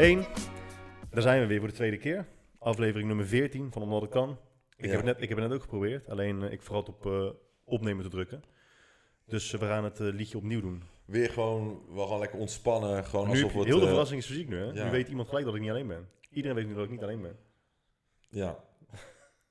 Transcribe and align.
1. 0.00 0.24
Daar 1.10 1.22
zijn 1.22 1.40
we 1.40 1.46
weer 1.46 1.58
voor 1.58 1.68
de 1.68 1.74
tweede 1.74 1.96
keer. 1.96 2.26
Aflevering 2.58 3.08
nummer 3.08 3.26
14 3.26 3.72
van 3.72 3.82
Omdat 3.82 4.00
het 4.02 4.10
kan. 4.10 4.38
Ik, 4.76 4.84
Ja. 4.84 4.90
heb, 4.90 4.96
het 4.96 5.04
net, 5.04 5.20
ik 5.20 5.28
heb 5.28 5.38
het 5.38 5.46
net 5.46 5.56
ook 5.56 5.62
geprobeerd, 5.62 6.08
alleen 6.08 6.42
eh, 6.42 6.52
ik 6.52 6.62
vergat 6.62 6.88
op 6.88 7.06
eh, 7.06 7.30
opnemen 7.64 8.04
te 8.04 8.10
drukken. 8.10 8.42
Dus 9.26 9.52
eh, 9.52 9.60
we 9.60 9.66
gaan 9.66 9.84
het 9.84 9.98
liedje 9.98 10.36
opnieuw 10.38 10.60
doen. 10.60 10.82
Weer 11.04 11.30
gewoon, 11.30 11.82
we 11.94 12.06
gaan 12.06 12.18
lekker 12.18 12.38
ontspannen. 12.38 13.04
Gewoon 13.04 13.26
nu, 13.26 13.32
alsof 13.32 13.52
het... 13.52 13.64
heel 13.64 13.80
de 13.80 13.86
verrassing 13.86 14.20
is 14.20 14.26
fysiek 14.26 14.48
nu, 14.48 14.56
hè? 14.56 14.64
ja. 14.64 14.84
Nu 14.84 14.90
weet 14.90 15.08
iemand 15.08 15.28
gelijk 15.28 15.46
dat 15.46 15.54
ik 15.54 15.60
niet 15.60 15.70
alleen 15.70 15.86
ben. 15.86 16.08
Iedereen 16.30 16.56
weet 16.56 16.66
nu 16.66 16.74
dat 16.74 16.84
ik 16.84 16.90
niet 16.90 17.02
alleen 17.02 17.22
ben. 17.22 17.36
Ja. 18.28 18.64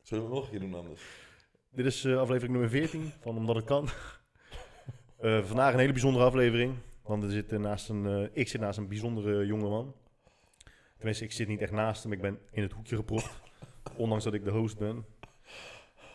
Zullen 0.01 0.23
we 0.23 0.29
het 0.29 0.39
nog 0.39 0.43
een 0.43 0.49
keer 0.49 0.69
doen 0.69 0.79
anders? 0.79 1.01
Dit 1.71 1.85
is 1.85 2.05
aflevering 2.05 2.51
nummer 2.51 2.69
14 2.69 3.11
van 3.19 3.37
Omdat 3.37 3.55
het 3.55 3.65
kan. 3.65 3.87
Vandaag 5.49 5.73
een 5.73 5.79
hele 5.79 5.91
bijzondere 5.91 6.25
aflevering. 6.25 6.73
Want 7.03 7.23
er 7.23 7.29
zit, 7.31 7.51
naast 7.51 7.89
een, 7.89 8.29
ik 8.33 8.47
zit 8.47 8.61
naast 8.61 8.77
een 8.77 8.87
bijzondere 8.87 9.45
jongeman. 9.45 9.95
Tenminste, 10.99 11.23
ik 11.23 11.31
zit 11.31 11.47
niet 11.47 11.61
echt 11.61 11.71
naast 11.71 12.03
hem. 12.03 12.11
Ik 12.11 12.21
ben 12.21 12.39
in 12.51 12.61
het 12.61 12.71
hoekje 12.71 12.95
gepropt. 12.95 13.41
ondanks 13.97 14.23
dat 14.23 14.33
ik 14.33 14.43
de 14.43 14.51
host 14.51 14.77
ben. 14.77 15.05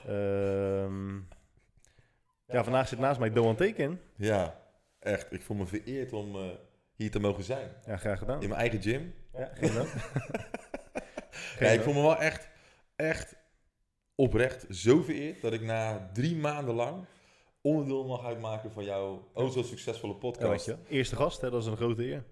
Ehm, 0.06 1.16
ja, 2.46 2.64
vandaag 2.64 2.88
zit 2.88 2.98
naast 2.98 3.20
mij 3.20 3.30
Doan 3.32 3.56
Teken. 3.56 4.00
Ja, 4.16 4.60
echt. 4.98 5.32
Ik 5.32 5.42
voel 5.42 5.56
me 5.56 5.66
vereerd 5.66 6.12
om 6.12 6.36
eh, 6.36 6.48
hier 6.94 7.10
te 7.10 7.20
mogen 7.20 7.44
zijn. 7.44 7.70
Ja, 7.86 7.96
graag 7.96 8.18
gedaan. 8.18 8.42
In 8.42 8.48
mijn 8.48 8.60
eigen 8.60 8.82
gym. 8.82 9.14
Ja. 9.32 9.52
Ja, 11.58 11.68
ik 11.70 11.80
voel 11.80 11.94
me 11.94 12.00
wel 12.00 12.16
echt, 12.16 12.48
echt 12.96 13.36
oprecht 14.14 14.66
zo 14.70 15.02
vereerd 15.02 15.42
dat 15.42 15.52
ik 15.52 15.60
na 15.60 16.10
drie 16.12 16.36
maanden 16.36 16.74
lang 16.74 17.04
onderdeel 17.60 18.04
mag 18.04 18.24
uitmaken 18.24 18.72
van 18.72 18.84
jouw 18.84 19.30
oh 19.32 19.50
zo 19.50 19.62
succesvolle 19.62 20.14
podcast. 20.14 20.76
Eerste 20.88 21.16
gast, 21.16 21.40
hè, 21.40 21.50
dat 21.50 21.62
is 21.62 21.68
een 21.68 21.76
grote 21.76 22.04
eer. 22.04 22.24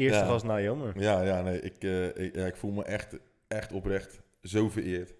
Eerste 0.00 0.24
gast 0.24 0.44
na 0.44 0.60
Jammer. 0.60 1.00
Ja, 1.00 1.22
ja, 1.22 1.42
nee, 1.42 1.60
ik, 1.60 1.84
eh, 1.84 2.16
ik, 2.16 2.34
ja, 2.34 2.46
ik 2.46 2.56
voel 2.56 2.70
me 2.70 2.84
echt, 2.84 3.18
echt 3.48 3.72
oprecht 3.72 4.20
zo 4.42 4.68
vereerd. 4.68 5.14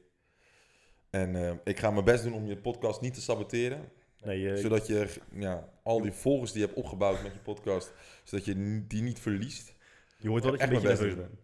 En 1.10 1.36
eh, 1.36 1.52
ik 1.64 1.78
ga 1.78 1.90
mijn 1.90 2.04
best 2.04 2.24
doen 2.24 2.32
om 2.32 2.46
je 2.46 2.56
podcast 2.56 3.00
niet 3.00 3.14
te 3.14 3.20
saboteren. 3.20 3.88
Nee, 4.24 4.56
zodat 4.56 4.86
je 4.86 5.08
ja, 5.32 5.68
al 5.82 6.00
die 6.00 6.12
volgers 6.12 6.52
die 6.52 6.60
je 6.60 6.66
hebt 6.66 6.78
opgebouwd 6.78 7.22
met 7.22 7.32
je 7.32 7.38
podcast, 7.38 7.92
zodat 8.24 8.44
je 8.44 8.86
die 8.86 9.02
niet 9.02 9.18
verliest. 9.18 9.74
Je 10.18 10.28
hoort 10.28 10.42
wel 10.42 10.52
dat 10.52 10.60
je 10.60 10.66
een 10.66 10.72
beetje 10.72 10.88
nerveus 10.88 11.14
bent. 11.14 11.40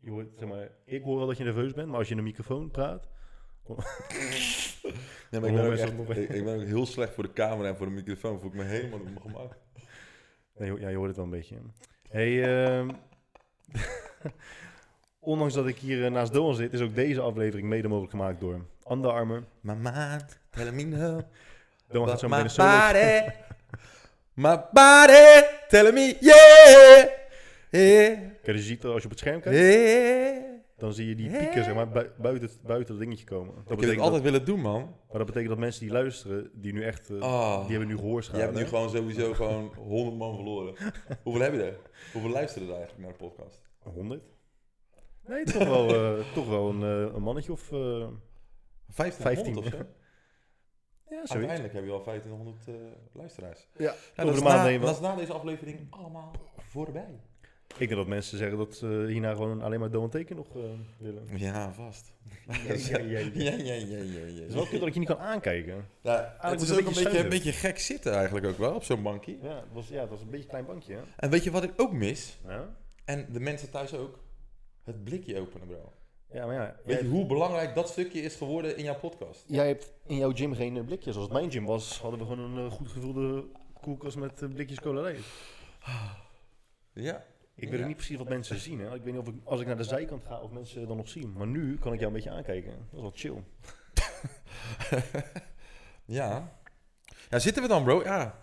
Je 0.00 0.10
hoort, 0.10 0.28
zeg 0.38 0.48
maar, 0.48 0.70
ik 0.84 1.02
hoor 1.02 1.16
wel 1.16 1.26
dat 1.26 1.36
je 1.36 1.44
nerveus 1.44 1.72
bent, 1.72 1.88
maar 1.88 1.98
als 1.98 2.08
je 2.08 2.14
in 2.14 2.20
de 2.20 2.26
microfoon 2.26 2.70
praat... 2.70 3.08
Ja, 5.30 5.40
maar 5.40 5.48
ik, 5.50 5.54
ben 5.54 5.64
ook 5.64 5.68
mensen 5.68 5.86
echt, 5.86 5.96
dat 5.96 6.06
nog 6.06 6.16
ik, 6.16 6.28
ik 6.28 6.44
ben 6.44 6.54
ook 6.54 6.66
heel 6.66 6.86
slecht 6.86 7.14
voor 7.14 7.24
de 7.24 7.32
camera 7.32 7.68
en 7.68 7.76
voor 7.76 7.86
de 7.86 7.92
microfoon. 7.92 8.40
Voel 8.40 8.50
ik 8.50 8.56
me 8.56 8.64
helemaal 8.64 8.98
op 8.98 9.04
mijn 9.04 9.20
gemak. 9.20 9.56
Nee, 10.56 10.80
ja, 10.80 10.88
je 10.88 10.96
hoort 10.96 11.06
het 11.06 11.16
wel 11.16 11.24
een 11.24 11.30
beetje. 11.30 11.56
Hey, 12.10 12.44
ehm, 12.44 12.88
ondanks 15.20 15.54
dat 15.54 15.66
ik 15.66 15.78
hier 15.78 16.04
eh, 16.04 16.10
naast 16.10 16.32
Doan 16.32 16.54
zit, 16.54 16.72
is 16.72 16.80
ook 16.80 16.94
deze 16.94 17.20
aflevering 17.20 17.68
mede 17.68 17.88
mogelijk 17.88 18.10
gemaakt 18.10 18.40
door 18.40 18.60
Under 18.90 19.10
Armour. 19.10 19.44
My 19.60 19.74
mind, 19.74 20.38
tell 20.50 20.72
me 20.72 20.82
no. 20.82 21.22
Doan 21.88 22.08
gaat 22.08 22.20
zo 22.20 22.28
meteen 22.28 22.44
een 22.44 22.50
solo... 22.50 22.68
body, 22.68 23.30
my 24.34 24.60
body, 24.72 25.46
tell 25.68 25.92
me 25.92 26.16
yeah. 26.20 27.08
Yeah, 27.70 28.18
Kijk, 28.42 28.56
je 28.56 28.62
ziet 28.62 28.84
als 28.84 28.98
je 28.98 29.04
op 29.04 29.10
het 29.10 29.18
scherm 29.18 29.40
kijkt, 29.40 29.58
yeah. 29.58 30.45
Dan 30.76 30.92
zie 30.92 31.08
je 31.08 31.14
die 31.14 31.30
pieken 31.30 31.64
zeg 31.64 31.74
maar, 31.74 31.88
bui- 31.88 32.10
buiten, 32.18 32.48
het, 32.48 32.62
buiten 32.62 32.94
dat 32.94 33.02
dingetje 33.04 33.24
komen. 33.24 33.54
Dat 33.54 33.72
Ik 33.72 33.80
heb 33.80 33.90
het 33.90 33.98
altijd 33.98 34.22
willen 34.22 34.44
doen, 34.44 34.60
man. 34.60 34.80
maar 34.82 35.16
dat 35.18 35.26
betekent 35.26 35.48
dat 35.48 35.58
mensen 35.58 35.80
die 35.80 35.90
luisteren, 35.92 36.50
die 36.54 36.72
nu 36.72 36.82
echt... 36.84 37.10
eh, 37.10 37.20
Ah. 37.20 37.60
Die 37.60 37.70
hebben 37.70 37.88
nu 37.88 37.94
Je 37.94 38.00
gehoorschade. 38.00 38.38
hebt 38.40 38.54
nu 38.54 38.60
hè? 38.60 38.66
gewoon 38.66 38.90
sowieso 38.90 39.32
gewoon 39.34 39.72
100 39.76 40.16
man 40.16 40.34
verloren. 40.34 40.74
Hoeveel 41.24 41.42
heb 41.42 41.52
je 41.52 41.62
er? 41.62 41.78
Hoeveel 42.12 42.30
luisteren 42.30 42.68
er 42.68 42.74
eigenlijk 42.74 43.02
naar 43.04 43.12
de 43.18 43.24
podcast? 43.24 43.60
100? 43.82 44.22
Nee, 45.26 45.44
toch 45.44 45.64
wel, 45.68 45.94
eh, 45.94 46.24
toch 46.34 46.48
wel 46.48 46.68
een, 46.68 46.82
eh, 47.08 47.14
een 47.14 47.22
mannetje 47.22 47.52
of... 47.52 47.72
eh 47.72 48.06
1500 48.96 49.66
of 49.66 49.72
zo? 49.72 49.76
ja, 49.78 49.84
zoiets. 51.08 51.32
Uiteindelijk 51.32 51.74
heb 51.74 51.84
je 51.84 51.90
al 51.90 52.02
1500 52.04 52.68
eh, 52.68 52.74
luisteraars. 53.12 53.68
Ja, 53.76 53.84
Nou, 53.84 53.94
dat, 54.16 54.26
de 54.26 54.32
is 54.32 54.40
na, 54.42 54.64
heen 54.64 54.80
dat 54.80 54.90
is 54.94 55.00
na 55.00 55.14
deze 55.14 55.32
aflevering 55.32 55.86
allemaal 55.90 56.30
voorbij. 56.58 57.20
Ik 57.78 57.88
denk 57.88 58.00
dat 58.00 58.06
mensen 58.06 58.38
zeggen 58.38 58.58
dat 58.58 58.74
ze 58.74 59.06
hierna 59.08 59.32
gewoon 59.32 59.62
alleen 59.62 59.80
maar 59.80 59.90
Doan 59.90 60.10
Teken 60.10 60.36
nog 60.36 60.56
eh, 60.56 60.62
willen. 60.98 61.22
Ja, 61.34 61.72
vast. 61.72 62.12
Ja, 62.46 62.74
ja, 62.74 62.98
ja, 62.98 63.18
ja. 63.18 63.28
ja, 63.34 63.52
ja, 63.52 63.74
ja, 63.74 63.96
ja, 63.96 64.24
ja. 64.26 64.40
Het 64.40 64.48
is 64.48 64.54
wel 64.54 64.66
kut 64.66 64.78
dat 64.78 64.88
ik 64.88 64.92
je 64.94 64.98
niet 64.98 65.08
kan 65.08 65.18
aankijken. 65.18 65.84
Ja, 66.00 66.36
het 66.38 66.52
moet 66.52 66.62
is 66.62 66.72
ook 66.72 66.78
een 66.78 66.84
beetje 66.84 67.02
beetje, 67.04 67.18
een 67.18 67.28
beetje 67.28 67.52
gek 67.52 67.78
zitten 67.78 68.12
eigenlijk 68.14 68.46
ook 68.46 68.58
wel 68.58 68.74
op 68.74 68.84
zo'n 68.84 69.02
bankje. 69.02 69.36
Ja, 69.42 69.54
het 69.54 69.72
was, 69.72 69.88
ja, 69.88 70.00
het 70.00 70.10
was 70.10 70.20
een 70.20 70.26
beetje 70.26 70.42
een 70.42 70.48
klein 70.48 70.66
bankje, 70.66 70.94
hè? 70.94 71.00
En 71.16 71.30
weet 71.30 71.44
je 71.44 71.50
wat 71.50 71.62
ik 71.62 71.72
ook 71.76 71.92
mis? 71.92 72.38
Ja, 72.46 72.76
En 73.04 73.26
de 73.32 73.40
mensen 73.40 73.70
thuis 73.70 73.94
ook? 73.94 74.18
Het 74.82 75.04
blikje 75.04 75.40
openen, 75.40 75.66
bro. 75.66 75.92
ja 76.32 76.46
maar 76.46 76.54
ja. 76.54 76.76
Weet 76.84 77.00
je 77.00 77.06
hoe 77.06 77.26
belangrijk 77.26 77.74
dat 77.74 77.88
stukje 77.88 78.20
is 78.20 78.34
geworden 78.34 78.76
in 78.76 78.84
jouw 78.84 78.98
podcast? 78.98 79.44
jij 79.46 79.66
hebt 79.66 79.92
in 80.06 80.16
jouw 80.16 80.32
gym 80.32 80.54
geen 80.54 80.76
eh, 80.76 80.84
blikjes. 80.84 81.14
Als 81.14 81.24
het 81.24 81.32
mijn 81.32 81.50
gym 81.50 81.64
was, 81.64 82.00
hadden 82.00 82.20
we 82.20 82.26
gewoon 82.26 82.50
een 82.50 82.66
eh, 82.66 82.72
goed 82.72 82.88
gevulde 82.88 83.44
koelkast 83.80 84.16
met 84.16 84.42
eh, 84.42 84.48
blikjes 84.48 84.80
cola 84.80 85.00
light. 85.00 85.24
Ja. 86.92 87.24
Ik 87.58 87.68
weet 87.68 87.72
Ja. 87.72 87.80
ook 87.80 87.86
niet 87.86 87.96
precies 87.96 88.16
wat 88.16 88.28
mensen 88.28 88.58
zien, 88.58 88.80
hè? 88.80 88.94
Ik 88.94 89.02
weet 89.02 89.12
niet 89.14 89.22
of 89.22 89.28
ik, 89.28 89.34
als 89.44 89.60
ik 89.60 89.66
naar 89.66 89.76
de 89.76 89.84
zijkant 89.84 90.24
ga, 90.24 90.40
of 90.40 90.50
mensen 90.50 90.88
dan 90.88 90.96
nog 90.96 91.08
zien. 91.08 91.32
Maar 91.32 91.46
nu 91.46 91.78
kan 91.78 91.92
ik 91.92 91.98
jou 92.00 92.10
een 92.10 92.16
beetje 92.16 92.30
aankijken. 92.36 92.70
Dat 92.90 92.94
is 92.94 93.00
wel 93.00 93.12
chill. 93.14 93.42
Ja. 96.04 96.58
Ja, 97.30 97.38
zitten 97.38 97.62
we 97.62 97.68
dan, 97.68 97.84
bro? 97.84 98.02
Ja. 98.02 98.38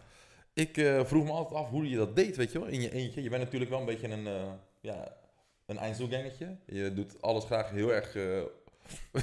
Ik 0.53 0.77
eh, 0.77 1.05
vroeg 1.05 1.23
me 1.25 1.31
altijd 1.31 1.59
af 1.59 1.69
hoe 1.69 1.89
je 1.89 1.95
dat 1.97 2.15
deed, 2.15 2.35
weet 2.35 2.51
je 2.51 2.59
wel, 2.59 2.67
in 2.67 2.81
je 2.81 2.91
eentje. 2.91 3.23
Je 3.23 3.29
bent 3.29 3.43
natuurlijk 3.43 3.71
wel 3.71 3.79
een 3.79 3.85
beetje 3.85 4.07
een, 4.09 4.27
eh 4.27 4.51
ja, 4.81 5.13
een 5.65 5.77
eindselgangetje. 5.77 6.57
Je 6.65 6.93
doet 6.93 7.21
alles 7.21 7.45
graag 7.45 7.69
heel 7.69 7.93
erg... 7.93 8.15
eh, 8.15 8.41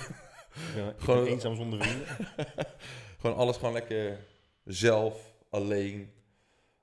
Ja, 0.76 0.94
Gewoon- 0.96 1.26
eenzaam 1.26 1.54
zonder 1.56 1.82
vrienden. 1.84 2.06
gewoon 3.20 3.36
alles 3.36 3.56
gewoon 3.56 3.72
lekker 3.72 4.18
zelf, 4.64 5.34
alleen. 5.50 6.12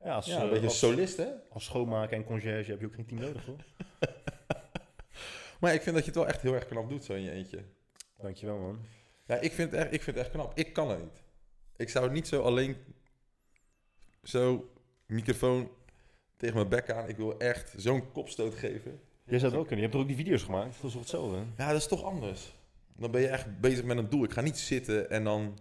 Ja, 0.03 0.15
als, 0.15 0.25
Ja, 0.25 0.35
een 0.35 0.43
eh, 0.43 0.49
beetje 0.49 0.65
als, 0.65 0.79
solist, 0.79 1.17
hè? 1.17 1.27
als 1.49 1.63
schoonmaker 1.63 2.17
en 2.17 2.23
conciërge 2.23 2.71
heb 2.71 2.79
je 2.79 2.85
ook 2.85 2.93
geen 2.93 3.05
team 3.05 3.21
nodig, 3.21 3.45
hoor. 3.45 3.63
Maar 5.59 5.73
ik 5.73 5.81
vind 5.81 5.95
dat 5.95 6.05
je 6.05 6.11
het 6.11 6.19
wel 6.19 6.27
echt 6.27 6.41
heel 6.41 6.53
erg 6.53 6.65
knap 6.65 6.89
doet, 6.89 7.03
zo 7.03 7.13
in 7.13 7.21
je 7.21 7.31
eentje. 7.31 7.63
Dankjewel, 8.17 8.57
man. 8.57 8.79
Ja, 9.25 9.35
ik 9.35 9.51
vind 9.51 9.71
het 9.71 9.79
echt, 9.79 9.93
ik 9.93 10.01
vind 10.01 10.15
het 10.15 10.25
echt 10.25 10.35
knap. 10.35 10.57
Ik 10.57 10.73
kan 10.73 10.89
het 10.89 10.99
niet. 10.99 11.23
Ik 11.75 11.89
zou 11.89 12.05
het 12.05 12.13
niet 12.13 12.27
zo 12.27 12.41
alleen... 12.41 12.77
Zo, 14.23 14.69
microfoon 15.05 15.69
tegen 16.37 16.55
mijn 16.55 16.69
bek 16.69 16.91
aan. 16.91 17.09
Ik 17.09 17.17
wil 17.17 17.39
echt 17.39 17.73
zo'n 17.77 18.11
kopstoot 18.11 18.55
geven. 18.55 18.99
Jij 19.23 19.39
zou 19.39 19.51
het 19.51 19.61
ook 19.61 19.67
kunnen. 19.67 19.85
Je 19.85 19.91
hebt 19.91 19.91
toch 19.91 20.01
ook 20.01 20.07
die 20.07 20.25
video's 20.25 20.43
gemaakt? 20.43 20.75
Dat 20.75 20.83
is 20.83 20.91
toch 20.91 21.01
hetzelfde? 21.01 21.37
Ja, 21.57 21.67
dat 21.67 21.81
is 21.81 21.87
toch 21.87 22.03
anders. 22.03 22.55
Dan 22.95 23.11
ben 23.11 23.21
je 23.21 23.27
echt 23.27 23.59
bezig 23.59 23.83
met 23.83 23.97
een 23.97 24.09
doel. 24.09 24.23
Ik 24.23 24.31
ga 24.31 24.41
niet 24.41 24.57
zitten 24.57 25.09
en 25.09 25.23
dan 25.23 25.59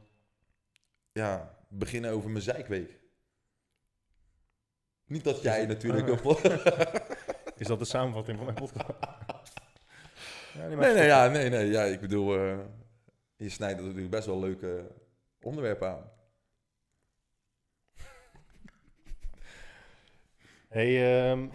ja, 1.12 1.58
beginnen 1.69 2.10
over 2.10 2.30
mijn 2.30 2.42
zijkweek. 2.42 2.95
Niet 5.06 5.25
dat 5.25 5.43
jij 5.43 5.67
natuurlijk... 5.67 6.25
Op- 6.25 6.41
Is 7.56 7.67
dat 7.67 7.78
de 7.78 7.84
samenvatting 7.84 8.37
van 8.37 8.47
mijn 8.47 8.59
podcast? 8.59 8.89
ja, 10.55 10.69
maar 10.69 10.77
Nee, 10.77 10.94
nee, 10.94 11.06
ja, 11.06 11.28
nee, 11.28 11.49
nee. 11.50 11.67
Ja, 11.67 11.83
ik 11.83 12.00
bedoel, 12.00 12.37
eh, 12.39 12.59
je 13.37 13.49
snijdt 13.49 13.81
natuurlijk 13.81 14.11
best 14.11 14.27
wel 14.27 14.39
leuke 14.41 14.94
onderwerpen 15.43 15.89
aan. 15.89 16.11
Hey, 20.69 21.25
ehm 21.27 21.49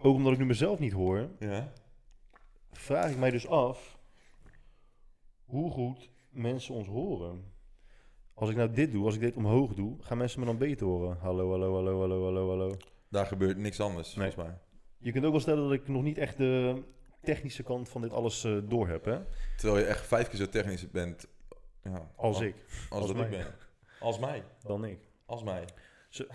ook 0.00 0.14
omdat 0.14 0.32
ik 0.32 0.38
nu 0.38 0.44
mezelf 0.44 0.78
niet 0.78 0.92
hoor, 0.92 1.28
Ja. 1.38 1.72
vraag 2.72 3.10
ik 3.10 3.16
mij 3.16 3.30
dus 3.30 3.46
af 3.46 3.98
hoe 5.44 5.70
goed 5.70 6.10
mensen 6.30 6.74
ons 6.74 6.86
horen. 6.86 7.51
Als 8.34 8.50
ik 8.50 8.56
nou 8.56 8.70
dit 8.72 8.92
doe, 8.92 9.04
als 9.04 9.14
ik 9.14 9.20
dit 9.20 9.36
omhoog 9.36 9.74
doe, 9.74 9.96
gaan 10.00 10.18
mensen 10.18 10.40
me 10.40 10.46
dan 10.46 10.58
beter 10.58 10.86
horen? 10.86 11.16
Hallo, 11.20 11.50
hallo, 11.50 11.74
hallo, 11.74 12.00
hallo, 12.00 12.24
hallo, 12.24 12.48
hallo. 12.48 12.76
Daar 13.08 13.26
gebeurt 13.26 13.56
niks 13.56 13.80
anders, 13.80 14.14
Nee. 14.14 14.30
volgens 14.30 14.48
mij. 14.50 14.58
Je 14.98 15.12
kunt 15.12 15.24
ook 15.24 15.30
wel 15.30 15.40
stellen 15.40 15.62
dat 15.62 15.72
ik 15.72 15.88
nog 15.88 16.02
niet 16.02 16.18
echt 16.18 16.36
de 16.36 16.82
technische 17.22 17.62
kant 17.62 17.88
van 17.88 18.00
dit 18.00 18.12
alles 18.12 18.44
eh 18.44 18.56
door 18.64 18.88
heb, 18.88 19.04
hè? 19.04 19.18
Terwijl 19.56 19.78
je 19.78 19.84
echt 19.88 20.06
vijf 20.06 20.28
keer 20.28 20.38
zo 20.38 20.48
technisch 20.48 20.90
bent 20.90 21.26
ja, 21.82 22.10
Als 22.16 22.40
ik, 22.40 22.54
als, 22.90 23.00
als 23.00 23.06
dat 23.06 23.16
mij. 23.16 23.24
ik 23.24 23.30
ben. 23.30 23.46
Als 24.00 24.18
mij. 24.18 24.44
dan 24.62 24.84
ik. 24.84 24.98
Als 25.26 25.42
mij. 25.42 25.64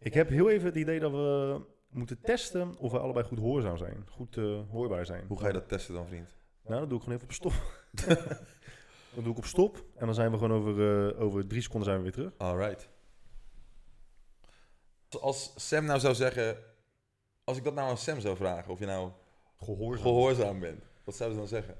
Ik 0.00 0.14
heb 0.14 0.28
heel 0.28 0.50
even 0.50 0.66
het 0.66 0.76
idee 0.76 1.00
dat 1.00 1.10
we 1.10 1.60
moeten 1.90 2.20
testen 2.20 2.76
of 2.78 2.92
we 2.92 2.98
allebei 2.98 3.26
goed 3.26 3.38
hoorzaam 3.38 3.76
zijn. 3.76 4.04
Goed 4.08 4.36
eh, 4.36 4.60
hoorbaar 4.70 5.06
zijn. 5.06 5.24
Hoe 5.28 5.38
ga 5.38 5.46
je 5.46 5.52
dat 5.52 5.68
testen 5.68 5.94
dan, 5.94 6.06
vriend? 6.06 6.36
Nou, 6.66 6.80
dat 6.80 6.88
doe 6.88 6.98
ik 6.98 7.04
gewoon 7.04 7.18
even 7.18 7.28
op 7.28 7.34
stop. 7.34 7.52
dat 9.18 9.26
doe 9.26 9.36
ik 9.36 9.42
op 9.42 9.50
stop. 9.50 9.84
En 9.96 10.06
dan 10.06 10.14
zijn 10.14 10.30
we 10.30 10.38
gewoon 10.38 10.58
over, 10.58 11.08
eh, 11.14 11.20
over 11.20 11.46
drie 11.46 11.62
seconden 11.62 11.84
zijn 11.88 11.96
we 11.96 12.02
weer 12.02 12.12
terug. 12.12 12.32
Alright. 12.38 12.88
Als 15.20 15.52
Sam 15.56 15.84
nou 15.84 16.00
zou 16.00 16.14
zeggen... 16.14 16.56
Als 17.44 17.56
ik 17.56 17.64
dat 17.64 17.74
nou 17.74 17.88
aan 17.90 17.98
Sam 17.98 18.20
zou 18.20 18.36
vragen, 18.36 18.72
of 18.72 18.78
je 18.78 18.86
nou 18.86 19.10
Gehoorzaam. 19.58 20.02
gehoorzaam 20.02 20.60
bent. 20.60 20.82
Wat 21.04 21.16
zou 21.16 21.30
ze 21.30 21.36
dan 21.38 21.46
zeggen? 21.48 21.76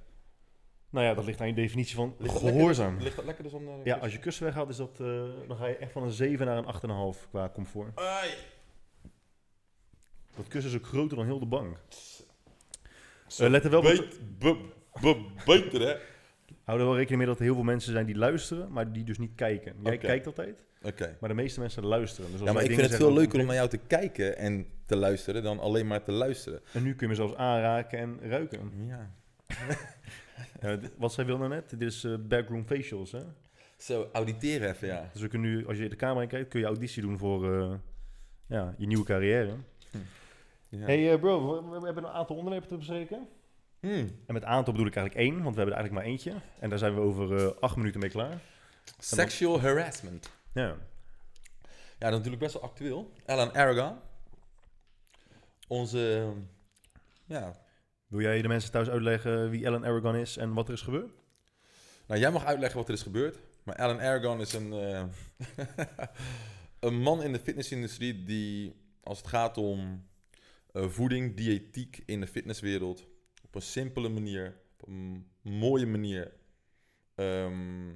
Nou 0.91 1.07
ja, 1.07 1.15
dat 1.15 1.25
ligt 1.25 1.41
aan 1.41 1.47
je 1.47 1.55
definitie 1.55 1.95
van 1.95 2.15
Ligt 2.19 2.33
dat 2.35 2.43
gehoorzaam. 2.43 2.87
Lekker, 2.89 3.05
ligt 3.05 3.17
dat 3.17 3.25
lekker 3.25 3.45
dus 3.45 3.53
onder... 3.53 3.75
Ja, 3.85 3.97
als 3.97 4.13
je 4.13 4.19
kussen 4.19 4.45
weghaalt, 4.45 4.69
is 4.69 4.77
dat, 4.77 5.01
eh, 5.01 5.25
dan 5.49 5.57
ga 5.57 5.67
je 5.67 5.77
echt 5.77 5.93
van 5.93 6.03
een 6.03 6.11
7 6.11 6.47
naar 6.47 6.57
een 6.57 6.65
8,5 7.15 7.29
qua 7.31 7.51
comfort. 7.55 7.99
Ai. 7.99 8.31
Dat 10.37 10.49
kussen 10.49 10.71
is 10.73 10.77
ook 10.79 10.87
groter 10.87 11.17
dan 11.17 11.27
heel 11.27 11.39
de 11.39 11.47
bank. 11.47 11.77
Eh, 13.39 13.49
let 13.49 13.65
er 13.65 13.71
wel 13.71 13.81
op- 13.81 13.87
Bet- 13.87 14.39
be- 14.39 14.69
be- 15.01 15.27
beter, 15.45 15.81
hè? 15.81 15.97
Hou 16.69 16.81
er 16.81 16.87
wel 16.87 16.97
rekening 16.97 17.19
mee 17.19 17.29
dat 17.29 17.39
er 17.39 17.45
heel 17.45 17.55
veel 17.55 17.63
mensen 17.63 17.93
zijn 17.93 18.07
die 18.07 18.17
luisteren, 18.17 18.73
maar 18.73 18.93
die 18.93 19.05
dus 19.05 19.19
niet 19.19 19.35
kijken. 19.35 19.75
Jij 19.83 19.99
kijkt 19.99 20.27
altijd, 20.27 20.65
maar 21.21 21.29
de 21.29 21.35
meeste 21.35 21.61
mensen 21.61 21.85
luisteren. 21.85 22.31
Dus 22.31 22.41
als 22.41 22.49
Ja, 22.49 22.55
maar 22.55 22.65
ik 22.65 22.75
vind 22.75 22.81
het 22.81 22.95
veel 22.95 23.13
leuker 23.13 23.41
om 23.41 23.47
naar 23.47 23.55
jou 23.55 23.69
te 23.69 23.77
kijken 23.77 24.39
en 24.39 24.67
te 24.87 24.97
luisteren 24.97 25.43
dan 25.43 25.59
alleen 25.59 25.87
maar 25.87 26.03
te 26.03 26.13
luisteren. 26.13 26.61
En 26.73 26.83
nu 26.83 26.91
kun 26.91 27.01
je 27.01 27.09
me 27.09 27.15
zelfs 27.15 27.35
aanraken 27.35 27.99
en 27.99 28.19
ruiken. 28.21 28.73
Ja. 28.87 29.11
Ja, 30.61 30.79
wat 30.97 31.13
zij 31.13 31.25
wil 31.25 31.39
nou 31.39 31.49
net, 31.49 31.71
dit 31.71 31.83
is 31.83 32.05
eh, 32.05 32.15
backroom 32.29 32.67
facials. 32.67 33.13
Hè? 33.13 33.21
Zo, 33.77 34.09
auditeren 34.13 34.69
even, 34.69 34.89
ja. 34.89 35.09
Dus 35.13 35.23
we 35.23 35.29
kunnen 35.29 35.51
nu, 35.51 35.67
als 35.67 35.79
je 35.79 35.89
de 35.89 35.97
camera 35.97 36.23
in 36.23 36.29
kijkt, 36.29 36.49
kun 36.49 36.61
je 36.61 36.67
auditie 36.67 37.03
doen 37.03 37.19
voor 37.19 37.55
eh, 37.55 37.75
ja, 38.47 38.75
je 38.79 38.87
nieuwe 38.87 39.05
carrière. 39.05 39.55
ja. 40.69 40.87
Hey 40.87 41.13
eh, 41.13 41.21
bro, 41.21 41.63
we, 41.71 41.79
we 41.79 41.85
hebben 41.85 42.05
een 42.05 42.11
aantal 42.11 42.37
onderwerpen 42.37 42.69
te 42.69 42.77
bespreken. 42.77 43.29
Hmm. 43.81 44.11
En 44.27 44.35
met 44.35 44.45
aantal 44.45 44.73
bedoel 44.73 44.89
ik 44.89 44.97
eigenlijk 44.97 45.27
één, 45.27 45.43
want 45.43 45.55
we 45.55 45.61
hebben 45.61 45.77
er 45.77 45.81
eigenlijk 45.81 45.93
maar 45.93 46.13
eentje. 46.13 46.35
En 46.61 46.71
daar 46.71 46.79
zijn 46.79 46.95
we 46.95 47.01
over 47.01 47.37
eh, 47.37 47.61
acht 47.61 47.77
minuten 47.77 48.01
mee 48.01 48.11
klaar. 48.11 48.41
Sexual 48.99 49.61
harassment. 49.61 50.31
Ja. 50.53 50.77
Ja, 51.99 52.11
dat 52.11 52.13
is 52.13 52.17
natuurlijk 52.17 52.43
best 52.43 52.53
wel 52.53 52.63
actueel. 52.63 53.13
Alan 53.27 53.55
Aragon. 53.55 53.97
Onze, 55.69 56.33
ja... 57.25 57.67
Wil 58.09 58.21
jij 58.21 58.43
de 58.43 58.49
mensen 58.49 58.71
thuis 58.71 58.89
uitleggen 58.89 59.51
wie 59.51 59.65
Ellen 59.65 59.85
Aragon 59.85 60.17
is 60.17 60.37
en 60.37 60.55
wat 60.55 60.69
er 60.69 60.75
is 60.75 60.83
gebeurd? 60.83 61.13
Nou, 62.07 62.21
jij 62.21 62.31
mag 62.31 62.45
uitleggen 62.45 62.79
wat 62.79 62.89
er 62.89 62.95
is 62.95 63.03
gebeurd. 63.03 63.39
Maar 63.65 63.77
Alan 63.77 64.01
Aragon 64.01 64.41
is 64.41 64.53
een, 64.53 64.73
eh, 64.73 65.05
een 66.81 67.01
man 67.01 67.23
in 67.23 67.33
de 67.33 67.39
fitnessindustrie 67.39 68.25
die, 68.25 68.75
als 69.03 69.19
het 69.19 69.27
gaat 69.27 69.57
om 69.57 70.07
eh, 70.73 70.89
voeding, 70.89 71.37
diëtiek 71.37 72.03
in 72.07 72.21
de 72.21 72.27
fitnesswereld, 72.27 73.08
op 73.49 73.55
een 73.55 73.63
simpele 73.63 74.09
manier, 74.09 74.61
op 74.81 74.89
een 74.89 75.31
mooie 75.43 75.87
manier, 75.87 76.33
ehm, 77.15 77.93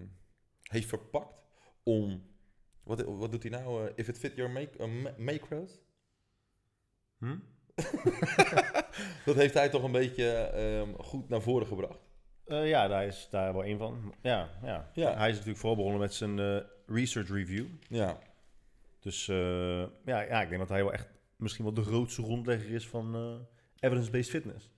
heeft 0.63 0.89
verpakt 0.89 1.43
om... 1.83 2.31
Wat, 2.83 3.03
wat 3.03 3.31
doet 3.31 3.43
hij 3.43 3.53
nou? 3.53 3.87
Eh, 3.87 3.93
if 3.95 4.09
it 4.09 4.19
fit 4.19 4.37
your 4.37 4.53
make, 4.53 4.87
ma- 4.87 5.15
macros? 5.19 5.81
Hm? 7.19 7.39
Dat 9.25 9.37
heeft 9.37 9.55
hij 9.55 9.69
toch 9.69 9.83
een 9.83 9.93
beetje 9.93 10.33
ehm, 10.33 10.93
goed 10.95 11.29
naar 11.29 11.43
voren 11.43 11.67
gebracht. 11.67 12.01
Eh, 12.45 12.69
ja, 12.69 12.89
daar 12.89 13.07
is 13.07 13.29
daar 13.31 13.53
wel 13.53 13.65
één 13.65 13.79
van. 13.79 14.15
Ja, 14.23 14.51
ja. 14.63 14.91
Ja. 14.95 15.17
Hij 15.17 15.29
is 15.29 15.35
natuurlijk 15.35 15.59
vooral 15.59 15.77
begonnen 15.77 16.01
met 16.01 16.15
zijn 16.15 16.65
research 16.87 17.29
review. 17.29 17.67
Ja. 17.89 18.19
Dus 19.01 19.27
ja, 19.27 19.91
ja, 20.05 20.43
ik 20.43 20.49
denk 20.49 20.61
dat 20.61 20.69
hij 20.69 20.83
wel 20.83 20.93
echt 20.93 21.09
misschien 21.37 21.65
wel 21.65 21.75
de 21.75 21.83
grootste 21.83 22.23
grondlegger 22.23 22.71
is 22.71 22.89
van 22.89 23.15
evidence-based 23.79 24.31
fitness. 24.31 24.71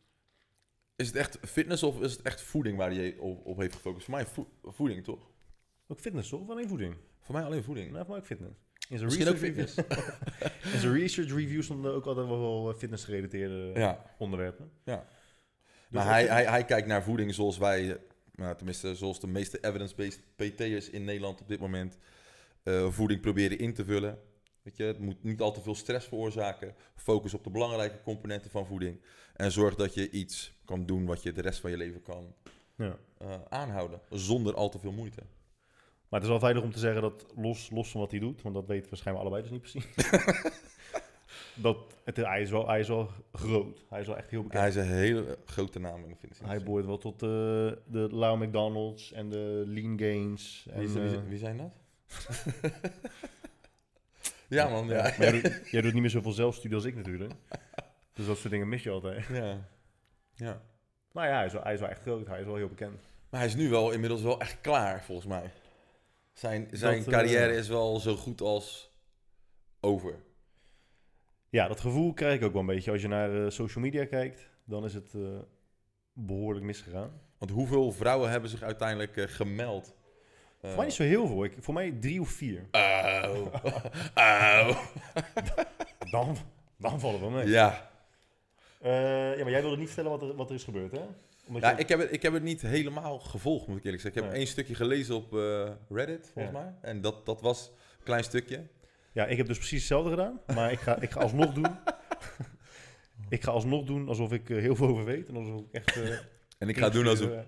Is 0.96 1.06
het 1.06 1.16
echt 1.16 1.38
fitness 1.42 1.82
of 1.82 2.00
is 2.00 2.12
het 2.12 2.22
echt 2.22 2.42
voeding 2.42 2.76
waar 2.76 2.90
hij 2.90 3.16
op, 3.18 3.46
op 3.46 3.58
heeft 3.58 3.74
gefocust? 3.74 4.04
Voor 4.04 4.14
mij 4.14 4.26
vo- 4.26 4.48
voeding, 4.62 5.04
toch? 5.04 5.30
Ook 5.86 6.00
fitness, 6.00 6.28
toch? 6.28 6.40
Of 6.40 6.50
alleen 6.50 6.68
voeding? 6.68 6.96
Voor 7.20 7.34
mij 7.34 7.44
alleen 7.44 7.62
voeding. 7.62 7.90
Nou, 7.90 8.00
voor 8.00 8.10
mij 8.10 8.18
ook 8.18 8.26
fitness. 8.26 8.54
In 8.88 8.98
zijn 8.98 9.04
Misschien 9.04 9.28
ook 9.28 9.36
research 9.36 9.74
reviews. 9.76 10.72
In 10.74 10.78
zijn 10.78 10.92
research 10.92 11.32
reviews 11.32 11.64
stonden 11.64 11.94
ook 11.94 12.06
altijd 12.06 12.26
wel 12.26 12.70
eh, 12.70 12.76
fitness-gerelateerde 12.78 13.70
Ja, 13.74 14.14
onderwerpen. 14.18 14.70
Ja. 14.84 15.06
Dus 15.66 15.74
maar 15.90 16.06
hij, 16.06 16.26
hij, 16.26 16.44
hij 16.44 16.64
kijkt 16.64 16.86
naar 16.86 17.02
voeding 17.02 17.34
zoals 17.34 17.58
wij, 17.58 17.90
eh, 17.90 17.96
nou, 18.34 18.56
tenminste 18.56 18.94
zoals 18.94 19.20
de 19.20 19.26
meeste 19.26 19.58
evidence-based 19.60 20.20
PT'ers 20.36 20.90
in 20.90 21.04
Nederland 21.04 21.40
op 21.40 21.48
dit 21.48 21.60
moment, 21.60 21.98
eh, 22.62 22.90
voeding 22.90 23.20
proberen 23.20 23.58
in 23.58 23.74
te 23.74 23.84
vullen. 23.84 24.18
Weet 24.62 24.76
je, 24.76 24.82
het 24.84 24.98
moet 24.98 25.22
niet 25.24 25.40
al 25.40 25.52
te 25.52 25.60
veel 25.60 25.74
stress 25.74 26.06
veroorzaken. 26.06 26.74
Focus 26.94 27.34
op 27.34 27.44
de 27.44 27.50
belangrijke 27.50 28.00
componenten 28.02 28.50
van 28.50 28.66
voeding. 28.66 29.00
En 29.34 29.52
zorg 29.52 29.74
dat 29.74 29.94
je 29.94 30.10
iets 30.10 30.53
kan 30.64 30.86
doen 30.86 31.06
wat 31.06 31.22
je 31.22 31.32
de 31.32 31.40
rest 31.40 31.60
van 31.60 31.70
je 31.70 31.76
leven 31.76 32.02
kan 32.02 32.34
Ja. 32.76 32.96
eh, 33.18 33.28
aanhouden. 33.48 34.00
Zonder 34.10 34.54
al 34.54 34.68
te 34.68 34.78
veel 34.78 34.92
moeite. 34.92 35.20
Maar 36.08 36.20
het 36.20 36.22
is 36.22 36.28
wel 36.28 36.38
veilig 36.38 36.62
om 36.62 36.72
te 36.72 36.78
zeggen 36.78 37.02
dat, 37.02 37.26
los, 37.36 37.70
los 37.70 37.90
van 37.90 38.00
wat 38.00 38.10
hij 38.10 38.20
doet, 38.20 38.42
want 38.42 38.54
dat 38.54 38.66
weten 38.66 38.82
we 38.84 38.88
waarschijnlijk 38.90 39.26
allebei 39.26 39.42
dus 39.42 39.52
niet 39.52 39.60
precies. 39.60 40.52
dat 41.62 41.76
het, 42.04 42.16
hij, 42.16 42.42
is 42.42 42.50
wel, 42.50 42.66
hij 42.68 42.80
is 42.80 42.88
wel 42.88 43.10
groot. 43.32 43.84
Hij 43.88 44.00
is 44.00 44.06
wel 44.06 44.16
echt 44.16 44.30
heel 44.30 44.42
bekend. 44.42 44.60
Hij 44.60 44.68
is 44.68 44.76
een 44.76 44.82
hele 44.96 45.38
grote 45.44 45.78
naam 45.78 45.94
in 45.96 46.00
de 46.02 46.06
Hij 46.06 46.16
fitnessindustrie. 46.16 46.64
behoort 46.64 46.86
wel 46.86 46.98
tot 46.98 47.20
de, 47.20 47.78
de 47.86 48.08
Lau 48.10 48.46
McDonald's 48.46 49.12
en 49.12 49.28
de 49.30 49.62
Lean 49.66 49.98
Gains. 49.98 50.66
En, 50.70 50.78
Wie, 50.78 50.88
is- 50.88 50.94
wie, 50.94 51.02
eh, 51.18 51.28
wie 51.28 51.38
zijn 51.38 51.56
dat? 51.56 51.72
ja 54.48 54.68
man, 54.68 54.86
ja. 54.88 55.14
jij, 55.18 55.30
doet, 55.40 55.60
jij 55.70 55.80
doet 55.80 55.92
niet 55.92 56.02
meer 56.02 56.10
zoveel 56.10 56.32
zelfstudie 56.32 56.76
als 56.76 56.84
ik 56.86 56.94
natuurlijk. 56.96 57.32
Dus 58.12 58.26
dat 58.26 58.36
soort 58.38 58.50
dingen 58.52 58.68
mis 58.68 58.82
je 58.82 58.90
altijd. 58.90 59.26
ja. 59.26 59.68
Ja. 60.34 60.62
Maar 61.12 61.28
ja, 61.28 61.36
hij 61.36 61.46
is, 61.46 61.52
wel, 61.52 61.62
hij 61.62 61.74
is 61.74 61.80
wel 61.80 61.88
echt 61.88 62.00
groot. 62.00 62.26
Hij 62.26 62.40
is 62.40 62.46
wel 62.46 62.56
heel 62.56 62.68
bekend. 62.68 63.00
Maar 63.30 63.40
hij 63.40 63.48
is 63.48 63.54
nu 63.54 63.68
wel 63.68 63.90
inmiddels 63.90 64.22
wel 64.22 64.40
echt 64.40 64.60
klaar, 64.60 65.02
volgens 65.02 65.26
mij. 65.26 65.50
Zijn, 66.32 66.68
zijn 66.70 66.96
Dat, 66.96 67.06
eh, 67.06 67.12
carrière 67.12 67.56
is 67.56 67.68
wel 67.68 68.00
zo 68.00 68.16
goed 68.16 68.40
als 68.40 68.90
over. 69.80 70.22
Ja, 71.48 71.68
dat 71.68 71.80
gevoel 71.80 72.12
krijg 72.12 72.34
ik 72.34 72.44
ook 72.44 72.52
wel 72.52 72.60
een 72.60 72.66
beetje. 72.66 72.90
Als 72.90 73.02
je 73.02 73.08
naar 73.08 73.44
eh, 73.44 73.50
social 73.50 73.84
media 73.84 74.04
kijkt, 74.04 74.50
dan 74.64 74.84
is 74.84 74.94
het 74.94 75.14
eh, 75.14 75.20
behoorlijk 76.12 76.64
misgegaan. 76.64 77.20
Want 77.38 77.50
hoeveel 77.50 77.92
vrouwen 77.92 78.30
hebben 78.30 78.50
zich 78.50 78.62
uiteindelijk 78.62 79.30
gemeld? 79.30 79.94
Voor 80.60 80.76
mij 80.76 80.84
niet 80.84 80.94
zo 80.94 81.02
heel 81.02 81.26
veel. 81.26 81.44
Ik, 81.44 81.54
voor 81.60 81.74
mij 81.74 81.90
drie 82.00 82.20
of 82.20 82.28
vier. 82.28 82.68
Oh. 82.70 83.46
oh. 84.14 84.78
Dan, 86.10 86.36
dan 86.76 87.00
valt 87.00 87.12
het 87.12 87.20
wel 87.20 87.30
mee. 87.30 87.48
Ja, 87.48 87.90
ja, 88.90 89.42
maar 89.42 89.50
jij 89.50 89.60
wilde 89.62 89.76
niet 89.76 89.86
vertellen 89.90 90.10
wat 90.10 90.22
er, 90.22 90.36
wat 90.36 90.48
er 90.48 90.54
is 90.54 90.64
gebeurd, 90.64 90.92
hè? 90.92 91.00
Omdat 91.46 91.62
ja 91.62 91.70
je- 91.70 91.76
ik, 91.78 91.88
heb 91.88 91.98
het, 91.98 92.12
ik 92.12 92.22
heb 92.22 92.32
het 92.32 92.42
niet 92.42 92.62
helemaal 92.62 93.18
gevolgd, 93.18 93.66
moet 93.66 93.76
ik 93.78 93.84
eerlijk 93.84 94.02
zeggen. 94.02 94.20
Ik 94.20 94.26
heb 94.26 94.36
Nee. 94.36 94.44
één 94.44 94.52
stukje 94.52 94.74
gelezen 94.74 95.14
op 95.14 95.34
eh, 95.36 95.70
Reddit, 95.88 96.30
volgens 96.34 96.54
Ja. 96.54 96.60
mij. 96.62 96.74
En 96.80 97.00
dat, 97.00 97.26
dat 97.26 97.40
was 97.40 97.72
een 97.98 98.04
klein 98.04 98.24
stukje. 98.24 98.66
ja, 99.12 99.26
ik 99.26 99.36
heb 99.36 99.46
dus 99.46 99.56
precies 99.58 99.78
hetzelfde 99.78 100.10
gedaan. 100.10 100.40
Maar 100.54 100.72
ik 100.72 100.78
ga, 100.78 101.00
ik 101.00 101.10
ga 101.10 101.20
alsnog 101.20 101.52
doen... 101.52 101.66
ik 103.28 103.42
ga 103.42 103.50
alsnog 103.50 103.84
doen 103.84 104.08
alsof 104.08 104.32
ik 104.32 104.50
er 104.50 104.60
heel 104.60 104.76
veel 104.76 104.88
over 104.88 105.04
weet. 105.04 105.28
En 105.28 105.36
alsof 105.36 105.60
ik 105.60 105.66
echt... 105.72 105.96
eh, 105.96 106.16
En 106.58 106.68
ik 106.68 106.78
ga 106.78 106.88
doen 106.88 107.06
alsof, 107.06 107.30
eh, 107.30 107.38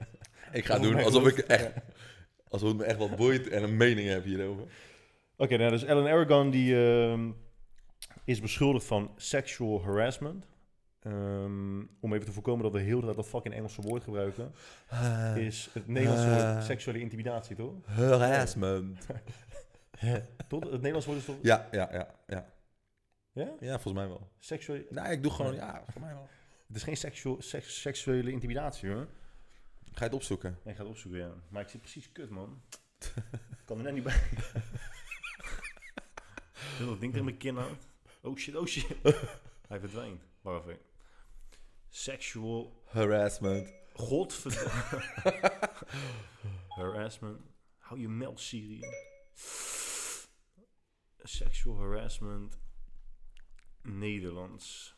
ik 0.52 0.64
ga 0.64 0.78
doen 0.78 0.94
alsof 1.04 1.26
ik 1.26 1.38
echt, 1.56 1.70
alsof 2.48 2.68
het 2.68 2.78
me 2.78 2.84
echt 2.84 2.98
wat 2.98 3.16
boeit 3.16 3.48
en 3.48 3.62
een 3.62 3.76
mening 3.76 4.08
heb 4.08 4.24
hierover. 4.24 4.64
Oké, 5.36 5.56
nou, 5.56 5.70
dus 5.70 5.84
Ellen 5.84 6.06
Aragon 6.06 6.50
die 6.50 6.76
ehm, 6.88 7.30
is 8.24 8.40
beschuldigd 8.40 8.86
van 8.86 9.10
sexual 9.16 9.82
harassment. 9.84 10.46
Ehm, 11.06 11.78
om 12.00 12.12
even 12.14 12.26
te 12.26 12.32
voorkomen 12.32 12.62
dat 12.62 12.72
we 12.72 12.80
heel 12.80 12.98
de 12.98 13.04
tijd 13.04 13.16
dat 13.16 13.26
fucking 13.26 13.54
Engelse 13.54 13.80
woord 13.82 14.02
gebruiken, 14.02 14.52
is 15.36 15.68
het 15.72 15.86
Nederlandse 15.88 16.26
Eh. 16.30 16.52
woord 16.52 16.64
seksuele 16.64 17.00
intimidatie, 17.00 17.56
toch? 17.56 17.74
Harassment. 17.84 19.06
Toch? 20.48 20.62
Het 20.62 20.70
Nederlandse 20.72 21.08
woord 21.08 21.20
is 21.20 21.26
toch... 21.26 21.36
Ja, 21.42 21.68
ja, 21.70 21.88
ja, 21.92 22.14
ja. 22.26 22.46
Ja? 23.32 23.52
Ja, 23.60 23.72
volgens 23.72 23.92
mij 23.92 24.08
wel. 24.08 24.28
Seksuele... 24.38 24.86
Nou, 24.90 25.10
ik 25.10 25.22
doe 25.22 25.32
gewoon, 25.32 25.54
ja, 25.54 25.84
voor 25.88 26.00
mij 26.00 26.12
wel. 26.14 26.28
Het 26.66 26.76
is 26.76 26.82
geen 26.82 26.96
seksueel, 26.96 27.36
seks- 27.42 27.80
seksuele 27.80 28.30
intimidatie, 28.30 28.90
hoor. 28.90 29.06
Ga 29.84 29.98
je 29.98 30.04
het 30.04 30.14
opzoeken? 30.14 30.50
Nee, 30.62 30.72
ik 30.72 30.78
ga 30.78 30.82
het 30.82 30.92
opzoeken, 30.92 31.20
ja. 31.20 31.32
Maar 31.48 31.62
ik 31.62 31.68
zit 31.68 31.80
precies 31.80 32.12
kut, 32.12 32.30
man. 32.30 32.62
Ik 33.58 33.62
kan 33.64 33.76
er 33.78 33.82
net 33.84 33.94
niet 33.94 34.02
bij. 34.04 34.20
Ik 36.78 36.86
dat 36.86 37.00
ding 37.00 37.10
tegen 37.12 37.24
mijn 37.24 37.36
kin 37.36 37.56
houdt. 37.56 37.86
Oh 38.22 38.36
shit, 38.36 38.56
oh 38.56 38.66
shit. 38.66 38.86
Hij 39.68 39.80
verdwijnt. 39.80 40.22
Wacht 40.40 40.66
even. 40.66 40.78
Sexual 41.96 42.72
Harassment. 42.92 43.68
Godverdomme. 43.94 45.02
harassment. 46.76 47.40
Hou 47.78 47.98
je 47.98 48.08
meld, 48.08 48.40
Siri. 48.40 48.82
Sexual 51.24 51.78
harassment. 51.78 52.58
Nederlands. 53.82 54.96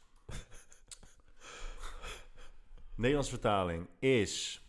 Nederlandse 2.95 3.31
vertaling 3.31 3.89
is... 3.99 4.63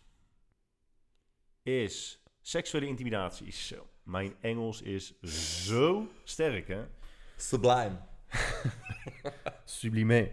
Is... 1.62 2.22
Seksuele 2.40 2.86
intimidatie. 2.86 3.52
Zo. 3.52 3.86
Mijn 4.02 4.36
Engels 4.40 4.82
is 4.82 5.20
zo 5.22 6.08
sterk, 6.24 6.68
hè? 6.68 6.86
Sublime. 7.36 8.00
Sublime. 9.64 10.32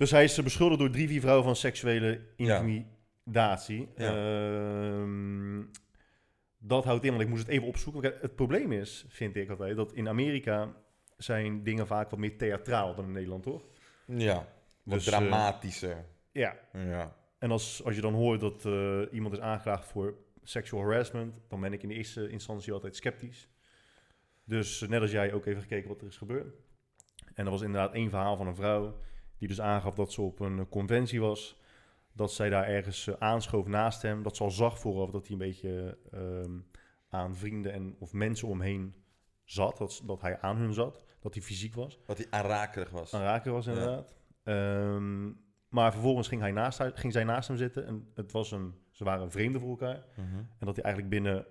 Dus 0.00 0.10
hij 0.10 0.24
is 0.24 0.42
beschuldigd 0.42 0.80
door 0.80 0.90
drie, 0.90 1.08
vier 1.08 1.20
vrouwen 1.20 1.44
van 1.44 1.56
seksuele 1.56 2.20
intimidatie. 2.36 3.88
Ja. 3.96 4.14
Ehm, 4.14 5.62
dat 6.58 6.84
houdt 6.84 7.04
in, 7.04 7.10
want 7.10 7.22
ik 7.22 7.28
moest 7.28 7.42
het 7.42 7.50
even 7.50 7.66
opzoeken. 7.66 8.14
Het 8.20 8.34
probleem 8.34 8.72
is, 8.72 9.04
vind 9.08 9.36
ik 9.36 9.50
altijd, 9.50 9.76
dat 9.76 9.92
in 9.92 10.08
Amerika 10.08 10.74
zijn 11.16 11.62
dingen 11.62 11.86
vaak 11.86 12.10
wat 12.10 12.18
meer 12.18 12.36
theatraal 12.36 12.94
dan 12.94 13.04
in 13.04 13.12
Nederland, 13.12 13.42
toch? 13.42 13.62
Ja. 14.04 14.34
Wat 14.34 14.94
Dus, 14.94 15.06
eh, 15.06 15.16
dramatischer. 15.16 16.04
Ja. 16.32 16.56
ja. 16.72 17.16
en 17.38 17.50
als, 17.50 17.84
als 17.84 17.94
je 17.94 18.00
dan 18.00 18.14
hoort 18.14 18.40
dat 18.40 18.64
eh, 18.64 19.00
iemand 19.10 19.34
is 19.34 19.40
aangeklaagd 19.40 19.86
voor 19.86 20.14
sexual 20.42 20.82
harassment, 20.82 21.34
dan 21.48 21.60
ben 21.60 21.72
ik 21.72 21.82
in 21.82 21.88
de 21.88 21.94
eerste 21.94 22.28
instantie 22.28 22.72
altijd 22.72 22.96
sceptisch. 22.96 23.48
Dus 24.44 24.80
net 24.80 25.00
als 25.00 25.10
jij 25.10 25.32
ook 25.32 25.46
even 25.46 25.62
gekeken 25.62 25.88
wat 25.88 26.00
er 26.00 26.06
is 26.06 26.16
gebeurd. 26.16 26.54
En 27.34 27.44
er 27.44 27.50
was 27.50 27.62
inderdaad 27.62 27.94
één 27.94 28.10
verhaal 28.10 28.36
van 28.36 28.46
een 28.46 28.54
vrouw 28.54 28.94
die 29.40 29.48
dus 29.48 29.60
aangaf 29.60 29.94
dat 29.94 30.12
ze 30.12 30.22
op 30.22 30.40
een 30.40 30.58
eh, 30.58 30.64
conventie 30.70 31.20
was. 31.20 31.58
Dat 32.12 32.32
zij 32.32 32.48
daar 32.50 32.66
ergens 32.66 33.06
eh, 33.06 33.14
aanschoof 33.18 33.66
naast 33.66 34.02
hem. 34.02 34.22
Dat 34.22 34.36
ze 34.36 34.42
al 34.42 34.50
zag 34.50 34.78
vooraf 34.78 35.10
dat 35.10 35.22
hij 35.22 35.32
een 35.32 35.38
beetje 35.38 35.98
ehm, 36.10 36.58
aan 37.08 37.36
vrienden 37.36 37.72
en, 37.72 37.96
of 37.98 38.12
mensen 38.12 38.48
omheen 38.48 38.94
zat. 39.44 39.78
Dat, 39.78 40.02
dat 40.06 40.20
hij 40.20 40.40
aan 40.40 40.56
hun 40.56 40.72
zat. 40.74 41.04
Dat 41.20 41.34
hij 41.34 41.42
fysiek 41.42 41.74
was. 41.74 41.98
Dat 42.06 42.16
hij 42.18 42.26
aanrakerig 42.30 42.90
was. 42.90 43.14
Aan 43.14 43.22
raken 43.22 43.52
was 43.52 43.66
inderdaad. 43.66 44.14
Ehm, 44.42 45.30
maar 45.68 45.92
vervolgens 45.92 46.28
ging, 46.28 46.40
hij 46.40 46.52
naast, 46.52 46.78
haar- 46.78 46.92
ging 46.94 47.12
zij 47.12 47.24
naast 47.24 47.48
hem 47.48 47.56
zitten. 47.56 47.86
En 47.86 48.10
het 48.14 48.32
was 48.32 48.50
een, 48.50 48.74
ze 48.90 49.04
waren 49.04 49.30
vreemden 49.30 49.60
voor 49.60 49.70
elkaar. 49.70 50.04
Mhm. 50.16 50.36
En 50.58 50.66
dat 50.66 50.74
hij 50.76 50.84
eigenlijk 50.84 51.14
binnen 51.14 51.46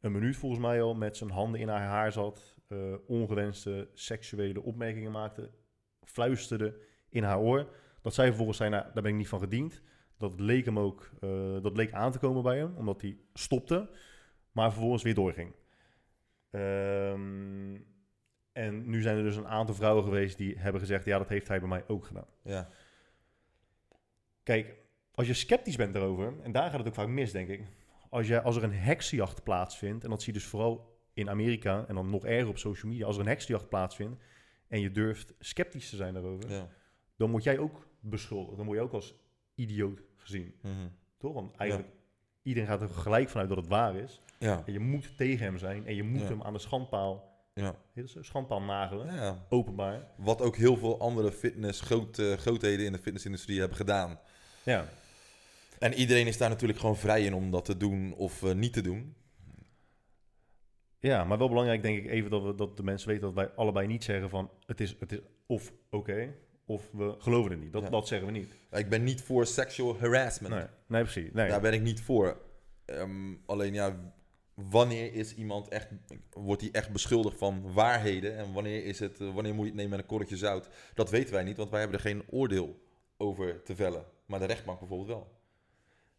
een 0.00 0.12
minuut 0.12 0.36
volgens 0.36 0.60
mij 0.60 0.82
al 0.82 0.94
met 0.94 1.16
zijn 1.16 1.30
handen 1.30 1.60
in 1.60 1.68
haar 1.68 1.86
haar 1.88 2.12
zat. 2.12 2.58
eh, 2.68 2.94
ongewenste 3.06 3.88
seksuele 3.94 4.62
opmerkingen 4.62 5.10
maakte. 5.12 5.50
Fluisterde 6.04 6.80
in 7.10 7.22
haar 7.22 7.38
oor. 7.38 7.68
Dat 8.02 8.14
zij 8.14 8.26
vervolgens 8.26 8.58
zei, 8.58 8.70
nou, 8.70 8.84
daar 8.84 9.02
ben 9.02 9.12
ik 9.12 9.18
niet 9.18 9.28
van 9.28 9.40
gediend. 9.40 9.82
Dat 10.16 10.40
leek 10.40 10.64
hem 10.64 10.78
ook, 10.78 11.10
eh, 11.20 11.62
dat 11.62 11.76
leek 11.76 11.92
aan 11.92 12.12
te 12.12 12.18
komen 12.18 12.42
bij 12.42 12.58
hem. 12.58 12.76
Omdat 12.76 13.00
hij 13.00 13.18
stopte. 13.34 13.90
Maar 14.52 14.70
vervolgens 14.70 15.02
weer 15.02 15.14
doorging. 15.14 15.54
Ehm, 16.50 17.78
en 18.52 18.90
nu 18.90 19.02
zijn 19.02 19.16
er 19.16 19.22
dus 19.22 19.36
een 19.36 19.48
aantal 19.48 19.74
vrouwen 19.74 20.04
geweest 20.04 20.38
die 20.38 20.58
hebben 20.58 20.80
gezegd... 20.80 21.04
ja, 21.04 21.18
dat 21.18 21.28
heeft 21.28 21.48
hij 21.48 21.60
bij 21.60 21.68
mij 21.68 21.84
ook 21.86 22.04
gedaan. 22.04 22.28
Ja. 22.42 22.68
Kijk, 24.42 24.74
als 25.14 25.26
je 25.26 25.34
sceptisch 25.34 25.76
bent 25.76 25.94
daarover, 25.94 26.34
en 26.42 26.52
daar 26.52 26.70
gaat 26.70 26.78
het 26.78 26.88
ook 26.88 26.94
vaak 26.94 27.08
mis, 27.08 27.32
denk 27.32 27.48
ik. 27.48 27.62
Als, 28.10 28.26
je, 28.26 28.42
als 28.42 28.56
er 28.56 28.62
een 28.62 28.74
heksenjacht 28.74 29.42
plaatsvindt, 29.42 30.04
en 30.04 30.10
dat 30.10 30.22
zie 30.22 30.32
je 30.32 30.38
dus 30.38 30.48
vooral 30.48 30.98
in 31.12 31.30
Amerika 31.30 31.84
en 31.88 31.94
dan 31.94 32.10
nog 32.10 32.24
erger 32.24 32.48
op 32.48 32.58
social 32.58 32.92
media, 32.92 33.06
als 33.06 33.16
er 33.16 33.22
een 33.22 33.28
heksenjacht 33.28 33.68
plaatsvindt 33.68 34.22
en 34.68 34.80
je 34.80 34.90
durft 34.90 35.34
sceptisch 35.38 35.90
te 35.90 35.96
zijn 35.96 36.14
daarover, 36.14 36.50
ja. 36.50 36.68
Dan 37.20 37.30
word 37.30 37.44
jij 37.44 37.58
ook 37.58 37.86
beschuldigd. 38.00 38.56
Dan 38.56 38.66
word 38.66 38.78
je 38.78 38.84
ook 38.84 38.92
als 38.92 39.14
idioot 39.54 40.00
gezien, 40.16 40.54
Mhm. 40.62 40.72
toch? 41.18 41.32
Want 41.34 41.56
eigenlijk, 41.56 41.90
iedereen 42.42 42.68
gaat 42.68 42.80
er 42.82 42.88
gelijk 42.88 43.28
vanuit 43.28 43.48
dat 43.48 43.58
het 43.58 43.66
waar 43.66 43.96
is. 43.96 44.20
Ja. 44.38 44.62
En 44.66 44.72
je 44.72 44.78
moet 44.80 45.16
tegen 45.16 45.44
hem 45.44 45.58
zijn 45.58 45.86
en 45.86 45.94
je 45.94 46.02
moet 46.02 46.20
Ja. 46.20 46.26
hem 46.26 46.42
aan 46.42 46.52
de 46.52 46.58
schandpaal, 46.58 47.38
Ja. 47.54 47.74
het 47.92 48.10
zo? 48.10 48.22
schandpaal 48.22 48.62
nagelen, 48.62 49.14
ja. 49.14 49.46
openbaar. 49.48 50.06
Wat 50.16 50.40
ook 50.42 50.56
heel 50.56 50.76
veel 50.76 51.00
andere 51.00 51.32
fitness, 51.32 51.80
grote, 51.80 52.36
grootheden 52.38 52.86
in 52.86 52.92
de 52.92 52.98
fitnessindustrie 52.98 53.58
hebben 53.58 53.76
gedaan. 53.76 54.18
Ja. 54.64 54.88
En 55.78 55.94
iedereen 55.94 56.26
is 56.26 56.38
daar 56.38 56.48
natuurlijk 56.48 56.78
gewoon 56.78 56.96
vrij 56.96 57.24
in 57.24 57.34
om 57.34 57.50
dat 57.50 57.64
te 57.64 57.76
doen 57.76 58.14
of 58.14 58.42
eh, 58.42 58.52
niet 58.54 58.72
te 58.72 58.82
doen. 58.82 59.14
Ja, 60.98 61.24
maar 61.24 61.38
wel 61.38 61.48
belangrijk 61.48 61.82
denk 61.82 61.98
ik 61.98 62.10
even 62.10 62.30
dat, 62.30 62.42
we, 62.42 62.54
dat 62.54 62.76
de 62.76 62.82
mensen 62.82 63.08
weten 63.08 63.22
dat 63.24 63.34
wij 63.34 63.48
allebei 63.48 63.86
niet 63.86 64.04
zeggen 64.04 64.30
van 64.30 64.50
het 64.66 64.80
is, 64.80 64.96
het 64.98 65.12
is 65.12 65.18
of 65.46 65.72
oké 65.90 66.34
of 66.70 66.90
we 66.92 67.14
geloven 67.18 67.50
het 67.50 67.60
niet. 67.60 67.72
Dat, 67.72 67.82
Ja. 67.82 67.88
dat 67.90 68.08
zeggen 68.08 68.26
we 68.26 68.32
niet. 68.32 68.56
Ik 68.70 68.88
ben 68.88 69.04
niet 69.04 69.22
voor 69.22 69.46
sexual 69.46 69.98
harassment. 69.98 70.54
Nee, 70.54 70.64
nee 70.86 71.02
precies. 71.02 71.32
Nee. 71.32 71.48
Daar 71.48 71.60
ben 71.60 71.72
ik 71.72 71.82
niet 71.82 72.00
voor. 72.02 72.40
Ehm, 72.84 73.34
alleen 73.46 73.74
ja, 73.74 74.12
wanneer 74.54 75.12
is 75.14 75.34
iemand 75.34 75.68
echt, 75.68 75.88
wordt 76.32 76.60
hij 76.62 76.70
echt 76.72 76.92
beschuldigd 76.92 77.38
van 77.38 77.72
waarheden? 77.72 78.36
En 78.36 78.52
wanneer, 78.52 78.84
is 78.84 78.98
het, 78.98 79.20
eh, 79.20 79.34
wanneer 79.34 79.54
moet 79.54 79.62
je 79.64 79.70
het 79.70 79.74
nemen 79.74 79.90
met 79.90 80.00
een 80.00 80.06
korreltje 80.06 80.36
zout? 80.36 80.68
Dat 80.94 81.10
weten 81.10 81.34
wij 81.34 81.44
niet, 81.44 81.56
want 81.56 81.70
wij 81.70 81.80
hebben 81.80 81.98
er 81.98 82.04
geen 82.04 82.22
oordeel 82.26 82.80
over 83.16 83.62
te 83.62 83.74
vellen. 83.76 84.04
Maar 84.26 84.38
de 84.38 84.44
rechtbank 84.46 84.78
bijvoorbeeld 84.78 85.08
wel. 85.08 85.38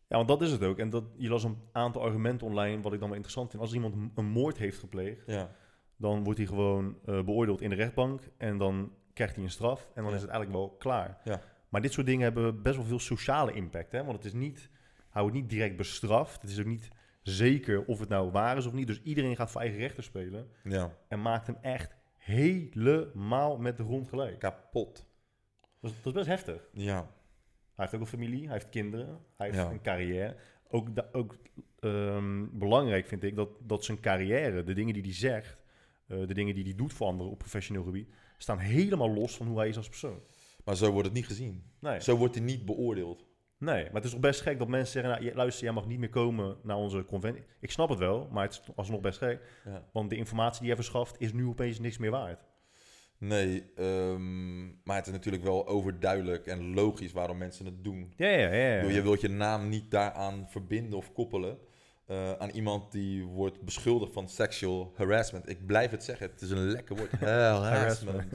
Ja, 0.08 0.16
want 0.18 0.28
dat 0.28 0.42
is 0.42 0.52
het 0.52 0.64
ook. 0.64 0.78
En 0.80 0.90
dat, 0.90 1.04
je 1.18 1.30
las 1.30 1.44
een 1.44 1.58
aantal 1.72 2.02
argumenten 2.02 2.48
online 2.48 2.82
wat 2.82 2.94
ik 2.94 3.00
dan 3.00 3.08
wel 3.08 3.18
interessant 3.18 3.50
vind. 3.50 3.62
Als 3.62 3.74
iemand 3.74 3.94
een- 3.94 4.12
een 4.16 4.26
moord 4.30 4.58
heeft 4.58 4.80
gepleegd, 4.80 5.24
Ja, 5.26 5.56
dan 5.98 6.24
wordt 6.24 6.40
hij 6.40 6.48
gewoon 6.48 6.98
eh, 7.06 7.24
beoordeeld 7.24 7.62
in 7.62 7.70
de 7.70 7.76
rechtbank 7.76 8.22
en 8.38 8.58
dan 8.58 8.92
krijgt 9.22 9.36
hij 9.36 9.44
een 9.44 9.52
straf 9.52 9.88
en 9.96 10.02
dan 10.02 10.10
Ja. 10.12 10.16
is 10.16 10.22
het 10.22 10.32
eigenlijk 10.32 10.60
wel 10.62 10.76
klaar. 10.78 11.18
Ja. 11.24 11.42
Maar 11.70 11.82
dit 11.82 11.94
soort 11.94 12.06
dingen 12.06 12.22
hebben 12.24 12.62
best 12.62 12.76
wel 12.76 12.86
veel 12.86 13.00
sociale 13.00 13.52
impact, 13.54 13.92
hè? 13.92 14.04
want 14.04 14.16
het 14.18 14.26
is 14.26 14.34
niet, 14.34 14.70
hij 15.10 15.22
wordt 15.22 15.38
niet 15.38 15.50
direct 15.50 15.76
bestraft. 15.78 16.42
Het 16.42 16.52
is 16.52 16.60
ook 16.60 16.66
niet 16.66 16.90
zeker 17.22 17.86
of 17.86 18.00
het 18.00 18.10
nou 18.10 18.32
waar 18.32 18.58
is 18.58 18.66
of 18.66 18.74
niet. 18.74 18.88
Dus 18.88 19.02
iedereen 19.02 19.36
gaat 19.36 19.52
voor 19.52 19.62
eigen 19.62 19.80
rechten 19.80 20.04
spelen. 20.04 20.50
ja. 20.64 20.98
En 21.08 21.22
maakt 21.22 21.48
hem 21.48 21.58
echt 21.62 21.96
helemaal 22.18 23.58
met 23.58 23.78
de 23.78 23.84
grond 23.84 24.08
gelijk. 24.10 24.40
kapot. 24.40 25.06
Dat 25.80 25.92
is, 25.92 25.98
dat 25.98 26.06
is 26.06 26.14
best 26.14 26.28
heftig. 26.28 26.70
Ja, 26.74 26.96
Hij 27.76 27.90
heeft 27.90 27.94
ook 27.96 28.02
een 28.02 28.08
familie, 28.20 28.44
hij 28.44 28.54
heeft 28.54 28.70
kinderen, 28.70 29.20
hij 29.38 29.48
heeft 29.48 29.60
Ja. 29.60 29.70
een 29.72 29.82
carrière. 29.82 30.36
Ook, 30.70 30.96
da- 30.96 31.10
ook 31.12 31.36
ehm, 31.80 32.46
belangrijk 32.52 33.06
vind 33.06 33.24
ik 33.24 33.36
dat, 33.36 33.50
dat 33.60 33.84
zijn 33.86 34.00
carrière, 34.00 34.64
de 34.64 34.74
dingen 34.74 34.94
die 34.94 35.04
hij 35.04 35.14
zegt, 35.14 35.64
eh, 36.08 36.28
de 36.28 36.34
dingen 36.34 36.56
die 36.56 36.64
hij 36.64 36.76
doet 36.76 36.94
voor 36.94 37.08
anderen 37.08 37.32
op 37.32 37.38
professioneel 37.38 37.84
gebied, 37.84 38.10
staan 38.42 38.58
helemaal 38.58 39.14
los 39.14 39.36
van 39.38 39.48
hoe 39.48 39.58
hij 39.58 39.68
is 39.68 39.78
als 39.78 39.90
persoon. 39.90 40.20
maar 40.66 40.76
zo 40.76 40.92
wordt 40.92 41.08
het 41.08 41.16
niet 41.18 41.26
gezien. 41.26 41.64
Nee, 41.80 42.02
Zo 42.02 42.18
wordt 42.18 42.36
hij 42.36 42.44
niet 42.44 42.66
beoordeeld. 42.66 43.26
nee 43.58 43.84
maar 43.84 43.94
het 43.94 44.04
is 44.04 44.12
toch 44.12 44.20
best 44.20 44.42
gek 44.42 44.60
dat 44.60 44.68
mensen 44.68 44.92
zeggen, 44.92 45.12
nou, 45.12 45.24
je- 45.26 45.36
luister, 45.36 45.64
jij 45.64 45.74
mag 45.74 45.88
niet 45.88 46.00
meer 46.00 46.10
komen 46.10 46.58
naar 46.64 46.78
onze 46.78 47.06
conventie. 47.06 47.44
Ik 47.60 47.72
snap 47.72 47.90
het 47.90 48.00
wel, 48.00 48.28
maar 48.32 48.44
het 48.44 48.54
is 48.54 48.62
alsnog 48.76 49.02
best 49.02 49.18
gek. 49.18 49.42
Ja. 49.66 49.88
Want 49.94 50.10
de 50.10 50.16
informatie 50.16 50.60
die 50.60 50.68
jij 50.68 50.76
verschaft 50.76 51.16
is 51.20 51.34
nu 51.34 51.46
opeens 51.46 51.80
niks 51.80 51.98
meer 51.98 52.12
waard. 52.12 52.44
Nee, 53.18 53.64
ehm, 53.76 54.66
maar 54.84 54.96
het 54.96 55.06
is 55.08 55.12
natuurlijk 55.12 55.44
wel 55.44 55.68
overduidelijk 55.68 56.46
en 56.48 56.74
logisch 56.74 57.12
waarom 57.12 57.38
mensen 57.38 57.66
het 57.66 57.84
doen. 57.84 58.14
Ja, 58.18 58.28
ja, 58.28 58.38
ja. 58.54 58.68
Ja. 58.74 58.76
bedoel, 58.76 58.96
Je 58.96 59.02
wilt 59.02 59.22
je 59.22 59.30
naam 59.30 59.70
niet 59.70 59.92
daaraan 59.92 60.46
verbinden 60.50 60.98
of 60.98 61.12
koppelen. 61.14 61.58
Eh, 62.06 62.32
aan 62.34 62.50
iemand 62.50 62.92
die 62.92 63.26
wordt 63.26 63.62
beschuldigd 63.62 64.14
van 64.14 64.30
sexual 64.30 64.94
harassment. 64.96 65.50
Ik 65.50 65.66
blijf 65.66 65.92
het 65.92 66.04
zeggen, 66.04 66.30
het 66.30 66.42
is 66.42 66.50
een 66.50 66.68
lekker 66.72 66.96
woord. 66.96 67.12
harassment. 67.22 68.34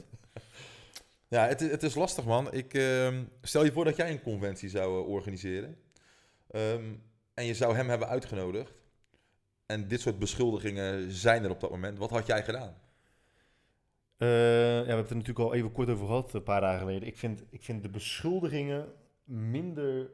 ja, 1.27 1.47
het, 1.47 1.61
is- 1.61 1.71
het 1.71 1.83
is 1.83 1.95
lastig 1.95 2.25
man. 2.25 2.53
Ik, 2.53 2.73
ehm, 2.73 3.23
stel 3.41 3.63
je 3.65 3.71
voor 3.71 3.85
dat 3.85 3.95
jij 3.95 4.11
een 4.11 4.21
conventie 4.21 4.69
zou 4.69 5.01
eh, 5.03 5.09
organiseren. 5.09 5.77
Ehm, 6.51 6.93
en 7.33 7.45
je 7.45 7.53
zou 7.53 7.75
hem 7.75 7.89
hebben 7.89 8.07
uitgenodigd. 8.07 8.71
En 9.65 9.87
dit 9.87 10.01
soort 10.01 10.19
beschuldigingen 10.19 11.11
zijn 11.11 11.43
er 11.43 11.49
op 11.49 11.59
dat 11.59 11.69
moment. 11.69 11.97
Wat 11.97 12.09
had 12.09 12.25
jij 12.27 12.43
gedaan? 12.43 12.75
Eh, 14.17 14.27
ja, 14.27 14.81
we 14.81 14.85
hebben 14.87 14.97
het 14.97 15.09
er 15.09 15.15
natuurlijk 15.15 15.45
al 15.49 15.53
even 15.53 15.71
kort 15.71 15.89
over 15.89 16.05
gehad, 16.05 16.33
een 16.33 16.43
paar 16.43 16.61
dagen 16.61 16.79
geleden. 16.79 17.07
Ik 17.07 17.17
vind, 17.17 17.43
ik 17.49 17.63
vind 17.63 17.83
de 17.83 17.89
beschuldigingen 17.89 18.87
minder 19.23 20.09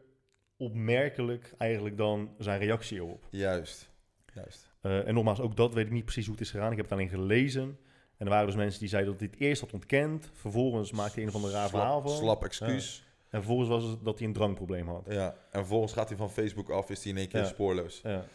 opmerkelijk 0.63 1.53
eigenlijk 1.57 1.97
dan 1.97 2.35
zijn 2.37 2.59
reactie 2.59 2.97
erop. 2.97 3.27
Juist. 3.29 3.89
Juist. 4.33 4.71
Eh, 4.81 5.07
en 5.07 5.13
nogmaals, 5.13 5.39
ook 5.39 5.55
dat 5.55 5.73
weet 5.73 5.85
ik 5.85 5.91
niet 5.91 6.03
precies 6.03 6.25
hoe 6.25 6.35
het 6.35 6.43
is 6.43 6.51
gegaan. 6.51 6.71
Ik 6.71 6.77
heb 6.77 6.85
het 6.85 6.93
alleen 6.93 7.09
gelezen. 7.09 7.77
En 8.17 8.25
er 8.25 8.29
waren 8.29 8.45
dus 8.45 8.55
mensen 8.55 8.79
die 8.79 8.89
zeiden 8.89 9.11
dat 9.11 9.19
hij 9.21 9.29
het 9.31 9.39
eerst 9.41 9.61
had 9.61 9.73
ontkend. 9.73 10.29
Vervolgens 10.33 10.91
maakte 10.91 11.13
hij 11.13 11.23
een 11.23 11.29
of 11.29 11.35
ander 11.35 11.51
raar 11.51 11.69
verhaal 11.69 11.99
Slap, 12.01 12.07
van. 12.07 12.17
slap 12.23 12.43
excuus. 12.43 13.05
En 13.29 13.39
vervolgens 13.39 13.69
was 13.69 13.83
het 13.83 14.03
dat 14.03 14.17
hij 14.19 14.27
een 14.27 14.33
drankprobleem 14.33 14.87
had. 14.87 15.05
Ja. 15.09 15.27
En 15.27 15.59
vervolgens 15.59 15.93
gaat 15.93 16.07
hij 16.09 16.17
van 16.17 16.29
Facebook 16.31 16.69
af, 16.69 16.89
is 16.89 17.03
hij 17.03 17.11
in 17.11 17.17
één 17.17 17.27
keer 17.27 17.39
Ja. 17.41 17.45
spoorloos. 17.47 18.01
Ja, 18.03 18.25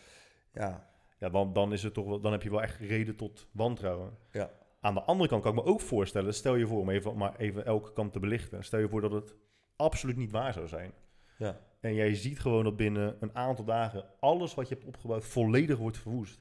Ja. 0.53 0.89
ja 1.19 1.29
dan, 1.29 1.53
dan, 1.53 1.73
is 1.73 1.83
het 1.83 1.95
toch 1.95 2.07
wel, 2.07 2.21
dan 2.21 2.33
heb 2.33 2.43
je 2.43 2.51
wel 2.51 2.63
echt 2.63 2.79
reden 2.81 3.17
tot 3.17 3.47
wantrouwen. 3.53 4.17
Ja. 4.33 4.51
Aan 4.81 4.95
de 4.95 5.03
andere 5.03 5.29
kant 5.29 5.43
kan 5.43 5.57
ik 5.57 5.65
me 5.65 5.71
ook 5.71 5.81
voorstellen, 5.81 6.35
stel 6.35 6.55
je 6.55 6.67
voor, 6.67 6.81
om 6.81 6.91
even, 6.91 7.17
maar 7.17 7.37
even 7.37 7.65
elke 7.65 7.93
kant 7.93 8.13
te 8.13 8.19
belichten. 8.21 8.65
Stel 8.65 8.81
je 8.81 8.89
voor 8.89 9.01
dat 9.01 9.13
het 9.13 9.35
absoluut 9.77 10.17
niet 10.17 10.31
waar 10.31 10.53
zou 10.53 10.69
zijn. 10.69 10.93
Ja. 11.39 11.59
En 11.81 11.95
jij 11.95 12.15
ziet 12.15 12.41
gewoon 12.41 12.65
dat 12.65 12.77
binnen 12.77 13.17
een 13.21 13.35
aantal 13.35 13.65
dagen 13.65 14.05
alles 14.21 14.55
wat 14.55 14.69
je 14.69 14.75
hebt 14.75 14.87
opgebouwd 14.87 15.25
volledig 15.25 15.79
wordt 15.79 15.99
verwoest. 15.99 16.41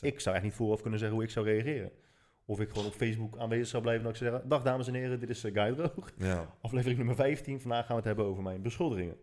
Ik 0.00 0.20
zou 0.20 0.34
echt 0.34 0.44
niet 0.44 0.54
vooraf 0.54 0.80
kunnen 0.80 0.98
zeggen 0.98 1.16
hoe 1.16 1.26
ik 1.26 1.32
zou 1.32 1.46
reageren. 1.46 1.92
Of 2.44 2.60
ik 2.60 2.68
gewoon 2.68 2.86
op 2.86 2.94
Facebook 2.94 3.38
aanwezig 3.38 3.66
zou 3.66 3.82
blijven 3.82 4.04
en 4.04 4.10
dat 4.12 4.20
ik 4.20 4.26
zou 4.26 4.34
zeggen... 4.34 4.48
Dag 4.50 4.62
dames 4.62 4.86
en 4.86 4.94
heren, 4.94 5.20
dit 5.20 5.28
is 5.28 5.44
uh, 5.44 5.52
Guy 5.52 5.74
Droog. 5.74 6.10
Ja. 6.18 6.54
Aflevering 6.60 6.98
nummer 6.98 7.16
15. 7.16 7.60
Vandaag 7.60 7.78
gaan 7.80 7.88
we 7.88 7.94
het 7.94 8.04
hebben 8.04 8.24
over 8.24 8.42
mijn 8.42 8.62
beschuldigingen. 8.62 9.16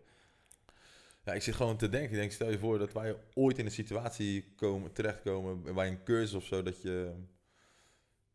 ja, 1.24 1.34
ik 1.34 1.42
zit 1.42 1.56
gewoon 1.56 1.78
te 1.78 1.90
denken. 1.90 2.12
Ik 2.12 2.18
denk, 2.18 2.32
stel 2.32 2.50
je 2.50 2.60
voor 2.60 2.78
dat 2.78 2.94
wij 2.94 3.16
ooit 3.34 3.58
in 3.58 3.66
een 3.66 3.72
situatie 3.72 4.54
komen, 4.56 4.92
terechtkomen 4.92 5.74
bij 5.74 5.88
een 5.88 6.04
cursus 6.04 6.34
of 6.34 6.46
zo, 6.46 6.64
dat 6.64 6.82
je, 6.82 7.14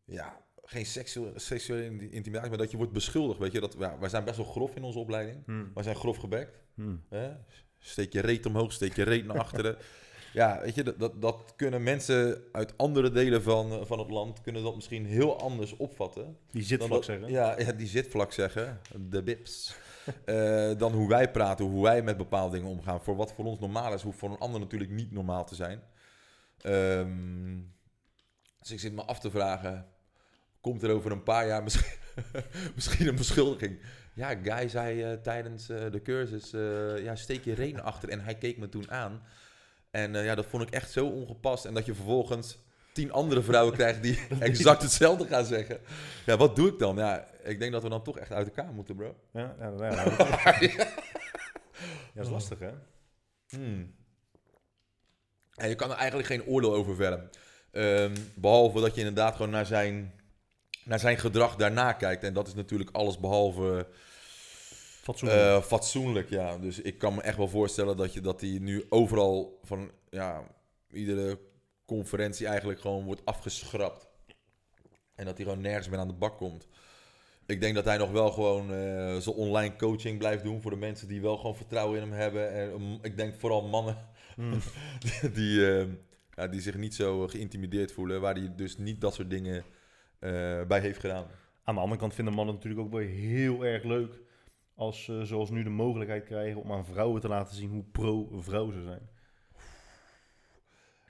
ja, 0.05 0.45
geen 0.71 0.85
seksuele, 0.85 1.39
seksuele 1.39 2.09
intimidatie, 2.09 2.49
maar 2.49 2.57
dat 2.57 2.71
je 2.71 2.77
wordt 2.77 2.91
beschuldigd, 2.91 3.39
weet 3.39 3.51
je. 3.51 3.59
Dat, 3.59 3.75
ja, 3.79 3.97
wij 3.99 4.09
zijn 4.09 4.23
best 4.23 4.37
wel 4.37 4.45
grof 4.45 4.75
in 4.75 4.83
onze 4.83 4.99
opleiding. 4.99 5.45
Hmm. 5.45 5.71
Wij 5.73 5.83
zijn 5.83 5.95
grof 5.95 6.17
gebekt. 6.17 6.63
Hmm. 6.73 7.03
Hè? 7.09 7.31
Steek 7.79 8.13
je 8.13 8.19
reet 8.21 8.45
omhoog, 8.45 8.71
steek 8.71 8.95
je 8.95 9.03
reet 9.03 9.25
naar 9.25 9.39
achteren. 9.39 9.77
Ja, 10.33 10.59
weet 10.61 10.75
je, 10.75 10.83
dat, 10.83 10.99
dat, 10.99 11.21
dat 11.21 11.53
kunnen 11.55 11.83
mensen 11.83 12.43
uit 12.51 12.77
andere 12.77 13.11
delen 13.11 13.43
van, 13.43 13.71
eh, 13.71 13.85
van 13.85 13.99
het 13.99 14.09
land, 14.09 14.41
kunnen 14.41 14.63
dat 14.63 14.75
misschien 14.75 15.05
heel 15.05 15.39
anders 15.39 15.77
opvatten. 15.77 16.37
Die 16.51 16.63
zit 16.63 16.79
Dan 16.79 16.87
vlak 16.87 16.99
dat- 16.99 17.09
zeggen. 17.09 17.31
Ja, 17.31 17.59
ja, 17.59 17.71
die 17.71 17.87
zit 17.87 18.07
vlak 18.07 18.31
zeggen. 18.33 18.79
De 19.09 19.23
bips. 19.23 19.75
Eh, 20.25 20.71
dan 20.77 20.93
hoe 20.93 21.07
wij 21.09 21.31
praten, 21.31 21.65
hoe 21.65 21.83
wij 21.83 22.01
met 22.01 22.17
bepaalde 22.17 22.55
dingen 22.55 22.69
omgaan. 22.71 23.01
Voor 23.01 23.15
wat 23.15 23.33
voor 23.33 23.45
ons 23.45 23.59
normaal 23.59 23.93
is, 23.93 24.01
hoeft 24.01 24.17
voor 24.19 24.29
een 24.29 24.37
ander 24.37 24.59
natuurlijk 24.59 24.91
niet 24.91 25.11
normaal 25.11 25.45
te 25.45 25.55
zijn. 25.55 25.81
Ehm, 26.57 27.57
dus 28.59 28.71
ik 28.71 28.79
zit 28.79 28.93
me 28.93 29.01
af 29.05 29.19
te 29.19 29.31
vragen, 29.31 29.85
komt 30.61 30.83
er 30.83 30.89
over 30.91 31.11
een 31.11 31.23
paar 31.23 31.47
jaar 31.47 31.63
misschien, 31.63 31.91
Misschien 32.75 33.07
een 33.07 33.15
beschuldiging. 33.15 33.79
Ja, 34.13 34.35
Guy 34.43 34.67
zei 34.67 35.03
eh, 35.03 35.13
tijdens 35.13 35.69
eh, 35.69 35.91
de 35.91 36.01
cursus, 36.01 36.53
eh, 36.53 37.03
ja, 37.03 37.15
steek 37.15 37.43
je 37.43 37.53
reden 37.53 37.83
achter. 37.83 38.09
En 38.09 38.19
hij 38.23 38.35
keek 38.35 38.57
me 38.57 38.69
toen 38.69 38.91
aan. 38.91 39.23
En 39.91 40.13
ja, 40.13 40.35
dat 40.35 40.45
vond 40.45 40.63
ik 40.63 40.69
echt 40.69 40.91
zo 40.91 41.05
ongepast. 41.07 41.65
En 41.65 41.73
dat 41.73 41.85
je 41.85 41.93
vervolgens 41.95 42.57
tien 42.93 43.11
andere 43.11 43.41
vrouwen 43.41 43.73
krijgt 43.73 44.03
die 44.03 44.19
exact 44.39 44.81
hetzelfde 44.81 45.27
gaan 45.27 45.45
zeggen. 45.45 45.79
Ja, 46.25 46.37
wat 46.37 46.55
doe 46.55 46.67
ik 46.69 46.79
dan? 46.79 46.95
Ja, 46.95 47.27
ik 47.43 47.59
denk 47.59 47.71
dat 47.71 47.83
we 47.83 47.89
dan 47.89 48.03
toch 48.03 48.17
echt 48.17 48.31
uit 48.31 48.47
elkaar 48.47 48.73
moeten, 48.73 48.95
bro. 48.95 49.15
Ja, 49.33 49.55
ja, 49.59 49.71
ja, 49.79 49.91
ja, 49.95 50.03
dat- 50.17 50.29
ja, 50.31 50.91
dat 52.13 52.25
is 52.25 52.29
lastig, 52.31 52.59
hè? 52.59 52.69
Hmm. 53.49 53.93
En 55.55 55.69
je 55.69 55.75
kan 55.75 55.89
er 55.91 55.97
eigenlijk 55.97 56.27
geen 56.27 56.45
oordeel 56.45 56.73
over 56.73 56.95
vellen. 56.95 57.29
Ehm, 57.71 58.15
behalve 58.35 58.81
dat 58.81 58.93
je 58.93 58.99
inderdaad 58.99 59.35
gewoon 59.35 59.51
naar 59.51 59.65
zijn, 59.65 60.13
naar 60.85 60.99
zijn 60.99 61.17
gedrag 61.17 61.55
daarna 61.55 61.93
kijkt. 61.93 62.23
En 62.23 62.33
dat 62.33 62.47
is 62.47 62.53
natuurlijk 62.53 62.89
alles 62.91 63.19
behalve 63.19 63.87
Fatsoenlijk. 65.01 65.41
eh, 65.41 65.61
fatsoenlijk. 65.61 66.29
Ja. 66.29 66.57
Dus 66.57 66.81
ik 66.81 66.97
kan 66.97 67.15
me 67.15 67.21
echt 67.21 67.37
wel 67.37 67.47
voorstellen 67.47 67.97
dat, 67.97 68.13
je, 68.13 68.21
dat 68.21 68.41
hij 68.41 68.57
nu 68.61 68.85
overal 68.89 69.59
van 69.63 69.91
ja, 70.09 70.43
iedere 70.91 71.39
conferentie 71.85 72.47
eigenlijk 72.47 72.81
gewoon 72.81 73.05
wordt 73.05 73.25
afgeschrapt. 73.25 74.07
En 75.15 75.25
dat 75.25 75.37
hij 75.37 75.45
gewoon 75.45 75.61
nergens 75.61 75.89
meer 75.89 75.99
aan 75.99 76.07
de 76.07 76.13
bak 76.13 76.37
komt. 76.37 76.67
Ik 77.45 77.61
denk 77.61 77.75
dat 77.75 77.85
hij 77.85 77.97
nog 77.97 78.11
wel 78.11 78.31
gewoon 78.31 78.73
eh 78.73 79.17
zijn 79.17 79.35
online 79.35 79.75
coaching 79.75 80.17
blijft 80.17 80.43
doen 80.43 80.61
voor 80.61 80.71
de 80.71 80.77
mensen 80.77 81.07
die 81.07 81.21
wel 81.21 81.37
gewoon 81.37 81.55
vertrouwen 81.55 82.01
in 82.01 82.09
hem 82.09 82.19
hebben. 82.19 82.53
En 82.53 82.69
um, 82.69 82.99
ik 83.01 83.17
denk 83.17 83.39
vooral 83.39 83.61
mannen 83.67 84.09
Mm. 84.35 84.59
die, 85.33 85.71
eh, 85.71 85.87
ja, 86.35 86.47
die 86.47 86.61
zich 86.61 86.75
niet 86.77 86.95
zo 86.95 87.27
geïntimideerd 87.27 87.91
voelen, 87.91 88.21
waar 88.21 88.35
hij 88.35 88.53
dus 88.55 88.77
niet 88.77 89.01
dat 89.01 89.13
soort 89.13 89.29
dingen 89.29 89.57
eh, 89.57 89.63
bij 90.67 90.79
heeft 90.79 90.99
gedaan. 90.99 91.25
Aan 91.63 91.75
de 91.75 91.81
andere 91.81 91.99
kant 91.99 92.13
vinden 92.13 92.33
mannen 92.33 92.55
natuurlijk 92.55 92.81
ook 92.81 92.91
wel 92.91 93.01
heel 93.01 93.65
erg 93.65 93.83
leuk 93.83 94.19
als 94.75 95.03
ze 95.03 95.25
zoals 95.25 95.49
nu 95.49 95.63
de 95.63 95.69
mogelijkheid 95.69 96.23
krijgen 96.23 96.61
om 96.61 96.71
aan 96.71 96.85
vrouwen 96.85 97.21
te 97.21 97.27
laten 97.27 97.55
zien 97.55 97.69
hoe 97.69 97.83
pro-vrouw 97.91 98.71
ze 98.71 98.81
zijn. 98.83 99.09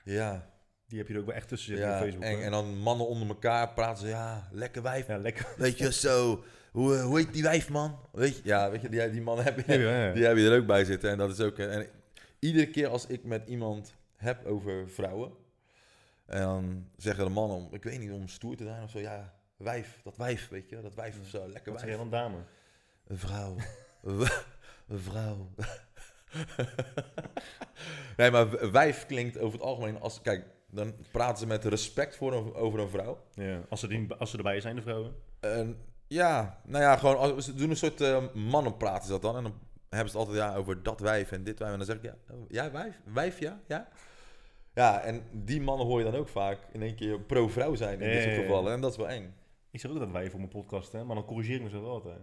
Ja, 0.04 0.50
Die 0.86 0.98
heb 0.98 1.08
je 1.08 1.14
er 1.14 1.20
ook 1.20 1.26
wel 1.26 1.34
echt 1.34 1.48
tussen 1.48 1.68
zitten 1.68 1.88
ja 1.88 1.96
op 1.96 2.02
Facebook. 2.02 2.24
en, 2.24 2.42
en 2.42 2.50
dan 2.50 2.78
mannen 2.78 3.06
onder 3.06 3.28
elkaar 3.28 3.72
praten 3.72 4.02
ze, 4.02 4.08
ja, 4.08 4.48
lekker 4.52 4.82
wijf. 4.82 5.06
ja, 5.06 5.18
lekker. 5.18 5.54
Weet 5.56 5.78
je, 5.78 5.92
zo, 5.92 6.44
hoe, 6.72 6.98
hoe 6.98 7.18
heet 7.18 7.32
die 7.32 7.42
wijf, 7.42 7.68
man? 7.70 7.98
Weet 8.12 8.36
je, 8.36 8.42
ja, 8.44 8.70
weet 8.70 8.80
je, 8.82 8.88
die, 8.88 9.10
die 9.10 9.22
man 9.22 9.38
heb 9.38 9.66
je, 9.66 9.78
ja. 9.78 10.12
die 10.12 10.24
heb 10.24 10.36
je 10.36 10.50
er 10.50 10.58
ook 10.60 10.66
bij 10.66 10.84
zitten. 10.84 11.10
En 11.10 11.18
dat 11.18 11.30
is 11.30 11.40
ook, 11.40 11.58
en 11.58 11.86
iedere 12.38 12.70
keer 12.70 12.88
als 12.88 13.06
ik 13.06 13.24
met 13.24 13.48
iemand 13.48 13.94
heb 14.16 14.46
over 14.46 14.88
vrouwen, 14.90 15.32
en 16.32 16.42
dan 16.42 16.86
zeggen 16.96 17.24
de 17.24 17.30
mannen, 17.30 17.68
ik 17.70 17.82
weet 17.82 17.98
niet, 17.98 18.10
om 18.10 18.28
stoer 18.28 18.56
te 18.56 18.64
zijn 18.64 18.82
of 18.82 18.90
zo, 18.90 18.98
ja, 18.98 19.32
wijf, 19.56 20.00
dat 20.02 20.16
wijf, 20.16 20.48
weet 20.48 20.68
je, 20.68 20.80
dat 20.80 20.94
wijf 20.94 21.20
of 21.20 21.26
zo, 21.26 21.48
lekker 21.48 21.72
Wat 21.72 21.80
zeg 21.80 21.88
wijf. 21.88 22.00
van 22.00 22.10
dame? 22.10 22.36
Een 23.06 23.18
vrouw. 23.18 23.56
Een 24.88 24.98
vrouw. 24.98 25.48
nee, 28.16 28.30
maar 28.30 28.72
wijf 28.72 29.06
klinkt 29.06 29.38
over 29.38 29.58
het 29.58 29.66
algemeen 29.66 30.00
als... 30.00 30.20
Kijk, 30.20 30.46
dan 30.66 30.94
praten 31.10 31.38
ze 31.38 31.46
met 31.46 31.64
respect 31.64 32.16
voor 32.16 32.32
een, 32.32 32.54
over 32.54 32.80
een 32.80 32.88
vrouw. 32.88 33.24
Ja, 33.34 33.60
als, 33.68 33.80
ze 33.80 33.88
die, 33.88 34.14
als 34.14 34.30
ze 34.30 34.36
erbij 34.36 34.60
zijn, 34.60 34.76
de 34.76 34.82
vrouwen. 34.82 35.14
En 35.40 35.76
ja, 36.06 36.60
nou 36.64 36.82
ja, 36.82 36.96
gewoon... 36.96 37.16
Als, 37.16 37.44
ze 37.44 37.54
doen 37.54 37.70
een 37.70 37.76
soort 37.76 38.00
uh, 38.00 38.24
mannenpraat 38.34 39.02
is 39.02 39.08
dat 39.08 39.22
dan. 39.22 39.36
En 39.36 39.42
dan 39.42 39.54
hebben 39.88 40.10
ze 40.10 40.18
het 40.18 40.28
altijd 40.28 40.36
ja, 40.36 40.56
over 40.56 40.82
dat 40.82 41.00
wijf 41.00 41.32
en 41.32 41.44
dit 41.44 41.58
wijf. 41.58 41.72
En 41.72 41.78
dan 41.78 41.86
zeg 41.86 41.96
ik, 41.96 42.02
ja, 42.02 42.14
ja 42.48 42.70
wijf? 42.70 43.00
Wijf, 43.04 43.38
ja? 43.38 43.60
Ja? 43.66 43.88
Ja, 44.74 45.00
en 45.00 45.22
die 45.32 45.60
mannen 45.60 45.86
hoor 45.86 45.98
je 45.98 46.04
dan 46.10 46.14
ook 46.14 46.28
vaak 46.28 46.58
in 46.72 46.82
één 46.82 46.94
keer 46.94 47.20
pro-vrouw 47.20 47.74
zijn 47.74 48.00
in 48.00 48.10
dit 48.10 48.22
soort 48.22 48.34
gevallen. 48.34 48.72
En 48.72 48.80
dat 48.80 48.90
is 48.90 48.96
wel 48.96 49.08
eng. 49.08 49.34
Ik 49.70 49.80
zeg 49.80 49.90
ook 49.90 49.98
dat 49.98 50.10
wij 50.10 50.30
voor 50.30 50.38
mijn 50.38 50.50
podcast, 50.50 50.92
hè, 50.92 51.04
maar 51.04 51.14
dan 51.14 51.24
corrigeer 51.24 51.56
ik 51.56 51.62
mezelf 51.62 51.84
altijd. 51.84 52.20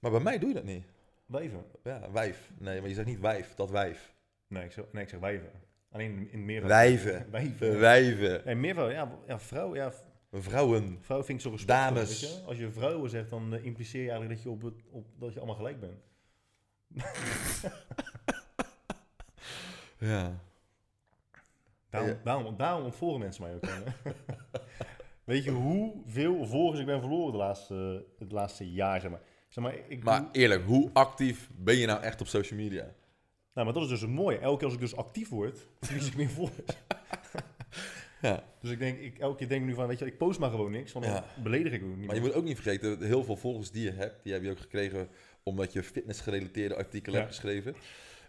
Maar 0.00 0.10
bij 0.10 0.20
mij 0.20 0.38
doe 0.38 0.48
je 0.48 0.54
dat 0.54 0.64
niet. 0.64 0.84
Wijven? 1.26 1.64
Ja, 1.84 2.10
wijf. 2.12 2.50
Nee, 2.58 2.80
maar 2.80 2.88
je 2.88 2.94
zegt 2.94 3.06
niet 3.06 3.20
wijf, 3.20 3.54
dat 3.54 3.70
wijf. 3.70 4.14
Nee, 4.48 4.64
ik 4.64 4.72
zeg, 4.72 4.84
nee, 4.92 5.02
ik 5.02 5.08
zeg 5.08 5.20
wijven. 5.20 5.50
Alleen 5.90 6.28
in 6.30 6.44
meer 6.44 6.66
Wijven. 6.66 7.26
Wijven. 7.30 7.78
Wijven. 7.78 8.42
Nee, 8.44 8.54
meervoud. 8.54 8.92
Ja, 8.92 9.18
ja, 9.26 9.38
vrouw, 9.38 9.74
ja, 9.74 9.92
Vrouwen. 10.32 10.98
vrouw 11.00 11.24
vind 11.24 11.38
ik 11.38 11.44
zo 11.44 11.50
respectvol. 11.50 11.94
Dames. 11.94 12.20
Weet 12.20 12.30
je? 12.30 12.42
Als 12.46 12.58
je 12.58 12.70
vrouwen 12.70 13.10
zegt, 13.10 13.30
dan 13.30 13.54
eh, 13.54 13.64
impliceer 13.64 14.02
je 14.02 14.10
eigenlijk 14.10 14.42
dat 14.42 14.42
je, 14.42 14.50
op 14.50 14.62
het, 14.62 14.82
op, 14.90 15.06
dat 15.18 15.32
je 15.32 15.38
allemaal 15.38 15.56
gelijk 15.56 15.80
bent. 15.80 16.00
Ja. 19.98 20.40
Daarom, 21.96 22.14
Ja. 22.16 22.20
daarom, 22.24 22.56
daarom 22.56 22.84
ontvolgen 22.84 23.20
mensen 23.20 23.42
mij 23.42 23.54
ook. 23.54 23.64
Weet 25.24 25.44
je 25.44 25.50
hoeveel 25.50 26.46
volgers 26.46 26.80
ik 26.80 26.86
ben 26.86 27.00
verloren 27.00 27.32
de 27.32 27.38
laatste, 27.38 28.04
het 28.18 28.32
laatste 28.32 28.72
jaar, 28.72 29.00
zeg 29.00 29.10
maar. 29.10 29.20
Zeg 29.48 29.64
maar, 29.64 29.74
ik 29.88 30.02
Maar 30.04 30.20
doe- 30.20 30.28
eerlijk, 30.32 30.64
hoe 30.64 30.90
actief 30.92 31.50
ben 31.56 31.76
je 31.76 31.86
nou 31.86 32.02
echt 32.02 32.20
op 32.20 32.26
social 32.26 32.58
media? 32.60 32.82
nou, 33.54 33.64
maar 33.66 33.72
dat 33.72 33.82
is 33.82 33.88
dus 33.88 34.00
het 34.00 34.10
mooie. 34.10 34.38
Elke 34.38 34.56
keer 34.56 34.64
als 34.64 34.74
ik 34.74 34.80
dus 34.80 34.96
actief 34.96 35.28
word, 35.28 35.66
verlies 35.80 36.06
ik 36.06 36.16
meer 36.16 36.28
volgers. 36.38 36.76
Ja. 38.22 38.42
Dus 38.60 38.70
ik 38.70 38.78
denk, 38.78 38.98
ik, 38.98 39.18
elke 39.18 39.36
keer 39.36 39.48
denk 39.48 39.60
ik 39.60 39.66
nu 39.66 39.74
van, 39.74 39.86
weet 39.86 39.98
je, 39.98 40.06
ik 40.06 40.18
post 40.18 40.38
maar 40.38 40.50
gewoon 40.50 40.70
niks, 40.70 40.92
want 40.92 41.04
dan 41.04 41.14
Ja. 41.14 41.24
beledig 41.42 41.72
ik 41.72 41.82
ook 41.82 41.88
niet 41.96 42.06
Maar 42.06 42.14
je 42.14 42.20
meer. 42.20 42.30
moet 42.30 42.38
ook 42.38 42.44
niet 42.44 42.60
vergeten, 42.60 43.02
heel 43.06 43.24
veel 43.24 43.36
volgers 43.36 43.70
die 43.70 43.82
je 43.82 43.90
hebt, 43.92 44.24
die 44.24 44.32
heb 44.32 44.42
je 44.42 44.50
ook 44.50 44.58
gekregen 44.60 45.08
omdat 45.42 45.72
je 45.72 45.82
fitnessgerelateerde 45.82 46.76
artikelen 46.76 47.14
Ja. 47.18 47.24
hebt 47.24 47.34
geschreven. 47.34 47.74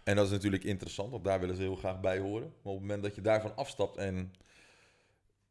En 0.08 0.16
dat 0.16 0.26
is 0.26 0.32
natuurlijk 0.32 0.64
interessant, 0.64 1.12
want 1.12 1.24
daar 1.24 1.40
willen 1.40 1.56
ze 1.56 1.62
heel 1.62 1.76
graag 1.76 2.00
bij 2.00 2.20
horen. 2.20 2.54
Maar 2.62 2.74
op 2.74 2.80
het 2.80 2.82
moment 2.82 3.04
dat 3.04 3.16
je 3.16 3.22
daarvan 3.22 3.56
afstapt 3.56 3.98
en 3.98 4.34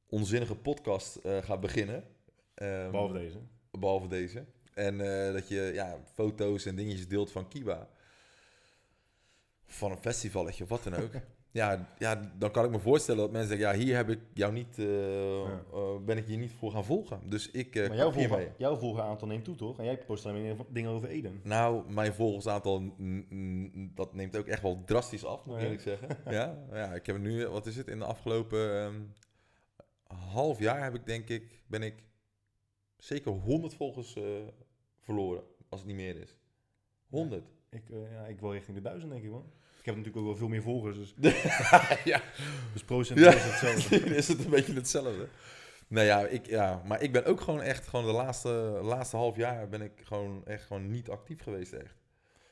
onzinnige 0.09 0.55
podcast 0.55 1.17
eh, 1.17 1.39
gaat 1.43 1.61
beginnen, 1.61 2.05
ehm, 2.55 2.91
Behalve 2.91 3.13
deze. 3.13 3.39
behalve 3.71 4.09
deze, 4.09 4.45
en 4.75 5.01
eh, 5.01 5.33
dat 5.33 5.49
je 5.49 5.71
ja, 5.75 5.99
foto's 6.15 6.65
en 6.65 6.77
dingetjes 6.77 7.09
deelt 7.09 7.33
van 7.33 7.49
Kiba, 7.49 7.89
van 9.67 9.91
een 9.91 9.99
festivalletje 9.99 10.63
of 10.63 10.69
wat 10.69 10.85
dan 10.85 10.95
ook. 10.95 11.13
Ja, 11.57 11.89
ja, 11.99 12.33
dan 12.39 12.51
kan 12.51 12.65
ik 12.65 12.71
me 12.71 12.79
voorstellen 12.79 13.21
dat 13.21 13.31
mensen 13.31 13.49
zeggen, 13.49 13.79
ja, 13.79 13.85
hier 13.85 13.97
heb 13.97 14.09
ik 14.09 14.21
jou 14.33 14.53
niet, 14.53 14.79
eh, 14.79 15.41
Ja. 15.45 15.63
eh, 15.73 15.97
ben 16.05 16.17
ik 16.17 16.29
je 16.29 16.37
niet 16.37 16.53
voor 16.53 16.71
gaan 16.71 16.85
volgen. 16.85 17.21
Dus 17.29 17.51
ik 17.51 17.77
uh, 17.77 17.89
Maar 17.89 17.97
jouw, 17.97 18.13
volger, 18.13 18.55
jouw 18.59 18.77
volgeraantal 18.77 19.29
neemt 19.29 19.45
toe, 19.45 19.55
toch? 19.55 19.79
En 19.79 19.85
jij 19.85 19.99
post 19.99 20.27
alleen 20.27 20.57
maar 20.57 20.67
dingen 20.69 20.91
over 20.91 21.09
Eden. 21.09 21.41
Nou, 21.43 21.93
mijn 21.93 22.15
volgersaantal, 22.15 22.95
dat 23.95 24.15
neemt 24.15 24.37
ook 24.37 24.47
echt 24.47 24.63
wel 24.63 24.83
drastisch 24.85 25.25
af, 25.25 25.45
moet 25.45 25.57
ik 25.57 25.63
eerlijk 25.63 25.81
zeggen. 25.81 26.09
ja, 26.31 26.59
ja, 26.73 26.95
ik 26.95 27.07
heb 27.07 27.19
nu, 27.19 27.47
wat 27.47 27.67
is 27.67 27.77
het, 27.77 27.89
in 27.89 27.99
de 27.99 28.05
afgelopen 28.05 28.81
ehm, 28.81 29.01
half 30.33 30.59
jaar 30.59 30.85
heb 30.85 30.95
ik 30.95 31.07
denk 31.07 31.29
ik, 31.29 31.63
ben 31.67 31.83
ik 31.83 32.05
zeker 32.97 33.33
100 33.33 33.75
volgers 33.75 34.17
verloren, 35.01 35.43
als 35.69 35.81
het 35.81 35.89
niet 35.89 35.99
meer 35.99 36.17
is. 36.23 36.37
100. 37.09 37.45
Ik, 37.71 37.83
ja, 37.89 38.25
ik 38.27 38.41
wil 38.41 38.53
richting 38.53 38.77
de 38.77 38.83
duizend, 38.83 39.13
denk 39.13 39.25
ik, 39.25 39.31
man. 39.31 39.53
Ik 39.87 39.93
heb 39.95 40.05
natuurlijk 40.05 40.27
ook 40.27 40.33
wel 40.33 40.41
veel 40.41 40.55
meer 40.55 40.63
volgers, 40.63 41.15
dus, 41.17 41.43
ja, 42.13 42.23
dus 42.73 42.83
procent 42.85 43.19
Ja. 43.19 43.35
is 43.35 43.45
hetzelfde. 43.45 43.97
is 44.17 44.29
het 44.29 44.45
een 44.45 44.51
beetje 44.51 44.75
hetzelfde. 44.75 45.29
Nou 45.89 46.07
ja, 46.07 46.27
ik, 46.27 46.47
ja, 46.47 46.83
maar 46.87 47.03
ik 47.03 47.13
ben 47.13 47.25
ook 47.25 47.41
gewoon 47.41 47.61
echt, 47.61 47.89
gewoon 47.89 48.07
de 48.07 48.13
laatste, 48.13 48.49
laatste 48.83 49.17
half 49.17 49.37
jaar 49.37 49.69
ben 49.69 49.83
ik 49.83 49.93
gewoon 50.03 50.47
echt 50.47 50.65
gewoon 50.65 50.91
niet 50.91 51.11
actief 51.11 51.43
geweest, 51.43 51.73
echt. 51.73 51.95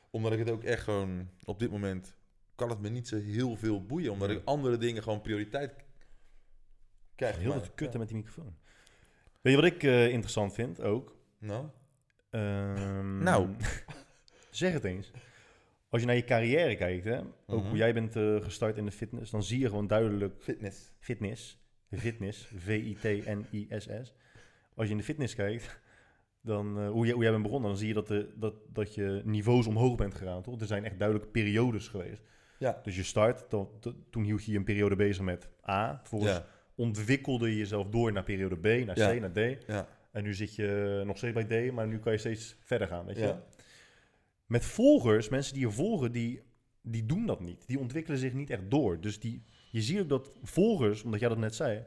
Omdat 0.09 0.31
ik 0.31 0.39
het 0.39 0.49
ook 0.49 0.63
echt 0.63 0.83
gewoon, 0.83 1.29
op 1.45 1.59
dit 1.59 1.71
moment 1.71 2.15
kan 2.55 2.69
het 2.69 2.81
me 2.81 2.89
niet 2.89 3.07
zo 3.07 3.17
heel 3.19 3.55
veel 3.55 3.85
boeien. 3.85 4.11
Omdat 4.11 4.29
ik 4.29 4.41
andere 4.45 4.77
dingen 4.77 5.03
gewoon 5.03 5.21
prioriteit 5.21 5.73
krijg. 7.15 7.37
Heel 7.37 7.59
kutten 7.59 7.91
ja. 7.91 7.97
met 7.97 8.07
die 8.07 8.17
microfoon. 8.17 8.55
Weet 9.41 9.55
je 9.55 9.61
wat 9.61 9.71
ik 9.71 9.83
eh, 9.83 10.07
interessant 10.07 10.53
vind, 10.53 10.81
ook? 10.81 11.15
Nou? 11.37 11.65
Ehm, 12.29 13.23
Nou. 13.23 13.49
zeg 14.49 14.73
het 14.73 14.83
eens. 14.83 15.11
Als 15.95 16.03
je 16.03 16.09
naar 16.09 16.19
je 16.19 16.23
carrière 16.23 16.75
kijkt, 16.75 17.05
hè, 17.05 17.19
ook 17.47 17.59
Mhm. 17.59 17.67
hoe 17.67 17.77
jij 17.77 17.93
bent 17.93 18.15
eh, 18.15 18.35
gestart 18.41 18.77
in 18.77 18.85
de 18.85 18.91
fitness, 18.91 19.31
dan 19.31 19.43
zie 19.43 19.59
je 19.59 19.67
gewoon 19.69 19.87
duidelijk 19.87 20.33
Fitness. 20.39 20.93
fitness. 20.99 21.59
Fitness, 21.97 22.47
V-I-T-N-I-S-S. 22.65 24.13
Als 24.75 24.85
je 24.85 24.91
in 24.91 24.97
de 24.97 25.03
fitness 25.03 25.35
kijkt, 25.35 25.79
dan, 26.41 26.79
eh, 26.79 26.89
hoe, 26.89 27.05
jij, 27.05 27.13
hoe 27.13 27.21
jij 27.23 27.31
bent 27.31 27.43
begonnen, 27.43 27.69
dan 27.69 27.77
zie 27.79 27.87
je 27.87 27.93
dat, 27.93 28.07
de, 28.07 28.29
dat, 28.35 28.53
dat 28.73 28.95
je 28.95 29.21
niveaus 29.25 29.67
omhoog 29.67 29.95
bent 29.95 30.15
gegaan, 30.15 30.41
toch? 30.41 30.59
Er 30.59 30.67
zijn 30.67 30.85
echt 30.85 30.99
duidelijke 30.99 31.31
periodes 31.31 31.87
geweest. 31.87 32.21
Ja. 32.59 32.79
Dus 32.83 32.95
je 32.95 33.03
start, 33.03 33.49
dan, 33.49 33.69
toen 34.09 34.23
hield 34.23 34.45
je 34.45 34.51
je 34.51 34.57
een 34.57 34.63
periode 34.63 34.95
bezig 34.95 35.23
met 35.23 35.49
A. 35.69 35.97
Vervolgens 35.99 36.31
Ja, 36.31 36.45
ontwikkelde 36.75 37.49
je 37.49 37.57
jezelf 37.57 37.87
door 37.89 38.11
naar 38.11 38.23
periode 38.23 38.55
B, 38.57 38.85
naar 38.85 38.95
C, 38.95 38.97
Ja. 38.97 39.13
naar 39.13 39.31
D. 39.31 39.63
ja, 39.67 39.87
En 40.11 40.23
nu 40.23 40.33
zit 40.33 40.55
je 40.55 41.01
nog 41.05 41.17
steeds 41.17 41.45
bij 41.45 41.67
D, 41.69 41.71
maar 41.71 41.87
nu 41.87 41.99
kan 41.99 42.11
je 42.11 42.17
steeds 42.17 42.57
verder 42.63 42.87
gaan, 42.87 43.05
weet 43.05 43.15
je 43.15 43.21
Ja. 43.21 43.43
Met 44.45 44.65
volgers, 44.65 45.29
mensen 45.29 45.53
die 45.53 45.63
je 45.65 45.71
volgen, 45.71 46.11
die, 46.11 46.41
die 46.81 47.05
doen 47.05 47.25
dat 47.25 47.39
niet. 47.39 47.63
Die 47.67 47.79
ontwikkelen 47.79 48.19
zich 48.19 48.33
niet 48.33 48.49
echt 48.49 48.69
door. 48.71 48.99
Dus 49.01 49.19
die, 49.19 49.43
je 49.71 49.81
ziet 49.81 49.99
ook 49.99 50.09
dat 50.09 50.31
volgers, 50.43 51.03
omdat 51.03 51.19
jij 51.19 51.29
dat 51.29 51.37
net 51.37 51.55
zei... 51.55 51.83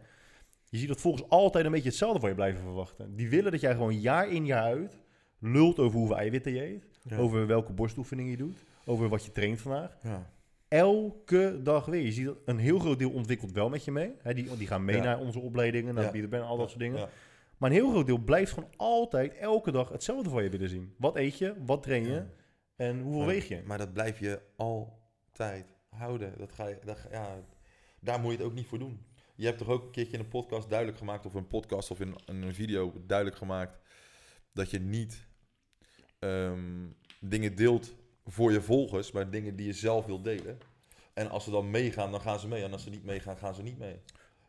Je 0.71 0.79
ziet 0.79 0.89
dat 0.89 1.01
volgers 1.01 1.29
altijd 1.29 1.65
een 1.65 1.71
beetje 1.71 1.89
hetzelfde 1.89 2.21
van 2.21 2.29
je 2.29 2.35
blijven 2.35 2.61
verwachten. 2.63 3.17
Die 3.17 3.29
willen 3.29 3.53
dat 3.53 3.61
jij 3.61 3.73
gewoon 3.73 4.01
jaar 4.01 4.29
in 4.31 4.47
jaar 4.47 4.63
uit 4.63 4.99
lult 5.39 5.79
over 5.79 5.99
hoeveel 5.99 6.17
eiwitten 6.17 6.53
je 6.53 6.65
eet. 6.67 6.85
ja. 7.03 7.17
Over 7.17 7.47
welke 7.47 7.73
borstoefeningen 7.73 8.31
je 8.31 8.37
doet. 8.37 8.65
Over 8.85 9.09
wat 9.09 9.25
je 9.25 9.33
traint 9.33 9.61
vandaag. 9.61 9.99
ja. 10.03 10.31
Elke 10.69 11.61
dag 11.63 11.87
weer. 11.87 12.01
Je 12.03 12.13
ziet 12.13 12.25
dat 12.27 12.39
een 12.45 12.59
heel 12.59 12.79
groot 12.79 12.99
deel 12.99 13.11
ontwikkelt 13.11 13.53
wel 13.53 13.69
met 13.69 13.85
je 13.85 13.91
mee. 13.91 14.13
Die, 14.35 14.57
die 14.57 14.67
gaan 14.67 14.85
mee 14.85 14.97
Ja. 14.97 15.03
naar 15.03 15.19
onze 15.21 15.39
opleidingen, 15.41 15.95
naar 15.95 16.17
Ja. 16.17 16.29
Pan, 16.29 16.43
al 16.43 16.57
dat 16.57 16.69
soort 16.69 16.81
dingen. 16.81 17.09
Maar 17.59 17.71
een 17.71 17.77
heel 17.77 17.91
groot 17.91 18.07
deel 18.07 18.19
blijft 18.19 18.53
gewoon 18.53 18.71
altijd, 18.77 19.35
elke 19.35 19.71
dag, 19.71 19.89
hetzelfde 19.89 20.31
van 20.31 20.43
je 20.43 20.49
willen 20.51 20.69
zien. 20.69 20.95
Wat 20.99 21.17
eet 21.17 21.39
je? 21.39 21.55
Wat 21.67 21.83
train 21.83 22.07
je? 22.07 22.23
En 22.79 23.01
hoeveel 23.01 23.19
Maar- 23.19 23.29
weeg 23.29 23.49
je? 23.49 23.63
Maar 23.65 23.79
dat 23.79 23.93
blijf 23.93 24.19
je 24.19 24.41
altijd 24.57 25.75
houden. 25.89 26.39
Dat 26.39 26.53
ga 26.53 26.67
je, 26.67 26.79
dat, 26.85 26.99
ja, 27.11 27.39
daar 28.01 28.21
moet 28.21 28.31
je 28.31 28.37
het 28.37 28.47
ook 28.47 28.55
niet 28.55 28.67
voor 28.67 28.79
doen. 28.79 29.07
Je 29.35 29.47
hebt 29.47 29.59
toch 29.59 29.69
ook 29.69 29.85
een 29.85 29.91
keertje 29.91 30.13
in 30.13 30.21
een 30.21 30.29
podcast 30.29 30.69
duidelijk 30.69 30.99
gemaakt, 30.99 31.27
of 31.27 31.35
een 31.35 31.47
podcast 31.47 31.91
of 31.91 32.01
in, 32.01 32.15
in 32.27 32.43
een 32.43 32.55
video 32.55 32.93
duidelijk 33.07 33.39
gemaakt, 33.39 33.79
dat 34.53 34.71
je 34.71 34.79
niet 34.81 35.27
ehm, 36.19 36.87
dingen 37.21 37.55
deelt 37.57 37.95
voor 38.27 38.53
je 38.53 38.63
volgers, 38.63 39.13
maar 39.13 39.31
dingen 39.31 39.57
die 39.57 39.67
je 39.67 39.73
zelf 39.73 40.07
wilt 40.07 40.25
delen. 40.25 40.59
En 41.15 41.31
als 41.31 41.45
ze 41.45 41.51
dan 41.51 41.71
meegaan, 41.71 42.11
dan 42.11 42.21
gaan 42.21 42.39
ze 42.41 42.49
mee. 42.49 42.63
En 42.63 42.73
als 42.73 42.83
ze 42.83 42.91
niet 42.91 43.05
meegaan, 43.05 43.37
gaan 43.39 43.55
ze 43.55 43.63
niet 43.63 43.79
mee. 43.79 44.01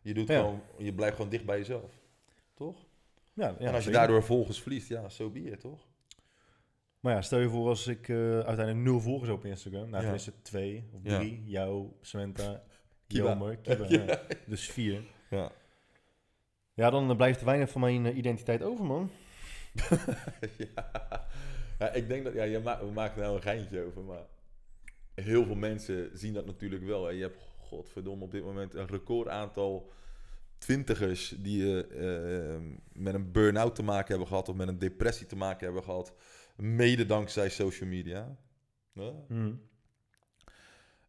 Je, 0.02 0.14
doet 0.14 0.28
Ja. 0.28 0.40
gewoon, 0.40 0.62
je 0.78 0.94
blijft 0.94 1.16
gewoon 1.16 1.32
dicht 1.32 1.46
bij 1.46 1.58
jezelf. 1.58 1.92
Toch? 2.54 2.86
Ja, 3.34 3.56
ja, 3.60 3.68
en 3.68 3.74
als 3.74 3.84
je 3.86 3.92
daardoor 3.92 4.24
volgers 4.24 4.62
verliest, 4.62 4.88
ja, 4.90 5.10
zo 5.10 5.30
be 5.30 5.40
it, 5.40 5.60
toch? 5.60 5.88
Maar 7.00 7.14
ja, 7.14 7.22
stel 7.22 7.40
je 7.40 7.50
voor 7.50 7.68
als 7.68 7.88
ik 7.88 8.10
eh, 8.10 8.16
uiteindelijk 8.34 8.78
nul 8.78 9.00
volgers 9.00 9.30
op 9.30 9.46
Instagram. 9.46 9.82
Nou, 9.82 9.94
Ja. 9.96 10.00
tenminste 10.00 10.34
twee 10.42 10.90
of 10.94 11.02
drie. 11.04 11.44
Jou, 11.46 11.88
Samantha, 12.02 12.64
Kiba. 13.08 13.38
Ja. 13.64 13.78
ja. 13.88 14.20
Dus 14.46 14.70
vier. 14.70 15.04
Ja. 15.30 15.52
Ja, 16.74 16.90
dan 16.90 17.18
blijft 17.18 17.40
er 17.40 17.46
weinig 17.46 17.70
van 17.70 17.82
mijn 17.82 18.06
eh, 18.06 18.18
identiteit 18.18 18.62
over, 18.64 18.86
man. 18.86 19.12
ja. 20.76 20.92
ja, 21.80 21.92
ik 21.92 22.08
denk 22.08 22.24
dat, 22.24 22.34
ja, 22.34 22.44
je 22.44 22.60
ma 22.60 22.80
we 22.86 22.92
maken 22.92 23.22
nou 23.22 23.36
een 23.36 23.42
geintje 23.42 23.86
over, 23.86 24.04
maar 24.04 24.26
heel 25.14 25.46
veel 25.46 25.56
mensen 25.56 26.10
zien 26.14 26.34
dat 26.34 26.46
natuurlijk 26.46 26.84
wel. 26.84 27.06
Hè. 27.06 27.12
Je 27.12 27.22
hebt, 27.22 27.38
godverdomme, 27.60 28.24
op 28.24 28.32
dit 28.32 28.44
moment 28.44 28.74
een 28.74 28.88
record 28.88 29.28
aantal 29.28 29.92
twintigers 30.58 31.36
die 31.38 31.88
eh, 31.88 32.58
met 32.94 33.14
een 33.14 33.32
burn-out 33.32 33.76
te 33.76 33.84
maken 33.84 34.08
hebben 34.08 34.28
gehad 34.28 34.50
of 34.50 34.56
met 34.56 34.68
een 34.68 34.80
depressie 34.80 35.26
te 35.26 35.36
maken 35.36 35.66
hebben 35.66 35.84
gehad, 35.84 36.14
mede 36.62 37.06
dankzij 37.06 37.50
social 37.50 37.90
media. 37.90 38.38
Ja. 38.94 39.12
Hm. 39.28 39.54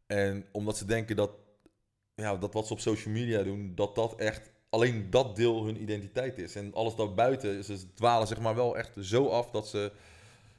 En 0.07 0.47
omdat 0.53 0.77
ze 0.77 0.85
denken 0.85 1.17
dat, 1.17 1.31
ja, 2.15 2.37
dat 2.37 2.53
wat 2.53 2.67
ze 2.67 2.73
op 2.73 2.81
social 2.81 3.15
media 3.15 3.43
doen, 3.43 3.73
dat 3.75 3.95
dat 3.95 4.15
echt 4.15 4.51
alleen 4.71 5.11
dat 5.11 5.37
deel 5.37 5.65
hun 5.65 5.83
identiteit 5.83 6.39
is. 6.39 6.57
En 6.57 6.75
alles 6.75 6.95
daarbuiten, 6.95 7.65
ze 7.65 7.93
dwalen 7.95 8.27
zeg 8.27 8.41
maar 8.41 8.55
wel 8.55 8.77
echt 8.77 8.97
zo 9.01 9.29
af 9.29 9.51
dat 9.51 9.69
ze 9.69 9.93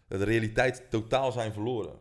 de 0.08 0.24
realiteit 0.24 0.84
totaal 0.90 1.32
zijn 1.32 1.54
verloren. 1.54 1.94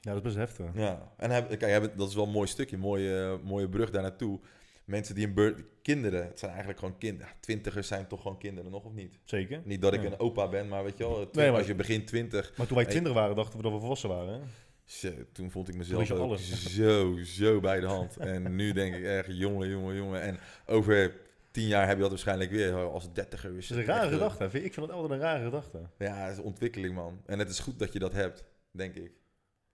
Ja, 0.00 0.12
dat 0.12 0.16
is 0.16 0.22
best 0.22 0.36
heftig. 0.36 0.66
Ja, 0.74 1.12
en 1.16 1.30
heb, 1.30 1.58
kijk, 1.58 1.98
dat 1.98 2.08
is 2.08 2.14
wel 2.14 2.24
een 2.24 2.30
mooi 2.30 2.48
stukje, 2.48 2.78
mooie, 2.78 3.40
mooie 3.44 3.68
brug 3.68 3.90
daar 3.90 4.02
naartoe. 4.02 4.40
Mensen 4.86 5.14
die 5.14 5.26
een 5.26 5.34
bur- 5.34 5.64
kinderen, 5.82 6.24
het 6.26 6.38
zijn 6.38 6.50
eigenlijk 6.50 6.80
gewoon 6.80 6.98
kinderen. 6.98 7.32
Twintigers 7.40 7.88
zijn 7.88 8.06
toch 8.06 8.22
gewoon 8.22 8.38
kinderen, 8.38 8.70
nog 8.70 8.84
of 8.84 8.92
niet? 8.92 9.18
Zeker. 9.24 9.60
Niet 9.64 9.80
dat 9.82 9.92
ik 9.94 10.00
Ja. 10.02 10.06
een 10.06 10.18
opa 10.18 10.48
ben, 10.48 10.68
maar 10.68 10.84
weet 10.84 10.96
je 10.98 11.04
wel, 11.08 11.30
twi- 11.30 11.40
Nee, 11.40 11.48
maar- 11.50 11.58
als 11.58 11.66
je 11.66 11.74
begint 11.74 12.06
twintig, 12.06 12.52
Maar 12.56 12.66
toen 12.66 12.76
wij 12.76 12.86
twintig 12.86 13.12
waren, 13.12 13.36
dachten 13.36 13.56
we 13.56 13.62
dat 13.62 13.72
we 13.72 13.78
volwassen 13.78 14.08
waren. 14.08 14.32
Hè? 14.32 14.40
Zo, 14.84 15.10
toen 15.32 15.50
vond 15.50 15.68
ik 15.68 15.74
mezelf 15.76 16.10
ook 16.10 16.18
alles. 16.18 16.64
zo, 16.76 17.16
zo 17.24 17.60
bij 17.60 17.80
de 17.80 17.86
hand. 17.86 18.16
En 18.16 18.56
nu 18.56 18.72
denk 18.72 18.94
ik 18.94 19.04
echt, 19.04 19.26
jongen, 19.30 19.68
jongen, 19.68 19.94
jongen. 19.96 20.20
En 20.22 20.38
over 20.66 21.14
tien 21.50 21.66
jaar 21.66 21.86
heb 21.86 21.94
je 21.96 22.00
dat 22.02 22.10
waarschijnlijk 22.10 22.50
weer 22.50 22.72
als 22.74 23.12
dertiger. 23.12 23.50
Dat 23.50 23.58
is 23.58 23.70
een 23.70 23.84
rare 23.84 24.10
gedachte. 24.10 24.42
hè. 24.42 24.48
Ik 24.58 24.74
vind 24.74 24.86
dat 24.86 24.90
altijd 24.90 25.10
een 25.20 25.26
rare 25.26 25.44
gedachte. 25.44 25.80
Ja, 25.98 26.14
het 26.16 26.36
is 26.38 26.42
ontwikkeling, 26.42 26.94
man. 26.94 27.20
En 27.26 27.38
het 27.38 27.48
is 27.48 27.58
goed 27.58 27.78
dat 27.78 27.92
je 27.92 27.98
dat 27.98 28.12
hebt, 28.12 28.44
denk 28.70 28.94
ik. 28.94 29.12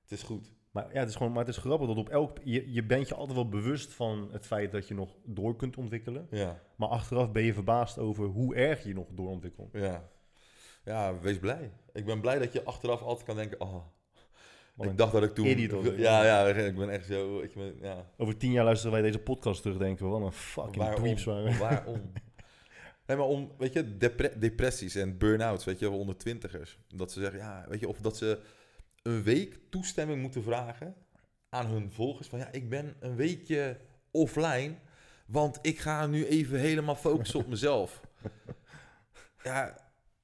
Het 0.03 0.11
is 0.11 0.23
goed. 0.23 0.53
Maar 0.73 0.93
ja, 0.93 0.99
het 1.01 1.09
is 1.09 1.15
gewoon, 1.15 1.33
maar 1.33 1.45
het 1.45 1.55
is 1.57 1.61
grappig 1.63 1.87
dat 1.89 1.97
op 1.97 2.09
elk, 2.09 2.39
je, 2.45 2.73
je 2.73 2.85
bent 2.85 3.09
je 3.09 3.15
altijd 3.15 3.37
wel 3.37 3.49
bewust 3.49 3.93
van 3.93 4.29
het 4.33 4.47
feit 4.47 4.73
dat 4.73 4.89
je 4.89 4.95
nog 4.95 5.15
door 5.25 5.57
kunt 5.57 5.77
ontwikkelen. 5.77 6.27
Ja, 6.31 6.63
Maar 6.77 6.89
achteraf 6.89 7.33
ben 7.33 7.43
je 7.43 7.55
verbaasd 7.55 7.99
over 7.99 8.25
hoe 8.25 8.55
erg 8.55 8.85
je 8.85 8.95
nog 8.95 9.07
doorontwikkelt. 9.11 9.69
ja. 9.73 10.11
Ja, 10.85 11.19
wees 11.19 11.39
blij. 11.39 11.73
Ik 11.93 12.05
ben 12.05 12.21
blij 12.21 12.39
dat 12.39 12.53
je 12.53 12.65
achteraf 12.65 13.03
altijd 13.03 13.27
kan 13.27 13.37
denken, 13.37 13.61
oh, 13.61 13.75
Wat 14.75 14.87
ik 14.87 14.97
dacht 14.99 15.13
dat 15.13 15.23
ik 15.23 15.35
toen... 15.35 15.47
idiot 15.47 15.97
ja, 15.97 16.25
ja, 16.25 16.47
ik 16.49 16.77
ben 16.77 16.91
echt 16.91 17.07
zo... 17.07 17.45
ja. 17.81 18.11
Over 18.17 18.37
tien 18.37 18.53
jaar 18.53 18.65
luisteren 18.65 18.93
wij 18.93 19.03
deze 19.03 19.19
podcast 19.19 19.63
terug 19.63 19.79
denken 19.79 20.09
wat 20.09 20.21
een 20.21 20.33
fucking 20.33 20.77
Waarom? 20.77 21.01
dweeps 21.03 21.25
waren. 21.35 21.59
Waarom? 21.59 22.13
Nee, 23.07 23.17
maar 23.17 23.27
om, 23.27 23.53
weet 23.59 23.73
je, 23.73 23.97
depre- 23.97 24.39
depressies 24.39 24.95
en 24.95 25.19
burn-outs, 25.19 25.65
weet 25.65 25.79
je, 25.79 25.91
onder 25.91 26.17
twintigers. 26.17 26.79
Dat 26.95 27.13
ze 27.13 27.21
zeggen, 27.21 27.39
ja, 27.39 27.65
weet 27.69 27.81
je, 27.81 27.89
of 27.89 27.99
dat 27.99 28.17
ze 28.17 28.39
een 29.03 29.23
week 29.23 29.59
toestemming 29.71 30.21
moeten 30.21 30.43
vragen 30.43 30.95
aan 31.49 31.67
hun 31.67 31.91
volgers. 31.93 32.29
Van 32.29 32.39
ja, 32.39 32.49
ik 32.53 32.69
ben 32.69 32.97
een 33.01 33.17
weekje 33.17 33.81
offline, 34.11 34.75
want 35.27 35.59
ik 35.63 35.79
ga 35.79 36.07
nu 36.07 36.27
even 36.27 36.59
helemaal 36.59 36.97
focussen 36.97 37.39
op 37.39 37.47
mezelf. 37.47 38.01
Ja, 39.45 39.77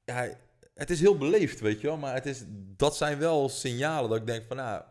ja, 0.05 0.29
het 0.75 0.91
is 0.91 1.01
heel 1.01 1.17
beleefd, 1.19 1.61
weet 1.61 1.81
je 1.81 1.87
wel, 1.87 1.97
maar 1.97 2.15
het 2.15 2.27
is, 2.27 2.45
dat 2.77 2.97
zijn 2.97 3.19
wel 3.19 3.49
signalen 3.49 4.11
dat 4.11 4.19
ik 4.19 4.27
denk 4.27 4.45
van, 4.47 4.57
nou, 4.57 4.83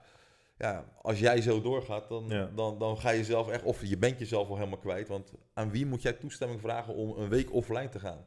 ja, 0.58 0.86
als 1.02 1.20
jij 1.20 1.42
zo 1.42 1.62
doorgaat, 1.62 2.10
dan, 2.10 2.26
Ja. 2.30 2.52
dan, 2.56 2.80
dan 2.80 2.98
ga 2.98 3.10
je 3.10 3.24
zelf 3.24 3.50
echt, 3.50 3.64
of 3.64 3.84
je 3.86 3.98
bent 3.98 4.20
jezelf 4.20 4.50
al 4.50 4.56
helemaal 4.56 4.78
kwijt. 4.80 5.08
Want 5.08 5.32
aan 5.54 5.72
wie 5.72 5.86
moet 5.86 6.02
jij 6.02 6.14
toestemming 6.14 6.62
vragen 6.62 6.94
om 6.94 7.18
een 7.18 7.30
week 7.30 7.54
offline 7.54 7.90
te 7.90 8.00
gaan? 8.00 8.26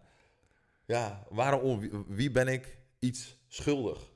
Ja, 0.87 1.27
waarom, 1.29 1.81
wie, 1.81 1.91
wie 2.07 2.31
ben 2.31 2.49
ik 2.49 2.79
iets 2.99 3.37
schuldig? 3.49 4.10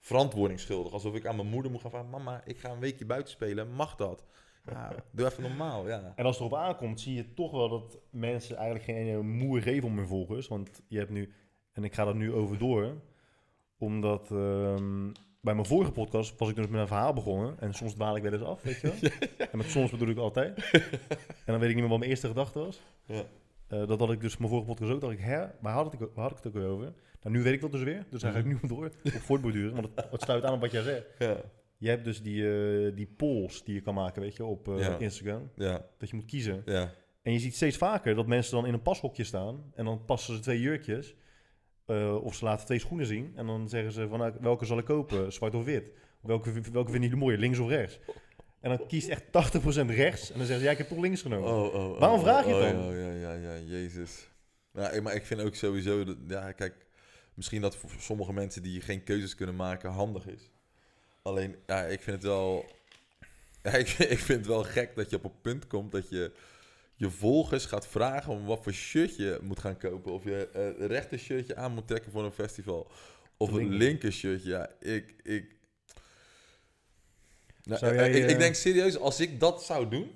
Verantwoording 0.00 0.60
schuldig. 0.60 0.92
Alsof 0.92 1.14
ik 1.14 1.26
aan 1.26 1.36
mijn 1.36 1.48
moeder 1.48 1.70
moet 1.70 1.80
gaan 1.80 1.90
vragen, 1.90 2.10
mama, 2.10 2.42
ik 2.44 2.58
ga 2.58 2.70
een 2.70 2.80
weekje 2.80 3.06
buiten 3.06 3.32
spelen, 3.32 3.72
mag 3.72 3.96
dat? 3.96 4.24
Ja, 4.64 4.92
doe 5.12 5.26
even 5.26 5.42
normaal, 5.42 5.88
ja. 5.88 6.12
En 6.16 6.24
als 6.24 6.38
het 6.38 6.46
erop 6.46 6.58
aankomt, 6.58 7.00
zie 7.00 7.14
je 7.14 7.34
toch 7.34 7.50
wel 7.50 7.68
dat 7.68 7.98
mensen 8.10 8.56
eigenlijk 8.56 8.84
geen 8.84 8.96
ene 8.96 9.22
moer 9.22 9.62
geven 9.62 9.88
om 9.88 9.96
hun 9.96 10.06
volgers. 10.06 10.48
Want 10.48 10.82
je 10.88 10.98
hebt 10.98 11.10
nu, 11.10 11.32
en 11.72 11.84
ik 11.84 11.94
ga 11.94 12.06
er 12.06 12.14
nu 12.16 12.32
over 12.32 12.58
door, 12.58 12.94
omdat 13.78 14.30
ehm, 14.30 15.10
bij 15.40 15.54
mijn 15.54 15.66
vorige 15.66 15.92
podcast 15.92 16.38
was 16.38 16.48
ik 16.48 16.56
dus 16.56 16.68
met 16.68 16.80
een 16.80 16.86
verhaal 16.86 17.12
begonnen. 17.12 17.60
En 17.60 17.74
soms 17.74 17.94
dwaal 17.94 18.16
ik 18.16 18.22
wel 18.22 18.32
eens 18.32 18.42
af, 18.42 18.62
weet 18.62 18.80
je 18.80 18.86
wel. 18.86 19.10
En 19.50 19.58
met 19.58 19.70
soms 19.70 19.90
bedoel 19.90 20.08
ik 20.08 20.18
altijd. 20.18 20.58
En 21.46 21.54
dan 21.54 21.58
weet 21.58 21.68
ik 21.68 21.74
niet 21.74 21.82
meer 21.82 21.88
wat 21.88 21.98
mijn 21.98 22.10
eerste 22.10 22.26
gedachte 22.26 22.58
was. 22.58 22.82
Ja. 23.04 23.22
Eh, 23.68 23.86
dat 23.86 23.98
had 23.98 24.12
ik 24.12 24.20
dus 24.20 24.36
mijn 24.36 24.50
vorige 24.50 24.68
podcast 24.68 24.92
ook. 24.92 25.00
dacht 25.00 25.12
ik, 25.12 25.20
hè, 25.20 25.46
waar 25.60 25.72
had 25.72 25.92
ik, 25.92 25.98
waar 25.98 26.28
had 26.28 26.30
ik 26.30 26.36
het 26.36 26.46
ook 26.46 26.52
weer 26.52 26.70
over? 26.70 26.92
Nou, 27.22 27.36
nu 27.36 27.42
weet 27.42 27.52
ik 27.52 27.60
dat 27.60 27.72
dus 27.72 27.82
weer. 27.82 28.04
Dus 28.10 28.20
daar 28.20 28.32
ga 28.32 28.38
ik 28.38 28.44
nu 28.44 28.58
door. 28.68 28.86
Op 29.04 29.12
voortborduren. 29.12 29.74
Want 29.74 29.88
het, 29.94 30.10
het 30.10 30.22
sluit 30.22 30.44
aan 30.44 30.52
op 30.54 30.60
wat 30.60 30.70
jij 30.70 30.82
zegt. 30.82 31.04
Ja, 31.18 31.36
Je 31.76 31.88
hebt 31.88 32.04
dus 32.04 32.22
die, 32.22 32.50
eh, 32.50 32.96
die 32.96 33.06
polls 33.16 33.64
die 33.64 33.74
je 33.74 33.80
kan 33.80 33.94
maken, 33.94 34.22
weet 34.22 34.36
je, 34.36 34.44
op 34.44 34.68
eh, 34.68 34.78
Ja. 34.78 34.98
Instagram. 34.98 35.50
ja, 35.56 35.86
Dat 35.98 36.10
je 36.10 36.16
moet 36.16 36.24
kiezen. 36.24 36.62
ja. 36.64 36.94
En 37.22 37.32
je 37.34 37.38
ziet 37.40 37.54
steeds 37.54 37.76
vaker 37.76 38.14
dat 38.14 38.26
mensen 38.26 38.54
dan 38.54 38.66
in 38.66 38.72
een 38.72 38.82
pashokje 38.82 39.24
staan. 39.24 39.72
En 39.74 39.84
dan 39.84 40.04
passen 40.04 40.34
ze 40.34 40.40
twee 40.40 40.60
jurkjes. 40.60 41.14
eh, 41.86 42.24
of 42.24 42.34
ze 42.34 42.44
laten 42.44 42.66
twee 42.66 42.78
schoenen 42.78 43.06
zien. 43.06 43.32
En 43.36 43.46
dan 43.46 43.68
zeggen 43.68 43.92
ze 43.92 44.08
van 44.08 44.18
nou, 44.18 44.32
welke 44.40 44.64
zal 44.64 44.78
ik 44.78 44.84
kopen? 44.84 45.32
Zwart 45.32 45.54
of 45.54 45.64
wit? 45.64 45.90
Welke, 46.20 46.52
welke 46.52 46.90
vinden 46.90 47.08
jullie 47.10 47.16
mooier? 47.24 47.38
Links 47.38 47.58
of 47.58 47.68
rechts? 47.68 47.98
En 48.60 48.76
dan 48.76 48.86
kiest 48.86 49.08
echt 49.08 49.22
80% 49.24 49.90
rechts. 49.90 50.30
En 50.32 50.38
dan 50.38 50.46
zeggen 50.46 50.58
ze 50.58 50.64
ja, 50.64 50.70
ik 50.70 50.78
heb 50.78 50.88
toch 50.88 50.98
links 51.00 51.22
genomen. 51.22 51.48
Oh, 51.48 51.74
oh, 51.74 51.90
oh, 51.90 51.98
Waarom 51.98 52.20
vraag 52.20 52.46
je 52.46 52.54
het 52.54 52.74
oh, 52.74 52.80
dan? 52.80 52.96
Ja, 52.96 53.12
ja, 53.12 53.32
ja, 53.32 53.54
ja, 53.54 53.58
jezus. 53.64 54.28
Ja, 54.72 55.00
maar 55.02 55.14
ik 55.14 55.24
vind 55.26 55.40
ook 55.40 55.54
sowieso, 55.54 56.04
dat, 56.04 56.16
ja, 56.28 56.52
kijk, 56.52 56.86
misschien 57.38 57.60
dat 57.60 57.76
voor 57.76 57.90
sommige 57.98 58.32
mensen 58.32 58.62
die 58.62 58.80
geen 58.80 59.04
keuzes 59.04 59.34
kunnen 59.34 59.56
maken 59.56 59.90
handig 59.90 60.26
is. 60.26 60.50
Alleen, 61.22 61.56
ja, 61.66 61.82
ik 61.84 62.00
vind 62.00 62.16
het 62.16 62.24
wel, 62.24 62.66
ja, 63.62 63.70
ik, 63.84 63.88
ik 63.88 64.18
vind 64.18 64.38
het 64.38 64.46
wel 64.46 64.64
gek 64.64 64.96
dat 64.96 65.10
je 65.10 65.16
op 65.16 65.24
een 65.24 65.40
punt 65.40 65.66
komt 65.66 65.92
dat 65.92 66.08
je 66.08 66.32
je 66.94 67.10
volgers 67.10 67.64
gaat 67.64 67.86
vragen 67.86 68.32
om 68.32 68.44
wat 68.44 68.62
voor 68.62 68.72
shirt 68.72 69.16
je 69.16 69.38
moet 69.42 69.58
gaan 69.58 69.78
kopen. 69.78 70.12
Of 70.12 70.24
je 70.24 70.48
eh, 70.48 70.64
een 70.64 70.86
rechter 70.86 71.18
shirtje 71.18 71.56
aan 71.56 71.74
moet 71.74 71.86
trekken 71.86 72.12
voor 72.12 72.24
een 72.24 72.32
festival. 72.32 72.90
Of 73.36 73.52
een 73.52 73.68
Linker. 73.68 74.12
shirtje. 74.12 74.48
Ja, 74.50 74.70
ik, 74.80 75.14
ik, 75.22 75.56
nou, 77.62 77.86
eh, 77.86 77.94
jij, 77.94 78.10
ik, 78.10 78.24
ik 78.24 78.30
eh, 78.30 78.38
denk 78.38 78.54
serieus, 78.54 78.96
als 78.96 79.20
ik 79.20 79.40
dat 79.40 79.64
zou 79.64 79.88
doen, 79.88 80.10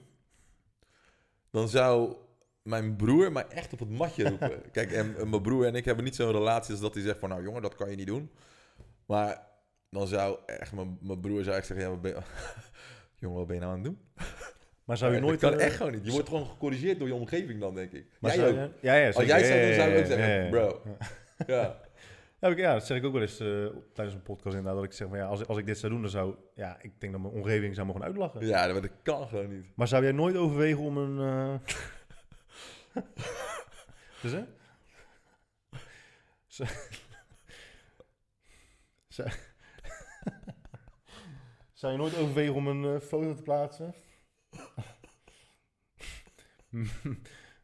dan 1.50 1.68
zou 1.68 2.16
mijn 2.62 2.96
broer 2.96 3.32
mij 3.32 3.46
echt 3.48 3.72
op 3.72 3.78
het 3.78 3.90
matje 3.90 4.28
roepen. 4.28 4.62
Kijk, 4.72 4.92
en, 4.92 5.16
en 5.18 5.30
mijn 5.30 5.42
broer 5.42 5.66
en 5.66 5.74
ik 5.74 5.84
hebben 5.84 6.04
niet 6.04 6.16
zo'n 6.16 6.30
relatie 6.32 6.70
als 6.72 6.80
dat 6.80 6.94
hij 6.94 7.02
zegt 7.02 7.18
van, 7.18 7.28
nou 7.28 7.42
jongen, 7.42 7.62
dat 7.62 7.74
kan 7.74 7.90
je 7.90 7.96
niet 7.96 8.06
doen. 8.06 8.30
Maar 9.06 9.46
dan 9.90 10.06
zou 10.06 10.38
echt, 10.46 10.72
mijn, 10.72 10.98
mijn 11.00 11.20
broer 11.20 11.42
zou 11.44 11.56
echt 11.56 11.66
zeggen, 11.66 11.86
ja, 11.86 11.92
wat 11.92 12.02
ben 12.02 12.14
jongen, 13.20 13.36
wat 13.38 13.46
ben 13.46 13.54
je 13.56 13.60
nou 13.62 13.72
aan 13.74 13.78
het 13.82 13.88
doen? 13.88 13.98
Maar 14.84 14.96
zou 14.96 15.12
je 15.14 15.18
dat 15.20 15.26
nooit... 15.28 15.40
kan 15.40 15.52
eh, 15.54 15.66
echt 15.66 15.76
gewoon 15.76 15.92
niet. 15.92 16.04
Je 16.04 16.10
wordt 16.10 16.28
gewoon 16.28 16.46
gecorrigeerd 16.46 16.98
door 16.98 17.08
je 17.08 17.14
omgeving 17.14 17.60
dan, 17.60 17.74
denk 17.74 17.92
ik. 17.92 18.06
maar 18.20 18.36
jij 18.36 18.48
ook. 18.48 18.54
je- 18.54 18.70
ja, 18.80 18.94
ja, 18.94 19.06
Als 19.10 19.24
jij 19.24 19.44
zou 19.44 19.58
doen, 19.60 19.68
ja, 19.68 19.74
zou 19.74 19.90
ik 19.90 19.98
ook 19.98 20.06
zeggen, 20.06 20.50
bro. 20.50 20.82
Ja. 20.84 20.96
Ja. 21.46 21.80
Ja, 22.40 22.48
ik- 22.48 22.58
ja, 22.58 22.72
dat 22.72 22.86
zeg 22.86 22.96
ik 22.96 23.04
ook 23.04 23.12
wel 23.12 23.22
eens 23.22 23.40
eh, 23.40 23.66
tijdens 23.92 24.16
een 24.16 24.22
podcast 24.22 24.56
inderdaad. 24.56 24.74
Dat 24.74 24.84
ik 24.84 24.92
zeg 24.92 25.08
van 25.08 25.18
ja, 25.18 25.24
als, 25.26 25.46
als 25.46 25.58
ik 25.58 25.66
dit 25.66 25.78
zou 25.78 25.92
doen, 25.92 26.00
dan 26.02 26.10
zou... 26.10 26.34
Ja, 26.54 26.76
ik 26.80 27.00
denk 27.00 27.12
dat 27.12 27.22
mijn 27.22 27.34
omgeving 27.34 27.74
zou 27.74 27.86
me 27.86 27.92
gewoon 27.92 28.06
uitlachen. 28.08 28.46
ja, 28.46 28.66
dat 28.66 28.82
dat 28.82 28.90
kan 29.02 29.28
gewoon 29.28 29.48
niet. 29.48 29.64
Maar 29.74 29.88
zou 29.88 30.02
jij 30.02 30.12
nooit 30.12 30.36
overwegen 30.36 30.80
om 30.82 30.96
een... 30.96 31.18
eh 31.18 31.54
dus 34.22 34.32
hè? 34.32 34.44
Zou... 36.46 36.68
zou... 39.08 39.30
zou 41.72 41.92
je 41.92 41.98
nooit 41.98 42.16
overwegen 42.16 42.54
om 42.54 42.66
een 42.66 42.94
eh, 42.94 43.00
foto 43.00 43.34
te 43.34 43.42
plaatsen? 43.42 43.94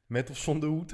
Met 0.07 0.31
of 0.31 0.39
zonder 0.39 0.69
hoed? 0.69 0.93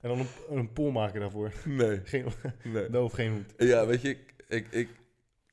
En 0.00 0.08
dan 0.08 0.18
een, 0.18 0.58
een 0.58 0.72
pool 0.72 0.90
maken 0.90 1.20
daarvoor. 1.20 1.52
Nee, 1.64 2.00
Geen, 2.04 2.26
nee. 2.62 2.88
no 2.88 3.04
of 3.04 3.12
geen 3.12 3.32
hoed. 3.32 3.54
Ja, 3.56 3.86
weet 3.86 4.02
je, 4.02 4.08
ik, 4.08 4.34
ik, 4.48 4.72
ik, 4.72 4.88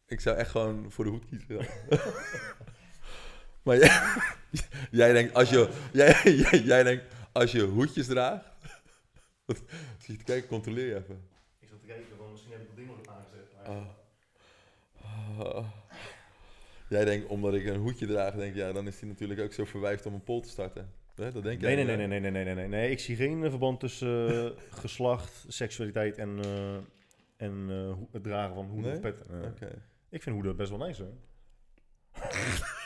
ik 0.05 0.19
zou 0.19 0.37
echt 0.37 0.49
gewoon 0.49 0.91
voor 0.91 1.03
de 1.03 1.09
hoed 1.09 1.25
kiezen. 1.25 1.67
Maar 3.63 3.77
jij, 3.77 4.01
jij 5.01 5.13
denkt, 5.13 5.33
als 5.33 5.49
je, 5.49 5.69
jij, 5.93 6.21
jij, 6.23 6.59
jij 6.59 6.83
denkt, 6.83 7.03
als 7.31 7.51
je 7.51 7.61
hoedjes 7.61 8.07
draagt... 8.07 8.45
Wat, 9.45 9.61
zit 9.97 10.05
je 10.05 10.17
te 10.17 10.23
kijken, 10.23 10.49
controleer 10.49 10.85
je 10.85 10.95
even. 10.95 11.21
Ik 11.59 11.67
zat 11.69 11.79
te 11.79 11.85
kijken, 11.85 12.17
want 12.17 12.31
misschien 12.31 12.51
heb 12.51 12.61
ik 12.61 12.67
dat 12.67 12.75
ding 12.75 12.87
nog 12.87 13.15
aangezet. 13.15 13.53
Ah. 13.65 13.87
Ah. 15.39 15.67
Jij 16.89 17.05
denkt, 17.05 17.27
omdat 17.27 17.53
ik 17.53 17.65
een 17.65 17.79
hoedje 17.79 18.05
draag, 18.05 18.35
denk 18.35 18.55
ja, 18.55 18.71
dan 18.71 18.87
is 18.87 18.99
hij 18.99 19.09
natuurlijk 19.09 19.39
ook 19.39 19.53
zo 19.53 19.65
verwijfd 19.65 20.05
om 20.05 20.13
een 20.13 20.23
pol 20.23 20.41
te 20.41 20.49
starten. 20.49 20.91
Hè, 21.15 21.31
dat 21.31 21.43
denk 21.43 21.61
Nee, 21.61 21.75
jij 21.75 21.85
nee, 21.85 21.95
nee, 21.95 22.07
nee, 22.07 22.19
nee, 22.19 22.31
nee, 22.31 22.43
nee, 22.43 22.55
nee, 22.55 22.67
nee. 22.67 22.91
Ik 22.91 22.99
zie 22.99 23.15
geen 23.15 23.49
verband 23.49 23.79
tussen 23.79 24.29
eh, 24.29 24.61
geslacht, 24.69 25.45
seksualiteit 25.47 26.17
en, 26.17 26.39
eh, 26.43 26.75
en 27.37 27.65
eh, 27.69 27.95
het 28.11 28.23
dragen 28.23 28.55
van 28.55 28.65
hoeden 28.65 28.85
Nee? 28.85 28.93
of 28.93 28.99
petten. 28.99 29.45
Oké. 29.45 29.81
Ik 30.09 30.21
vind 30.21 30.35
hoeden 30.35 30.55
best 30.55 30.69
wel 30.69 30.79
nice 30.87 31.03
hoor. 31.03 31.13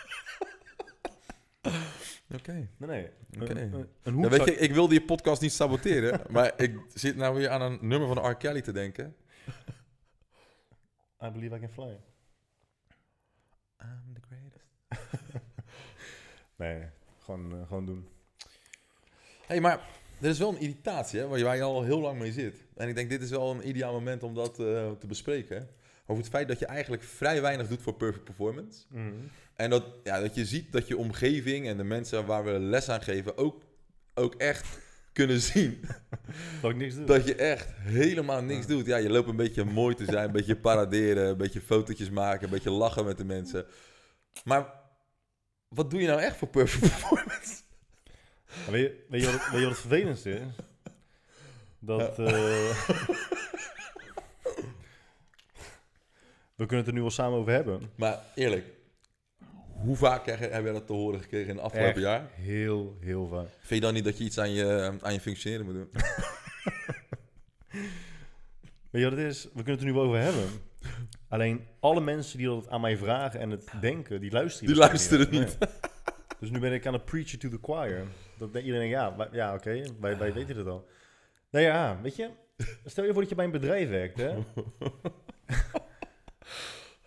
Oké. 2.33 2.51
Nee, 2.51 2.89
nee. 2.89 3.09
Een, 3.31 3.57
een, 3.57 3.89
een 4.03 4.13
hoed 4.13 4.23
Ja, 4.23 4.29
weet 4.29 4.45
je, 4.45 4.55
ik 4.55 4.73
wilde 4.73 4.93
je 4.93 5.01
podcast 5.01 5.41
niet 5.41 5.51
saboteren, 5.51 6.21
maar 6.31 6.53
ik 6.61 6.79
zit 6.93 7.15
nou 7.15 7.35
weer 7.35 7.49
aan 7.49 7.61
een 7.61 7.77
nummer 7.81 8.07
van 8.07 8.29
R. 8.29 8.35
Kelly 8.35 8.61
te 8.61 8.71
denken. 8.71 9.15
I 11.23 11.29
believe 11.29 11.55
I 11.55 11.59
can 11.59 11.69
fly. 11.69 11.99
I'm 13.81 14.13
the 14.13 14.21
greatest. 14.21 14.65
Nee, 16.55 16.83
gewoon, 17.19 17.51
eh, 17.51 17.67
gewoon 17.67 17.85
doen. 17.85 18.07
hey, 19.45 19.61
maar 19.61 19.79
er 20.21 20.29
is 20.29 20.39
wel 20.39 20.49
een 20.49 20.59
irritatie 20.59 21.19
hè, 21.19 21.27
waar, 21.27 21.37
je, 21.37 21.43
waar 21.43 21.55
je 21.55 21.61
al 21.61 21.83
heel 21.83 21.99
lang 21.99 22.19
mee 22.19 22.31
zit. 22.31 22.55
En 22.75 22.87
ik 22.87 22.95
denk, 22.95 23.09
dit 23.09 23.21
is 23.21 23.29
wel 23.29 23.51
een 23.51 23.67
ideaal 23.67 23.93
moment 23.93 24.23
om 24.23 24.33
dat 24.33 24.59
eh, 24.59 24.91
te 24.91 25.07
bespreken. 25.07 25.69
Over 26.09 26.23
het 26.23 26.31
feit 26.31 26.47
dat 26.47 26.59
je 26.59 26.65
eigenlijk 26.65 27.03
vrij 27.03 27.41
weinig 27.41 27.67
doet 27.67 27.81
voor 27.81 27.93
perfect 27.93 28.23
performance. 28.23 28.85
En 29.55 29.69
dat, 29.69 29.83
ja, 30.03 30.19
dat 30.19 30.35
je 30.35 30.45
ziet 30.45 30.71
dat 30.71 30.87
je 30.87 30.97
omgeving 30.97 31.67
en 31.67 31.77
de 31.77 31.83
mensen 31.83 32.25
waar 32.25 32.43
we 32.43 32.51
les 32.59 32.89
aan 32.89 33.01
geven 33.01 33.37
ook, 33.37 33.61
ook 34.13 34.35
echt 34.35 34.67
kunnen 35.13 35.39
zien 35.41 35.81
Dat 36.61 36.71
ik 36.71 36.77
niks 36.77 36.95
doe. 36.95 37.05
dat 37.05 37.27
je 37.27 37.35
echt 37.35 37.67
helemaal 37.77 38.41
niks 38.41 38.61
Ja. 38.61 38.67
doet. 38.67 38.85
Ja, 38.85 38.97
je 38.97 39.09
loopt 39.09 39.29
een 39.29 39.35
beetje 39.35 39.63
mooi 39.63 39.95
te 39.95 40.05
zijn, 40.05 40.25
een 40.25 40.31
beetje 40.31 40.55
paraderen, 40.55 41.27
een 41.29 41.37
beetje 41.37 41.61
fotootjes 41.61 42.09
maken, 42.09 42.43
een 42.43 42.49
beetje 42.53 42.71
lachen 42.71 43.05
met 43.05 43.17
de 43.17 43.25
mensen. 43.25 43.65
Maar 44.43 44.73
wat 45.67 45.91
doe 45.91 46.01
je 46.01 46.07
nou 46.07 46.21
echt 46.21 46.37
voor 46.37 46.47
perfect 46.47 46.81
performance? 46.93 47.55
Weet 48.69 48.81
je, 48.81 49.03
weet, 49.09 49.21
je 49.23 49.31
wat, 49.31 49.39
het- 49.41 49.49
weet 49.51 49.59
je 49.59 49.65
wat 49.67 49.77
het 49.77 49.79
vervelendste 49.87 50.31
is? 50.31 50.41
Dat... 51.79 52.19
eh, 52.19 52.89
we 56.57 56.65
kunnen 56.65 56.77
het 56.77 56.87
er 56.87 56.93
nu 56.93 57.01
wel 57.01 57.09
samen 57.09 57.37
over 57.39 57.51
hebben. 57.51 57.81
Maar 57.95 58.19
eerlijk, 58.35 58.65
hoe 59.71 59.95
vaak 59.95 60.23
krijg 60.23 60.39
je- 60.39 60.45
heb 60.47 60.63
jij 60.63 60.71
dat 60.73 60.87
te 60.87 60.93
horen 60.93 61.21
gekregen 61.21 61.49
in 61.49 61.55
het 61.55 61.63
afgelopen 61.65 61.93
Echt? 61.93 62.01
jaar? 62.03 62.29
Heel, 62.33 62.97
heel 62.99 63.27
vaak. 63.27 63.47
Vind 63.59 63.79
je 63.79 63.85
dan 63.85 63.93
niet 63.93 64.03
dat 64.03 64.17
je 64.17 64.23
iets 64.23 64.37
aan 64.39 64.51
je, 64.51 64.93
aan 65.01 65.13
je 65.13 65.19
functioneren 65.19 65.65
moet 65.65 65.73
doen? 65.73 65.89
Weet 68.91 69.01
je 69.03 69.09
wat 69.09 69.17
het 69.17 69.27
is? 69.27 69.43
We 69.43 69.49
kunnen 69.63 69.71
het 69.71 69.79
er 69.81 69.85
nu 69.85 69.93
wel 69.93 70.03
over 70.03 70.19
hebben. 70.19 70.43
Alleen 71.29 71.67
alle 71.79 72.01
mensen 72.01 72.37
die 72.37 72.47
dat 72.47 72.69
aan 72.69 72.81
mij 72.81 72.97
vragen 72.97 73.39
en 73.39 73.49
het 73.49 73.69
denken, 73.81 74.19
die 74.21 74.31
luisteren 74.31 74.67
Die 74.67 74.77
luisteren 74.77 75.29
Nee. 75.31 75.47
Dus 76.39 76.49
nu 76.49 76.59
ben 76.59 76.73
ik 76.73 76.85
aan 76.85 76.93
het 76.93 77.05
preachen 77.05 77.39
to 77.39 77.49
the 77.49 77.57
choir. 77.61 78.03
Dat 78.37 78.47
iedereen 78.55 78.79
denkt, 78.79 78.95
ja, 78.95 79.15
wij- 79.15 79.27
ja 79.31 79.53
oké, 79.53 79.81
wij, 79.99 80.17
wij 80.17 80.33
weten 80.33 80.57
het 80.57 80.67
al. 80.67 80.87
Nou 81.49 81.65
ja, 81.65 81.99
weet 82.01 82.15
je, 82.15 82.29
stel 82.85 83.03
je 83.05 83.11
voor 83.11 83.21
dat 83.21 83.29
je 83.29 83.35
bij 83.35 83.45
een 83.45 83.51
bedrijf 83.51 83.89
werkt, 83.89 84.17
hè. 84.17 84.35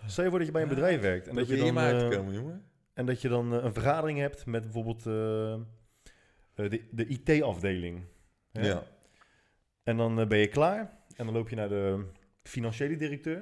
Stel 0.07 0.25
je 0.25 0.31
voor 0.31 0.39
dat 0.39 0.49
je 0.49 0.53
bij 0.53 0.63
een 0.63 0.69
bedrijf 0.69 1.01
werkt. 1.01 1.29
En 1.29 1.35
dat 1.35 1.49
dat, 1.49 1.59
je 1.59 1.65
dan, 1.65 1.75
te 1.75 1.81
eh, 1.81 2.11
komen, 2.11 2.35
jongen. 2.35 2.65
en 2.95 3.07
dat 3.07 3.21
je 3.21 3.29
dan 3.29 3.55
eh, 3.55 3.65
een 3.65 3.73
vergadering 3.73 4.19
hebt 4.19 4.47
met 4.47 4.63
bijvoorbeeld 4.63 5.07
eh, 5.07 5.61
de, 6.55 6.85
de 6.91 7.07
IT-afdeling. 7.07 8.05
Ja. 8.53 8.83
En 9.83 9.97
dan 9.97 10.29
ben 10.29 10.39
je 10.39 10.49
klaar. 10.49 10.99
En 11.17 11.25
dan 11.25 11.35
loop 11.35 11.49
je 11.49 11.57
naar 11.57 11.69
de 11.69 12.05
financiële 12.43 12.97
directeur. 12.97 13.39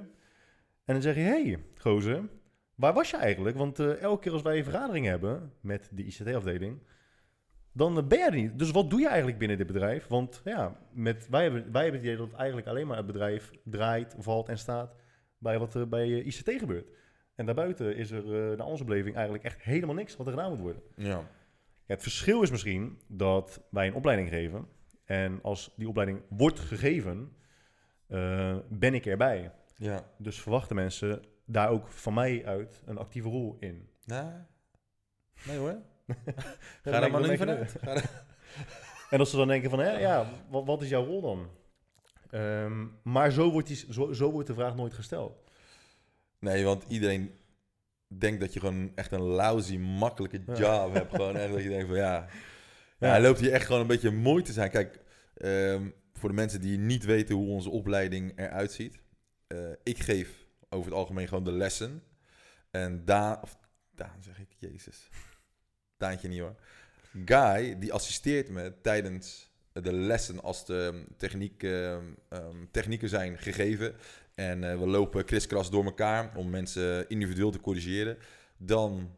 En 0.84 0.94
dan 0.94 1.02
zeg 1.02 1.14
je, 1.14 1.20
hé, 1.20 1.42
hey, 1.42 1.58
gozer, 1.76 2.22
waar 2.74 2.92
was 2.92 3.10
je 3.10 3.16
eigenlijk? 3.16 3.56
Want 3.56 3.78
elke 3.78 4.22
keer 4.22 4.32
als 4.32 4.42
wij 4.42 4.58
een 4.58 4.64
vergadering 4.64 5.06
hebben 5.06 5.52
met 5.60 5.88
de 5.92 6.04
ICT-afdeling, 6.04 6.82
dan 7.72 8.08
ben 8.08 8.18
je 8.18 8.24
er 8.24 8.34
niet. 8.34 8.58
Dus 8.58 8.70
wat 8.70 8.90
doe 8.90 9.00
je 9.00 9.08
eigenlijk 9.08 9.38
binnen 9.38 9.56
dit 9.56 9.66
bedrijf? 9.66 10.06
Want 10.06 10.40
ja, 10.44 10.76
met, 10.92 11.28
wij, 11.28 11.42
hebben, 11.42 11.72
wij 11.72 11.82
hebben 11.82 12.00
het 12.00 12.10
idee 12.10 12.26
dat 12.26 12.38
eigenlijk 12.38 12.68
alleen 12.68 12.86
maar 12.86 12.96
het 12.96 13.06
bedrijf 13.06 13.50
draait, 13.64 14.14
valt 14.18 14.48
en 14.48 14.58
staat 14.58 14.94
bij 15.38 15.58
wat 15.58 15.74
er 15.74 15.88
bij 15.88 16.04
eh, 16.04 16.26
ICT 16.26 16.50
gebeurt. 16.50 16.90
En 17.34 17.46
daarbuiten 17.46 17.96
is 17.96 18.10
er 18.10 18.50
eh 18.50 18.56
naar 18.56 18.66
onze 18.66 18.84
beleving 18.84 19.14
eigenlijk 19.14 19.44
echt 19.44 19.62
helemaal 19.62 19.94
niks 19.94 20.16
wat 20.16 20.26
er 20.26 20.32
gedaan 20.32 20.50
moet 20.50 20.60
worden. 20.60 20.82
Ja. 20.96 21.28
Ja, 21.88 21.94
het 21.94 22.02
verschil 22.02 22.42
is 22.42 22.50
misschien 22.50 23.00
dat 23.06 23.62
wij 23.70 23.86
een 23.86 23.94
opleiding 23.94 24.28
geven. 24.28 24.68
En 25.04 25.38
als 25.42 25.72
die 25.76 25.88
opleiding 25.88 26.22
wordt 26.28 26.60
gegeven, 26.60 27.32
eh, 28.06 28.56
ben 28.68 28.94
ik 28.94 29.06
erbij. 29.06 29.52
Ja. 29.76 30.04
Dus 30.18 30.40
verwachten 30.40 30.76
mensen 30.76 31.22
daar 31.44 31.68
ook 31.68 31.88
van 31.88 32.14
mij 32.14 32.46
uit 32.46 32.82
een 32.84 32.98
actieve 32.98 33.28
rol 33.28 33.56
in. 33.60 33.88
Nee 35.46 35.58
hoor. 35.58 35.76
Ga 36.82 37.00
daar 37.00 37.10
maar 37.10 37.28
niet 37.28 37.38
vanuit. 37.38 37.76
En 39.10 39.18
als 39.18 39.30
ze 39.30 39.36
dan 39.36 39.48
denken 39.48 39.70
van, 39.70 39.78
hè, 39.78 39.98
ja, 39.98 40.26
wat, 40.50 40.64
wat 40.66 40.82
is 40.82 40.88
jouw 40.88 41.04
rol 41.04 41.20
dan? 41.20 41.48
Ehm, 42.30 42.86
maar 43.02 43.30
zo 43.30 43.50
wordt, 43.50 43.66
die, 43.68 43.84
zo, 43.90 44.12
zo 44.12 44.30
wordt 44.30 44.46
de 44.48 44.54
vraag 44.54 44.74
nooit 44.76 44.94
gesteld. 44.94 45.36
Nee, 46.38 46.64
want 46.64 46.84
iedereen 46.88 47.34
denkt 48.18 48.40
dat 48.40 48.52
je 48.52 48.60
gewoon 48.60 48.92
echt 48.94 49.12
een 49.12 49.20
lousy, 49.22 49.76
makkelijke 49.76 50.42
Ja. 50.46 50.54
job 50.54 50.92
hebt. 50.94 51.14
Gewoon 51.14 51.36
echt 51.36 51.52
dat 51.52 51.62
je 51.62 51.68
denkt 51.68 51.86
van 51.88 51.96
ja, 51.96 52.26
ja. 52.98 53.20
Loopt 53.20 53.40
hier 53.40 53.52
echt 53.52 53.66
gewoon 53.66 53.80
een 53.80 53.86
beetje 53.86 54.10
mooi 54.10 54.42
te 54.42 54.52
zijn. 54.52 54.70
Kijk, 54.70 55.00
ehm, 55.34 55.88
voor 56.12 56.28
de 56.28 56.34
mensen 56.34 56.60
die 56.60 56.78
niet 56.78 57.04
weten 57.04 57.34
hoe 57.34 57.48
onze 57.48 57.70
opleiding 57.70 58.32
eruit 58.38 58.72
ziet. 58.72 59.00
eh, 59.46 59.58
ik 59.82 59.98
geef 59.98 60.46
over 60.68 60.84
het 60.90 60.98
algemeen 60.98 61.28
gewoon 61.28 61.44
de 61.44 61.52
lessen. 61.52 62.02
En 62.70 63.04
Daan, 63.04 63.42
of 63.42 63.58
Daan 63.94 64.22
zeg 64.22 64.38
ik, 64.40 64.48
jezus. 64.58 65.08
Daantje 65.96 66.28
niet 66.28 66.40
hoor. 66.40 66.54
Guy, 67.24 67.78
die 67.78 67.92
assisteert 67.92 68.48
me 68.48 68.80
tijdens 68.82 69.47
de 69.82 69.92
lessen 69.92 70.42
als 70.42 70.66
de 70.66 71.04
techniek, 71.16 71.62
ehm, 71.62 72.04
ehm, 72.28 72.56
technieken 72.70 73.08
zijn 73.08 73.38
gegeven. 73.38 73.94
En 74.34 74.70
eh, 74.70 74.78
we 74.78 74.86
lopen 74.86 75.24
kriskras 75.24 75.70
door 75.70 75.84
elkaar 75.84 76.36
om 76.36 76.50
mensen 76.50 77.08
individueel 77.08 77.50
te 77.50 77.60
corrigeren. 77.60 78.18
Dan 78.56 79.16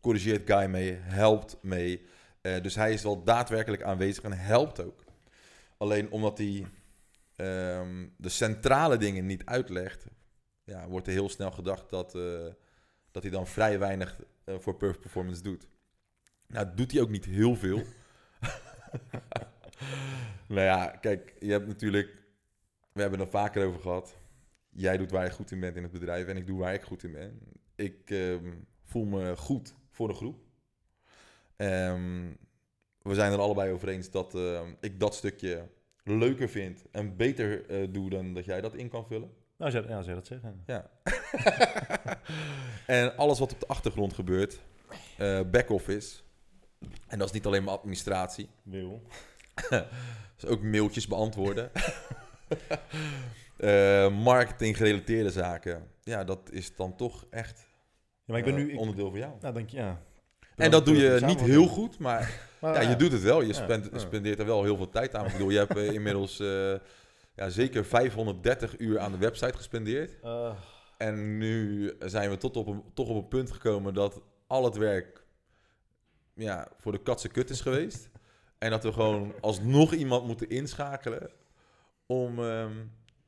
corrigeert 0.00 0.50
Guy 0.50 0.66
mee, 0.66 0.92
helpt 1.00 1.56
mee. 1.62 2.06
Eh, 2.40 2.62
dus 2.62 2.74
hij 2.74 2.92
is 2.92 3.02
wel 3.02 3.22
daadwerkelijk 3.22 3.82
aanwezig 3.82 4.24
en 4.24 4.32
helpt 4.32 4.84
ook. 4.84 5.04
Alleen 5.76 6.10
omdat 6.10 6.38
hij 6.38 6.66
ehm, 7.36 8.06
de 8.16 8.28
centrale 8.28 8.96
dingen 8.96 9.26
niet 9.26 9.44
uitlegt, 9.44 10.06
ja, 10.64 10.88
wordt 10.88 11.06
er 11.06 11.12
heel 11.12 11.28
snel 11.28 11.50
gedacht 11.50 11.90
dat, 11.90 12.14
eh, 12.14 12.46
dat 13.10 13.22
hij 13.22 13.32
dan 13.32 13.46
vrij 13.46 13.78
weinig 13.78 14.16
voor 14.46 14.76
Perf 14.76 15.00
Performance 15.00 15.42
doet. 15.42 15.68
Nou, 16.46 16.66
doet 16.74 16.92
hij 16.92 17.00
ook 17.00 17.10
niet 17.10 17.24
heel 17.24 17.56
veel. 17.56 17.82
nou 20.48 20.60
ja, 20.60 20.86
kijk, 20.86 21.34
je 21.40 21.50
hebt 21.50 21.66
natuurlijk, 21.66 22.22
we 22.92 23.00
hebben 23.00 23.18
het 23.18 23.28
er 23.28 23.38
vaker 23.38 23.66
over 23.66 23.80
gehad. 23.80 24.16
Jij 24.68 24.96
doet 24.96 25.10
waar 25.10 25.24
je 25.24 25.30
goed 25.30 25.50
in 25.50 25.60
bent 25.60 25.76
in 25.76 25.82
het 25.82 25.92
bedrijf 25.92 26.26
en 26.26 26.36
ik 26.36 26.46
doe 26.46 26.58
waar 26.58 26.74
ik 26.74 26.82
goed 26.82 27.02
in 27.02 27.12
ben. 27.12 27.40
Ik 27.74 28.10
ehm, 28.10 28.52
voel 28.84 29.04
me 29.04 29.36
goed 29.36 29.74
voor 29.90 30.08
de 30.08 30.14
groep. 30.14 30.38
Ehm, 31.56 32.32
we 33.02 33.14
zijn 33.14 33.32
er 33.32 33.38
allebei 33.38 33.72
over 33.72 33.88
eens 33.88 34.10
dat 34.10 34.34
ehm, 34.34 34.68
ik 34.80 35.00
dat 35.00 35.14
stukje 35.14 35.68
leuker 36.04 36.48
vind 36.48 36.84
en 36.90 37.16
beter 37.16 37.66
eh, 37.66 37.88
doe 37.90 38.10
dan 38.10 38.34
dat 38.34 38.44
jij 38.44 38.60
dat 38.60 38.74
in 38.74 38.88
kan 38.88 39.06
vullen. 39.06 39.30
Nou, 39.56 39.70
zou, 39.70 39.88
ja, 39.88 40.02
zou 40.02 40.08
je 40.08 40.14
dat 40.14 40.26
zeggen? 40.26 40.62
Ja. 40.66 40.90
en 43.00 43.16
alles 43.16 43.38
wat 43.38 43.52
op 43.52 43.60
de 43.60 43.66
achtergrond 43.66 44.14
gebeurt, 44.14 44.60
eh 45.16 45.40
back-office, 45.50 46.20
en 47.06 47.18
dat 47.18 47.28
is 47.28 47.34
niet 47.34 47.46
alleen 47.46 47.64
maar 47.64 47.74
administratie, 47.74 48.48
Wil. 48.62 49.02
Is 50.38 50.46
ook 50.52 50.62
mailtjes 50.62 51.06
beantwoorden. 51.06 51.70
Eh, 53.56 54.10
marketing 54.22 54.76
gerelateerde 54.76 55.30
zaken, 55.30 55.86
ja, 56.02 56.24
dat 56.24 56.40
is 56.50 56.76
dan 56.76 56.96
toch 56.96 57.26
echt 57.30 57.58
Ja, 57.58 57.64
maar 58.24 58.38
ik 58.38 58.44
ben 58.44 58.54
eh, 58.56 58.60
nu... 58.64 58.72
Ik, 58.72 58.78
onderdeel 58.78 59.10
van 59.10 59.18
jou. 59.18 59.32
nou, 59.40 59.54
denk 59.54 59.68
je, 59.70 59.76
ja. 59.76 60.02
En 60.56 60.70
dat 60.70 60.84
doe 60.86 60.96
je 60.96 61.20
niet 61.26 61.40
heel 61.40 61.66
goed, 61.66 61.98
maar 61.98 62.40
Maar 62.60 62.82
ja, 62.82 62.88
je 62.90 62.96
doet 62.96 63.12
het 63.12 63.22
wel. 63.22 63.42
Je 63.42 63.52
spend- 63.52 63.90
spendeert 63.94 64.38
er 64.38 64.46
wel 64.46 64.62
heel 64.64 64.76
veel 64.76 64.88
tijd 64.88 65.14
aan. 65.14 65.26
Ik 65.26 65.32
bedoel, 65.32 65.50
je 65.50 65.58
hebt 65.58 65.76
eh, 65.76 65.92
inmiddels 65.92 66.40
eh, 66.40 66.74
ja, 67.34 67.48
zeker 67.48 67.84
530 67.84 68.78
uur 68.78 68.98
aan 68.98 69.12
de 69.12 69.18
website 69.18 69.56
gespendeerd. 69.56 70.20
Eh, 70.22 70.52
En 70.98 71.38
nu 71.38 71.92
zijn 71.98 72.30
we 72.30 72.36
tot 72.36 72.56
op 72.56 72.66
een, 72.66 72.82
toch 72.94 73.08
op 73.08 73.16
een 73.16 73.28
punt 73.28 73.52
gekomen 73.52 73.94
dat 73.94 74.20
al 74.46 74.64
het 74.64 74.76
werk 74.76 75.24
ja, 76.34 76.68
voor 76.78 76.92
de 76.92 77.02
katse 77.02 77.28
kut 77.28 77.50
is 77.50 77.60
geweest. 77.60 78.08
En 78.58 78.70
dat 78.70 78.82
we 78.82 78.92
gewoon 78.92 79.32
alsnog 79.40 79.92
iemand 79.92 80.26
moeten 80.26 80.48
inschakelen 80.50 81.30
om 82.06 82.38
ehm, 82.38 82.72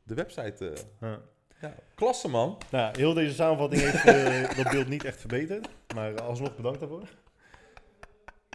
de 0.02 0.14
website 0.14 0.52
te... 0.52 0.72
Ja. 1.00 1.20
Ja, 1.60 1.74
klasse 1.94 2.28
man. 2.28 2.58
Nou, 2.70 2.96
heel 2.98 3.14
deze 3.14 3.34
samenvatting 3.34 3.82
heeft 3.82 4.04
eh, 4.04 4.56
dat 4.62 4.72
beeld 4.72 4.88
niet 4.88 5.04
echt 5.04 5.20
verbeterd. 5.20 5.68
Maar 5.94 6.20
alsnog 6.22 6.56
bedankt 6.56 6.80
daarvoor. 6.80 7.08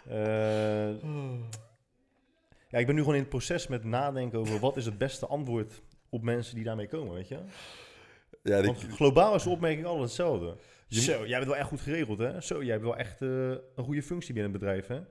Eh, 0.08 0.94
ja, 2.70 2.80
ik 2.80 2.86
ben 2.86 2.96
nu 2.96 3.00
gewoon 3.02 3.16
in 3.16 3.22
het 3.22 3.30
proces 3.30 3.68
met 3.68 3.84
nadenken 3.84 4.40
over 4.40 4.60
wat 4.60 4.78
is 4.78 4.86
het 4.86 4.98
beste 4.98 5.28
antwoord 5.28 5.82
op 6.10 6.22
mensen 6.22 6.56
die 6.56 6.64
daarmee 6.64 6.88
komen, 6.88 7.14
weet 7.14 7.28
je? 7.28 7.40
Ja, 8.44 8.62
die- 8.62 8.74
globaal 8.76 9.36
is 9.36 9.44
de 9.44 9.50
opmerking 9.50 9.86
altijd 9.86 10.04
hetzelfde. 10.06 10.56
Je 10.88 11.02
Zo, 11.02 11.28
jij 11.28 11.38
bent 11.38 11.50
wel 11.50 11.60
echt 11.60 11.68
goed 11.68 11.82
geregeld, 11.82 12.20
hè? 12.20 12.42
Zo, 12.42 12.62
jij 12.64 12.72
hebt 12.72 12.84
wel 12.84 12.98
echt 12.98 13.22
eh, 13.22 13.30
een 13.50 13.84
goede 13.84 14.04
functie 14.04 14.34
binnen 14.34 14.52
het 14.52 14.60
bedrijf, 14.62 14.88
hè? 14.88 15.02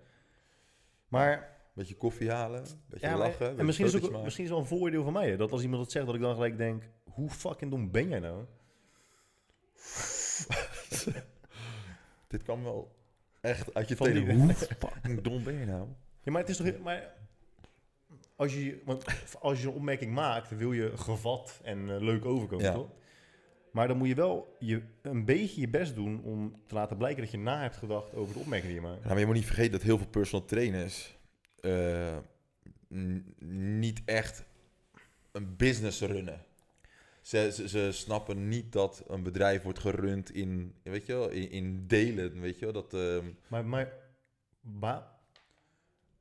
Maar, 1.09 1.52
beetje 1.75 1.95
koffie 1.97 2.31
halen, 2.31 2.65
beetje 2.89 3.07
ja, 3.07 3.17
maar- 3.17 3.27
lachen. 3.27 3.41
en 3.47 3.51
beetje 3.51 3.65
misschien 3.65 3.87
is, 3.87 3.93
het 3.93 4.03
fotootjes 4.03 4.05
ook, 4.05 4.11
maken. 4.11 4.25
misschien 4.25 4.45
is 4.45 4.51
het 4.51 4.59
wel 4.59 4.69
een 4.71 4.79
voordeel 4.79 5.05
van 5.05 5.13
mij, 5.13 5.31
hè? 5.31 5.37
Dat 5.37 5.53
als 5.53 5.63
iemand 5.63 5.83
dat 5.83 5.93
zegt, 5.93 6.07
dat 6.07 6.15
ik 6.15 6.21
dan 6.21 6.35
gelijk 6.35 6.57
denk, 6.57 6.83
hoe 7.05 7.31
fucking 7.31 7.71
dom 7.71 7.91
ben 7.91 8.09
jij 8.09 8.19
nou? 8.19 8.45
Dit 12.29 12.43
kwam 12.43 12.63
wel 12.63 12.97
echt 13.41 13.75
uit 13.75 13.89
je 13.89 13.97
Van 13.97 14.07
tenen. 14.07 14.25
die- 14.25 14.35
Hoe 14.45 14.53
fucking 14.55 15.21
dom 15.21 15.45
ben 15.45 15.55
je 15.59 15.67
nou? 15.67 15.87
Ja, 16.23 16.33
maar 16.33 16.41
het 16.41 16.51
is 16.51 16.57
toch... 16.57 16.79
Maar 16.83 17.15
als 18.37 18.55
je, 18.55 18.81
want 18.85 19.05
als 19.41 19.63
je 19.63 19.69
een 19.69 19.75
opmerking 19.75 20.13
maakt, 20.13 20.57
wil 20.57 20.73
je 20.73 20.97
gevat 20.97 21.61
en 21.63 21.91
eh, 21.91 22.01
leuk 22.01 22.25
overkomen, 22.25 22.65
Ja. 22.65 22.73
toch? 22.73 22.89
Maar 23.73 23.89
dan 23.89 23.97
moet 23.97 24.09
je 24.09 24.15
wel 24.15 24.57
je, 24.59 24.83
een 25.03 25.25
beetje 25.25 25.61
je 25.61 25.69
best 25.69 25.95
doen 25.95 26.23
om 26.23 26.57
te 26.67 26.75
laten 26.75 26.97
blijken 26.97 27.23
dat 27.23 27.31
je 27.31 27.39
na 27.39 27.61
hebt 27.63 27.77
gedacht 27.77 28.15
over 28.15 28.35
de 28.35 28.41
opmerking 28.41 28.73
die 28.73 28.81
je 28.83 28.87
maakt. 28.87 29.03
Ja, 29.03 29.09
maar 29.09 29.19
je 29.19 29.27
moet 29.27 29.35
niet 29.35 29.45
vergeten 29.47 29.73
dat 29.73 29.83
heel 29.83 29.99
veel 29.99 30.07
personal 30.07 30.47
trainers 30.47 31.19
eh, 31.63 32.17
niet 33.39 34.03
echt 34.05 34.45
een 35.33 35.57
business 35.57 36.01
runnen. 36.01 36.45
Ze, 37.21 37.51
ze, 37.55 37.69
ze 37.69 37.89
snappen 37.93 38.49
niet 38.49 38.73
dat 38.73 39.05
een 39.09 39.23
bedrijf 39.23 39.63
wordt 39.63 39.79
gerund 39.79 40.35
in, 40.35 40.75
weet 40.83 41.07
je 41.07 41.13
wel, 41.13 41.29
in, 41.29 41.51
in 41.51 41.87
delen, 41.87 42.41
weet 42.41 42.59
je 42.59 42.65
wel. 42.65 42.75
Dat, 42.75 42.95
ehm, 42.95 43.27
Maar, 43.49 43.65
maar 43.65 43.93
wa- 44.61 45.19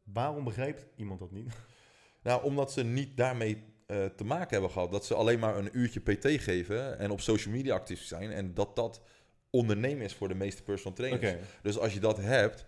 waarom 0.04 0.44
begrijpt 0.44 0.86
iemand 0.96 1.20
dat 1.20 1.32
niet? 1.32 1.54
nou, 2.24 2.44
omdat 2.44 2.72
ze 2.72 2.84
niet 2.84 3.18
daarmee 3.18 3.64
eh, 3.86 4.06
te 4.06 4.24
maken 4.24 4.50
hebben 4.50 4.72
gehad. 4.72 4.92
Dat 4.92 5.06
ze 5.06 5.14
alleen 5.16 5.40
maar 5.40 5.58
een 5.58 5.70
uurtje 5.78 6.00
PT 6.00 6.42
geven 6.42 7.00
en 7.00 7.12
op 7.12 7.22
social 7.22 7.54
media 7.54 7.74
actief 7.76 8.02
zijn. 8.04 8.32
En 8.32 8.54
dat 8.54 8.76
dat 8.76 9.02
ondernemen 9.50 10.06
is 10.06 10.14
voor 10.14 10.28
de 10.28 10.36
meeste 10.36 10.64
personal 10.64 10.94
trainers. 10.98 11.22
Dus 11.62 11.78
als 11.78 11.94
je 11.94 12.00
dat 12.00 12.18
hebt, 12.18 12.66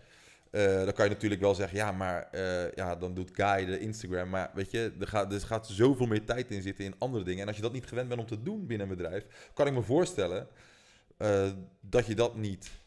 eh, 0.53 0.83
dan 0.83 0.93
kan 0.93 1.05
je 1.05 1.11
natuurlijk 1.11 1.41
wel 1.41 1.55
zeggen, 1.55 1.77
ja, 1.77 1.91
maar 1.91 2.27
eh, 2.31 2.71
ja, 2.71 2.95
dan 2.95 3.13
doet 3.13 3.31
Guy 3.33 3.65
de 3.65 3.79
Instagram. 3.79 4.29
Maar 4.29 4.51
weet 4.53 4.71
je, 4.71 4.93
er 4.99 5.07
gaat, 5.07 5.33
er 5.33 5.41
gaat 5.41 5.67
zoveel 5.67 6.05
meer 6.05 6.25
tijd 6.25 6.51
in 6.51 6.61
zitten 6.61 6.85
in 6.85 6.95
andere 6.97 7.23
dingen. 7.23 7.41
En 7.41 7.47
als 7.47 7.55
je 7.55 7.61
dat 7.61 7.73
niet 7.73 7.85
gewend 7.85 8.07
bent 8.07 8.19
om 8.19 8.27
te 8.27 8.43
doen 8.43 8.67
binnen 8.67 8.89
een 8.89 8.95
bedrijf, 8.95 9.51
kan 9.53 9.67
ik 9.67 9.73
me 9.73 9.81
voorstellen 9.81 10.47
eh, 11.17 11.51
dat 11.81 12.05
je 12.05 12.15
dat 12.15 12.35
niet 12.35 12.81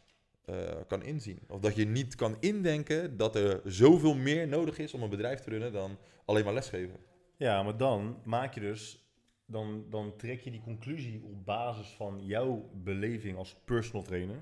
kan 0.87 1.03
inzien. 1.03 1.39
Of 1.49 1.61
dat 1.61 1.77
je 1.77 1.85
niet 1.85 2.15
kan 2.15 2.37
indenken 2.41 3.17
dat 3.17 3.37
er 3.37 3.61
zoveel 3.65 4.15
meer 4.15 4.49
nodig 4.49 4.79
is 4.79 4.95
om 4.95 5.03
een 5.03 5.11
bedrijf 5.11 5.41
te 5.41 5.51
runnen 5.51 5.73
dan 5.73 5.99
alleen 6.25 6.45
maar 6.45 6.55
lesgeven. 6.55 6.97
Ja, 7.37 7.63
maar 7.63 7.77
dan 7.77 8.21
maak 8.25 8.55
je 8.55 8.61
dus... 8.61 9.01
Dan, 9.47 9.85
dan 9.91 10.17
trek 10.17 10.41
je 10.41 10.51
die 10.51 10.63
conclusie 10.63 11.23
op 11.25 11.45
basis 11.45 11.87
van 11.87 12.21
jouw 12.23 12.71
beleving 12.75 13.37
als 13.37 13.57
personal 13.65 14.03
trainer. 14.03 14.37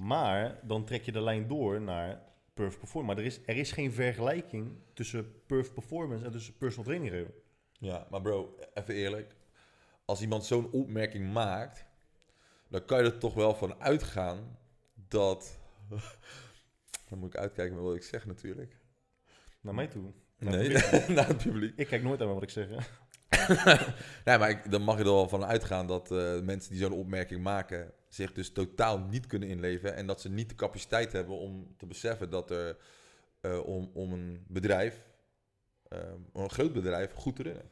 Maar 0.00 0.60
dan 0.62 0.84
trek 0.84 1.02
je 1.04 1.12
de 1.12 1.20
lijn 1.20 1.48
door 1.48 1.80
naar 1.80 2.22
Perf 2.54 2.78
Performance. 2.78 3.14
Maar 3.14 3.24
er 3.24 3.30
is, 3.30 3.40
er 3.46 3.56
is 3.56 3.72
geen 3.72 3.92
vergelijking 3.92 4.72
tussen 4.94 5.42
Perf 5.46 5.72
Performance 5.72 6.24
en 6.24 6.30
tussen 6.30 6.56
personal 6.58 6.84
training. 6.84 7.28
Ja, 7.72 8.06
maar 8.10 8.20
bro, 8.20 8.56
even 8.74 8.94
eerlijk. 8.94 9.34
Als 10.04 10.20
iemand 10.20 10.44
zo'n 10.44 10.70
opmerking 10.70 11.32
maakt, 11.32 11.84
dan 12.68 12.84
kan 12.84 12.98
je 12.98 13.10
er 13.10 13.18
toch 13.18 13.34
wel 13.34 13.54
van 13.54 13.80
uitgaan 13.80 14.58
dat. 15.08 15.58
dan 17.08 17.18
moet 17.18 17.34
ik 17.34 17.40
uitkijken 17.40 17.74
met 17.74 17.84
wat 17.84 17.94
ik 17.94 18.02
zeg 18.02 18.26
natuurlijk. 18.26 18.76
Naar 19.60 19.74
mij 19.74 19.86
toe. 19.86 20.12
Naar 20.38 20.56
Nee, 20.56 20.70
het 20.70 20.90
publiek. 20.90 21.08
naar 21.16 21.28
het 21.28 21.42
publiek. 21.42 21.76
Ik 21.76 21.86
kijk 21.86 22.02
nooit 22.02 22.18
naar 22.18 22.34
wat 22.34 22.42
ik 22.42 22.50
zeg. 22.50 22.68
Nee, 24.24 24.38
maar 24.38 24.50
ik, 24.50 24.70
dan 24.70 24.82
mag 24.82 24.96
je 24.96 25.04
er 25.04 25.10
wel 25.10 25.28
van 25.28 25.44
uitgaan 25.44 25.86
dat 25.86 26.10
eh, 26.10 26.40
mensen 26.40 26.70
die 26.70 26.80
zo'n 26.80 26.92
opmerking 26.92 27.42
maken 27.42 27.92
zich 28.14 28.32
dus 28.32 28.52
totaal 28.52 28.98
niet 28.98 29.26
kunnen 29.26 29.48
inleven 29.48 29.94
en 29.94 30.06
dat 30.06 30.20
ze 30.20 30.28
niet 30.28 30.48
de 30.48 30.54
capaciteit 30.54 31.12
hebben 31.12 31.38
om 31.38 31.74
te 31.76 31.86
beseffen 31.86 32.30
dat 32.30 32.50
er 32.50 32.76
eh, 33.40 33.66
om, 33.66 33.90
om 33.94 34.12
een 34.12 34.44
bedrijf, 34.48 35.06
eh, 35.88 35.98
om 36.32 36.42
een 36.42 36.50
groot 36.50 36.72
bedrijf, 36.72 37.12
goed 37.14 37.36
te 37.36 37.42
runnen. 37.42 37.70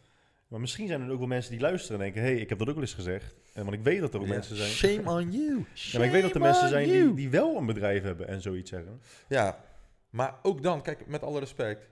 Maar 0.48 0.61
misschien 0.61 0.87
zijn 0.87 1.01
er 1.01 1.11
ook 1.11 1.18
wel 1.18 1.27
mensen 1.27 1.53
die 1.53 1.61
luisteren 1.61 1.98
en 1.98 2.05
denken... 2.05 2.22
hé, 2.22 2.29
hey, 2.29 2.40
ik 2.40 2.48
heb 2.48 2.59
dat 2.59 2.68
ook 2.68 2.74
wel 2.74 2.83
eens 2.83 2.94
gezegd. 2.94 3.35
En 3.53 3.64
want 3.64 3.77
ik 3.77 3.83
weet 3.83 4.01
dat 4.01 4.14
er 4.14 4.20
ook 4.20 4.27
Ja, 4.27 4.33
mensen 4.33 4.57
zijn... 4.57 4.70
Shame 4.70 5.11
on 5.11 5.33
you. 5.33 5.64
Ja, 5.74 5.98
maar 5.98 6.07
ik 6.07 6.12
weet 6.12 6.22
dat 6.22 6.31
er 6.35 6.40
Shame 6.40 6.51
mensen 6.51 6.68
zijn 6.68 6.88
die, 6.88 7.14
die 7.14 7.31
wel 7.31 7.57
een 7.57 7.66
bedrijf 7.66 8.03
hebben 8.03 8.29
en 8.29 8.40
zoiets 8.40 8.70
zeggen. 8.70 9.01
Ja, 9.29 9.64
maar 10.11 10.38
ook 10.42 10.62
dan, 10.62 10.83
kijk, 10.83 11.07
met 11.07 11.22
alle 11.22 11.40
respect, 11.40 11.88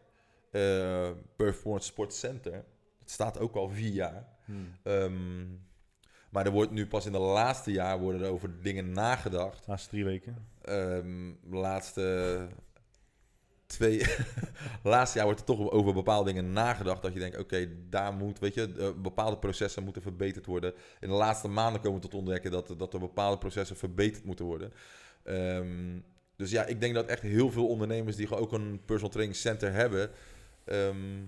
eh 0.51 1.11
Performance 1.37 1.87
Sports 1.87 2.19
Center, 2.19 2.65
het 2.99 3.11
staat 3.11 3.39
ook 3.39 3.55
al 3.55 3.69
vier 3.69 3.93
jaar. 3.93 4.29
Ehm, 4.83 5.45
maar 6.37 6.47
er 6.47 6.53
wordt 6.53 6.71
nu 6.71 6.87
pas 6.87 7.07
in 7.07 7.13
de 7.13 7.19
laatste 7.19 7.73
jaar 7.73 7.99
worden 7.99 8.23
er 8.23 8.31
over 8.31 8.63
dingen 8.63 8.93
nagedacht. 8.93 9.59
De 9.59 9.71
laatste 9.71 9.89
drie 9.89 10.05
weken. 10.05 10.47
Ehm, 10.63 11.33
laatste 11.51 12.47
twee, 13.67 14.03
laatste 14.83 15.17
jaar 15.17 15.27
wordt 15.27 15.41
er 15.41 15.47
toch 15.47 15.71
over 15.71 15.95
bepaalde 15.95 16.33
dingen 16.33 16.53
nagedacht. 16.53 17.03
Dat 17.03 17.13
je 17.13 17.19
denkt, 17.19 17.39
oké, 17.39 17.69
daar 17.91 18.13
moet, 18.13 18.39
weet 18.39 18.55
je, 18.55 18.75
eh, 18.79 19.03
bepaalde 19.03 19.39
processen 19.39 19.85
moeten 19.85 20.03
verbeterd 20.03 20.47
worden. 20.47 20.75
In 21.01 21.09
de 21.09 21.15
laatste 21.15 21.49
maanden 21.49 21.81
komen 21.81 22.01
we 22.01 22.09
tot 22.09 22.19
ontdekken 22.19 22.51
dat, 22.51 22.75
dat 22.79 22.95
er 22.95 23.01
bepaalde 23.01 23.39
processen 23.39 23.77
verbeterd 23.77 24.25
moeten 24.25 24.45
worden. 24.45 24.73
Ehm, 25.23 25.99
dus 26.37 26.51
ja, 26.51 26.65
ik 26.65 26.81
denk 26.81 26.95
dat 26.95 27.07
echt 27.07 27.23
heel 27.23 27.51
veel 27.51 27.69
ondernemers 27.69 28.17
die 28.17 28.37
ook 28.37 28.53
een 28.53 28.81
personal 28.85 29.11
training 29.11 29.39
center 29.39 29.73
hebben, 29.73 30.11
ehm, 30.65 31.25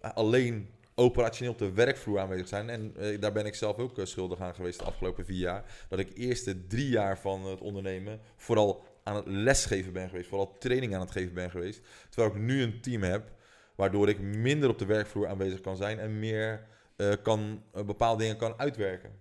alleen 0.00 0.68
operationeel 1.02 1.52
op 1.52 1.58
de 1.58 1.72
werkvloer 1.72 2.20
aanwezig 2.20 2.48
zijn. 2.48 2.70
En 2.70 2.96
eh, 2.96 3.20
daar 3.20 3.32
ben 3.32 3.46
ik 3.46 3.54
zelf 3.54 3.76
ook 3.76 3.98
eh, 3.98 4.04
schuldig 4.04 4.40
aan 4.40 4.54
geweest 4.54 4.78
de 4.78 4.84
afgelopen 4.84 5.24
vier 5.24 5.38
jaar. 5.38 5.64
Dat 5.88 5.98
ik 5.98 6.10
eerst 6.14 6.44
de 6.44 6.66
drie 6.66 6.88
jaar 6.88 7.18
van 7.18 7.44
het 7.44 7.60
ondernemen 7.60 8.20
vooral 8.36 8.84
aan 9.02 9.16
het 9.16 9.26
lesgeven 9.26 9.92
ben 9.92 10.08
geweest. 10.08 10.28
Vooral 10.28 10.58
training 10.58 10.94
aan 10.94 11.00
het 11.00 11.10
geven 11.10 11.34
ben 11.34 11.50
geweest. 11.50 11.80
Terwijl 12.08 12.34
ik 12.34 12.40
nu 12.40 12.62
een 12.62 12.80
team 12.80 13.02
heb 13.02 13.30
waardoor 13.74 14.08
ik 14.08 14.20
minder 14.20 14.68
op 14.68 14.78
de 14.78 14.84
werkvloer 14.84 15.28
aanwezig 15.28 15.60
kan 15.60 15.76
zijn 15.76 15.98
en 15.98 16.18
meer 16.18 16.66
eh, 16.96 17.12
kan, 17.22 17.62
bepaalde 17.86 18.22
dingen 18.22 18.36
kan 18.36 18.58
uitwerken. 18.58 19.20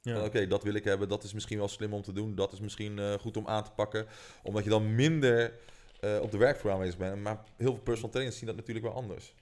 Ja. 0.00 0.24
Oké, 0.24 0.46
dat 0.46 0.62
wil 0.62 0.74
ik 0.74 0.84
hebben. 0.84 1.08
Dat 1.08 1.22
is 1.24 1.32
misschien 1.32 1.58
wel 1.58 1.68
slim 1.68 1.92
om 1.92 2.02
te 2.02 2.12
doen. 2.12 2.34
Dat 2.34 2.52
is 2.52 2.60
misschien 2.60 3.18
goed 3.20 3.36
om 3.36 3.46
aan 3.46 3.64
te 3.64 3.70
pakken. 3.70 4.06
Omdat 4.42 4.64
je 4.64 4.70
dan 4.70 4.94
minder 4.94 5.52
op 6.20 6.30
de 6.30 6.38
werkvloer 6.38 6.72
aanwezig 6.72 6.96
bent. 6.96 7.22
Maar 7.22 7.44
heel 7.56 7.72
veel 7.72 7.82
personal 7.82 8.10
trainers 8.10 8.38
zien 8.38 8.46
dat 8.46 8.56
natuurlijk 8.56 8.86
wel 8.86 8.94
anders. 8.94 9.34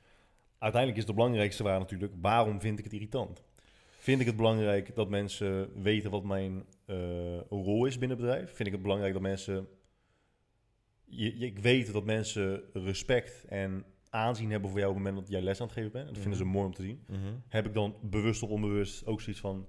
Uiteindelijk 0.60 1.00
is 1.00 1.06
de 1.06 1.14
belangrijkste 1.14 1.62
vraag 1.62 1.78
natuurlijk... 1.78 2.12
waarom 2.20 2.60
vind 2.60 2.78
ik 2.78 2.84
het 2.84 2.92
irritant? 2.94 3.42
Vind 3.98 4.20
ik 4.20 4.26
het 4.26 4.36
belangrijk 4.36 4.94
dat 4.94 5.08
mensen 5.08 5.82
weten 5.82 6.10
wat 6.10 6.24
mijn 6.24 6.64
eh, 6.86 6.96
rol 7.48 7.84
is 7.86 7.98
binnen 7.98 8.16
het 8.16 8.26
bedrijf? 8.26 8.54
Vind 8.54 8.66
ik 8.68 8.72
het 8.74 8.82
belangrijk 8.82 9.12
dat 9.12 9.22
mensen... 9.22 9.68
Je, 11.04 11.38
je- 11.38 11.46
ik 11.46 11.58
weet 11.58 11.92
dat 11.92 12.04
mensen 12.04 12.62
respect 12.72 13.44
en 13.48 13.84
aanzien 14.10 14.50
hebben 14.50 14.70
voor 14.70 14.78
jou 14.78 14.90
op 14.90 14.96
het 14.96 15.06
moment 15.06 15.22
dat 15.24 15.34
jij 15.34 15.42
les 15.44 15.60
aan 15.60 15.66
het 15.66 15.76
geven 15.76 15.92
bent. 15.92 16.06
En 16.06 16.12
dat 16.12 16.20
vinden 16.22 16.38
ze 16.38 16.44
Mhm. 16.44 16.54
mooi 16.54 16.66
om 16.66 16.74
te 16.74 16.82
zien. 16.82 17.04
Heb 17.48 17.66
ik 17.66 17.74
dan 17.74 17.94
bewust 18.02 18.42
of 18.42 18.50
onbewust 18.50 19.06
ook 19.06 19.20
zoiets 19.20 19.40
van... 19.42 19.66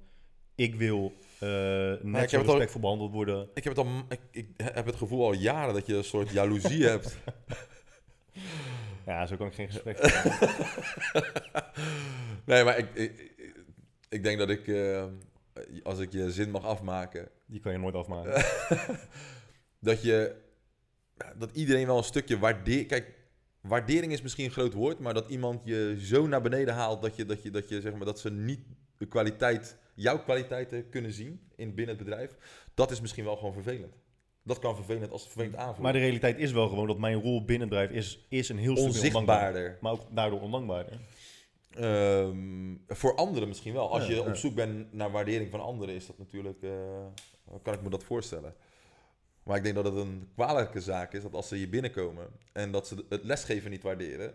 Ik 0.55 0.75
wil 0.75 1.13
eh 1.39 1.93
net 2.01 2.29
zo 2.29 2.37
al- 2.37 2.43
respectvol 2.45 2.81
behandeld 2.81 3.11
worden. 3.11 3.49
Ik 3.53 3.63
heb, 3.63 3.75
het 3.75 3.85
al, 3.85 3.91
ik, 4.09 4.19
ik 4.31 4.47
heb 4.55 4.85
het 4.85 4.95
gevoel 4.95 5.25
al 5.25 5.33
jaren 5.33 5.73
dat 5.73 5.85
je 5.85 5.95
een 5.95 6.03
soort 6.03 6.29
jaloezie 6.31 6.83
hebt. 6.83 7.17
Ja, 9.05 9.25
zo 9.25 9.35
kan 9.35 9.47
ik 9.47 9.53
geen 9.53 9.69
gesprek 9.69 9.97
nee, 12.45 12.63
maar 12.63 12.77
ik, 12.77 12.87
ik, 12.93 13.31
ik- 14.09 14.23
denk 14.23 14.39
dat 14.39 14.49
ik, 14.49 14.67
eh, 14.67 15.05
als 15.83 15.99
ik 15.99 16.11
je 16.11 16.31
zin 16.31 16.51
mag 16.51 16.65
afmaken, 16.65 17.29
Die 17.45 17.59
kan 17.59 17.71
je 17.71 17.77
nooit 17.77 17.95
afmaken. 17.95 18.33
dat 19.79 20.01
je, 20.01 20.35
dat 21.37 21.49
iedereen 21.53 21.85
wel 21.85 21.97
een 21.97 22.03
stukje 22.03 22.39
waardeert. 22.39 22.87
Kijk, 22.87 23.11
waardering 23.61 24.11
is 24.11 24.21
misschien 24.21 24.45
een 24.45 24.51
groot 24.51 24.73
woord, 24.73 24.99
maar 24.99 25.13
dat 25.13 25.29
iemand 25.29 25.61
je 25.63 25.97
zo 26.01 26.27
naar 26.27 26.41
beneden 26.41 26.73
haalt 26.73 27.01
dat 27.01 27.15
je, 27.15 27.25
dat 27.25 27.43
je, 27.43 27.49
dat 27.51 27.69
je 27.69 27.81
zeg 27.81 27.93
maar, 27.93 28.05
dat 28.05 28.19
ze 28.19 28.31
niet 28.31 28.59
de 28.97 29.05
kwaliteit, 29.05 29.77
jouw 29.93 30.23
kwaliteiten 30.23 30.89
kunnen 30.89 31.11
zien 31.11 31.41
in 31.55 31.75
binnen 31.75 31.95
het 31.95 32.05
bedrijf, 32.05 32.31
dat 32.73 32.91
is 32.91 33.01
misschien 33.01 33.23
wel 33.25 33.35
gewoon 33.37 33.53
vervelend. 33.53 33.95
Dat 34.43 34.59
kan 34.59 34.75
vervelend 34.75 35.11
als 35.11 35.23
vervelend 35.23 35.55
aanvoelen. 35.55 35.81
Maar 35.83 35.93
de 35.93 35.99
realiteit 35.99 36.37
is 36.37 36.51
wel 36.51 36.67
gewoon 36.67 36.87
dat 36.87 36.97
mijn 36.97 37.21
rol 37.21 37.45
binnen 37.45 37.69
bedrijf 37.69 37.89
is, 37.91 38.25
is 38.29 38.49
een 38.49 38.57
heel 38.57 38.77
stuk. 38.77 39.11
Maar 39.81 39.91
ook 39.91 40.01
daardoor 40.09 40.41
ondankbaarder. 40.41 40.99
Ehm, 41.71 42.75
voor 42.87 43.15
anderen 43.15 43.47
misschien 43.47 43.73
wel. 43.73 43.89
Als 43.91 44.07
Ja, 44.07 44.13
je 44.13 44.23
op 44.23 44.35
zoek 44.35 44.55
bent 44.55 44.93
naar 44.93 45.11
waardering 45.11 45.49
van 45.51 45.61
anderen, 45.61 45.95
is 45.95 46.05
dat 46.07 46.17
natuurlijk. 46.17 46.61
eh, 46.61 46.71
kan 47.61 47.73
ik 47.73 47.81
me 47.81 47.89
dat 47.89 48.03
voorstellen. 48.03 48.55
Maar 49.43 49.57
ik 49.57 49.63
denk 49.63 49.75
dat 49.75 49.85
het 49.85 49.95
een 49.95 50.29
kwalijke 50.33 50.81
zaak 50.81 51.13
is 51.13 51.21
dat 51.21 51.33
als 51.33 51.47
ze 51.47 51.55
hier 51.55 51.69
binnenkomen 51.69 52.27
en 52.51 52.71
dat 52.71 52.87
ze 52.87 53.05
het 53.09 53.23
lesgeven 53.23 53.71
niet 53.71 53.83
waarderen, 53.83 54.33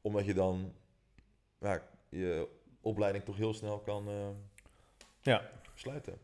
omdat 0.00 0.24
je 0.26 0.34
dan 0.34 0.72
ja, 1.60 1.82
je 2.08 2.48
opleiding 2.80 3.24
toch 3.24 3.36
heel 3.36 3.54
snel 3.54 3.78
kan 3.78 4.08
eh, 4.08 4.28
Ja. 5.22 5.50
sluiten. 5.74 6.18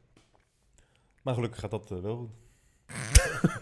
Maar 1.22 1.34
gelukkig 1.34 1.60
gaat 1.60 1.70
dat 1.70 1.90
eh, 1.90 1.98
wel 1.98 2.16
goed. 2.16 2.30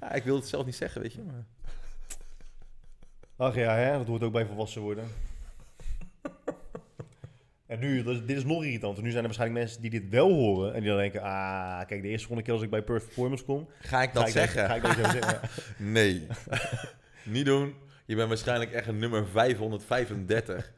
Ja, 0.00 0.12
ik 0.12 0.24
wil 0.24 0.36
het 0.36 0.46
zelf 0.46 0.64
niet 0.64 0.74
zeggen, 0.74 1.00
weet 1.00 1.12
je. 1.12 1.22
Maar... 1.22 1.44
Ach 3.36 3.54
ja, 3.54 3.74
hè, 3.74 3.98
dat 3.98 4.06
hoort 4.06 4.22
ook 4.22 4.32
bij 4.32 4.46
volwassen 4.46 4.82
worden. 4.82 5.04
en 7.66 7.78
nu, 7.78 8.02
dit 8.02 8.36
is 8.36 8.44
nog 8.44 8.64
irritant. 8.64 8.96
Nu 8.96 9.10
zijn 9.10 9.16
er 9.16 9.22
waarschijnlijk 9.22 9.60
mensen 9.60 9.80
die 9.80 9.90
dit 9.90 10.08
wel 10.08 10.32
horen. 10.32 10.74
En 10.74 10.80
die 10.80 10.88
dan 10.88 10.98
denken, 10.98 11.22
ah, 11.22 11.86
kijk, 11.86 12.02
de 12.02 12.08
eerste 12.08 12.26
volgende 12.26 12.42
keer 12.42 12.52
als 12.52 12.62
ik 12.62 12.70
bij 12.70 12.82
Perfect 12.82 13.06
Performance 13.06 13.44
kom... 13.44 13.68
Ga 13.80 14.02
ik 14.02 14.08
ga 14.08 14.14
dat 14.14 14.26
ik 14.26 14.32
zeggen? 14.32 14.66
ga 14.66 14.74
ik 14.74 14.82
dat 14.82 14.94
zo 14.94 15.02
zeggen. 15.02 15.40
Nee. 15.92 16.26
niet 17.24 17.44
doen. 17.46 17.74
Je 18.04 18.16
bent 18.16 18.28
waarschijnlijk 18.28 18.72
echt 18.72 18.86
een 18.86 18.98
nummer 18.98 19.26
535. 19.26 20.72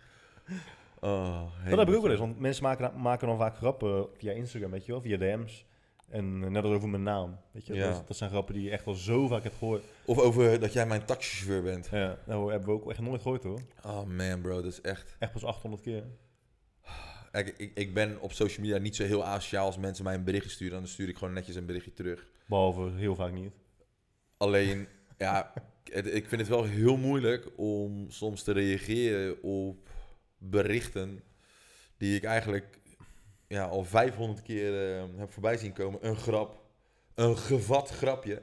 Oh, 1.01 1.41
Dat 1.69 1.79
heb 1.79 1.89
ik 1.89 1.95
ook 1.95 2.03
wel 2.03 2.11
eens, 2.11 2.21
want 2.21 2.41
mensen 2.41 2.63
maken, 2.63 3.01
maken 3.01 3.27
dan 3.27 3.39
vaak 3.39 3.57
grappen 3.57 4.07
via 4.17 4.33
Instagram, 4.33 4.71
weet 4.71 4.87
je 4.87 4.93
wel, 4.93 5.01
via 5.01 5.17
DM's. 5.17 5.65
En 6.09 6.41
eh, 6.45 6.51
net 6.51 6.65
als 6.65 6.75
over 6.75 6.89
mijn 6.89 7.03
naam, 7.03 7.39
weet 7.53 7.67
je. 7.67 7.75
Ja. 7.75 7.91
Dat, 7.91 8.07
dat 8.07 8.17
zijn 8.17 8.31
grappen 8.31 8.55
die 8.55 8.63
je 8.63 8.71
echt 8.71 8.87
al 8.87 8.95
zo 8.95 9.27
vaak 9.27 9.43
hebt 9.43 9.57
gehoord. 9.57 9.85
Of 10.07 10.19
over 10.19 10.61
dat 10.61 10.73
jij 10.73 10.87
mijn 10.87 11.05
taxichauffeur 11.05 11.63
bent. 11.63 11.89
Ja, 11.91 12.19
nou 12.27 12.51
hebben 12.51 12.69
we 12.69 12.75
ook 12.75 12.91
echt 12.91 13.01
nooit 13.01 13.23
gehoord 13.23 13.43
hoor. 13.43 13.61
Oh 13.85 14.03
man, 14.05 14.41
bro, 14.41 14.55
dat 14.63 14.73
is 14.73 14.81
echt... 14.81 15.17
Echt 15.19 15.33
pas 15.33 15.45
800 15.45 15.83
keer. 15.83 16.05
Kijk, 17.31 17.55
ik, 17.57 17.71
ik 17.75 17.95
ben 17.95 18.21
op 18.21 18.33
social 18.33 18.67
media 18.67 18.81
niet 18.81 18.97
zo 18.97 19.05
heel 19.05 19.25
asociaal 19.25 19.67
als 19.67 19.79
mensen 19.79 20.05
mij 20.05 20.15
een 20.15 20.25
berichtje 20.25 20.51
sturen. 20.51 20.79
Dan 20.79 20.89
stuur 20.89 21.09
ik 21.09 21.17
gewoon 21.19 21.35
netjes 21.35 21.57
een 21.57 21.67
berichtje 21.67 21.93
terug. 21.93 22.27
Behalve 22.47 22.91
heel 22.97 23.15
vaak 23.15 23.33
niet. 23.33 23.53
Alleen, 24.37 24.89
ja, 25.19 25.53
het- 25.93 26.15
ik 26.15 26.29
vind 26.29 26.41
het 26.41 26.51
wel 26.51 26.65
heel 26.65 26.97
moeilijk 26.97 27.49
om 27.57 28.11
soms 28.11 28.43
te 28.43 28.53
reageren 28.53 29.43
op 29.43 29.89
berichten 30.39 31.23
die 31.97 32.17
ik 32.17 32.25
eigenlijk 32.25 32.81
ja, 33.55 33.65
al 33.65 33.85
500 33.85 34.43
keer 34.43 34.99
eh, 34.99 35.05
heb 35.17 35.33
voorbij 35.33 35.57
zien 35.57 35.73
komen. 35.73 36.07
Een 36.07 36.17
grap, 36.17 36.63
een 37.15 37.39
gevat 37.39 37.91
grapje. 37.91 38.43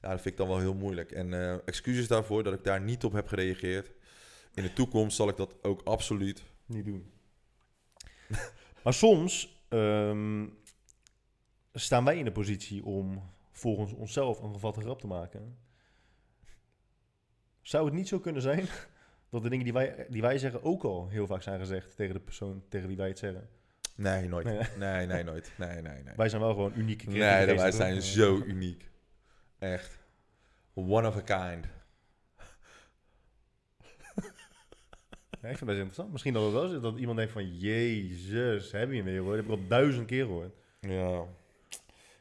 Ja, 0.00 0.08
dat 0.10 0.20
vind 0.20 0.26
ik 0.26 0.36
dan 0.36 0.48
wel 0.48 0.58
heel 0.58 0.74
moeilijk. 0.74 1.12
En 1.12 1.34
eh, 1.34 1.56
excuses 1.64 2.08
daarvoor 2.08 2.42
dat 2.42 2.52
ik 2.52 2.64
daar 2.64 2.80
niet 2.80 3.04
op 3.04 3.12
heb 3.12 3.26
gereageerd. 3.26 3.90
In 4.54 4.62
de 4.62 4.72
toekomst 4.72 5.16
zal 5.16 5.28
ik 5.28 5.36
dat 5.36 5.54
ook 5.62 5.82
absoluut. 5.82 6.42
Niet 6.66 6.84
doen. 6.84 7.12
maar 8.84 8.94
soms 8.94 9.62
ehm, 9.68 10.46
staan 11.72 12.04
wij 12.04 12.18
in 12.18 12.24
de 12.24 12.32
positie 12.32 12.84
om 12.84 13.22
volgens 13.50 13.92
onszelf 13.92 14.42
een 14.42 14.52
gevatte 14.52 14.80
grap 14.80 15.00
te 15.00 15.06
maken. 15.06 15.58
Zou 17.62 17.84
het 17.84 17.94
niet 17.94 18.08
zo 18.08 18.18
kunnen 18.18 18.42
zijn 18.42 18.66
dat 19.30 19.42
de 19.42 19.48
dingen 19.48 19.64
die 19.64 19.72
wij, 19.72 20.06
die 20.08 20.22
wij 20.22 20.38
zeggen 20.38 20.62
ook 20.62 20.84
al 20.84 21.08
heel 21.08 21.26
vaak 21.26 21.42
zijn 21.42 21.58
gezegd 21.58 21.96
tegen 21.96 22.14
de 22.14 22.20
persoon 22.20 22.64
tegen 22.68 22.88
wie 22.88 22.96
wij 22.96 23.08
het 23.08 23.18
zeggen? 23.18 23.57
Nee, 23.98 24.28
nooit. 24.28 24.44
Nee. 24.44 24.58
Nee, 24.76 25.06
nee, 25.06 25.24
nooit. 25.24 25.52
Nee, 25.56 25.80
nee, 25.80 26.02
nee. 26.02 26.14
Wij 26.16 26.28
zijn 26.28 26.42
wel 26.42 26.50
gewoon 26.50 26.72
unieke 26.76 27.08
Nee, 27.08 27.56
wij 27.56 27.70
zijn 27.70 27.94
toch? 27.94 28.04
zo 28.04 28.42
uniek. 28.46 28.90
Echt. 29.58 29.98
One 30.74 31.08
of 31.08 31.16
a 31.16 31.20
kind. 31.20 31.66
Ja, 35.40 35.48
ik 35.48 35.56
vind 35.56 35.70
het 35.70 35.78
best 35.78 35.78
interessant. 35.78 36.12
Misschien 36.12 36.32
dat 36.32 36.42
het 36.42 36.52
wel 36.52 36.74
is 36.74 36.80
dat 36.80 36.98
iemand 36.98 37.16
denkt 37.16 37.32
van... 37.32 37.56
Jezus, 37.56 38.72
heb 38.72 38.90
je 38.90 38.96
hem 38.96 39.04
weer 39.04 39.20
hoor. 39.20 39.36
Dat 39.36 39.44
heb 39.44 39.54
ik 39.54 39.60
al 39.60 39.68
duizend 39.68 40.06
keer 40.06 40.24
gehoord. 40.24 40.54
Ja. 40.80 41.24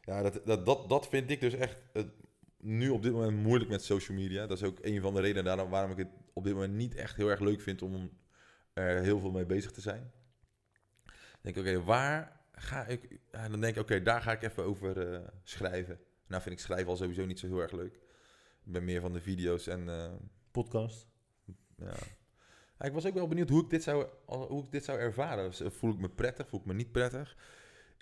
Ja, 0.01 0.21
dat, 0.21 0.41
dat, 0.45 0.65
dat, 0.65 0.89
dat 0.89 1.07
vind 1.07 1.29
ik 1.31 1.41
dus 1.41 1.53
echt 1.53 1.77
het, 1.93 2.07
nu 2.57 2.89
op 2.89 3.03
dit 3.03 3.11
moment 3.11 3.37
moeilijk 3.37 3.69
met 3.69 3.83
social 3.83 4.17
media. 4.17 4.47
Dat 4.47 4.57
is 4.57 4.63
ook 4.63 4.77
een 4.81 5.01
van 5.01 5.13
de 5.13 5.21
redenen 5.21 5.43
daarom 5.43 5.69
waarom 5.69 5.91
ik 5.91 5.97
het 5.97 6.07
op 6.33 6.43
dit 6.43 6.53
moment 6.53 6.73
niet 6.73 6.95
echt 6.95 7.15
heel 7.15 7.29
erg 7.29 7.39
leuk 7.39 7.61
vind 7.61 7.81
om 7.81 8.11
er 8.73 9.01
heel 9.01 9.19
veel 9.19 9.31
mee 9.31 9.45
bezig 9.45 9.71
te 9.71 9.81
zijn. 9.81 10.11
Denk 11.47 11.59
ik, 11.59 11.65
oké, 11.65 11.83
waar 11.83 12.39
ga 12.51 12.85
ik... 12.85 13.19
Dan 13.31 13.61
denk 13.61 13.75
ik, 13.75 13.81
oké, 13.81 14.01
daar 14.01 14.21
ga 14.21 14.31
ik 14.31 14.41
even 14.43 14.63
over 14.63 15.13
eh, 15.13 15.19
schrijven. 15.43 15.99
Nou 16.27 16.41
vind 16.41 16.55
ik 16.55 16.61
schrijven 16.61 16.87
al 16.87 16.97
sowieso 16.97 17.25
niet 17.25 17.39
zo 17.39 17.47
heel 17.47 17.59
erg 17.59 17.71
leuk. 17.71 17.93
Ik 18.65 18.71
ben 18.71 18.83
meer 18.85 19.01
van 19.01 19.13
de 19.13 19.21
video's 19.21 19.67
en... 19.67 19.89
eh, 19.89 20.11
Podcast. 20.51 21.07
Ja. 21.77 21.93
Ja, 22.79 22.85
ik 22.85 22.91
was 22.93 23.05
ook 23.05 23.13
wel 23.13 23.27
benieuwd 23.27 23.49
hoe 23.49 23.63
ik 23.63 23.69
dit 23.69 23.83
zou, 23.83 24.07
hoe 24.25 24.63
ik 24.63 24.71
dit 24.71 24.83
zou 24.83 24.99
ervaren. 24.99 25.49
Dus, 25.49 25.61
eh, 25.61 25.69
Voel 25.69 25.91
ik 25.91 25.99
me 25.99 26.09
prettig? 26.09 26.47
Voel 26.47 26.59
ik 26.59 26.65
me 26.65 26.73
niet 26.73 26.91
prettig? 26.91 27.37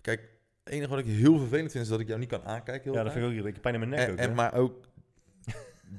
Kijk, 0.01 0.21
het 0.63 0.73
enige 0.73 0.89
wat 0.89 0.99
ik 0.99 1.05
heel 1.05 1.37
vervelend 1.37 1.71
vind 1.71 1.83
is 1.83 1.89
dat 1.89 1.99
ik 1.99 2.07
jou 2.07 2.19
niet 2.19 2.29
kan 2.29 2.43
aankijken. 2.43 2.91
Ja, 2.91 3.03
dat 3.03 3.13
vind 3.13 3.33
ik 3.33 3.39
ook. 3.39 3.47
Ik 3.47 3.61
pijn 3.61 3.73
in 3.73 3.89
mijn 3.89 3.91
nek 3.91 4.07
en, 4.07 4.11
ook. 4.13 4.17
en 4.19 4.29
hè. 4.29 4.35
maar 4.35 4.53
ook 4.53 4.85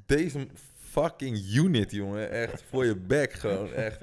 deze 0.07 0.49
fucking 0.74 1.55
unit, 1.55 1.90
jongen. 1.90 2.30
Echt 2.30 2.62
voor 2.62 2.84
je 2.84 2.97
bek 2.97 3.32
gewoon. 3.32 3.72
Echt. 3.72 3.99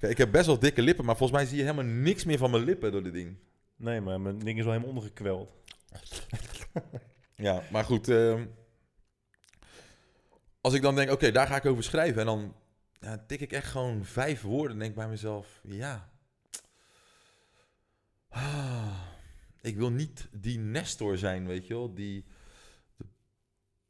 Kijk, 0.00 0.12
ik 0.12 0.18
heb 0.18 0.30
best 0.32 0.46
wel 0.46 0.58
dikke 0.58 0.82
lippen, 0.82 1.04
maar 1.04 1.16
volgens 1.16 1.38
mij 1.38 1.48
zie 1.48 1.56
je 1.56 1.62
helemaal 1.62 1.94
niks 1.94 2.24
meer 2.24 2.38
van 2.38 2.50
mijn 2.50 2.64
lippen 2.64 2.92
door 2.92 3.02
dit 3.02 3.12
ding. 3.12 3.36
Nee, 3.76 4.00
maar 4.00 4.20
mijn 4.20 4.38
ding 4.38 4.58
is 4.58 4.64
wel 4.64 4.72
helemaal 4.72 4.94
ondergekweld. 4.94 5.52
Ja, 7.34 7.62
maar 7.70 7.84
goed. 7.84 8.08
ehm, 8.08 8.46
als 10.60 10.74
ik 10.74 10.82
dan 10.82 10.94
denk, 10.94 11.10
oké, 11.10 11.30
daar 11.30 11.46
ga 11.46 11.56
ik 11.56 11.66
over 11.66 11.82
schrijven. 11.84 12.20
En 12.20 12.26
dan 12.26 12.54
ja, 13.00 13.24
tik 13.26 13.40
ik 13.40 13.52
echt 13.52 13.66
gewoon 13.66 14.04
vijf 14.04 14.42
woorden. 14.42 14.72
En 14.72 14.78
denk 14.78 14.90
ik 14.90 14.96
bij 14.96 15.08
mezelf, 15.08 15.60
ja. 15.62 16.10
Ah, 18.28 19.00
ik 19.60 19.76
wil 19.76 19.90
niet 19.90 20.28
die 20.32 20.58
Nestor 20.58 21.18
zijn, 21.18 21.46
weet 21.46 21.66
je 21.66 21.74
wel. 21.74 21.94
Die, 21.94 22.24
de, 22.96 23.06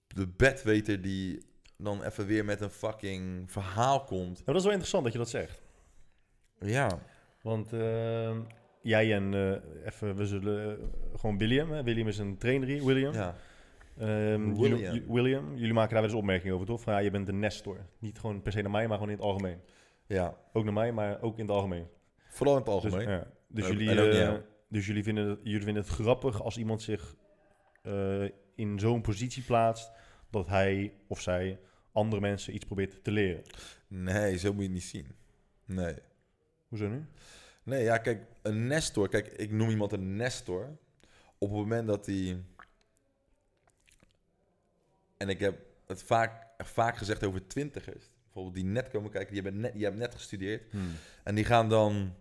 de 0.07 0.29
bedweter 0.29 1.03
die 1.03 1.43
dan 1.77 2.03
even 2.03 2.27
weer 2.27 2.45
met 2.45 2.61
een 2.61 2.71
fucking 2.71 3.53
verhaal 3.53 4.05
komt. 4.05 4.37
Maar 4.37 4.55
dat 4.55 4.57
is 4.57 4.63
wel 4.63 4.73
interessant 4.73 5.05
dat 5.05 5.13
je 5.13 5.19
dat 5.19 5.29
zegt. 5.29 5.63
Ja, 6.61 6.99
Want 7.43 7.73
ehm, 7.73 8.41
jij 8.83 9.15
en 9.15 9.35
eh, 9.35 9.87
even, 9.87 10.17
we 10.17 10.27
zullen 10.27 10.79
eh, 10.79 10.85
gewoon 11.21 11.39
William. 11.39 11.71
Hè? 11.71 11.83
William 11.83 12.09
is 12.09 12.19
een 12.19 12.37
trainer 12.39 12.69
hier, 12.69 12.85
William. 12.85 13.13
ja. 13.13 13.37
Ehm, 13.99 14.09
William. 14.55 14.57
Jullie, 14.79 14.93
ju- 14.93 15.13
William, 15.13 15.57
jullie 15.57 15.73
maken 15.75 15.91
daar 15.93 16.01
wel 16.03 16.11
eens 16.11 16.19
opmerkingen 16.21 16.55
over, 16.55 16.67
toch? 16.67 16.81
Van, 16.81 16.93
ja, 16.93 16.99
je 16.99 17.11
bent 17.11 17.29
een 17.29 17.39
Nestor. 17.39 17.87
Niet 17.99 18.19
gewoon 18.19 18.43
per 18.43 18.53
se 18.53 18.61
naar 18.63 18.71
mij, 18.71 18.87
maar 18.89 18.97
gewoon 18.97 19.13
in 19.13 19.17
het 19.19 19.27
algemeen. 19.27 19.61
ja. 20.07 20.37
Ook 20.53 20.65
naar 20.65 20.73
mij, 20.73 20.93
maar 20.93 21.23
ook 21.23 21.35
in 21.39 21.45
het 21.45 21.55
algemeen. 21.55 21.87
Vooral 22.29 22.57
in 22.57 22.63
het 22.63 22.73
Dus, 22.83 22.85
algemeen. 22.93 23.09
ja. 23.11 23.27
dus, 23.49 23.65
En- 23.69 23.73
jullie, 23.77 23.91
en 23.91 24.33
eh, 24.33 24.41
dus 24.69 24.87
jullie, 24.87 25.03
vinden 25.03 25.29
het, 25.29 25.41
jullie 25.43 25.63
vinden 25.65 25.83
het 25.83 25.93
grappig 25.93 26.43
als 26.43 26.57
iemand 26.59 26.83
zich 26.83 27.15
in 28.55 28.79
zo'n 28.79 29.01
positie 29.01 29.43
plaatst 29.43 29.93
dat 30.31 30.49
hij 30.49 30.93
of 31.09 31.21
zij 31.21 31.59
andere 31.93 32.21
mensen 32.21 32.55
iets 32.55 32.65
probeert 32.65 33.05
te 33.05 33.11
leren. 33.11 33.43
Nee, 33.89 34.39
zo 34.39 34.49
moet 34.53 34.57
je 34.63 34.65
het 34.65 34.73
niet 34.73 34.83
zien. 34.83 35.07
Nee. 35.65 35.95
Hoezo 36.71 36.89
nu? 36.89 37.05
Nee, 37.63 37.83
ja, 37.83 37.99
kijk, 37.99 38.27
een 38.43 38.67
Nestor. 38.67 39.09
Kijk, 39.09 39.29
ik 39.29 39.51
noem 39.51 39.71
iemand 39.71 39.93
een 39.93 40.17
Nestor. 40.17 40.77
Op 41.39 41.49
het 41.49 41.59
moment 41.59 41.87
dat 41.87 42.07
hij. 42.07 42.43
En 45.17 45.29
ik 45.29 45.41
heb 45.41 45.59
het 45.87 46.03
vaak, 46.03 46.47
vaak 46.59 46.97
gezegd 46.97 47.25
over 47.25 47.47
twintigers. 47.47 48.11
Bijvoorbeeld 48.23 48.55
die 48.55 48.65
net 48.65 48.89
komen 48.89 49.11
kijken, 49.11 49.35
die 49.35 49.43
hebben 49.43 49.61
net, 49.61 49.73
die 49.73 49.83
hebben 49.83 50.01
net 50.01 50.15
gestudeerd. 50.15 50.73
En 51.25 51.35
die 51.35 51.45
gaan 51.45 51.69
dan 51.69 52.15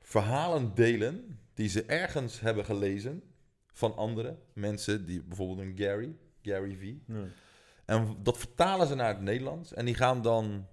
verhalen 0.00 0.74
delen 0.74 1.40
die 1.54 1.68
ze 1.68 1.84
ergens 1.84 2.40
hebben 2.40 2.64
gelezen 2.64 3.22
van 3.72 3.96
andere 3.96 4.38
mensen. 4.52 5.06
Die, 5.06 5.22
bijvoorbeeld 5.22 5.58
een 5.58 5.76
Gary, 5.78 6.16
Gary 6.42 6.76
V. 6.76 6.94
En 7.84 8.16
dat 8.22 8.38
vertalen 8.38 8.86
ze 8.86 8.94
naar 8.94 9.08
het 9.08 9.20
Nederlands. 9.20 9.72
En 9.72 9.84
die 9.84 9.94
gaan 9.94 10.22
dan 10.22 10.66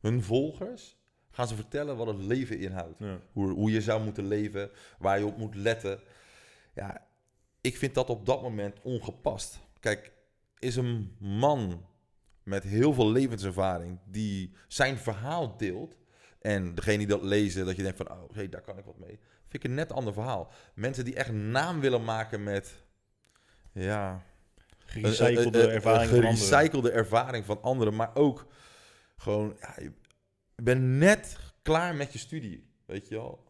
hun 0.00 0.22
volgers 0.22 0.98
gaan 1.30 1.48
ze 1.48 1.54
vertellen 1.54 1.96
wat 1.96 2.06
het 2.06 2.18
leven 2.18 2.58
inhoudt. 2.58 2.98
Ja. 2.98 3.18
Hoe, 3.32 3.50
hoe 3.50 3.70
je 3.70 3.80
zou 3.80 4.02
moeten 4.02 4.26
leven, 4.26 4.70
waar 4.98 5.18
je 5.18 5.26
op 5.26 5.36
moet 5.36 5.54
letten. 5.54 6.00
Ja, 6.74 7.06
ik 7.60 7.76
vind 7.76 7.94
dat 7.94 8.10
op 8.10 8.26
dat 8.26 8.42
moment 8.42 8.80
ongepast. 8.82 9.58
Kijk, 9.80 10.12
is 10.58 10.76
een 10.76 11.16
man 11.18 11.86
met 12.42 12.62
heel 12.62 12.92
veel 12.92 13.10
levenservaring 13.10 13.98
die 14.04 14.54
zijn 14.68 14.98
verhaal 14.98 15.56
deelt. 15.56 15.98
En 16.40 16.74
degene 16.74 16.98
die 16.98 17.06
dat 17.06 17.22
lezen, 17.22 17.66
dat 17.66 17.76
je 17.76 17.82
denkt 17.82 17.96
van, 17.96 18.10
oh, 18.10 18.30
hey, 18.32 18.48
daar 18.48 18.60
kan 18.60 18.78
ik 18.78 18.84
wat 18.84 18.98
mee. 18.98 19.18
Vind 19.48 19.64
ik 19.64 19.70
een 19.70 19.76
net 19.76 19.92
ander 19.92 20.12
verhaal. 20.12 20.52
Mensen 20.74 21.04
die 21.04 21.14
echt 21.14 21.32
naam 21.32 21.80
willen 21.80 22.04
maken 22.04 22.42
met, 22.42 22.84
ja, 23.72 24.24
Gerecyclede 24.84 25.70
ervaring 25.70 26.10
van 26.10 26.24
anderen. 26.24 26.92
ervaring 26.92 27.44
van 27.44 27.62
anderen, 27.62 27.96
maar 27.96 28.14
ook 28.14 28.46
gewoon, 29.16 29.56
ja, 29.60 29.76
je 30.60 30.66
bent 30.66 30.82
net 30.82 31.36
klaar 31.62 31.94
met 31.94 32.12
je 32.12 32.18
studie, 32.18 32.64
weet 32.86 33.08
je 33.08 33.14
wel. 33.14 33.44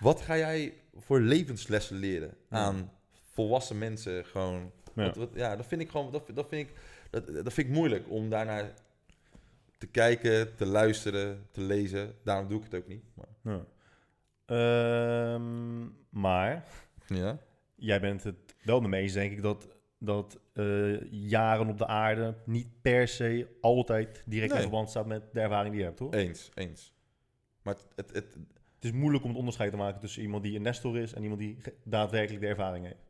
Wat 0.00 0.20
ga 0.20 0.36
jij 0.36 0.74
voor 0.94 1.20
levenslessen 1.20 1.96
leren 1.96 2.36
aan 2.48 2.90
volwassen 3.32 3.78
mensen? 3.78 4.24
Gewoon, 4.24 4.72
Ja. 4.94 5.04
Wat, 5.04 5.16
wat- 5.16 5.30
ja, 5.34 5.56
dat 5.56 5.66
vind 5.66 5.80
ik 5.80 5.90
gewoon, 5.90 6.12
dat, 6.12 6.30
dat 6.34 6.48
vind 6.48 6.68
ik, 6.68 6.76
dat, 7.10 7.26
dat 7.26 7.52
vind 7.52 7.68
ik 7.68 7.74
moeilijk 7.74 8.10
om 8.10 8.30
daarnaar 8.30 8.74
te 9.78 9.86
kijken, 9.86 10.56
te 10.56 10.66
luisteren, 10.66 11.46
te 11.50 11.60
lezen. 11.60 12.14
Daarom 12.24 12.48
doe 12.48 12.58
ik 12.58 12.64
het 12.64 12.74
ook 12.74 12.88
niet. 12.88 13.04
Maar, 13.14 13.54
Ja. 13.54 13.64
Ehm, 14.46 15.84
maar 16.10 16.64
ja. 17.06 17.38
jij 17.74 18.00
bent 18.00 18.24
het 18.24 18.36
wel 18.62 18.80
mee 18.80 19.02
eens, 19.02 19.12
denk 19.12 19.32
ik, 19.32 19.42
dat 19.42 19.68
dat 19.98 20.40
eh, 20.52 21.12
jaren 21.12 21.68
op 21.68 21.78
de 21.78 21.86
aarde 21.86 22.34
niet 22.44 22.68
per 22.80 23.08
se 23.08 23.56
altijd 23.60 24.22
direct 24.26 24.54
in 24.54 24.60
verband 24.60 24.90
staat 24.90 25.06
met 25.06 25.22
de 25.32 25.40
ervaring 25.40 25.70
die 25.70 25.78
je 25.78 25.86
hebt, 25.86 25.98
toch? 25.98 26.12
Eens, 26.12 26.50
eens. 26.54 26.94
Maar 27.62 27.74
het, 27.74 27.86
het, 27.94 28.14
het, 28.14 28.36
Het 28.74 28.84
is 28.84 28.92
moeilijk 28.92 29.24
om 29.24 29.30
het 29.30 29.38
onderscheid 29.38 29.70
te 29.70 29.76
maken 29.76 30.00
tussen 30.00 30.22
iemand 30.22 30.42
die 30.42 30.56
een 30.56 30.62
nestor 30.62 30.98
is 30.98 31.12
en 31.12 31.22
iemand 31.22 31.40
die 31.40 31.56
daadwerkelijk 31.84 32.42
de 32.42 32.48
ervaring 32.48 32.84
heeft. 32.84 33.06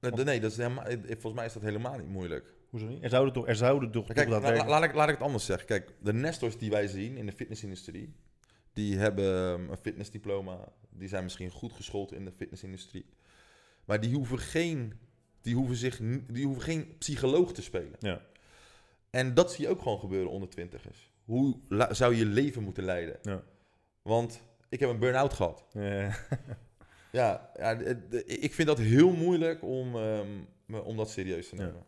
nee, 0.00 0.24
nee, 0.24 0.40
dat 0.40 0.50
is 0.50 0.56
helemaal, 0.56 0.84
eh, 0.84 0.98
volgens 1.06 1.34
mij 1.34 1.44
is 1.44 1.52
dat 1.52 1.62
helemaal 1.62 1.98
niet 1.98 2.08
moeilijk. 2.08 2.54
Hoezo 2.70 2.86
niet? 2.86 3.02
Er 3.02 3.10
zouden 3.10 3.32
toch, 3.32 3.48
er 3.48 3.56
zouden 3.56 3.90
toch, 3.90 4.06
Kijk, 4.06 4.28
toch 4.28 4.42
laat, 4.42 4.84
ik, 4.84 4.94
laat 4.94 5.08
ik 5.08 5.14
het 5.14 5.24
anders 5.24 5.44
zeggen. 5.44 5.66
Kijk, 5.66 5.92
de 6.00 6.12
nestors 6.12 6.58
die 6.58 6.70
wij 6.70 6.86
zien 6.86 7.16
in 7.16 7.26
de 7.26 7.32
fitnessindustrie, 7.32 8.14
die 8.72 8.96
hebben 8.96 9.24
um, 9.24 9.70
een 9.70 9.76
fitnessdiploma. 9.76 10.72
Die 10.90 11.08
zijn 11.08 11.22
misschien 11.22 11.50
goed 11.50 11.72
geschoold 11.72 12.12
in 12.12 12.24
de 12.24 12.32
fitnessindustrie. 12.32 13.06
Maar 13.84 14.00
die 14.00 14.14
hoeven 14.14 14.38
geen, 14.38 14.92
die 15.46 15.54
hoeven 15.54 15.76
zich, 15.76 16.00
die 16.30 16.44
hoeven 16.44 16.62
geen 16.62 16.96
psycholoog 16.98 17.52
te 17.52 17.62
spelen. 17.62 17.96
Ja. 17.98 18.20
En 19.10 19.34
dat 19.34 19.52
zie 19.52 19.64
je 19.64 19.70
ook 19.70 19.82
gewoon 19.82 19.98
gebeuren 19.98 20.30
onder 20.30 20.48
twintigers. 20.48 21.12
Hoe 21.24 21.56
zou 21.90 22.12
je 22.12 22.18
je 22.18 22.24
leven 22.26 22.62
moeten 22.62 22.84
leiden? 22.84 23.18
Ja. 23.22 23.42
Want 24.02 24.42
ik 24.68 24.80
heb 24.80 24.88
een 24.90 24.98
burn-out 24.98 25.32
gehad. 25.32 25.66
Eh, 25.72 26.14
Ja, 27.12 27.50
ja 27.56 27.74
de- 27.74 28.24
ik 28.24 28.54
vind 28.54 28.68
dat 28.68 28.78
heel 28.78 29.10
moeilijk 29.12 29.62
om, 29.62 29.96
ehm, 29.96 30.26
om 30.84 30.96
dat 30.96 31.10
serieus 31.10 31.48
te 31.48 31.56
Ja. 31.56 31.62
nemen. 31.64 31.84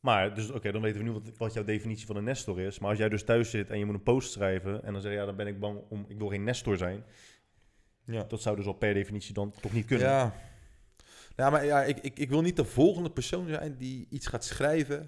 maar, 0.00 0.34
dus 0.34 0.50
oké, 0.50 0.72
dan 0.72 0.82
weten 0.82 0.98
we 0.98 1.04
nu 1.06 1.12
wat, 1.12 1.22
wat 1.36 1.52
jouw 1.54 1.64
definitie 1.64 2.06
van 2.06 2.16
een 2.16 2.24
nestor 2.24 2.60
is. 2.60 2.78
Maar 2.78 2.90
als 2.90 2.98
jij 2.98 3.08
dus 3.08 3.24
thuis 3.24 3.50
zit 3.50 3.70
en 3.70 3.78
je 3.78 3.84
moet 3.84 3.94
een 3.94 4.02
post 4.02 4.32
schrijven 4.32 4.84
en 4.84 4.92
dan 4.92 5.02
zeg 5.02 5.12
je, 5.12 5.18
ja, 5.18 5.24
dan 5.24 5.36
ben 5.36 5.46
ik 5.46 5.60
bang 5.60 5.80
om, 5.88 6.04
ik 6.08 6.18
wil 6.18 6.28
geen 6.28 6.44
nestor 6.44 6.76
zijn. 6.76 7.04
Ja. 8.04 8.24
Dat 8.24 8.42
zou 8.42 8.56
dus 8.56 8.66
al 8.66 8.72
per 8.72 8.94
definitie 8.94 9.34
dan 9.34 9.52
toch 9.60 9.72
niet 9.72 9.86
kunnen. 9.86 10.06
Ja, 10.06 10.34
ja 11.38 11.50
maar 11.50 11.64
ja, 11.64 11.82
ik, 11.84 11.98
ik, 11.98 12.18
ik 12.18 12.28
wil 12.28 12.40
niet 12.42 12.56
de 12.56 12.64
volgende 12.64 13.10
persoon 13.10 13.48
zijn 13.48 13.76
die 13.76 14.06
iets 14.10 14.26
gaat 14.26 14.44
schrijven 14.44 15.06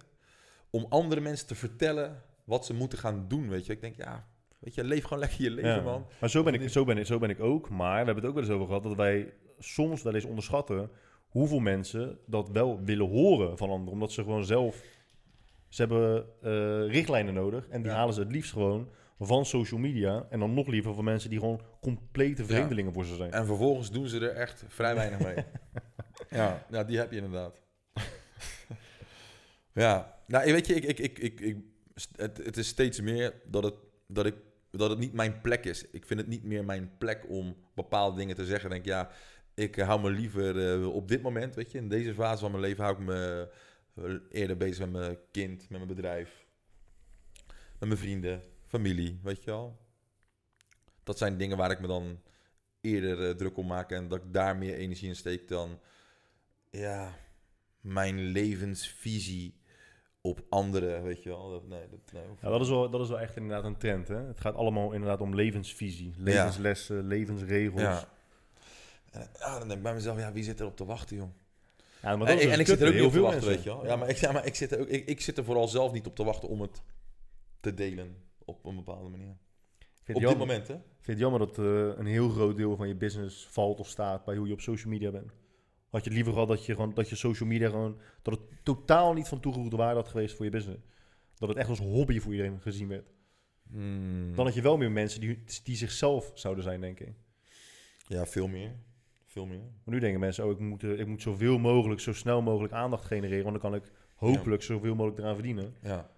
om 0.70 0.86
andere 0.88 1.20
mensen 1.20 1.46
te 1.46 1.54
vertellen 1.54 2.22
wat 2.44 2.66
ze 2.66 2.74
moeten 2.74 2.98
gaan 2.98 3.24
doen, 3.28 3.48
weet 3.48 3.66
je. 3.66 3.72
Ik 3.72 3.80
denk, 3.80 3.96
ja, 3.96 4.26
weet 4.58 4.74
je, 4.74 4.84
leef 4.84 5.02
gewoon 5.02 5.18
lekker 5.18 5.42
je 5.42 5.50
leven, 5.50 5.70
Ja. 5.74 5.80
man. 5.80 6.06
Maar 6.20 6.30
zo 6.30 6.42
ben, 6.42 6.54
ik, 6.54 6.68
zo, 6.68 6.84
ben 6.84 6.98
ik, 6.98 7.06
zo 7.06 7.18
ben 7.18 7.30
ik 7.30 7.40
ook. 7.40 7.68
Maar 7.68 7.90
we 8.00 8.04
hebben 8.04 8.14
het 8.16 8.24
ook 8.26 8.34
wel 8.34 8.42
eens 8.42 8.52
over 8.52 8.66
gehad 8.66 8.82
dat 8.82 8.94
wij 8.96 9.32
soms 9.58 10.02
wel 10.02 10.14
eens 10.14 10.24
onderschatten 10.24 10.90
hoeveel 11.28 11.58
mensen 11.58 12.18
dat 12.26 12.48
wel 12.50 12.80
willen 12.84 13.08
horen 13.08 13.58
van 13.58 13.70
anderen. 13.70 13.92
Omdat 13.92 14.12
ze 14.12 14.22
gewoon 14.22 14.44
zelf. 14.44 14.82
Ze 15.68 15.82
hebben 15.82 16.24
eh, 16.42 16.92
richtlijnen 16.92 17.34
nodig 17.34 17.68
en 17.68 17.82
die 17.82 17.90
Ja. 17.90 17.96
halen 17.96 18.14
ze 18.14 18.20
het 18.20 18.32
liefst 18.32 18.52
gewoon 18.52 18.88
van 19.18 19.44
social 19.46 19.80
media. 19.80 20.26
En 20.30 20.38
dan 20.40 20.54
nog 20.54 20.66
liever 20.66 20.94
van 20.94 21.04
mensen 21.04 21.30
die 21.30 21.38
gewoon 21.38 21.60
complete 21.80 22.44
vreemdelingen 22.44 22.92
voor 22.92 23.04
ze 23.04 23.14
zijn. 23.14 23.30
En 23.32 23.46
vervolgens 23.46 23.90
doen 23.90 24.08
ze 24.08 24.18
er 24.20 24.34
echt 24.36 24.64
vrij 24.68 24.94
weinig 24.94 25.18
mee. 25.20 25.34
ja, 26.30 26.66
ja, 26.70 26.84
die 26.84 26.98
heb 26.98 27.10
je 27.10 27.16
inderdaad. 27.16 27.60
ja, 29.72 30.18
nou, 30.26 30.52
weet 30.52 30.66
je, 30.66 30.74
ik, 30.74 30.84
ik, 30.84 30.98
ik, 30.98 31.18
ik, 31.18 31.40
ik, 31.40 31.56
het, 32.16 32.36
het 32.36 32.56
is 32.56 32.68
steeds 32.68 33.00
meer 33.00 33.34
dat 33.44 33.64
het, 33.64 33.74
dat, 34.06 34.26
ik, 34.26 34.34
dat 34.70 34.90
het 34.90 34.98
niet 34.98 35.12
mijn 35.12 35.40
plek 35.40 35.64
is. 35.64 35.90
Ik 35.90 36.06
vind 36.06 36.20
het 36.20 36.28
niet 36.28 36.44
meer 36.44 36.64
mijn 36.64 36.90
plek 36.98 37.24
om 37.28 37.56
bepaalde 37.74 38.16
dingen 38.16 38.36
te 38.36 38.44
zeggen. 38.44 38.70
Ik 38.70 38.84
denk, 38.84 38.86
ja, 38.86 39.10
ik 39.54 39.76
hou 39.76 40.00
me 40.00 40.10
liever 40.10 40.80
eh, 40.80 40.94
op 40.94 41.08
dit 41.08 41.22
moment, 41.22 41.54
weet 41.54 41.70
je, 41.70 41.78
in 41.78 41.88
deze 41.88 42.14
fase 42.14 42.40
van 42.40 42.50
mijn 42.50 42.62
leven 42.62 42.84
hou 42.84 42.96
ik 42.96 43.02
me 43.06 43.48
eh, 43.94 44.14
eerder 44.30 44.56
bezig 44.56 44.78
met 44.78 44.90
mijn 44.90 45.18
kind, 45.30 45.60
met 45.60 45.70
mijn 45.70 45.94
bedrijf, 45.94 46.46
met 47.78 47.88
mijn 47.88 48.00
vrienden, 48.00 48.42
familie, 48.66 49.20
weet 49.22 49.44
je 49.44 49.50
wel. 49.50 49.78
Dat 51.02 51.18
zijn 51.18 51.36
dingen 51.36 51.56
waar 51.56 51.70
ik 51.70 51.80
me 51.80 51.86
dan 51.86 52.20
eerder 52.80 53.28
eh, 53.28 53.34
druk 53.34 53.56
om 53.56 53.66
maak 53.66 53.90
en 53.90 54.08
dat 54.08 54.18
ik 54.18 54.32
daar 54.32 54.56
meer 54.56 54.74
energie 54.74 55.08
in 55.08 55.16
steek 55.16 55.48
dan 55.48 55.80
ja, 56.70 57.14
mijn 57.80 58.20
levensvisie 58.20 59.54
op 60.20 60.44
anderen, 60.48 61.02
weet 61.02 61.22
je 61.22 61.28
wel. 61.28 61.50
Dat, 61.50 61.68
nee, 61.68 61.88
dat, 61.88 62.12
nee, 62.12 62.22
Ja, 62.40 62.48
dat 62.48 62.60
is, 62.60 62.68
wel, 62.68 62.90
dat 62.90 63.00
is 63.00 63.08
wel 63.08 63.20
echt 63.20 63.36
inderdaad 63.36 63.64
een 63.64 63.76
trend. 63.76 64.08
Hè? 64.08 64.16
Het 64.16 64.40
gaat 64.40 64.54
allemaal 64.54 64.92
inderdaad 64.92 65.20
om 65.20 65.34
levensvisie, 65.34 66.14
levenslessen, 66.16 67.06
levensregels. 67.06 67.80
Ja. 67.80 68.08
En, 69.10 69.28
ja, 69.38 69.58
dan 69.58 69.68
denk 69.68 69.78
ik 69.78 69.82
bij 69.82 69.94
mezelf, 69.94 70.18
ja, 70.18 70.32
wie 70.32 70.44
zit 70.44 70.60
er 70.60 70.66
op 70.66 70.76
te 70.76 70.84
wachten, 70.84 71.16
joh? 71.16 71.28
Ja, 72.02 72.16
maar 72.16 72.18
dat 72.18 72.28
En, 72.28 72.34
is 72.34 72.42
dus 72.42 72.52
en 72.52 72.60
ik 72.60 72.66
zit 72.66 72.80
er 72.80 72.86
ook 72.86 72.92
heel 72.92 73.02
niet 73.02 73.08
op 73.08 73.12
te 73.12 73.18
veel 73.18 73.30
wachten, 73.30 73.48
mensen. 73.48 73.64
weet 73.64 73.74
je 73.74 73.82
wel. 73.82 73.90
Ja, 73.90 73.96
maar 73.96 74.08
ik, 74.08 74.16
ja, 74.16 74.32
maar 74.32 74.46
ik, 74.46 74.54
zit 74.54 74.72
er 74.72 74.80
ook, 74.80 74.88
ik, 74.88 75.06
ik 75.06 75.20
zit 75.20 75.38
er 75.38 75.44
vooral 75.44 75.68
zelf 75.68 75.92
niet 75.92 76.06
op 76.06 76.16
te 76.16 76.24
wachten 76.24 76.48
om 76.48 76.60
het 76.60 76.82
te 77.60 77.74
delen 77.74 78.16
op 78.44 78.64
een 78.64 78.76
bepaalde 78.76 79.08
manier. 79.08 79.36
Vind 80.02 80.18
Op 80.18 80.24
dit 80.24 80.38
moment, 80.38 80.68
hè? 80.68 80.74
ik 80.74 80.80
vind 81.00 81.06
het 81.06 81.18
jammer 81.18 81.38
dat 81.38 81.58
eh, 81.58 81.98
een 81.98 82.06
heel 82.06 82.28
groot 82.28 82.56
deel 82.56 82.76
van 82.76 82.88
je 82.88 82.94
business 82.94 83.46
valt 83.46 83.80
of 83.80 83.88
staat 83.88 84.24
bij 84.24 84.36
hoe 84.36 84.46
je 84.46 84.52
op 84.52 84.60
social 84.60 84.92
media 84.92 85.10
bent. 85.10 85.32
Had 85.90 86.04
je 86.04 86.10
liever 86.10 86.32
gehad 86.32 86.48
dat 86.48 86.66
je, 86.66 86.74
gewoon, 86.74 86.94
dat 86.94 87.08
je 87.08 87.16
social 87.16 87.48
media 87.48 87.68
gewoon... 87.68 87.98
Dat 88.22 88.34
het 88.34 88.64
totaal 88.64 89.12
niet 89.12 89.28
van 89.28 89.40
toegevoegde 89.40 89.76
waarde 89.76 90.00
had 90.00 90.08
geweest 90.08 90.36
voor 90.36 90.44
je 90.44 90.50
business. 90.50 90.80
Dat 91.38 91.48
het 91.48 91.58
echt 91.58 91.68
als 91.68 91.78
hobby 91.78 92.20
voor 92.20 92.32
iedereen 92.32 92.60
gezien 92.60 92.88
werd. 92.88 93.12
Hmm. 93.70 94.34
Dan 94.34 94.44
had 94.44 94.54
je 94.54 94.62
wel 94.62 94.76
meer 94.76 94.90
mensen 94.90 95.20
die, 95.20 95.42
die 95.64 95.76
zichzelf 95.76 96.30
zouden 96.34 96.64
zijn, 96.64 96.80
denk 96.80 97.00
ik. 97.00 97.12
Ja, 98.06 98.26
veel 98.26 98.48
meer. 98.48 98.72
Veel 99.26 99.46
meer. 99.46 99.58
Maar 99.84 99.94
nu 99.94 100.00
denken 100.00 100.20
mensen, 100.20 100.44
oh, 100.44 100.50
ik 100.50 100.58
moet, 100.58 100.82
eh, 100.84 100.98
ik 100.98 101.06
moet 101.06 101.22
zoveel 101.22 101.58
mogelijk, 101.58 102.00
zo 102.00 102.12
snel 102.12 102.42
mogelijk 102.42 102.72
aandacht 102.72 103.04
genereren. 103.04 103.44
Want 103.44 103.60
dan 103.60 103.70
kan 103.70 103.80
ik 103.80 103.92
hopelijk 104.14 104.62
zoveel 104.62 104.94
mogelijk 104.94 105.18
eraan 105.18 105.34
verdienen. 105.34 105.74
Ja. 105.82 106.10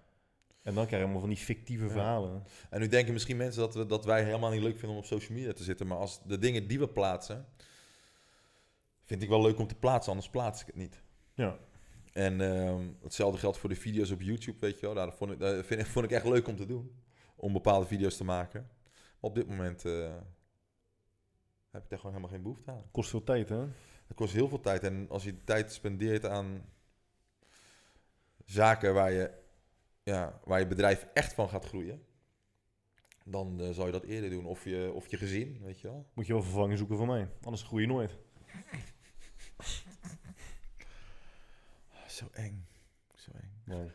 En 0.61 0.73
dan 0.73 0.85
krijg 0.85 0.89
je 0.89 1.03
allemaal 1.03 1.19
van 1.19 1.29
die 1.29 1.37
fictieve 1.37 1.83
Ja. 1.85 1.89
verhalen. 1.91 2.43
En 2.69 2.79
nu 2.79 2.87
denken 2.87 3.13
misschien 3.13 3.37
mensen 3.37 3.61
dat, 3.61 3.75
we, 3.75 3.85
dat 3.85 4.05
wij 4.05 4.23
helemaal 4.23 4.51
niet 4.51 4.61
leuk 4.61 4.77
vinden 4.77 4.89
om 4.89 4.97
op 4.97 5.05
social 5.05 5.37
media 5.37 5.53
te 5.53 5.63
zitten. 5.63 5.87
Maar 5.87 5.97
als 5.97 6.21
de 6.23 6.37
dingen 6.37 6.67
die 6.67 6.79
we 6.79 6.87
plaatsen, 6.87 7.45
vind 9.19 9.21
ik 9.23 9.29
wel 9.29 9.41
leuk 9.41 9.59
om 9.59 9.67
te 9.67 9.75
plaatsen, 9.75 10.11
anders 10.11 10.29
plaats 10.31 10.61
ik 10.61 10.67
het 10.67 10.75
niet. 10.75 11.01
Ja. 11.33 11.57
En 12.13 12.41
ehm, 12.41 12.87
hetzelfde 13.01 13.39
geldt 13.39 13.57
voor 13.57 13.69
de 13.69 13.75
video's 13.75 14.11
op 14.11 14.21
YouTube, 14.21 14.57
weet 14.59 14.79
je 14.79 14.85
wel. 14.85 14.95
Daar 14.95 15.13
vond 15.13 15.31
ik, 15.31 15.39
dat 15.39 15.65
vind, 15.65 15.79
ik- 15.81 15.85
vond 15.85 16.05
ik 16.05 16.11
echt 16.11 16.25
leuk 16.25 16.47
om 16.47 16.55
te 16.55 16.65
doen. 16.65 17.01
Om 17.35 17.53
bepaalde 17.53 17.85
video's 17.85 18.17
te 18.17 18.23
maken. 18.23 18.61
Maar 18.91 19.31
op 19.31 19.35
dit 19.35 19.47
moment 19.47 19.85
eh, 19.85 20.15
heb 21.71 21.83
ik 21.83 21.89
daar 21.89 21.99
gewoon 21.99 22.15
helemaal 22.15 22.29
geen 22.33 22.41
behoefte 22.41 22.71
aan. 22.71 22.83
Kost 22.91 23.09
veel 23.09 23.23
tijd, 23.23 23.49
hè? 23.49 23.59
Het 24.07 24.15
kost 24.15 24.33
heel 24.33 24.47
veel 24.47 24.59
tijd. 24.59 24.83
En 24.83 25.05
als 25.09 25.23
je 25.23 25.43
tijd 25.43 25.71
spendeert 25.73 26.25
aan 26.25 26.65
zaken 28.45 28.93
waar 28.93 29.11
je, 29.11 29.31
ja, 30.03 30.39
waar 30.43 30.59
je 30.59 30.67
bedrijf 30.67 31.07
echt 31.13 31.33
van 31.33 31.49
gaat 31.49 31.65
groeien, 31.65 32.05
dan 33.25 33.61
eh, 33.61 33.69
zou 33.69 33.85
je 33.85 33.91
dat 33.93 34.03
eerder 34.03 34.29
doen. 34.29 34.45
Of 34.45 34.63
je, 34.63 34.91
of 34.93 35.07
je 35.07 35.17
gezin, 35.17 35.59
weet 35.63 35.79
je 35.79 35.87
wel. 35.87 36.05
Moet 36.13 36.27
je 36.27 36.33
wel 36.33 36.43
vervanging 36.43 36.77
zoeken 36.77 36.97
voor 36.97 37.07
mij. 37.07 37.29
Anders 37.43 37.63
groei 37.63 37.81
je 37.81 37.87
nooit. 37.87 38.17
Zo 42.07 42.29
eng. 42.31 42.65
Zo 43.15 43.31
eng. 43.33 43.51
Nee. 43.63 43.91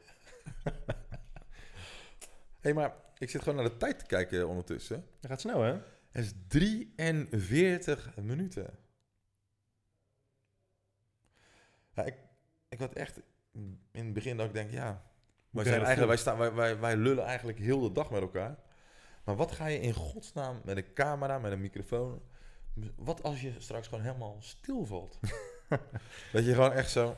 Hé, 2.61 2.73
maar 2.73 2.95
ik 3.19 3.31
zit 3.31 3.43
gewoon 3.43 3.63
naar 3.63 3.71
de 3.71 3.77
tijd 3.77 3.99
te 3.99 4.07
kijken 4.07 4.49
ondertussen. 4.49 5.05
Dat 5.21 5.31
gaat 5.31 5.41
snel, 5.41 5.63
hè? 5.63 5.73
Het 6.11 6.25
is 6.25 6.33
43 6.49 8.17
minuten. 8.17 8.79
Ja, 11.93 12.05
ik, 12.05 12.15
ik 12.69 12.79
had 12.79 12.93
echt 12.93 13.21
in 13.53 13.81
het 14.05 14.13
begin 14.13 14.37
dat 14.37 14.47
ik 14.47 14.53
denk, 14.53 14.71
ja, 14.71 15.03
wij, 15.51 15.65
zijn 15.65 15.77
eigenlijk, 15.77 16.09
wij, 16.09 16.17
staan, 16.17 16.39
wij, 16.39 16.53
wij, 16.53 16.79
wij 16.79 16.97
lullen 16.97 17.25
eigenlijk 17.25 17.59
heel 17.59 17.81
de 17.81 17.93
dag 17.93 18.11
met 18.11 18.21
elkaar. 18.21 18.59
Maar 19.25 19.37
wat 19.37 19.53
ga 19.53 19.67
je 19.67 19.81
in 19.81 19.93
godsnaam 19.93 20.61
met 20.65 20.77
een 20.77 20.93
camera, 20.93 21.39
met 21.39 21.53
een 21.53 21.61
microfoon... 21.61 22.23
Wat 22.97 23.23
als 23.23 23.41
je 23.41 23.53
straks 23.59 23.89
gewoon 23.89 24.05
helemaal 24.05 24.37
stilvalt? 24.41 25.19
dat 26.33 26.45
je 26.45 26.55
gewoon 26.55 26.73
echt 26.73 26.91
zo... 26.91 27.17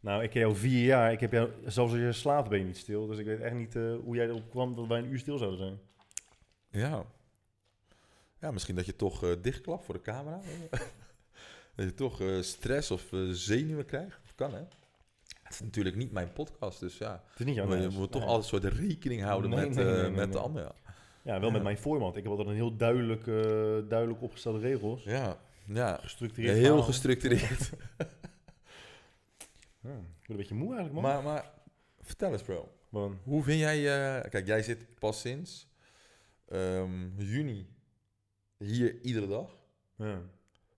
Nou, 0.00 0.22
ik 0.22 0.30
ken 0.30 0.40
jou 0.40 0.56
vier 0.56 0.84
jaar. 0.84 1.12
Ik 1.12 1.20
heb 1.20 1.32
jou, 1.32 1.50
zelfs 1.66 1.92
als 1.92 2.00
je 2.00 2.12
slaapt 2.12 2.48
ben 2.48 2.58
je 2.58 2.64
niet 2.64 2.76
stil. 2.76 3.06
Dus 3.06 3.18
ik 3.18 3.26
weet 3.26 3.40
echt 3.40 3.54
niet 3.54 3.76
eh, 3.76 3.94
hoe 4.04 4.16
jij 4.16 4.26
erop 4.28 4.50
kwam 4.50 4.74
dat 4.74 4.86
wij 4.86 4.98
een 4.98 5.12
uur 5.12 5.18
stil 5.18 5.38
zouden 5.38 5.58
zijn. 5.58 5.78
Ja. 6.70 7.04
Ja, 8.40 8.50
misschien 8.50 8.74
dat 8.74 8.86
je 8.86 8.96
toch 8.96 9.24
eh, 9.24 9.30
dichtklapt 9.42 9.84
voor 9.84 9.94
de 9.94 10.00
camera. 10.00 10.40
dat 11.76 11.84
je 11.86 11.94
toch 11.94 12.20
eh, 12.20 12.40
stress 12.40 12.90
of 12.90 13.08
zenuwen 13.30 13.84
krijgt. 13.84 14.20
Dat 14.24 14.34
kan, 14.34 14.54
hè? 14.54 14.62
Het 15.42 15.60
is 15.60 15.60
natuurlijk 15.60 15.96
niet 15.96 16.12
mijn 16.12 16.32
podcast, 16.32 16.80
dus 16.80 16.98
ja. 16.98 17.22
Het 17.30 17.40
is 17.40 17.46
niet 17.46 17.54
jouw 17.54 17.68
je 17.74 17.76
huis. 17.76 17.94
moet 17.94 18.12
toch 18.12 18.20
Nee. 18.20 18.30
altijd 18.30 18.52
een 18.52 18.60
soort 18.60 18.74
rekening 18.74 19.22
houden 19.22 19.50
Nee, 19.50 19.66
met, 19.66 19.74
nee, 19.74 19.84
eh, 19.84 19.90
nee, 19.92 20.00
nee, 20.00 20.10
met 20.10 20.24
nee. 20.24 20.28
de 20.28 20.38
ander. 20.38 20.62
Ja, 20.62 20.74
Ja, 21.22 21.40
wel 21.40 21.50
met 21.50 21.62
mijn 21.62 21.78
format. 21.78 22.16
Ik 22.16 22.22
heb 22.22 22.30
altijd 22.32 22.48
een 22.48 22.54
heel 22.54 22.76
duidelijk, 22.76 23.26
eh, 23.26 23.34
duidelijk 23.88 24.22
opgestelde 24.22 24.58
regels. 24.58 25.04
ja. 25.04 25.38
ja. 25.66 25.96
Gestructureerd 26.02 26.52
Heel 26.54 26.64
verhaal. 26.64 26.82
gestructureerd. 26.82 27.70
Ja, 29.80 29.90
ik 29.90 29.96
word 30.18 30.28
een 30.30 30.36
beetje 30.36 30.54
moe 30.54 30.74
eigenlijk, 30.74 30.94
man. 30.94 31.02
maar, 31.02 31.22
maar 31.22 31.50
vertel 32.00 32.32
eens, 32.32 32.42
bro. 32.42 32.68
Man, 32.88 33.18
Hoe 33.24 33.42
vind 33.42 33.58
jij... 33.58 33.78
eh, 34.22 34.30
kijk, 34.30 34.46
jij 34.46 34.62
zit 34.62 34.98
pas 34.98 35.20
sinds 35.20 35.68
ehm, 36.48 37.08
juni 37.22 37.66
hier 38.58 39.00
iedere 39.00 39.26
dag. 39.26 39.56
ja. 39.96 40.20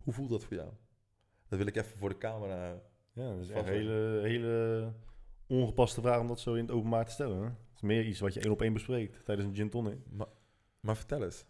Hoe 0.03 0.13
voelt 0.13 0.31
dat 0.31 0.45
voor 0.45 0.57
jou? 0.57 0.69
Dat 1.49 1.59
wil 1.59 1.67
ik 1.69 1.77
even 1.77 1.99
voor 1.99 2.09
de 2.09 2.19
camera... 2.19 2.83
ja, 3.13 3.29
dat 3.35 3.39
is 3.41 3.49
een 3.49 3.65
hele, 3.65 4.21
hele 4.23 4.93
ongepaste 5.47 6.01
vraag 6.01 6.21
om 6.21 6.27
dat 6.29 6.41
zo 6.41 6.55
in 6.55 6.63
het 6.65 6.71
openbaar 6.75 7.05
te 7.05 7.13
stellen. 7.13 7.37
Hè? 7.39 7.45
Het 7.45 7.75
is 7.77 7.83
meer 7.83 8.05
iets 8.07 8.21
wat 8.21 8.35
je 8.35 8.41
één 8.41 8.51
op 8.53 8.63
één 8.63 8.73
bespreekt 8.73 9.25
tijdens 9.25 9.49
een 9.49 9.55
gin 9.55 9.71
tonic. 9.71 9.99
Maar, 10.11 10.27
maar 10.85 10.97
vertel 10.97 11.23
eens. 11.23 11.45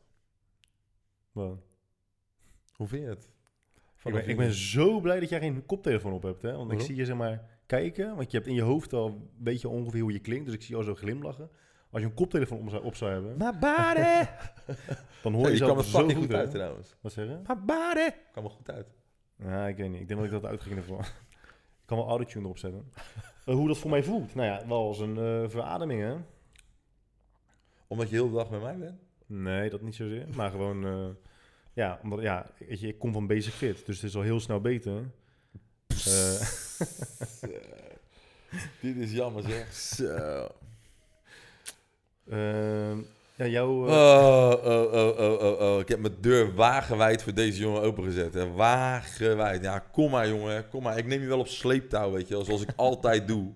Man. 1.32 1.62
Hoe 2.72 2.88
vind 2.88 3.02
je 3.02 3.08
het? 3.08 3.32
Ik 4.04 4.12
ben, 4.12 4.28
ik 4.28 4.36
ben 4.36 4.52
zo 4.52 5.00
blij 5.00 5.20
dat 5.20 5.28
jij 5.28 5.38
geen 5.38 5.66
koptelefoon 5.66 6.12
op 6.12 6.22
hebt, 6.22 6.42
hè? 6.42 6.50
Want 6.50 6.62
ik 6.62 6.68
Waarom? 6.68 6.86
zie 6.86 6.96
je 6.96 7.04
zeg 7.04 7.16
maar 7.16 7.48
kijken, 7.66 8.16
want 8.16 8.30
je 8.30 8.36
hebt 8.36 8.48
in 8.48 8.54
je 8.54 8.62
hoofd 8.62 8.92
al, 8.92 9.30
weet 9.38 9.60
je 9.60 9.68
ongeveer 9.68 10.00
hoe 10.00 10.12
je 10.12 10.18
klinkt, 10.18 10.44
dus 10.44 10.54
ik 10.54 10.62
zie 10.62 10.74
jou 10.74 10.84
zo 10.84 10.94
glimlachen. 10.94 11.50
Als 11.90 12.02
je 12.02 12.08
een 12.08 12.14
koptelefoon 12.14 12.58
op 12.58 12.68
zou, 12.68 12.84
op 12.84 12.94
zou 12.94 13.12
hebben, 13.12 13.36
My 13.36 13.58
body! 13.58 14.28
dan 15.22 15.32
hoor 15.32 15.50
je 15.50 15.56
je 15.56 15.64
er 15.64 15.66
zo 15.66 15.82
fucking 15.82 16.12
goed 16.12 16.24
goed 16.24 16.34
uit 16.34 16.50
trouwens. 16.50 16.96
Wat 17.00 17.12
zeggen? 17.12 17.42
My 17.46 17.56
body! 17.56 18.10
Kwam 18.32 18.44
er 18.44 18.50
goed 18.50 18.70
uit. 18.70 18.86
Ja, 19.38 19.66
ik 19.66 19.76
weet 19.76 19.90
niet. 19.90 20.00
Ik 20.00 20.08
denk 20.08 20.20
dat 20.20 20.28
ik 20.28 20.42
dat 20.42 20.50
uitging 20.50 20.76
ervoor. 20.76 21.00
ik 21.80 21.86
kan 21.86 21.98
wel 21.98 22.08
autotune 22.08 22.44
erop 22.44 22.58
zetten. 22.58 22.92
Eh, 23.44 23.54
hoe 23.54 23.68
dat 23.68 23.78
voor 23.78 23.90
mij 23.90 24.02
voelt? 24.02 24.34
Nou 24.34 24.48
ja, 24.48 24.66
wel 24.66 24.86
als 24.86 24.98
een 24.98 25.16
eh, 25.16 25.48
verademing, 25.48 26.00
hè? 26.00 26.14
Omdat 27.86 28.08
je 28.08 28.14
heel 28.14 28.28
de 28.28 28.34
dag 28.34 28.50
bij 28.50 28.58
mij 28.58 28.78
bent? 28.78 29.00
Nee, 29.42 29.70
dat 29.70 29.80
niet 29.80 29.94
zozeer. 29.94 30.26
Maar 30.34 30.50
gewoon, 30.50 30.86
eh, 30.86 31.06
ja, 31.72 31.98
omdat, 32.02 32.20
ja, 32.22 32.46
weet 32.58 32.80
je, 32.80 32.88
ik 32.88 32.98
kom 32.98 33.12
van 33.12 33.26
Basic 33.26 33.52
Fit, 33.52 33.86
dus 33.86 33.96
het 34.00 34.10
is 34.10 34.16
al 34.16 34.22
heel 34.22 34.40
snel 34.40 34.60
beter. 34.60 35.02
Eh, 36.06 36.40
Dit 38.80 38.96
is 38.96 39.12
jammer 39.12 39.42
zeg. 39.42 39.72
Zo. 39.72 40.46
Ehm, 42.30 42.98
ja, 43.34 43.46
jouw... 43.46 43.86
eh, 43.86 43.92
Oh, 43.92 44.52
oh, 44.64 44.92
oh, 44.92 45.18
oh, 45.18 45.40
oh, 45.42 45.60
oh. 45.74 45.80
Ik 45.80 45.88
heb 45.88 45.98
mijn 45.98 46.14
deur 46.20 46.54
wagenwijd 46.54 47.22
voor 47.22 47.34
deze 47.34 47.60
jongen 47.60 47.82
opengezet. 47.82 48.34
Hè. 48.34 48.50
Wagenwijd. 48.52 49.62
Ja, 49.62 49.78
kom 49.78 50.10
maar 50.10 50.28
jongen. 50.28 50.68
Kom 50.68 50.82
maar. 50.82 50.98
Ik 50.98 51.06
neem 51.06 51.20
je 51.20 51.26
wel 51.26 51.38
op 51.38 51.46
sleeptouw, 51.48 52.10
weet 52.10 52.28
je 52.28 52.34
wel. 52.34 52.44
Zoals 52.44 52.62
ik 52.62 52.68
altijd 52.76 53.28
doe. 53.28 53.52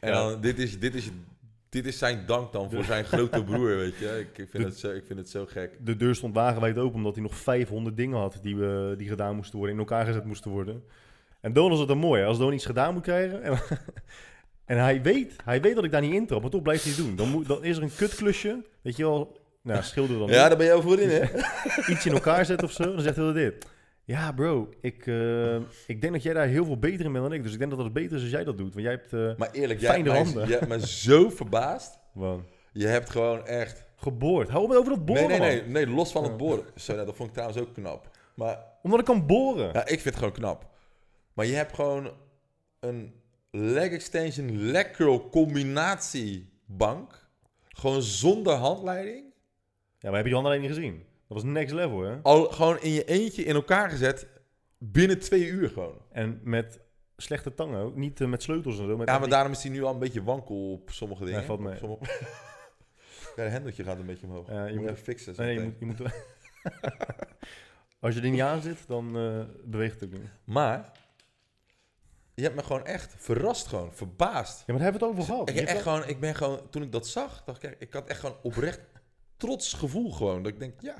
En 0.00 0.08
Ja. 0.10 0.14
dan, 0.28 0.40
dit 0.40 0.58
is, 0.58 0.78
dit 0.78 0.94
is, 0.94 1.10
dit 1.72 1.86
is 1.86 1.98
zijn 1.98 2.22
dank 2.26 2.52
dan 2.52 2.70
voor 2.70 2.84
zijn 2.84 3.04
grote 3.04 3.44
broer, 3.50 3.76
weet 3.76 3.96
je. 3.98 4.18
Ik, 4.18 4.38
ik, 4.38 4.48
vind, 4.50 4.64
het 4.64 4.78
zo, 4.78 4.90
ik 4.90 5.04
vind 5.06 5.18
het 5.18 5.28
zo 5.28 5.46
gek. 5.46 5.70
de 5.80 5.96
deur 5.96 6.14
stond 6.14 6.34
wagenwijd 6.34 6.78
open 6.78 6.94
omdat 6.94 7.14
hij 7.14 7.22
nog 7.22 7.36
500 7.36 7.96
dingen 7.96 8.18
had 8.18 8.38
die, 8.42 8.56
we, 8.56 8.94
die 8.96 9.08
gedaan 9.08 9.36
moesten 9.36 9.58
worden, 9.58 9.74
in 9.74 9.80
elkaar 9.80 10.06
gezet 10.06 10.24
moesten 10.24 10.50
worden. 10.50 10.84
En 11.40 11.52
Don 11.52 11.72
is 11.72 11.78
het 11.78 11.88
dan 11.88 11.98
mooi. 11.98 12.24
Als 12.24 12.38
Don 12.38 12.52
iets 12.52 12.66
gedaan 12.66 12.94
moet 12.94 13.02
krijgen 13.02 13.42
en, 13.42 13.58
en 14.64 14.78
hij, 14.78 15.02
weet, 15.02 15.36
hij 15.44 15.60
weet 15.60 15.74
dat 15.74 15.84
ik 15.84 15.90
daar 15.90 16.00
niet 16.00 16.14
in 16.14 16.26
trap, 16.26 16.40
maar 16.42 16.50
toch 16.50 16.62
blijft 16.62 16.84
hij 16.84 16.92
het 16.92 17.02
doen. 17.02 17.16
Dan, 17.16 17.28
moet, 17.28 17.46
dan 17.46 17.64
is 17.64 17.76
er 17.76 17.82
een 17.82 17.94
kutklusje, 17.96 18.64
weet 18.82 18.96
je 18.96 19.02
wel, 19.02 19.40
nou 19.62 19.82
schilder 19.82 20.18
dan 20.18 20.28
Ja, 20.28 20.48
daar 20.48 20.56
ben 20.56 20.66
je 20.66 20.72
over 20.72 21.00
in, 21.00 21.08
hè? 21.08 21.22
iets 21.92 22.06
in 22.06 22.12
elkaar 22.12 22.44
zetten 22.44 22.66
of 22.66 22.72
zo. 22.72 22.82
Dan 22.82 23.00
zegt 23.00 23.16
hij 23.16 23.32
dit. 23.32 23.66
Ja 24.04 24.32
bro, 24.32 24.68
ik, 24.80 25.06
eh, 25.06 25.56
ik 25.86 26.00
denk 26.00 26.12
dat 26.12 26.22
jij 26.22 26.34
daar 26.34 26.46
heel 26.46 26.64
veel 26.64 26.78
beter 26.78 27.04
in 27.04 27.12
bent 27.12 27.24
dan 27.24 27.32
ik. 27.32 27.42
Dus 27.42 27.52
ik 27.52 27.58
denk 27.58 27.70
dat 27.70 27.84
het 27.84 27.92
beter 27.92 28.16
is 28.16 28.22
als 28.22 28.30
jij 28.30 28.44
dat 28.44 28.58
doet. 28.58 28.74
Want 28.74 28.84
jij 28.86 28.92
hebt 28.92 29.12
eh 29.12 29.38
Maar 29.38 29.50
eerlijk, 29.50 29.80
jij 29.80 29.90
hebt, 29.90 30.02
Fijne 30.02 30.08
mij, 30.08 30.18
handen. 30.22 30.48
jij 30.48 30.58
hebt 30.58 30.68
me 30.68 30.86
zo 30.86 31.30
verbaasd. 31.30 31.98
gewoon 32.12 32.44
Je 32.72 32.86
hebt 32.86 33.10
gewoon 33.10 33.46
echt... 33.46 33.84
geboord. 33.96 34.48
Hou 34.48 34.64
op 34.64 34.70
over 34.72 34.92
dat 34.92 35.04
boren, 35.04 35.28
nee, 35.28 35.38
nee, 35.38 35.56
man. 35.62 35.72
nee, 35.72 35.84
nee, 35.86 35.94
los 35.94 36.12
van 36.12 36.22
het 36.24 36.36
boren. 36.36 36.64
Zo, 36.76 36.94
nou, 36.94 37.06
dat 37.06 37.16
vond 37.16 37.28
ik 37.28 37.34
trouwens 37.34 37.60
ook 37.62 37.74
knap. 37.74 38.10
Maar 38.34 38.58
Omdat 38.82 39.00
ik 39.00 39.04
kan 39.06 39.26
boren. 39.26 39.70
Ja, 39.72 39.80
ik 39.80 39.86
vind 40.00 40.04
het 40.04 40.16
gewoon 40.16 40.32
knap. 40.32 40.70
Maar 41.32 41.46
je 41.46 41.54
hebt 41.54 41.74
gewoon 41.74 42.12
een 42.80 43.14
leg 43.50 43.90
extension 43.90 44.58
leg 44.58 44.90
curl 44.90 45.28
combinatiebank. 45.30 47.28
Gewoon 47.68 48.02
zonder 48.02 48.54
handleiding. 48.54 49.24
Ja, 49.98 50.08
maar 50.08 50.18
heb 50.22 50.26
je 50.26 50.42
die 50.42 50.60
niet 50.60 50.68
gezien? 50.68 51.04
Dat 51.34 51.42
was 51.42 51.52
next 51.52 51.74
level, 51.74 52.00
hè? 52.00 52.16
Al 52.22 52.44
gewoon 52.44 52.80
in 52.80 52.90
je 52.90 53.04
eentje 53.04 53.42
in 53.44 53.54
elkaar 53.54 53.90
gezet. 53.90 54.26
Binnen 54.78 55.18
twee 55.18 55.46
uur 55.46 55.68
gewoon. 55.68 55.98
En 56.10 56.40
met 56.42 56.80
slechte 57.16 57.54
tangen 57.54 57.80
ook. 57.80 57.96
Niet 57.96 58.20
eh, 58.20 58.28
met 58.28 58.42
sleutels 58.42 58.78
en 58.78 58.86
zo. 58.86 58.96
Met 58.96 59.06
Ja, 59.08 59.12
maar 59.12 59.22
die- 59.22 59.30
daarom 59.30 59.52
is 59.52 59.62
hij 59.62 59.72
nu 59.72 59.82
al 59.82 59.92
een 59.92 59.98
beetje 59.98 60.22
wankel 60.22 60.72
op 60.72 60.90
sommige 60.90 61.24
dingen. 61.24 61.40
Ja, 61.40 61.46
valt 61.46 61.60
mee. 61.60 61.76
Sommige- 61.78 62.04
Ja, 63.36 63.44
de 63.44 63.50
hendeltje 63.50 63.84
gaat 63.84 63.98
een 63.98 64.06
beetje 64.06 64.26
omhoog. 64.26 64.48
Ja, 64.48 64.66
je 64.66 64.74
moet 64.78 64.84
even 64.90 64.96
fixen. 65.04 65.34
Nee, 65.36 65.54
je 65.54 65.60
moet... 65.60 65.74
Je 65.78 65.84
moet 65.86 66.00
Als 68.00 68.14
je 68.14 68.20
er 68.20 68.30
niet 68.30 68.40
aan 68.40 68.62
zit, 68.62 68.78
dan 68.86 69.16
eh, 69.16 69.40
beweegt 69.64 70.00
het 70.00 70.14
ook 70.14 70.20
niet. 70.20 70.30
Maar, 70.44 70.92
je 72.34 72.42
hebt 72.42 72.54
me 72.54 72.62
gewoon 72.62 72.84
echt 72.84 73.14
verrast 73.18 73.66
gewoon. 73.66 73.94
Verbaasd. 73.94 74.58
Ja, 74.58 74.64
maar 74.66 74.76
daar 74.82 74.92
hebben 74.92 75.00
we 75.00 75.06
het 75.06 75.16
over 75.18 75.32
gehad. 75.32 75.48
Ik, 75.48 75.54
heb 75.54 75.66
echt 75.68 75.82
gewoon, 75.82 76.08
ik 76.08 76.20
ben 76.20 76.34
gewoon, 76.34 76.70
toen 76.70 76.82
ik 76.82 76.92
dat 76.92 77.06
zag, 77.06 77.42
dacht 77.44 77.62
ik, 77.62 77.76
ik 77.78 77.92
had 77.92 78.08
echt 78.08 78.20
gewoon 78.20 78.36
oprecht 78.42 78.80
trots 79.36 79.72
gevoel 79.72 80.10
gewoon. 80.12 80.42
Dat 80.42 80.52
ik 80.52 80.58
denk, 80.58 80.80
ja, 80.80 80.94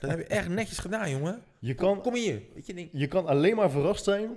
dat 0.00 0.10
heb 0.10 0.18
je 0.18 0.24
echt 0.24 0.48
netjes 0.48 0.78
gedaan, 0.78 1.10
jongen. 1.10 1.42
je, 1.58 1.74
kan, 1.74 2.00
Kom 2.00 2.14
hier. 2.14 2.42
Weet 2.54 2.66
je, 2.66 2.88
je 2.92 3.06
kan 3.06 3.26
alleen 3.26 3.56
maar 3.56 3.70
verrast 3.70 4.04
zijn... 4.04 4.30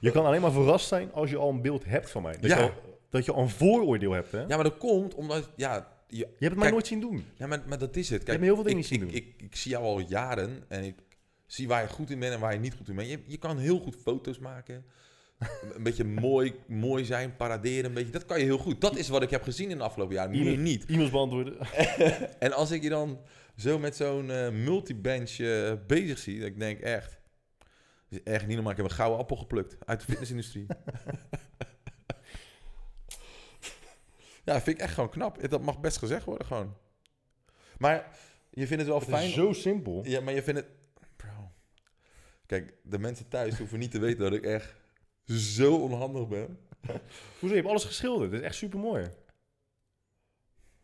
je 0.00 0.10
kan 0.10 0.24
alleen 0.24 0.40
maar 0.40 0.52
verrast 0.52 0.88
zijn 0.88 1.12
als 1.12 1.30
je 1.30 1.36
al 1.36 1.48
een 1.50 1.62
beeld 1.62 1.84
hebt 1.84 2.10
van 2.10 2.22
mij. 2.22 2.32
Dat, 2.32 2.50
Ja. 2.50 2.56
je, 2.56 2.62
al, 2.62 2.72
dat 3.08 3.24
je 3.24 3.32
al 3.32 3.42
een 3.42 3.48
vooroordeel 3.48 4.12
hebt, 4.12 4.32
hè? 4.32 4.40
Ja, 4.40 4.46
maar 4.46 4.62
dat 4.62 4.78
komt 4.78 5.14
omdat, 5.14 5.50
ja, 5.56 5.92
je, 6.06 6.16
Je 6.16 6.24
hebt 6.24 6.40
het 6.40 6.58
mij 6.58 6.70
nooit 6.70 6.86
zien 6.86 7.00
doen. 7.00 7.24
ja 7.34 7.46
maar, 7.46 7.62
maar 7.66 7.78
dat 7.78 7.96
is 7.96 8.10
het. 8.10 8.18
Kijk, 8.18 8.28
hebt 8.28 8.40
me 8.40 8.46
heel 8.46 8.54
veel 8.54 8.64
dingen 8.64 8.78
ik, 8.80 8.86
zien 8.86 9.00
ik, 9.02 9.06
doen. 9.06 9.16
Ik, 9.16 9.34
ik, 9.36 9.56
zie 9.56 9.70
jou 9.70 9.84
al 9.84 10.00
jaren 10.00 10.64
en 10.68 10.84
ik 10.84 10.94
zie 11.46 11.68
waar 11.68 11.82
je 11.82 11.88
goed 11.88 12.10
in 12.10 12.18
bent 12.18 12.34
en 12.34 12.40
waar 12.40 12.52
je 12.52 12.58
niet 12.58 12.74
goed 12.74 12.88
in 12.88 12.94
bent. 12.94 13.08
Je, 13.08 13.18
je 13.26 13.36
kan 13.36 13.58
heel 13.58 13.78
goed 13.78 13.96
foto's 14.02 14.38
maken. 14.38 14.84
een 15.76 15.82
beetje 15.82 16.04
mooi, 16.04 16.54
mooi 16.66 17.04
zijn, 17.04 17.36
paraderen 17.36 17.84
een 17.84 17.94
beetje. 17.94 18.12
Dat 18.12 18.24
kan 18.24 18.38
je 18.38 18.44
heel 18.44 18.58
goed. 18.58 18.80
Dat 18.80 18.96
is 18.96 19.08
wat 19.08 19.22
ik 19.22 19.30
heb 19.30 19.42
gezien 19.42 19.70
in 19.70 19.76
de 19.78 19.84
afgelopen 19.84 20.14
jaren. 20.14 20.34
E-mail- 20.34 20.56
niet. 20.56 20.86
E-mails 20.86 21.10
beantwoorden. 21.10 21.58
En 22.38 22.52
als 22.52 22.70
ik 22.70 22.82
je 22.82 22.88
dan 22.88 23.20
zo 23.56 23.78
met 23.78 23.96
zo'n 23.96 24.26
multibench 24.64 25.38
eh, 25.38 25.72
bezig 25.86 26.18
zie, 26.18 26.38
dat 26.38 26.48
ik 26.48 26.58
denk 26.58 26.80
echt, 26.80 27.18
is 28.08 28.22
echt 28.22 28.46
niet 28.46 28.54
normaal. 28.54 28.70
Ik 28.72 28.78
heb 28.78 28.86
een 28.86 28.92
gouden 28.92 29.18
appel 29.18 29.36
geplukt 29.36 29.76
uit 29.84 30.00
de 30.00 30.06
fitnessindustrie. 30.06 30.66
ja, 34.44 34.60
vind 34.60 34.76
ik 34.76 34.82
echt 34.82 34.94
gewoon 34.94 35.10
knap. 35.10 35.48
Dat 35.50 35.62
mag 35.62 35.80
best 35.80 35.96
gezegd 35.98 36.24
worden 36.24 36.46
gewoon. 36.46 36.76
Maar 37.78 38.16
je 38.50 38.66
vindt 38.66 38.82
het 38.82 38.86
wel 38.92 38.98
Het 39.00 39.08
fijn. 39.08 39.28
is 39.28 39.34
zo 39.34 39.52
simpel. 39.52 40.00
Ja, 40.04 40.20
maar 40.20 40.34
je 40.34 40.42
vindt 40.42 40.60
het. 40.60 40.68
Bro. 41.16 41.52
Kijk, 42.46 42.74
de 42.82 42.98
mensen 42.98 43.28
thuis 43.28 43.58
hoeven 43.58 43.78
niet 43.78 43.90
te 43.90 43.98
weten 43.98 44.18
dat 44.22 44.32
ik 44.32 44.44
echt 44.44 44.74
zo 45.30 45.76
onhandig 45.76 46.28
ben. 46.28 46.58
Hoezo? 47.38 47.54
Je 47.54 47.60
hebt 47.60 47.68
alles 47.68 47.84
geschilderd. 47.84 48.30
Dat 48.30 48.40
is 48.40 48.46
echt 48.46 48.54
super 48.54 48.78
mooi. 48.78 49.06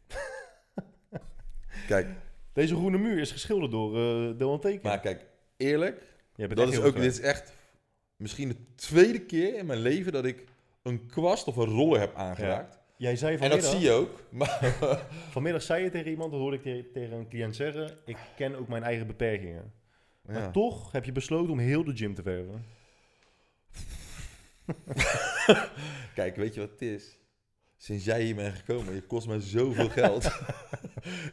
Kijk, 1.89 2.07
Deze 2.53 2.75
groene 2.75 2.99
muur 2.99 3.19
is 3.19 3.31
geschilderd 3.33 3.71
door 3.71 3.97
eh 3.97 4.39
Dylan 4.39 4.61
Teken. 4.61 4.81
maar 4.89 5.01
kijk, 5.01 5.27
eerlijk. 5.57 6.03
Dat 6.55 6.73
is 6.73 6.81
ook, 6.81 6.95
dit 6.95 7.13
is 7.13 7.21
echt 7.21 7.53
misschien 8.17 8.49
de 8.49 8.57
tweede 8.75 9.21
keer 9.21 9.55
in 9.59 9.67
mijn 9.67 9.81
leven 9.81 10.13
dat 10.13 10.25
ik 10.25 10.45
een 10.83 11.07
kwast 11.07 11.47
of 11.47 11.57
een 11.57 11.67
roller 11.69 12.01
heb 12.01 12.15
aangeraakt. 12.15 12.79
Jij 12.97 13.17
zei 13.17 13.33
En 13.33 13.39
vanmiddag, 13.39 13.71
dat 13.71 13.77
zie 13.81 13.87
je 13.89 13.93
ook. 13.95 14.23
Maar 14.31 14.77
vanmiddag 15.35 15.63
zei 15.63 15.85
je 15.85 15.91
tegen 15.91 16.11
iemand, 16.11 16.31
dat 16.31 16.41
hoorde 16.41 16.57
ik 16.57 16.63
te- 16.63 16.91
tegen 16.93 17.17
een 17.17 17.29
cliënt 17.29 17.57
zeggen, 17.57 17.99
ik 18.05 18.17
ken 18.37 18.55
ook 18.55 18.69
mijn 18.69 18.83
eigen 18.83 19.07
beperkingen. 19.07 19.73
Maar 20.23 20.37
ja. 20.37 20.51
toch 20.51 20.93
heb 20.93 21.05
je 21.05 21.13
besloten 21.13 21.53
om 21.53 21.59
heel 21.59 21.85
de 21.85 21.97
gym 21.97 22.15
te 22.15 22.23
verven. 22.23 22.65
kijk, 26.14 26.37
weet 26.37 26.55
je 26.55 26.61
wat 26.61 26.71
het 26.71 26.83
is? 26.83 27.19
Sinds 27.77 28.05
jij 28.05 28.23
hier 28.23 28.35
bent 28.35 28.57
gekomen, 28.57 28.95
je 28.95 29.03
kost 29.03 29.27
mij 29.27 29.41
zoveel 29.41 29.89
geld. 29.89 30.41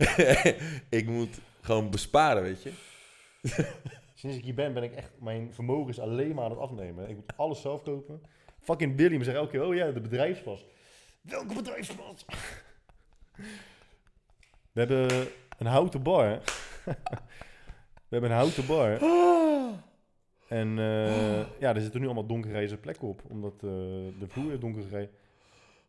ik 1.00 1.08
moet 1.08 1.40
gewoon 1.62 1.90
besparen, 1.90 2.44
weet 2.44 2.64
je. 2.64 2.72
Sinds 4.14 4.38
ik 4.38 4.44
hier 4.44 4.54
ben, 4.54 4.74
ben 4.74 4.84
ik 4.84 4.94
echt, 4.94 5.12
mijn 5.20 5.54
vermogen 5.54 5.90
is 5.90 6.00
alleen 6.00 6.36
maar 6.36 6.44
aan 6.44 6.52
het 6.52 6.60
afnemen. 6.60 7.10
Ik 7.10 7.16
moet 7.16 7.38
alles 7.38 7.62
zelf 7.62 7.84
kopen. 7.84 8.22
Fucking 8.60 8.96
Billy 8.96 9.18
me 9.18 9.24
zegt 9.24 9.38
elke 9.38 9.52
keer, 9.52 9.66
oh 9.66 9.76
ja, 9.76 9.92
de 9.92 10.02
bedrijfspas. 10.02 10.66
Welke 11.22 11.54
bedrijfspas? 11.54 12.26
We 14.72 14.80
hebben 14.80 15.28
een 15.58 15.66
houten 15.66 16.04
bar. 16.04 16.42
We 18.10 18.20
hebben 18.20 18.30
een 18.30 18.38
houten 18.38 18.66
bar. 18.66 19.00
En 20.48 20.80
eh, 20.80 21.60
ja, 21.60 21.76
er 21.76 21.82
zitten 21.82 22.00
nu 22.00 22.06
allemaal 22.06 22.26
donkergrijze 22.26 22.78
plekken 22.78 23.08
op. 23.08 23.22
Omdat 23.30 23.54
eh, 23.54 23.70
de 24.20 24.26
vloer 24.28 24.52
is 24.52 24.60
donkergrijs. 24.60 25.10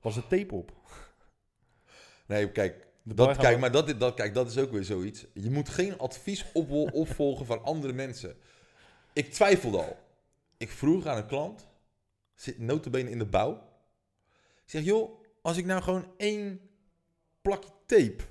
Was 0.01 0.17
er 0.17 0.27
tape 0.27 0.55
op. 0.55 0.73
Nee, 2.27 2.51
kijk, 2.53 2.87
De 3.03 3.15
dat, 3.15 3.37
kijk, 3.37 3.59
maar 3.59 3.71
dat, 3.71 4.01
dat, 4.01 4.15
kijk, 4.15 4.35
dat 4.35 4.51
is 4.51 4.59
ook 4.59 4.71
weer 4.71 4.85
zoiets. 4.85 5.27
Je 5.35 5.51
moet 5.51 5.69
geen 5.69 5.99
advies 5.99 6.45
op, 6.53 6.71
opvolgen 6.93 7.47
van 7.47 7.63
andere 7.63 7.93
mensen. 7.93 8.37
Ik 9.13 9.33
twijfelde 9.33 9.79
al. 9.79 9.97
Ik 10.57 10.71
vroeg 10.71 11.07
aan 11.07 11.17
een 11.17 11.27
klant, 11.27 11.69
zit 12.35 12.59
notabene 12.59 13.11
in 13.11 13.19
de 13.19 13.27
bouw. 13.27 13.53
Ik 14.65 14.71
zeg, 14.71 14.85
joh, 14.85 15.23
als 15.43 15.57
ik 15.57 15.65
nou 15.65 15.83
gewoon 15.83 16.13
één 16.17 16.61
plakje 17.43 17.71
tape 17.87 18.23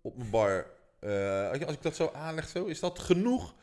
op 0.00 0.16
mijn 0.16 0.30
bar, 0.30 0.70
eh, 1.00 1.50
als 1.50 1.74
ik 1.74 1.82
dat 1.82 1.96
zo 1.96 2.10
aanleg, 2.12 2.48
zo, 2.48 2.64
is 2.64 2.80
dat 2.80 2.98
genoeg 2.98 3.54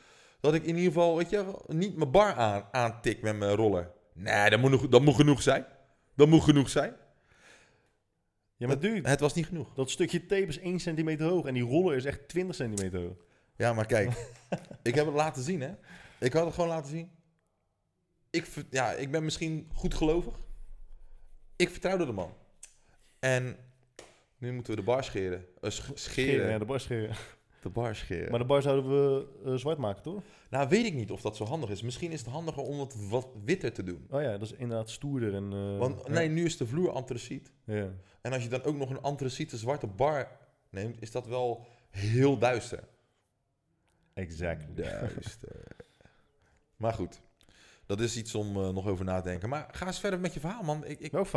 dat 0.41 0.53
ik 0.53 0.61
in 0.63 0.75
ieder 0.75 0.83
geval, 0.91 1.17
weet 1.17 1.29
je, 1.29 1.61
niet 1.67 1.95
mijn 1.97 2.11
bar 2.11 2.33
aan, 2.33 2.67
aantik 2.71 3.21
met 3.21 3.37
mijn 3.37 3.55
roller? 3.55 3.91
Nee, 4.13 4.49
dat 4.49 4.59
moet, 4.59 4.91
dat 4.91 5.01
moet 5.01 5.15
genoeg 5.15 5.41
zijn. 5.41 5.65
Dat 6.15 6.27
moet 6.27 6.43
genoeg 6.43 6.69
zijn. 6.69 6.95
Ja, 8.57 8.67
maar 8.67 8.79
dude, 8.79 9.09
Het 9.09 9.19
was 9.19 9.33
niet 9.33 9.45
genoeg. 9.45 9.73
dat 9.73 9.89
stukje 9.89 10.25
tape 10.25 10.45
is 10.45 10.59
1 10.59 10.79
centimeter 10.79 11.27
hoog. 11.27 11.45
En 11.45 11.53
die 11.53 11.63
roller 11.63 11.95
is 11.95 12.05
echt 12.05 12.27
20 12.27 12.55
centimeter 12.55 12.99
hoog. 13.01 13.17
Ja, 13.57 13.73
maar 13.73 13.85
kijk, 13.85 14.11
ik 14.83 14.95
heb 14.95 15.05
het 15.05 15.15
laten 15.15 15.43
zien, 15.43 15.61
hè. 15.61 15.71
Ik 16.19 16.33
had 16.33 16.45
het 16.45 16.53
gewoon 16.53 16.69
laten 16.69 16.89
zien. 16.89 17.11
Ik, 18.29 18.47
ja, 18.69 18.91
ik 18.91 19.11
ben 19.11 19.23
misschien 19.23 19.69
goed 19.73 19.93
gelovig. 19.93 20.33
Ik 21.55 21.69
vertrouwde 21.69 22.05
de 22.05 22.11
man. 22.11 22.33
En 23.19 23.57
nu 24.37 24.53
moeten 24.53 24.73
we 24.73 24.79
de 24.79 24.85
bar 24.85 25.03
scheren. 25.03 25.45
Eh, 25.61 25.69
sch- 25.69 25.89
scheren. 25.93 26.49
Ja, 26.49 26.57
de 26.59 26.65
bar 26.65 26.79
scheren. 26.79 27.15
De 27.61 27.69
bar 27.69 27.95
scheren. 27.95 28.29
Maar 28.29 28.39
de 28.39 28.45
bar 28.45 28.61
zouden 28.61 28.89
we 28.91 29.27
eh, 29.45 29.53
zwart 29.53 29.77
maken, 29.77 30.01
toch? 30.01 30.23
Nou, 30.49 30.69
weet 30.69 30.85
ik 30.85 30.93
niet 30.93 31.11
of 31.11 31.21
dat 31.21 31.35
zo 31.35 31.45
handig 31.45 31.69
is. 31.69 31.81
Misschien 31.81 32.11
is 32.11 32.19
het 32.19 32.29
handiger 32.29 32.63
om 32.63 32.79
het 32.79 33.09
wat 33.09 33.27
witter 33.43 33.73
te 33.73 33.83
doen. 33.83 34.07
Oh 34.09 34.21
ja, 34.21 34.31
dat 34.31 34.41
is 34.41 34.51
inderdaad 34.51 34.89
stoerder. 34.89 35.33
En, 35.33 35.53
eh, 35.53 35.77
Want 35.77 36.01
ja. 36.05 36.11
nee, 36.11 36.29
nu 36.29 36.45
is 36.45 36.57
de 36.57 36.67
vloer 36.67 36.91
antraciet. 36.91 37.51
Ja. 37.63 37.89
En 38.21 38.33
als 38.33 38.43
je 38.43 38.49
dan 38.49 38.63
ook 38.63 38.75
nog 38.75 38.89
een 38.89 39.01
antraciete 39.01 39.57
zwarte 39.57 39.87
bar 39.87 40.37
neemt, 40.69 41.01
is 41.01 41.11
dat 41.11 41.27
wel 41.27 41.65
heel 41.89 42.37
duister. 42.37 42.87
Exactly. 44.13 44.73
Duister. 44.73 45.63
maar 46.75 46.93
goed, 46.93 47.21
dat 47.85 47.99
is 47.99 48.17
iets 48.17 48.35
om 48.35 48.57
eh, 48.57 48.69
nog 48.69 48.87
over 48.87 49.05
na 49.05 49.21
te 49.21 49.29
denken. 49.29 49.49
Maar 49.49 49.67
ga 49.71 49.85
eens 49.85 49.99
verder 49.99 50.19
met 50.19 50.33
je 50.33 50.39
verhaal, 50.39 50.63
man. 50.63 50.85
Ik, 50.85 50.99
ik, 50.99 51.11
Welk 51.11 51.27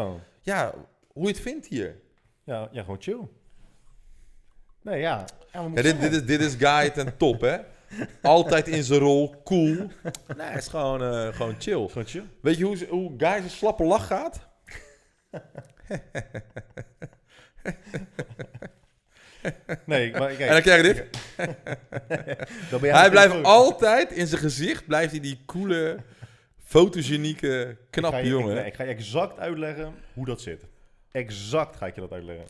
ja, 0.43 0.75
hoe 1.12 1.22
je 1.22 1.29
het 1.29 1.41
vindt 1.41 1.66
hier. 1.66 2.01
Ja, 2.45 2.68
ja, 2.72 2.81
gewoon 2.81 3.03
chill. 3.03 3.29
Nee, 4.85 5.01
ja. 5.01 5.24
ja, 5.53 5.68
dit, 5.68 6.01
dit, 6.01 6.12
is, 6.12 6.24
dit 6.24 6.41
is 6.41 6.55
Guy 6.59 6.91
ten 6.91 7.16
top, 7.16 7.41
hè? 7.41 7.57
Altijd 8.22 8.68
in 8.68 8.82
zijn 8.82 9.01
rol, 9.01 9.35
cool. 9.45 9.74
Nee, 10.37 10.47
het 10.47 10.62
is 10.62 10.68
gewoon, 10.68 11.03
eh, 11.03 11.35
gewoon 11.35 11.55
chill. 11.59 11.89
Gewoon 11.89 12.07
chill. 12.07 12.24
Weet 12.43 12.57
je 12.57 12.64
hoe, 12.64 12.87
hoe 12.89 13.09
Guy 13.16 13.28
zijn 13.39 13.51
slappe 13.51 13.85
lach 13.85 14.07
gaat? 14.07 14.49
Nee, 19.85 20.12
maar 20.12 20.28
kijk. 20.28 20.39
En 20.41 20.49
dan 20.53 20.62
krijg 20.62 20.87
je 20.87 20.93
dit. 20.95 21.05
dan 22.70 22.80
ben 22.80 22.89
jij 22.91 22.99
Hij 22.99 23.11
blijft 23.11 23.43
altijd 23.43 24.12
in 24.12 24.26
zijn 24.26 24.41
gezicht, 24.41 24.87
blijft 24.87 25.11
hij 25.11 25.20
die 25.20 25.43
coole, 25.47 25.97
fotogenieke, 26.64 27.68
Ik 27.80 27.91
knappe 27.91 28.16
je- 28.18 28.28
jongen. 28.28 28.49
Ik, 28.51 28.57
nee, 28.57 28.66
ik 28.66 28.74
ga 28.74 28.82
je 28.82 28.91
exact 28.91 29.39
uitleggen 29.39 29.95
hoe 30.14 30.24
dat 30.24 30.41
zit. 30.41 30.64
Exact 31.12 31.76
ga 31.76 31.87
ik 31.87 31.95
je 31.95 32.01
dat 32.01 32.12
uitleggen. 32.12 32.45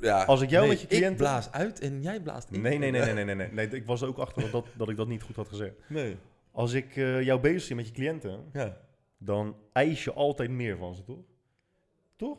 Ja, 0.00 0.24
Als 0.24 0.40
ik 0.40 0.50
jou 0.50 0.60
nee, 0.66 0.72
met 0.72 0.80
je 0.80 0.86
cliënten- 0.86 1.10
Ik 1.12 1.16
blaas 1.16 1.52
uit 1.52 1.80
en 1.80 2.02
jij 2.02 2.20
blaast 2.20 2.50
in. 2.50 2.60
Nee, 2.60 2.78
nee, 2.78 2.90
nee, 2.90 3.00
nee, 3.02 3.12
nee, 3.14 3.24
nee, 3.24 3.34
nee. 3.34 3.48
nee 3.52 3.68
ik 3.68 3.86
was 3.86 4.02
ook 4.02 4.18
achter 4.18 4.50
dat, 4.50 4.66
dat, 4.76 4.88
ik 4.88 4.96
dat 4.96 5.08
niet 5.08 5.22
goed 5.22 5.36
had 5.36 5.48
gezegd. 5.48 5.74
Nee. 5.88 6.16
Als 6.52 6.72
ik 6.72 6.96
eh, 6.96 7.22
jou 7.22 7.40
bezig 7.40 7.62
zie 7.62 7.76
met 7.76 7.86
je 7.86 7.92
cliënten, 7.92 8.44
Ja. 8.52 8.76
dan 9.18 9.56
eis 9.72 10.04
je 10.04 10.12
altijd 10.12 10.50
meer 10.50 10.76
van 10.76 10.94
ze, 10.94 11.04
toch? 11.04 11.18
Toch? 12.16 12.38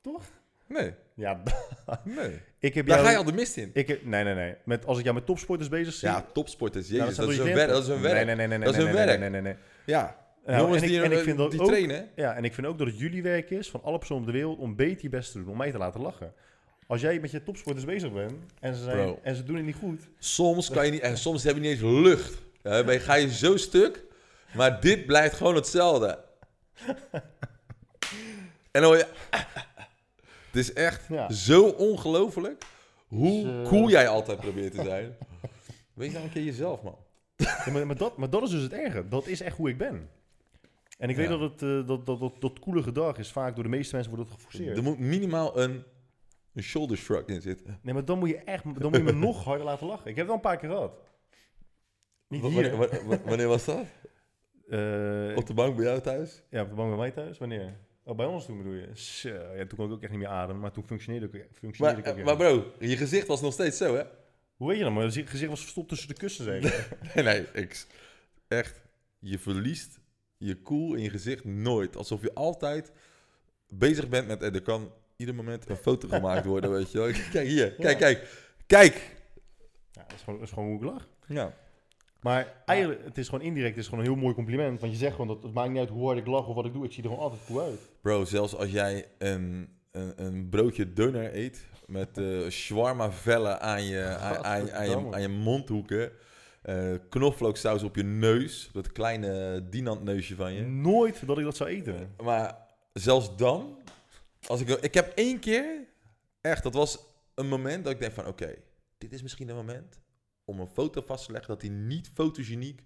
Toch? 0.00 0.22
Nee, 0.66 0.94
Ja, 1.14 1.42
nee. 2.04 2.40
ik 2.58 2.74
heb 2.74 2.86
Daar 2.86 2.94
jou... 2.96 3.06
ga 3.08 3.12
je 3.12 3.18
al 3.18 3.24
de 3.24 3.32
mist 3.32 3.56
in. 3.56 3.70
Ik 3.72 3.88
heb, 3.88 4.04
nee, 4.04 4.24
nee, 4.24 4.34
nee. 4.34 4.54
Met, 4.64 4.86
als 4.86 4.96
ik 4.98 5.02
jou 5.04 5.14
met 5.16 5.26
topsporters 5.26 5.68
bezig 5.68 5.94
zie... 5.94 6.08
Ja, 6.08 6.26
topsporters. 6.32 6.88
nou, 6.88 7.00
Jezus, 7.00 7.16
dat, 7.16 7.28
is 7.30 7.38
een 7.38 7.54
werk, 7.54 7.68
dat 7.68 7.82
is 7.82 7.88
een 7.88 8.00
werk. 8.00 8.14
Nee, 8.26 8.36
nee, 8.36 8.46
nee, 8.46 8.58
nee. 8.58 8.58
Dat 8.58 8.68
is 8.68 8.76
nee, 8.76 8.88
een 8.88 8.94
nee, 8.94 9.04
werk. 9.06 9.18
Nee, 9.20 9.30
nee, 9.30 9.40
nee, 9.40 9.54
nee. 9.86 10.04
Ja, 10.46 10.58
jongens 10.58 10.82
en 10.82 10.88
die, 10.88 10.96
ik, 10.98 11.04
en 11.04 11.12
ik 11.12 11.18
eh, 11.18 11.24
vind 11.24 11.38
dat 11.38 11.50
die 11.50 11.60
ook, 11.60 11.66
trainen. 11.66 12.08
Ja, 12.16 12.34
en 12.34 12.44
ik 12.44 12.54
vind 12.54 12.66
ook 12.66 12.78
dat 12.78 12.86
het 12.86 12.98
jullie 12.98 13.22
werk 13.22 13.50
is, 13.50 13.70
van 13.70 13.82
alle 13.82 13.98
personen 13.98 14.22
op 14.22 14.28
de 14.28 14.34
wereld, 14.34 14.58
om 14.58 14.76
beter 14.76 15.02
je 15.02 15.08
best 15.08 15.32
te 15.32 15.38
doen, 15.38 15.48
om 15.48 15.56
mij 15.56 15.70
te 15.70 15.78
laten 15.78 16.00
lachen. 16.00 16.32
Als 16.86 17.00
jij 17.00 17.20
met 17.20 17.30
je 17.30 17.42
topsporters 17.42 17.84
bezig 17.84 18.12
bent 18.12 18.32
en 18.60 18.74
ze, 18.74 18.82
zijn, 18.82 18.96
Bro. 18.96 19.18
en 19.22 19.34
ze 19.36 19.44
doen 19.44 19.56
het 19.56 19.64
niet 19.64 19.76
goed, 19.76 20.00
Soms 20.18 20.70
kan 20.70 20.84
je 20.86 20.92
niet, 20.92 21.00
en 21.00 21.18
soms 21.18 21.42
heb 21.44 21.54
je 21.54 21.60
niet 21.60 21.70
eens 21.70 21.80
lucht. 21.80 22.42
Ja, 22.62 22.82
dan 22.82 22.92
je- 22.94 23.00
ga 23.00 23.14
je 23.14 23.30
zo 23.32 23.56
stuk, 23.56 24.04
maar 24.54 24.80
dit 24.80 25.06
blijft 25.06 25.36
gewoon 25.36 25.54
hetzelfde. 25.54 26.18
En 28.70 28.80
dan 28.80 28.84
hoor 28.84 28.96
je... 28.96 29.06
Het 30.50 30.62
is 30.62 30.72
echt 30.72 31.06
Ja. 31.08 31.30
zo 31.32 31.64
ongelooflijk 31.68 32.64
hoe 33.06 33.42
Dus, 33.44 33.52
eh, 33.52 33.62
cool 33.68 33.90
jij 33.90 34.08
altijd 34.08 34.40
probeert 34.40 34.74
te 34.74 34.82
zijn. 34.82 35.16
Wees 35.94 36.12
nou 36.12 36.24
een 36.24 36.30
keer 36.32 36.42
jezelf, 36.42 36.82
man. 36.82 36.96
Ja, 37.36 37.64
maar, 37.72 37.86
maar, 37.86 37.96
dat, 37.96 38.16
maar 38.16 38.30
dat 38.30 38.42
is 38.42 38.50
dus 38.50 38.62
het 38.62 38.72
erge. 38.72 39.08
Dat 39.08 39.26
is 39.26 39.40
echt 39.40 39.56
hoe 39.56 39.68
ik 39.68 39.78
ben. 39.78 40.08
En 41.04 41.10
ik 41.10 41.16
weet 41.16 41.28
dat 41.28 41.40
het 41.40 41.62
eh, 41.62 41.86
dat, 41.86 42.06
dat, 42.06 42.20
dat, 42.20 42.32
dat 42.40 42.58
coole 42.58 42.82
gedrag 42.82 43.18
is 43.18 43.32
vaak 43.32 43.54
door 43.54 43.64
de 43.64 43.70
meeste 43.70 43.94
mensen 43.94 44.14
wordt 44.14 44.28
het 44.30 44.38
geforceerd. 44.40 44.76
Er 44.76 44.82
moet 44.82 44.98
minimaal 44.98 45.60
een, 45.60 45.82
een 46.54 46.62
shoulder 46.62 46.96
shrug 46.96 47.24
in 47.26 47.40
zitten. 47.42 47.78
Nee, 47.82 47.94
maar 47.94 48.04
dan 48.04 48.18
moet 48.18 48.28
je 48.28 48.36
echt 48.36 48.62
dan 48.64 48.74
moet 48.90 48.96
je 48.96 49.02
me 49.02 49.12
nog 49.28 49.44
harder 49.44 49.66
laten 49.66 49.86
lachen. 49.86 50.10
Ik 50.10 50.16
heb 50.16 50.16
het 50.16 50.26
wel 50.26 50.34
een 50.34 50.40
paar 50.40 50.56
keer 50.56 50.68
gehad. 50.68 50.98
Niet 52.28 52.42
hier. 52.42 52.52
Wanneer, 52.52 52.76
wa- 52.76 53.04
wa- 53.06 53.20
wanneer 53.24 53.48
was 53.48 53.64
dat? 53.64 53.84
Eh, 54.68 55.36
Op 55.36 55.46
de 55.46 55.54
bank 55.54 55.76
bij 55.76 55.84
jou 55.84 56.00
thuis? 56.00 56.42
ja, 56.50 56.62
op 56.62 56.68
de 56.68 56.74
bank 56.74 56.88
bij 56.88 56.98
mij 56.98 57.10
thuis. 57.10 57.38
Wanneer? 57.38 57.76
Oh, 58.04 58.16
bij 58.16 58.26
ons 58.26 58.46
toen 58.46 58.56
bedoel 58.56 58.72
je? 58.72 58.88
Zo, 58.94 59.28
ja, 59.28 59.66
toen 59.66 59.78
kon 59.78 59.86
ik 59.86 59.92
ook 59.92 60.02
echt 60.02 60.10
niet 60.10 60.20
meer 60.20 60.28
ademen, 60.28 60.60
maar 60.60 60.72
toen 60.72 60.84
functioneerde 60.86 61.26
ik, 61.26 61.46
functioneerde 61.52 62.00
Maar, 62.02 62.12
ik 62.12 62.18
ook 62.18 62.24
maar 62.24 62.36
bro, 62.36 62.72
je 62.78 62.96
gezicht 62.96 63.26
was 63.26 63.40
nog 63.40 63.52
steeds 63.52 63.76
zo, 63.76 63.94
hè? 63.96 64.02
Hoe 64.56 64.68
weet 64.68 64.78
je 64.78 64.84
dat? 64.84 64.92
Maar 64.92 65.04
je 65.04 65.26
gezicht 65.26 65.50
was 65.50 65.60
verstopt 65.60 65.88
tussen 65.88 66.08
de 66.08 66.14
kussen, 66.14 66.44
zeker? 66.44 66.88
Nee, 67.14 67.24
nee, 67.24 67.46
ik, 67.52 67.86
echt. 68.48 68.82
Je 69.18 69.38
verliest 69.38 69.98
je 70.46 70.62
cool 70.62 70.94
in 70.94 71.02
je 71.02 71.10
gezicht 71.10 71.44
nooit. 71.44 71.96
Alsof 71.96 72.22
je 72.22 72.34
altijd 72.34 72.92
bezig 73.68 74.08
bent 74.08 74.26
met... 74.26 74.42
eh, 74.42 74.54
Er 74.54 74.62
kan 74.62 74.92
ieder 75.16 75.34
moment 75.34 75.68
een 75.68 75.76
foto 75.76 76.08
gemaakt 76.08 76.44
worden, 76.44 76.70
weet 76.70 76.92
je 76.92 76.98
wel. 76.98 77.10
Kijk 77.32 77.48
hier, 77.48 77.72
kijk, 77.72 77.92
Ja. 77.92 77.94
kijk. 77.98 78.42
Kijk! 78.66 79.16
ja, 79.92 80.02
dat 80.02 80.12
is 80.16 80.22
gewoon, 80.22 80.38
dat 80.38 80.48
is 80.48 80.54
gewoon 80.54 80.68
hoe 80.68 80.78
ik 80.78 80.84
lach. 80.84 81.08
Ja. 81.26 81.54
Maar 82.20 82.62
eigenlijk, 82.64 83.04
het 83.04 83.18
is 83.18 83.28
gewoon 83.28 83.44
indirect, 83.44 83.74
het 83.74 83.82
is 83.84 83.88
gewoon 83.88 84.04
een 84.04 84.10
heel 84.10 84.20
mooi 84.20 84.34
compliment. 84.34 84.80
Want 84.80 84.92
je 84.92 84.98
zegt 84.98 85.12
gewoon, 85.12 85.26
dat 85.26 85.42
het 85.42 85.52
maakt 85.52 85.68
niet 85.70 85.78
uit 85.78 85.88
hoe 85.88 86.06
hard 86.06 86.18
ik 86.18 86.26
lach 86.26 86.46
of 86.48 86.54
wat 86.54 86.64
ik 86.64 86.72
doe. 86.72 86.84
Ik 86.84 86.92
zie 86.92 87.02
er 87.02 87.08
gewoon 87.08 87.24
altijd 87.24 87.42
cool 87.46 87.60
uit. 87.60 87.80
Bro, 88.00 88.24
zelfs 88.24 88.54
als 88.56 88.70
jij 88.70 89.08
een, 89.18 89.68
een, 89.90 90.12
een 90.24 90.48
broodje 90.48 90.92
dunner 90.92 91.34
eet... 91.36 91.66
met 91.86 92.18
eh 92.18 92.48
shawarma 92.48 93.12
vellen 93.12 93.60
aan 93.60 93.84
je, 93.84 94.04
aan, 94.04 94.44
aan, 94.44 94.72
aan 94.72 94.88
je, 94.88 95.06
aan 95.10 95.20
je 95.22 95.28
mondhoeken... 95.28 96.12
eh 96.64 96.94
knoflooksaus 97.08 97.82
op 97.82 97.96
je 97.96 98.02
neus, 98.02 98.70
dat 98.72 98.92
kleine 98.92 99.64
dinant-neusje 99.68 100.34
van 100.34 100.52
je. 100.52 100.62
Nooit 100.62 101.26
dat 101.26 101.38
ik 101.38 101.44
dat 101.44 101.56
zou 101.56 101.70
eten. 101.70 102.14
Maar 102.22 102.56
zelfs 102.92 103.36
dan, 103.36 103.78
als 104.46 104.60
ik, 104.60 104.68
ik 104.68 104.94
heb 104.94 105.12
één 105.14 105.38
keer, 105.38 105.86
echt, 106.40 106.62
dat 106.62 106.74
was 106.74 106.98
een 107.34 107.48
moment 107.48 107.84
dat 107.84 107.92
ik 107.92 108.00
denk 108.00 108.12
van, 108.12 108.26
oké, 108.26 108.54
dit 108.98 109.12
is 109.12 109.22
misschien 109.22 109.48
een 109.48 109.56
moment 109.56 110.00
om 110.44 110.60
een 110.60 110.68
foto 110.68 111.02
vast 111.06 111.26
te 111.26 111.32
leggen 111.32 111.50
dat 111.50 111.60
die 111.60 111.70
niet 111.70 112.10
fotogeniek 112.14 112.82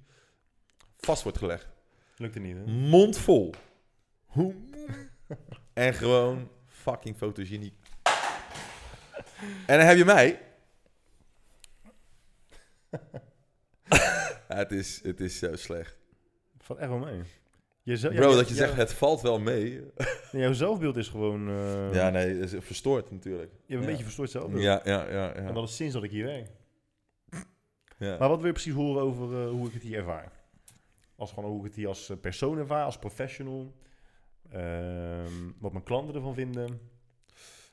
vast 0.96 1.22
wordt 1.22 1.38
gelegd. 1.38 1.68
Lukte 2.16 2.38
niet, 2.38 2.56
hè? 2.56 2.66
Mond 2.66 3.18
vol. 3.18 3.54
En 5.72 5.94
gewoon 5.94 6.50
fucking 6.66 7.16
fotogeniek. 7.16 7.74
En 9.66 9.78
dan 9.78 9.86
heb 9.86 9.96
je 9.96 10.04
mij. 10.04 10.40
Ja, 13.88 14.38
het, 14.56 14.72
is, 14.72 15.02
het 15.02 15.20
is 15.20 15.38
zo 15.38 15.56
slecht. 15.56 15.96
Valt 16.58 16.78
echt 16.78 16.88
wel 16.88 16.98
mee. 16.98 17.22
Jezelf, 17.82 18.14
Bro, 18.14 18.30
ja, 18.30 18.36
dat 18.36 18.48
je 18.48 18.54
zegt, 18.54 18.74
het 18.76 18.92
valt 18.92 19.20
wel 19.20 19.38
mee. 19.40 19.82
Jouw 20.32 20.52
zelfbeeld 20.52 20.96
is 20.96 21.08
gewoon... 21.08 21.48
eh, 21.48 21.94
Ja, 21.94 22.10
nee, 22.10 22.38
is 22.38 22.54
verstoord 22.58 23.10
natuurlijk. 23.10 23.52
Je 23.66 23.72
hebt 23.72 23.80
een 23.84 23.90
beetje 23.90 24.04
verstoord 24.04 24.30
zelfbeeld. 24.30 24.62
Ja, 24.62 24.80
ja, 24.84 25.10
ja. 25.10 25.32
En 25.32 25.54
dat 25.54 25.68
is 25.68 25.76
sinds 25.76 25.94
dat 25.94 26.02
ik 26.02 26.10
hier 26.10 26.24
werk. 26.24 26.50
ja. 27.98 28.18
Maar 28.18 28.28
wat 28.28 28.36
wil 28.38 28.46
je 28.46 28.52
precies 28.52 28.72
horen 28.74 29.02
over 29.02 29.42
eh, 29.42 29.50
hoe 29.50 29.66
ik 29.66 29.72
het 29.72 29.82
hier 29.82 29.98
ervaar? 29.98 30.32
Als 31.16 31.32
gewoon 31.32 31.50
hoe 31.50 31.58
ik 31.58 31.64
het 31.64 31.74
hier 31.74 31.88
als 31.88 32.08
eh, 32.10 32.16
persoon 32.20 32.58
ervaar, 32.58 32.84
als 32.84 32.98
professional. 32.98 33.74
Ehm, 34.50 35.32
wat 35.58 35.72
mijn 35.72 35.84
klanten 35.84 36.14
ervan 36.14 36.34
vinden. 36.34 36.80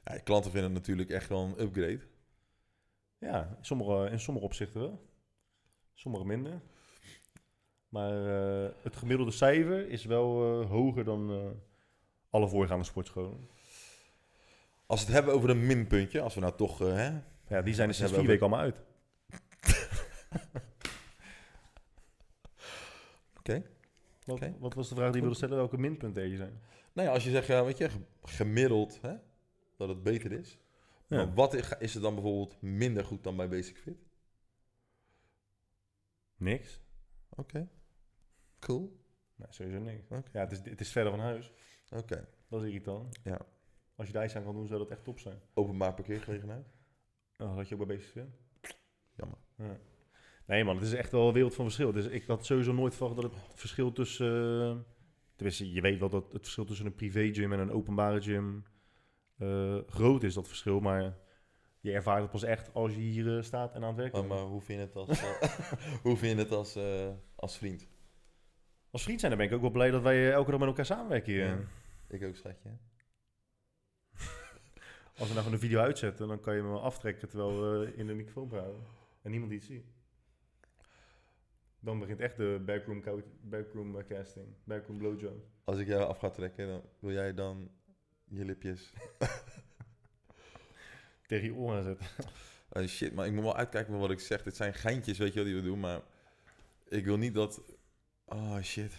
Ja, 0.04 0.18
klanten 0.18 0.52
vinden 0.52 0.70
het 0.74 0.80
natuurlijk 0.80 1.10
echt 1.10 1.30
wel 1.30 1.40
een 1.44 1.62
upgrade. 1.62 2.00
Ja, 3.18 3.56
in 3.58 3.66
sommige, 3.66 4.10
in 4.12 4.20
sommige 4.20 4.46
opzichten 4.46 4.80
wel. 4.82 5.06
Sommige 5.96 6.26
minder. 6.26 6.62
Maar 7.90 8.12
eh, 8.66 8.72
het 8.82 8.96
gemiddelde 8.96 9.32
cijfer 9.32 9.90
is 9.90 10.06
wel 10.06 10.62
eh, 10.62 10.70
hoger 10.70 11.04
dan 11.04 11.32
eh, 11.32 11.38
alle 12.30 12.48
voorgaande 12.48 12.86
sportscholen. 12.86 13.50
Als 14.86 15.00
we 15.00 15.06
het 15.06 15.16
hebben 15.16 15.34
over 15.34 15.50
een 15.50 15.66
minpuntje, 15.66 16.22
als 16.22 16.34
we 16.34 16.40
nou 16.40 16.56
toch... 16.56 16.78
hè? 16.80 17.20
Ja, 17.48 17.62
die 17.62 17.74
zijn 17.74 17.90
er 17.90 17.96
sinds 17.96 18.12
vier 18.14 18.26
weken 18.28 18.42
allemaal 18.42 18.60
uit. 18.60 18.80
Oké. 23.40 23.64
Wat, 24.60 24.74
was 24.74 24.90
de 24.90 24.96
vraag 24.96 25.06
die 25.08 25.16
je 25.16 25.22
wilde 25.22 25.36
stellen? 25.36 25.56
Welke 25.58 25.78
minpunten 25.78 26.24
er 26.24 26.38
zijn? 26.38 26.62
Nou 26.94 27.08
ja, 27.08 27.14
als 27.14 27.24
je 27.24 27.30
zegt, 27.30 27.48
ja, 27.48 27.64
weet 27.66 27.78
je, 27.78 27.90
ge- 27.90 28.00
gemiddeld, 28.24 29.02
hè, 29.02 29.14
dat 29.78 29.90
het 29.90 30.04
beter 30.04 30.32
is. 30.32 30.58
Ja. 31.08 31.16
Maar 31.18 31.34
wat 31.34 31.54
is, 31.54 31.70
is 31.80 31.96
er 31.96 32.02
dan 32.02 32.14
bijvoorbeeld 32.14 32.62
minder 32.62 33.06
goed 33.06 33.24
dan 33.24 33.36
bij 33.36 33.50
Basic 33.50 33.78
Fit? 33.78 34.05
Niks. 36.38 36.82
Oké. 37.30 37.70
Cool. 38.60 39.04
Nee, 39.36 39.48
sowieso 39.50 39.80
niks. 39.80 40.04
Oké. 40.10 40.30
Ja, 40.32 40.40
het 40.40 40.52
is, 40.52 40.58
het 40.64 40.80
is 40.80 40.92
verder 40.92 41.12
van 41.12 41.22
huis. 41.22 41.52
Oké. 41.90 42.28
Dat 42.50 42.62
is 42.62 42.68
irritant. 42.68 43.20
Ja. 43.24 43.42
Als 43.96 44.08
je 44.08 44.14
de 44.14 44.20
ijs 44.20 44.36
aan 44.36 44.44
kan 44.44 44.54
doen, 44.54 44.68
zou 44.68 44.80
dat 44.80 44.90
echt 44.90 45.04
top 45.04 45.20
zijn. 45.20 45.40
Openbaar 45.54 45.94
parkeergelegenheid. 45.94 46.68
Oh, 47.38 47.56
dat 47.56 47.68
je 47.70 47.76
ook 47.76 47.88
bij 47.88 47.96
bezig 47.98 48.14
bent. 48.14 48.36
Jammer. 49.16 49.38
Ja. 49.58 49.78
Nee 50.46 50.64
man, 50.64 50.76
het 50.76 50.86
is 50.86 50.94
echt 50.94 51.12
wel 51.12 51.28
een 51.28 51.34
wereld 51.34 51.56
van 51.56 51.66
verschil. 51.66 51.92
Dus 51.92 52.06
ik 52.06 52.26
had 52.26 52.46
sowieso 52.46 52.74
nooit 52.74 52.96
verwacht 52.96 53.22
dat 53.22 53.32
het 53.32 53.42
verschil 53.54 53.92
tussen... 53.92 54.62
eh, 54.62 54.78
tenminste, 55.36 55.72
je 55.72 55.82
weet 55.82 56.00
wel 56.00 56.10
dat 56.10 56.32
het 56.32 56.42
verschil 56.42 56.66
tussen 56.66 56.86
een 56.86 56.96
privé 56.96 57.34
gym 57.34 57.54
en 57.54 57.60
een 57.60 57.72
openbare 57.72 58.22
gym 58.22 58.64
eh, 59.38 59.78
groot 59.88 60.24
is, 60.24 60.34
dat 60.34 60.48
verschil. 60.48 60.80
Maar 60.80 61.18
je 61.86 61.92
ervaart 61.92 62.22
het 62.22 62.32
pas 62.32 62.44
echt 62.44 62.74
als 62.74 62.94
je 62.94 63.00
hier 63.00 63.38
eh, 63.38 63.44
staat 63.44 63.74
en 63.74 63.82
aan 63.82 63.88
het 63.88 63.98
werken 63.98 64.20
Maar, 64.20 64.28
bent. 64.28 64.42
maar 64.42 64.50
hoe 64.50 64.62
vind 64.62 64.80
je 64.80 64.86
het 64.86 64.96
als, 64.96 65.22
eh, 65.22 65.42
hoe 66.06 66.18
vind 66.18 66.38
je 66.38 66.44
het 66.44 66.52
als, 66.52 66.76
eh, 66.76 67.10
als 67.36 67.58
vriend? 67.58 67.88
Als 68.90 69.04
vriend 69.04 69.20
zijn, 69.20 69.32
dan 69.32 69.40
ben 69.40 69.50
ik 69.50 69.56
ook 69.56 69.62
wel 69.62 69.72
blij 69.72 69.92
dat 69.92 70.02
wij 70.02 70.32
elke 70.32 70.52
dag 70.52 70.60
met 70.60 70.68
elkaar 70.70 70.86
samenwerken 70.86 71.34
hier. 71.34 71.46
Ja. 71.46 71.60
Ik 72.08 72.24
ook, 72.24 72.36
schatje. 72.36 72.70
Als 75.18 75.28
we 75.28 75.34
nou 75.34 75.38
gewoon 75.38 75.54
een 75.54 75.60
video 75.60 75.80
uitzetten, 75.80 76.28
dan 76.28 76.40
kan 76.40 76.56
je 76.56 76.62
wel 76.62 76.82
aftrekken 76.82 77.30
terwijl 77.30 77.62
we 77.62 77.96
in 77.96 78.08
de 78.08 78.14
microfoon 78.14 78.48
praten. 78.48 78.84
En 79.22 79.32
niemand 79.32 79.52
die 79.52 79.60
het 79.60 79.70
ziet. 79.70 79.86
Dan 81.80 82.00
begint 82.00 82.20
echt 82.20 82.38
de 82.38 82.62
backroom, 82.66 84.06
casting. 84.08 84.48
Backroom 84.64 84.98
blowjob. 84.98 85.46
Als 85.64 85.80
ik 85.80 85.88
jou 85.88 86.04
af 86.04 86.18
ga 86.18 86.30
trekken, 86.30 86.68
dan 86.68 86.82
wil 87.00 87.12
jij 87.12 87.34
dan 87.34 87.72
je 88.24 88.46
lipjes... 88.46 88.94
Tegen 91.28 91.46
je 91.46 91.54
oren 91.54 91.84
zetten. 91.84 92.06
Oh 92.72 92.86
shit, 92.86 93.14
maar 93.14 93.26
ik 93.26 93.32
moet 93.34 93.44
wel 93.44 93.56
uitkijken 93.56 93.92
met 93.92 94.02
wat 94.02 94.12
ik 94.12 94.20
zeg. 94.20 94.44
Dit 94.44 94.56
zijn 94.56 94.74
geintjes, 94.74 95.18
weet 95.18 95.34
je 95.34 95.40
wat 95.40 95.48
die 95.48 95.56
we 95.56 95.62
doen, 95.62 95.80
maar... 95.80 96.02
Ik 96.90 97.06
wil 97.06 97.18
niet 97.18 97.34
dat... 97.34 97.62
Oh 98.26 98.62
shit. 98.62 98.92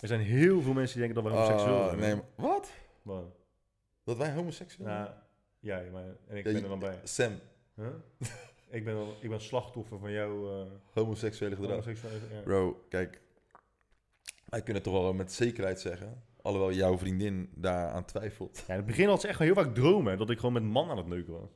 Er 0.00 0.08
zijn 0.08 0.20
heel 0.20 0.62
veel 0.62 0.72
mensen 0.72 0.98
die 0.98 1.06
denken 1.08 1.22
dat 1.24 1.32
we 1.32 1.38
homoseksueel 1.38 1.76
Oh, 1.78 1.86
zijn. 1.88 1.98
nee, 2.00 2.14
maar- 2.14 2.24
wat? 2.36 2.70
Dat 4.04 4.16
wij 4.16 4.32
homoseksueel 4.32 4.88
zijn? 4.88 5.00
Nou, 5.00 5.10
jij, 5.60 5.90
maar 5.90 6.04
en 6.28 6.36
ik 6.36 6.44
Ja, 6.46 6.52
ben 6.52 6.62
er 6.62 6.68
dan 6.68 6.78
bij. 6.78 7.00
Sam, 7.04 7.32
Huh? 7.74 7.86
ik, 8.70 8.84
ben 8.84 8.94
al, 8.96 9.16
ik 9.20 9.28
ben 9.28 9.40
slachtoffer 9.40 9.98
van 9.98 10.12
jouw 10.12 10.60
uh, 10.60 10.66
homoseksuele 10.92 11.54
gedrag. 11.54 11.70
homoseksuele... 11.70 12.16
Ja. 12.32 12.40
Bro, 12.40 12.84
kijk. 12.88 13.20
Wij 14.48 14.62
kunnen 14.62 14.82
toch 14.82 14.92
wel 14.92 15.12
met 15.14 15.32
zekerheid 15.32 15.80
zeggen. 15.80 16.22
Alhoewel 16.42 16.72
jouw 16.72 16.98
vriendin 16.98 17.50
daaraan 17.54 18.04
twijfelt. 18.04 18.56
Ja, 18.66 18.72
in 18.72 18.76
het 18.76 18.86
begin 18.86 19.08
had 19.08 19.20
ze 19.20 19.28
echt 19.28 19.38
wel 19.38 19.46
heel 19.46 19.62
vaak 19.64 19.74
dromen 19.74 20.18
dat 20.18 20.30
ik 20.30 20.38
gewoon 20.38 20.52
met 20.54 20.62
man 20.62 20.90
aan 20.90 20.96
het 20.96 21.06
neuken 21.06 21.32
was. 21.32 21.50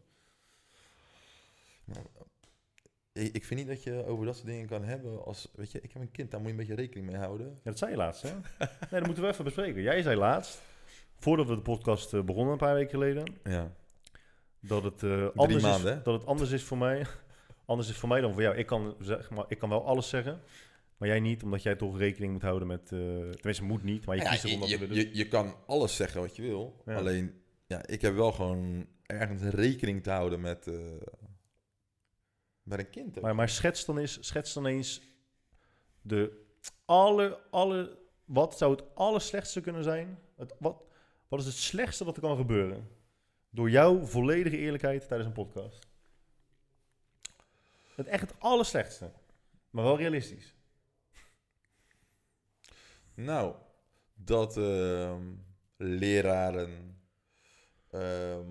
Ik, 3.18 3.44
vind 3.44 3.60
niet 3.60 3.68
dat 3.68 3.82
je 3.82 4.04
over 4.06 4.26
dat 4.26 4.34
soort 4.36 4.46
dingen 4.46 4.66
kan 4.66 4.84
hebben 4.84 5.24
als... 5.24 5.48
Weet 5.54 5.72
je, 5.72 5.80
ik 5.80 5.92
heb 5.92 6.02
een 6.02 6.10
kind, 6.10 6.30
daar 6.30 6.40
moet 6.40 6.48
je 6.48 6.54
een 6.54 6.60
beetje 6.66 6.82
rekening 6.82 7.06
mee 7.06 7.16
houden. 7.16 7.46
Ja, 7.46 7.60
dat 7.62 7.78
zei 7.78 7.90
je 7.90 7.96
laatst, 7.96 8.22
hè? 8.22 8.30
nee, 8.58 8.68
dat 8.90 9.06
moeten 9.06 9.22
we 9.24 9.28
even 9.30 9.44
bespreken. 9.44 9.82
Jij 9.82 10.02
zei 10.02 10.16
laatst, 10.16 10.60
voordat 11.18 11.46
we 11.46 11.54
de 11.54 11.60
podcast 11.60 12.14
eh, 12.14 12.22
begonnen 12.22 12.52
een 12.52 12.58
paar 12.58 12.74
weken 12.74 12.90
geleden, 12.90 13.34
Ja. 13.44 13.72
dat 14.60 14.82
het, 14.82 15.02
eh, 15.02 15.26
anders, 15.34 15.62
maanden, 15.62 15.96
is, 15.98 16.02
dat 16.04 16.14
het 16.14 16.26
anders 16.26 16.50
is 16.50 16.62
voor 16.62 16.78
mij. 16.78 17.06
anders 17.66 17.88
is 17.88 17.96
voor 17.96 18.08
mij 18.08 18.20
dan 18.20 18.32
voor 18.32 18.42
jou. 18.42 18.56
Ik 18.56 18.66
kan, 18.66 18.94
zeg 19.00 19.30
maar, 19.30 19.44
ik 19.48 19.58
kan 19.58 19.68
wel 19.68 19.84
alles 19.86 20.08
zeggen, 20.08 20.40
maar 20.96 21.08
jij 21.08 21.20
niet, 21.20 21.42
omdat 21.42 21.62
jij 21.62 21.76
toch 21.76 21.98
rekening 21.98 22.32
moet 22.32 22.42
houden 22.42 22.68
met... 22.68 22.92
eh 22.92 22.98
tenminste, 23.30 23.64
moet 23.64 23.82
niet, 23.82 24.04
maar 24.06 24.16
je 24.16 24.22
Ja, 24.22 24.28
kiest 24.30 24.44
ervoor 24.44 24.58
je, 24.58 24.64
om 24.64 24.70
dat 24.70 24.88
te 24.88 24.94
je, 24.94 25.02
doen. 25.02 25.10
je, 25.12 25.16
je 25.18 25.28
kan 25.28 25.54
alles 25.66 25.96
zeggen 25.96 26.20
wat 26.20 26.36
je 26.36 26.42
wil. 26.42 26.82
Ja. 26.86 26.94
Alleen, 26.94 27.34
ja, 27.66 27.86
ik 27.86 28.00
heb 28.00 28.14
wel 28.14 28.32
gewoon 28.32 28.86
ergens 29.06 29.42
rekening 29.42 30.02
te 30.02 30.10
houden 30.10 30.40
met... 30.40 30.70
met 32.68 32.78
een 32.78 32.90
kind. 32.90 33.16
ook. 33.16 33.22
Maar, 33.22 33.34
maar 33.34 33.48
schets, 33.48 33.84
dan 33.84 33.98
eens, 33.98 34.18
schets 34.20 34.52
dan 34.52 34.66
eens 34.66 35.02
de 36.02 36.46
alle, 36.84 37.40
alle... 37.50 37.98
Wat 38.24 38.58
zou 38.58 38.70
het 38.72 38.94
allerslechtste 38.94 39.60
kunnen 39.60 39.82
zijn? 39.82 40.18
Het, 40.36 40.54
wat, 40.58 40.82
wat 41.28 41.40
is 41.40 41.46
het 41.46 41.54
slechtste 41.54 42.04
wat 42.04 42.16
er 42.16 42.22
kan 42.22 42.36
gebeuren? 42.36 42.88
Door 43.50 43.70
jouw 43.70 44.04
volledige 44.04 44.56
eerlijkheid 44.56 45.08
tijdens 45.08 45.28
een 45.28 45.34
podcast. 45.34 45.86
Het 47.94 48.06
echt 48.06 48.20
het 48.20 48.40
allerslechtste. 48.40 49.10
Maar 49.70 49.84
wel 49.84 49.96
realistisch. 49.96 50.54
Nou, 53.14 53.54
dat 54.14 54.56
ehm, 54.56 55.22
leraren 55.76 57.00
ehm, 57.90 58.46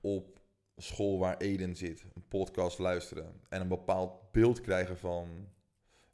op 0.00 0.39
school 0.82 1.18
waar 1.18 1.36
Eden 1.36 1.76
zit 1.76 2.04
een 2.14 2.28
podcast 2.28 2.78
luisteren 2.78 3.40
en 3.48 3.60
een 3.60 3.68
bepaald 3.68 4.32
beeld 4.32 4.60
krijgen 4.60 4.98
van 4.98 5.48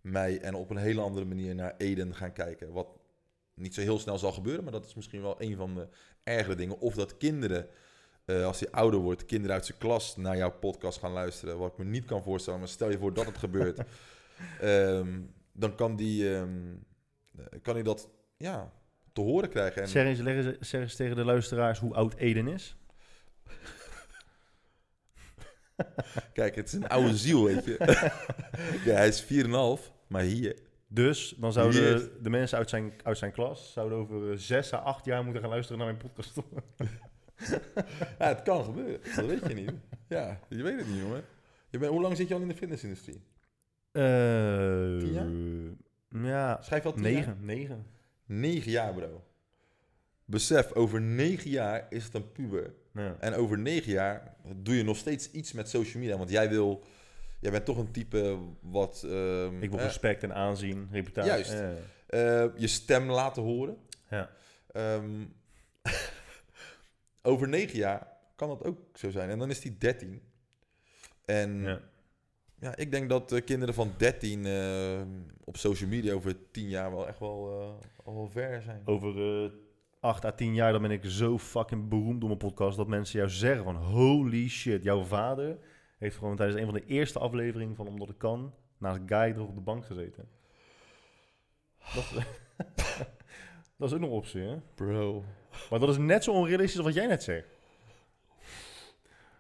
mij 0.01 0.41
en 0.41 0.55
op 0.55 0.71
een 0.71 0.77
hele 0.77 1.01
andere 1.01 1.27
manier 1.27 1.55
naar 1.55 1.75
Eden 1.77 2.15
gaan 2.15 2.33
kijken. 2.33 2.73
Wat 2.73 2.89
niet 3.55 3.75
zo 3.75 3.81
heel 3.81 3.99
snel 3.99 4.19
zal 4.19 4.33
gebeuren, 4.33 4.63
maar 4.63 4.73
dat 4.73 4.87
is 4.87 4.95
misschien 4.95 5.23
wel 5.23 5.43
een 5.43 5.57
van 5.57 5.75
de 5.75 5.89
ergere 6.23 6.55
dingen. 6.55 6.79
Of 6.79 6.95
dat 6.95 7.17
kinderen, 7.17 7.69
eh, 8.25 8.45
als 8.45 8.61
hij 8.61 8.71
ouder 8.71 9.01
wordt, 9.01 9.25
kinderen 9.25 9.57
uit 9.57 9.67
zijn 9.67 9.79
klas 9.79 10.17
naar 10.17 10.37
jouw 10.37 10.59
podcast 10.59 10.99
gaan 10.99 11.13
luisteren. 11.13 11.59
Wat 11.59 11.73
ik 11.73 11.79
me 11.79 11.85
niet 11.85 12.05
kan 12.05 12.23
voorstellen, 12.23 12.59
maar 12.59 12.69
stel 12.69 12.91
je 12.91 12.99
voor 12.99 13.15
dat 13.15 13.27
het 13.27 13.39
gebeurt. 13.39 13.81
Ehm, 14.61 15.21
dan 15.53 15.75
kan 15.75 15.97
die, 15.97 16.35
ehm, 16.35 16.75
eh, 17.37 17.45
kan 17.63 17.75
hij 17.75 17.83
dat 17.83 18.09
ja, 18.37 18.73
te 19.13 19.21
horen 19.21 19.49
krijgen. 19.49 19.83
En, 19.83 19.89
Zeg 19.89 20.07
eens, 20.07 20.19
leg 20.19 20.45
eens, 20.45 20.69
zeg 20.69 20.81
eens 20.81 20.97
tegen 20.97 21.17
de 21.17 21.25
luisteraars 21.25 21.79
hoe 21.79 21.95
oud 21.95 22.15
Eden 22.15 22.49
is. 22.49 22.77
Kijk, 26.33 26.55
het 26.55 26.67
is 26.67 26.73
een 26.73 26.89
oude 26.89 27.17
ziel, 27.17 27.45
weet 27.45 27.65
je. 27.65 27.77
ja, 28.85 28.95
hij 28.95 29.09
is 29.09 29.25
4,5, 29.25 29.93
maar 30.07 30.23
hier. 30.23 30.57
Dus 30.89 31.35
dan 31.39 31.53
zouden 31.53 31.83
Hier. 31.97 32.11
de 32.23 32.31
mensen 32.31 32.59
uit 32.59 32.69
zijn, 32.71 32.93
uit 33.03 33.19
zijn 33.19 33.33
klas 33.33 33.73
zouden 33.73 33.99
over 33.99 34.31
eh, 34.31 34.37
zes 34.39 34.73
à 34.73 34.77
acht 34.77 35.05
jaar 35.05 35.25
moeten 35.25 35.43
gaan 35.43 35.51
luisteren 35.51 35.79
naar 35.79 35.87
mijn 35.87 36.03
podcast. 36.03 36.37
Ja, 38.19 38.27
het 38.29 38.43
kan 38.43 38.65
gebeuren. 38.65 39.01
Dat 39.17 39.27
weet 39.27 39.47
je 39.49 39.55
niet. 39.55 39.73
Ja, 40.09 40.41
je 40.49 40.63
weet 40.63 40.79
het 40.79 40.89
niet, 40.89 40.99
jongen. 41.01 41.25
Je 41.71 41.79
bent, 41.79 41.91
hoe 41.93 42.01
lang 42.01 42.17
zit 42.17 42.29
je 42.29 42.35
al 42.35 42.41
in 42.41 42.49
de 42.49 42.55
fitnessindustrie? 42.55 43.23
Eh 43.93 44.03
Tien 44.99 45.13
jaar? 45.13 45.29
Ja, 46.25 46.63
Schrijf 46.63 46.85
al 46.87 46.93
tien 46.93 47.03
jaar? 47.03 47.13
negen. 47.13 47.39
Negen. 47.41 47.87
Negen 48.27 48.71
jaar, 48.71 48.95
bro. 48.95 49.25
Besef, 50.25 50.73
over 50.73 51.01
negen 51.01 51.51
jaar 51.51 51.87
is 51.91 52.05
het 52.05 52.15
een 52.15 52.33
puber. 52.33 52.75
Ja. 52.97 53.17
En 53.21 53.35
over 53.35 53.59
negen 53.59 53.93
jaar 53.93 54.37
doe 54.57 54.77
je 54.77 54.83
nog 54.83 54.97
steeds 54.97 55.31
iets 55.31 55.53
met 55.53 55.69
social 55.69 56.03
media. 56.03 56.17
Want 56.19 56.31
jij 56.31 56.49
wil... 56.49 56.83
Jij 57.41 57.51
bent 57.51 57.65
toch 57.65 57.79
een 57.79 57.91
type 57.91 58.39
wat... 58.61 59.03
ehm, 59.07 59.63
Ik 59.63 59.71
wil 59.71 59.79
eh, 59.79 59.85
respect 59.85 60.23
en 60.23 60.35
aanzien, 60.35 60.89
reputatie. 60.93 61.31
Juist. 61.31 61.53
Ja. 61.53 61.75
eh, 62.07 62.51
je 62.61 62.67
stem 62.67 63.11
laten 63.11 63.43
horen. 63.43 63.77
Ja. 64.11 64.31
Ehm, 64.73 65.25
over 67.23 67.49
negen 67.49 67.79
jaar 67.79 68.07
kan 68.37 68.49
dat 68.49 68.65
ook 68.65 68.79
zo 68.95 69.11
zijn. 69.11 69.31
En 69.31 69.39
dan 69.39 69.51
is 69.51 69.61
die 69.61 69.79
13. 69.79 70.23
En 71.25 71.63
ja. 71.63 71.81
Ja. 72.61 72.77
ik 72.77 72.91
denk 72.91 73.09
dat 73.09 73.33
eh, 73.33 73.45
kinderen 73.45 73.75
van 73.75 73.93
13 73.97 74.47
eh, 74.47 75.01
op 75.45 75.57
social 75.57 75.89
media 75.89 76.13
over 76.15 76.51
10 76.51 76.69
jaar 76.69 76.91
wel 76.91 77.09
echt 77.09 77.19
wel, 77.19 77.61
eh, 77.61 78.05
al 78.05 78.15
wel 78.15 78.29
ver 78.31 78.63
zijn. 78.63 78.83
Over 78.85 79.53
eh, 80.07 80.13
acht 80.13 80.25
à 80.25 80.33
tien 80.33 80.55
jaar 80.55 80.73
dan 80.73 80.83
ben 80.83 80.91
ik 80.91 81.05
zo 81.05 81.39
fucking 81.39 81.89
beroemd 81.89 82.21
door 82.21 82.29
mijn 82.29 82.41
podcast 82.41 82.77
dat 82.77 82.87
mensen 82.87 83.19
jou 83.19 83.31
zeggen 83.31 83.65
van 83.65 83.77
holy 83.77 84.49
shit, 84.49 84.83
jouw 84.83 85.03
vader 85.03 85.59
heeft 85.99 86.17
gewoon 86.17 86.37
tijdens 86.37 86.59
een 86.59 86.65
van 86.65 86.75
de 86.75 86.87
eerste 86.87 87.19
afleveringen 87.19 87.77
van 87.77 87.87
Omdat 87.87 88.09
ik 88.09 88.19
kan 88.19 88.55
naast 88.79 89.01
Guy 89.07 89.19
er 89.19 89.41
op 89.41 89.55
de 89.55 89.61
bank 89.61 89.87
gezeten. 89.87 90.29
Dat, 91.95 92.13
dat 93.79 93.89
is 93.89 93.93
ook 93.93 94.01
nog 94.01 94.11
een 94.11 94.17
optie, 94.17 94.41
hè? 94.41 94.57
Bro. 94.75 95.25
Maar 95.71 95.79
dat 95.79 95.89
is 95.89 95.99
net 95.99 96.25
zo 96.25 96.33
onrealistisch 96.33 96.77
als 96.77 96.87
wat 96.87 96.95
jij 96.95 97.07
net 97.07 97.23
zegt. 97.23 97.49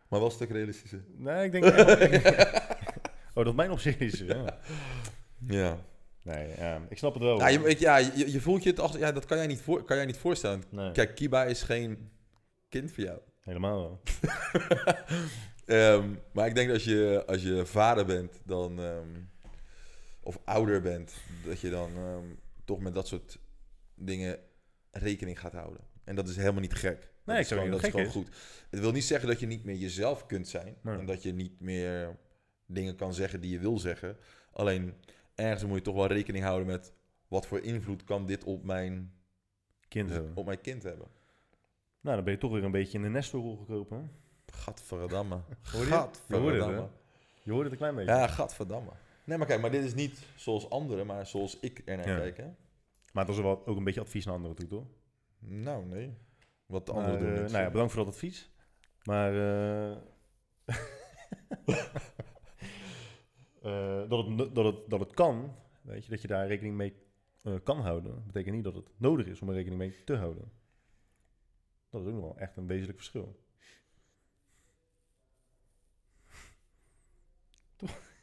Maar 0.08 0.18
wel 0.18 0.28
een 0.28 0.34
stuk 0.34 0.50
realistischer. 0.50 1.04
Nee, 1.16 1.44
ik 1.44 1.52
denk... 1.52 1.64
oh, 3.34 3.34
dat 3.34 3.46
is 3.46 3.52
mijn 3.52 3.70
optie 3.70 3.96
is, 3.96 4.18
ja. 4.18 4.58
Ja. 5.38 5.78
Nee, 6.26 6.48
ja, 6.58 6.80
ik 6.88 6.98
snap 6.98 7.14
het 7.14 7.22
wel. 7.22 7.38
Ja, 7.38 7.48
je, 7.48 7.76
ja, 7.78 7.96
je, 7.96 8.32
je 8.32 8.40
voelt 8.40 8.62
je 8.62 8.70
het 8.70 8.80
achter... 8.80 9.00
Ja, 9.00 9.12
dat 9.12 9.24
kan 9.24 9.36
jij 9.36 9.46
niet, 9.46 9.60
voor, 9.60 9.84
kan 9.84 9.96
jij 9.96 10.06
niet 10.06 10.16
voorstellen. 10.16 10.62
Nee, 10.70 10.92
Kijk, 10.92 11.14
Kiba 11.14 11.44
is 11.44 11.62
geen 11.62 12.10
kind 12.68 12.92
voor 12.92 13.04
jou. 13.04 13.18
helemaal 13.40 13.80
wel. 13.80 14.00
Ehm, 15.66 16.14
maar 16.32 16.46
ik 16.46 16.54
denk 16.54 16.66
dat 16.66 16.76
als 16.76 16.84
je, 16.84 17.22
als 17.26 17.42
je 17.42 17.66
vader 17.66 18.04
bent, 18.06 18.40
dan, 18.44 18.80
ehm, 18.80 19.08
of 20.20 20.38
ouder 20.44 20.80
bent, 20.82 21.12
dat 21.44 21.60
je 21.60 21.70
dan 21.70 21.90
ehm, 21.96 22.24
toch 22.64 22.80
met 22.80 22.94
dat 22.94 23.08
soort 23.08 23.38
dingen 23.94 24.38
rekening 24.90 25.40
gaat 25.40 25.52
houden. 25.52 25.80
En 26.04 26.14
dat 26.16 26.28
is 26.28 26.36
helemaal 26.36 26.60
niet 26.60 26.74
gek. 26.74 27.00
Dat 27.00 27.34
Nee, 27.34 27.38
is 27.38 27.48
gewoon, 27.48 27.70
dat 27.70 27.80
dat 27.80 27.84
is 27.84 27.90
gewoon 27.90 28.10
goed. 28.12 28.28
Het 28.70 28.80
wil 28.80 28.92
niet 28.92 29.04
zeggen 29.04 29.28
dat 29.28 29.40
je 29.40 29.46
niet 29.46 29.64
meer 29.64 29.76
jezelf 29.76 30.26
kunt 30.26 30.48
zijn. 30.48 30.76
Nee. 30.82 30.98
En 30.98 31.06
dat 31.06 31.22
je 31.22 31.32
niet 31.32 31.60
meer 31.60 32.16
dingen 32.66 32.96
kan 32.96 33.14
zeggen 33.14 33.40
die 33.40 33.50
je 33.50 33.58
wil 33.58 33.78
zeggen. 33.78 34.16
Alleen 34.52 34.94
ergens 35.36 35.64
moet 35.64 35.76
je 35.78 35.82
toch 35.84 35.94
wel 35.94 36.06
rekening 36.06 36.44
houden 36.44 36.66
met 36.66 36.92
wat 37.28 37.46
voor 37.46 37.60
invloed 37.60 38.04
kan 38.04 38.26
dit 38.26 38.44
op 38.44 38.64
mijn, 38.64 39.12
Kind 39.88 40.10
hebben. 40.10 40.32
op 40.34 40.44
mijn 40.46 40.60
kind 40.60 40.82
hebben. 40.82 41.06
Nou, 42.00 42.16
dan 42.16 42.24
ben 42.24 42.32
je 42.34 42.38
toch 42.40 42.52
weer 42.52 42.64
een 42.64 42.70
beetje 42.70 42.98
in 42.98 43.04
de 43.04 43.10
Nestorrol 43.10 43.56
gekropen. 43.56 43.96
hè? 43.98 44.04
Gadverdamme. 44.52 45.34
Hoor 45.72 45.82
je? 45.84 45.88
Je 45.88 45.94
hoorde 45.94 46.06
het, 46.06 46.16
Gadverdamme. 46.28 46.88
Je 47.42 47.50
hoorde 47.50 47.62
het 47.64 47.72
een 47.72 47.78
klein 47.78 47.94
beetje. 47.94 48.10
Ja, 48.12 48.26
gadverdamme. 48.26 48.90
Nee, 49.24 49.38
maar 49.38 49.46
kijk, 49.46 49.60
maar 49.60 49.70
dit 49.70 49.84
is 49.84 49.94
niet 49.94 50.18
zoals 50.36 50.70
anderen, 50.70 51.06
maar 51.06 51.26
zoals 51.26 51.60
ik 51.60 51.82
er 51.84 51.96
naar 51.96 52.08
Ja. 52.08 52.16
kijk, 52.16 52.36
hè? 52.36 52.46
Maar 53.12 53.26
dat 53.26 53.34
is 53.36 53.40
wel 53.42 53.66
ook 53.66 53.76
een 53.76 53.84
beetje 53.84 54.00
advies 54.00 54.24
naar 54.24 54.34
anderen 54.34 54.56
toe, 54.56 54.66
toch? 54.66 54.84
Nou, 55.38 55.84
nee. 55.84 56.14
Wat 56.66 56.86
de 56.86 56.92
Maar, 56.92 57.02
anderen 57.04 57.20
doen. 57.34 57.44
eh, 57.44 57.50
nou 57.52 57.64
ja, 57.64 57.70
bedankt 57.70 57.92
voor 57.92 58.04
dat 58.04 58.12
advies. 58.14 58.50
Maar 59.04 59.32
eh, 59.90 59.96
eh, 63.66 64.08
dat, 64.08 64.26
het, 64.26 64.54
dat, 64.54 64.64
het, 64.64 64.90
dat 64.90 65.00
het 65.00 65.14
kan, 65.14 65.54
weet 65.82 66.04
je, 66.04 66.10
dat 66.10 66.22
je 66.22 66.28
daar 66.28 66.46
rekening 66.46 66.76
mee 66.76 66.94
eh, 67.42 67.54
kan 67.62 67.80
houden, 67.80 68.22
betekent 68.26 68.54
niet 68.54 68.64
dat 68.64 68.74
het 68.74 68.88
nodig 68.96 69.26
is 69.26 69.40
om 69.40 69.48
er 69.48 69.54
rekening 69.54 69.80
mee 69.80 70.04
te 70.04 70.16
houden. 70.16 70.52
Dat 71.90 72.00
is 72.00 72.06
ook 72.06 72.14
nog 72.14 72.22
wel 72.22 72.38
echt 72.38 72.56
een 72.56 72.66
wezenlijk 72.66 72.98
verschil. 72.98 73.44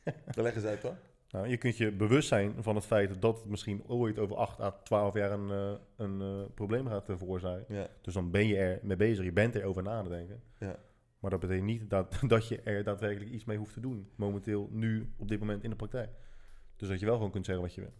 Dan 0.03 0.43
leggen 0.43 0.61
ze 0.61 0.67
uit, 0.67 0.81
hoor. 0.81 0.97
Nou, 1.29 1.47
je 1.47 1.57
kunt 1.57 1.77
je 1.77 1.91
bewust 1.91 2.27
zijn 2.27 2.63
van 2.63 2.75
het 2.75 2.85
feit 2.85 3.21
dat 3.21 3.37
het 3.37 3.49
misschien 3.49 3.83
ooit 3.87 4.19
over 4.19 4.35
8 4.35 4.59
à 4.59 4.71
12 4.71 5.13
jaar 5.13 5.31
een, 5.31 5.49
eh, 5.49 5.79
een 5.95 6.21
eh, 6.21 6.53
probleem 6.53 6.87
gaat 6.87 7.05
veroorzaken. 7.05 7.75
Ja. 7.75 7.87
Dus 8.01 8.13
dan 8.13 8.31
ben 8.31 8.47
je 8.47 8.57
er 8.57 8.79
mee 8.81 8.97
bezig, 8.97 9.25
je 9.25 9.31
bent 9.31 9.55
er 9.55 9.63
over 9.63 9.83
na 9.83 10.01
te 10.01 10.09
denken. 10.09 10.43
Ja. 10.59 10.79
Maar 11.23 11.31
dat 11.31 11.39
betekent 11.39 11.65
niet 11.65 11.89
dat, 11.89 12.19
dat 12.27 12.47
je 12.47 12.61
er 12.61 12.83
daadwerkelijk 12.83 13.31
iets 13.31 13.45
mee 13.45 13.57
hoeft 13.57 13.73
te 13.73 13.79
doen. 13.79 14.09
Momenteel, 14.15 14.69
nu, 14.71 15.13
op 15.17 15.27
dit 15.27 15.39
moment 15.39 15.63
in 15.63 15.69
de 15.69 15.75
praktijk. 15.75 16.09
Dus 16.75 16.87
dat 16.87 16.99
je 16.99 17.05
wel 17.05 17.15
gewoon 17.15 17.31
kunt 17.31 17.45
zeggen 17.45 17.63
wat 17.63 17.73
je 17.73 17.81
wil. 17.81 17.93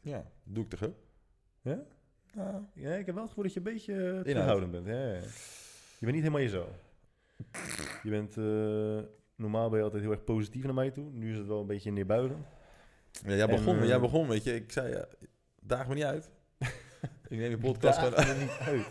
Ja, 0.00 0.30
doe 0.44 0.64
ik 0.64 0.70
toch 0.70 0.82
ook? 0.82 0.96
Ja? 1.60 1.82
Ja. 2.34 2.68
Ja, 2.74 2.94
ik 2.94 3.06
heb 3.06 3.14
wel 3.14 3.24
het 3.24 3.28
gevoel 3.28 3.44
dat 3.44 3.52
je 3.52 3.58
een 3.58 3.72
beetje 3.72 4.12
eh, 4.12 4.20
terughoudend 4.20 4.72
bent. 4.72 4.86
Ja, 4.86 4.92
ja. 4.92 5.20
Je 5.98 6.00
bent 6.00 6.12
niet 6.12 6.22
helemaal 6.22 6.40
jezelf. 6.40 6.68
Je 8.02 8.10
bent, 8.10 8.36
eh, 8.36 9.10
normaal 9.36 9.68
ben 9.68 9.78
je 9.78 9.84
altijd 9.84 10.02
heel 10.02 10.12
erg 10.12 10.24
positief 10.24 10.64
naar 10.64 10.74
mij 10.74 10.90
toe. 10.90 11.10
Nu 11.10 11.30
is 11.30 11.38
het 11.38 11.46
wel 11.46 11.60
een 11.60 11.66
beetje 11.66 11.90
neerbuigend. 11.90 12.46
Ja, 13.10 13.34
jij, 13.34 13.46
begon, 13.46 13.78
eh, 13.78 13.86
jij 13.86 14.00
begon, 14.00 14.28
weet 14.28 14.44
je. 14.44 14.54
Ik 14.54 14.72
zei, 14.72 14.92
ja, 14.92 15.06
daag 15.60 15.88
me 15.88 15.94
niet 15.94 16.04
uit. 16.04 16.30
ik 17.28 17.38
neem 17.38 17.50
je 17.50 17.58
podcast 17.58 17.98
gewoon 17.98 18.14
uit. 18.14 18.86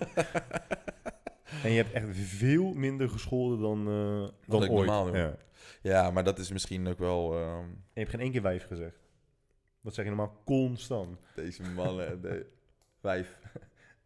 en 1.63 1.69
je 1.71 1.75
hebt 1.77 1.91
echt 1.93 2.05
veel 2.11 2.73
minder 2.73 3.09
gescholden 3.09 3.59
dan, 3.59 3.79
eh, 3.87 4.47
dan 4.47 4.63
ik 4.63 4.69
ooit. 4.69 4.85
normaal 4.85 5.05
doe. 5.05 5.17
Ja. 5.17 5.37
Ja, 5.81 6.11
maar 6.11 6.23
dat 6.23 6.39
is 6.39 6.51
misschien 6.51 6.87
ook 6.87 6.97
wel... 6.99 7.33
ehm, 7.33 7.59
En 7.59 7.77
je 7.93 7.99
hebt 7.99 8.09
geen 8.09 8.19
één 8.19 8.31
keer 8.31 8.41
wijf 8.41 8.67
gezegd. 8.67 8.97
Dat 9.81 9.93
zeg 9.93 10.05
je 10.05 10.11
normaal 10.11 10.41
constant. 10.45 11.19
deze 11.35 11.61
mannen... 11.63 12.21
de, 12.21 12.27
wijf. 12.27 12.45
Wijf. 13.01 13.37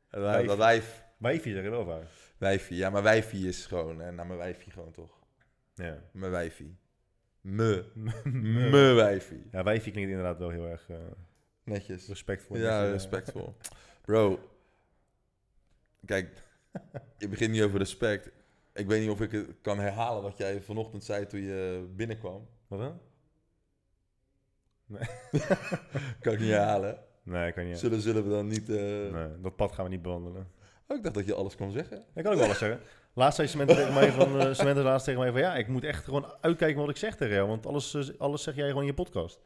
wijf. 0.10 0.48
Dat 0.48 0.58
wijf. 0.58 1.04
Wijfje 1.18 1.54
zeg 1.54 1.64
je 1.64 1.70
wel 1.70 1.86
vaak. 1.86 2.04
Wijfie. 2.38 2.78
Ja, 2.78 2.90
maar 2.90 3.04
wijfie 3.04 3.48
is 3.48 3.66
gewoon... 3.66 4.02
En 4.02 4.16
nou, 4.16 4.28
mijn 4.28 4.40
wijfie 4.40 4.72
gewoon 4.72 4.92
toch. 4.92 5.20
Ja. 5.74 5.98
Mijn 6.12 6.32
wijfie. 6.32 6.78
Me. 7.42 7.86
Me 8.72 8.94
wijfie. 8.96 9.48
Ja, 9.52 9.64
wijfje 9.64 9.92
klinkt 9.92 10.10
inderdaad 10.10 10.38
wel 10.38 10.50
heel 10.50 10.68
erg 10.68 10.90
eh, 10.90 10.98
Netjes. 11.64 12.08
respectvol. 12.08 12.58
Ja, 12.58 12.84
eh, 12.86 12.92
respectvol. 12.92 13.56
Bro. 14.06 14.40
Kijk, 16.06 16.44
je 17.18 17.28
begint 17.28 17.52
niet 17.52 17.62
over 17.62 17.78
respect. 17.80 18.32
Ik 18.74 18.88
weet 18.88 19.02
niet 19.02 19.10
of 19.10 19.22
ik 19.22 19.32
het 19.32 19.48
kan 19.62 19.80
herhalen 19.80 20.22
wat 20.24 20.38
jij 20.38 20.62
vanochtend 20.62 21.04
zei 21.04 21.26
toen 21.26 21.42
je 21.42 21.88
binnenkwam. 21.96 22.48
Wat 22.68 22.80
dan? 22.80 23.00
Kan 26.22 26.34
ik 26.34 26.40
niet 26.40 26.50
herhalen. 26.50 26.98
Nee, 27.24 27.52
kan 27.52 27.66
niet. 27.68 27.80
Zullen, 27.80 28.02
zullen 28.02 28.24
we 28.24 28.30
dan 28.30 28.48
niet... 28.48 28.70
eh, 28.70 28.76
Nee, 29.14 29.28
dat 29.42 29.56
pad 29.56 29.72
gaan 29.72 29.84
we 29.86 29.90
niet 29.92 30.02
bewandelen. 30.02 30.48
Oh, 30.88 30.98
ik 30.98 31.04
dacht 31.04 31.16
dat 31.16 31.26
je 31.26 31.34
alles 31.34 31.56
kon 31.56 31.72
zeggen. 31.72 31.98
Ik 32.16 32.24
kan 32.24 32.34
ook 32.34 32.40
wel 32.40 32.48
eens 32.48 32.58
zeggen. 32.58 32.80
Laatst 33.14 33.36
zei 33.36 33.48
Samantha 33.48 33.76
tegen 33.76 33.94
mij 33.94 34.12
van, 34.12 34.40
eh 34.40 34.54
Samantha 34.54 34.82
laatst 34.82 35.06
tegen 35.06 35.20
mij 35.22 35.32
van, 35.32 35.40
ja, 35.40 35.56
ik 35.56 35.68
moet 35.68 35.84
echt 35.84 36.04
gewoon 36.04 36.34
uitkijken 36.42 36.80
wat 36.82 36.90
ik 36.90 36.98
zeg 36.98 37.16
tegen 37.16 37.34
jou, 37.34 37.48
want 37.48 37.66
alles, 37.66 37.94
eh, 37.94 38.20
alles 38.20 38.44
zeg 38.44 38.56
jij 38.56 38.68
gewoon 38.68 38.82
in 38.82 38.88
je 38.90 38.94
podcast. 38.94 39.40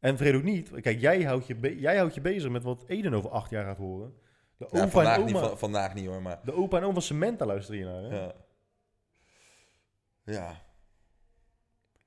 En 0.00 0.16
vergeet 0.16 0.34
ook 0.34 0.42
niet, 0.42 0.70
kijk, 0.80 1.00
jij 1.00 1.22
houdt 1.22 1.46
je, 1.46 1.78
jij 1.78 1.96
houdt 1.96 2.14
je 2.14 2.20
bezig 2.20 2.50
met 2.50 2.62
wat 2.62 2.84
Eden 2.86 3.14
over 3.14 3.30
acht 3.30 3.50
jaar 3.50 3.64
gaat 3.64 3.76
horen. 3.76 4.14
De 4.60 4.66
Ja, 4.72 4.78
opa 4.80 4.88
vandaag, 4.90 5.18
en 5.18 5.24
niet, 5.24 5.34
oma, 5.34 5.48
van- 5.48 5.58
vandaag 5.58 5.94
niet 5.94 6.06
hoor, 6.06 6.22
maar... 6.22 6.40
de 6.44 6.52
opa 6.52 6.76
en 6.76 6.82
oma 6.82 6.92
van 6.92 7.02
Samantha 7.02 7.46
luisteren 7.46 7.80
hier 7.80 7.90
naar. 7.90 8.02
Hè? 8.10 8.16
Ja. 8.24 8.34
Ja. 10.24 10.46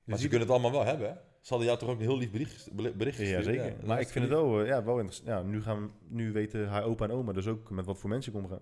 Maar 0.04 0.16
ze 0.16 0.22
ziet- 0.22 0.30
kunnen 0.30 0.40
het 0.48 0.50
allemaal 0.50 0.72
wel 0.72 0.84
hebben, 0.84 1.08
hè? 1.08 1.14
Ze 1.14 1.48
hadden 1.48 1.66
jou 1.66 1.78
toch 1.78 1.88
ook 1.88 1.94
een 1.96 2.02
heel 2.02 2.18
lief 2.18 2.30
bericht, 2.30 2.72
bericht 2.72 3.18
Ja, 3.18 3.42
zeker. 3.42 3.74
maar 3.86 4.00
ik 4.00 4.08
vind 4.08 4.24
het 4.24 4.34
wel, 4.34 4.60
eh, 4.60 4.66
ja, 4.66 4.84
wel 4.84 4.94
interessant. 4.98 5.28
Ja, 5.28 5.42
nu, 5.42 5.62
gaan, 5.62 5.92
nu 6.08 6.32
weten 6.32 6.68
haar 6.68 6.82
opa 6.82 7.04
en 7.04 7.10
oma 7.10 7.32
dus 7.32 7.46
ook 7.46 7.70
met 7.70 7.86
wat 7.86 7.98
voor 7.98 8.10
mensen 8.10 8.32
ik 8.32 8.38
omga. 8.38 8.58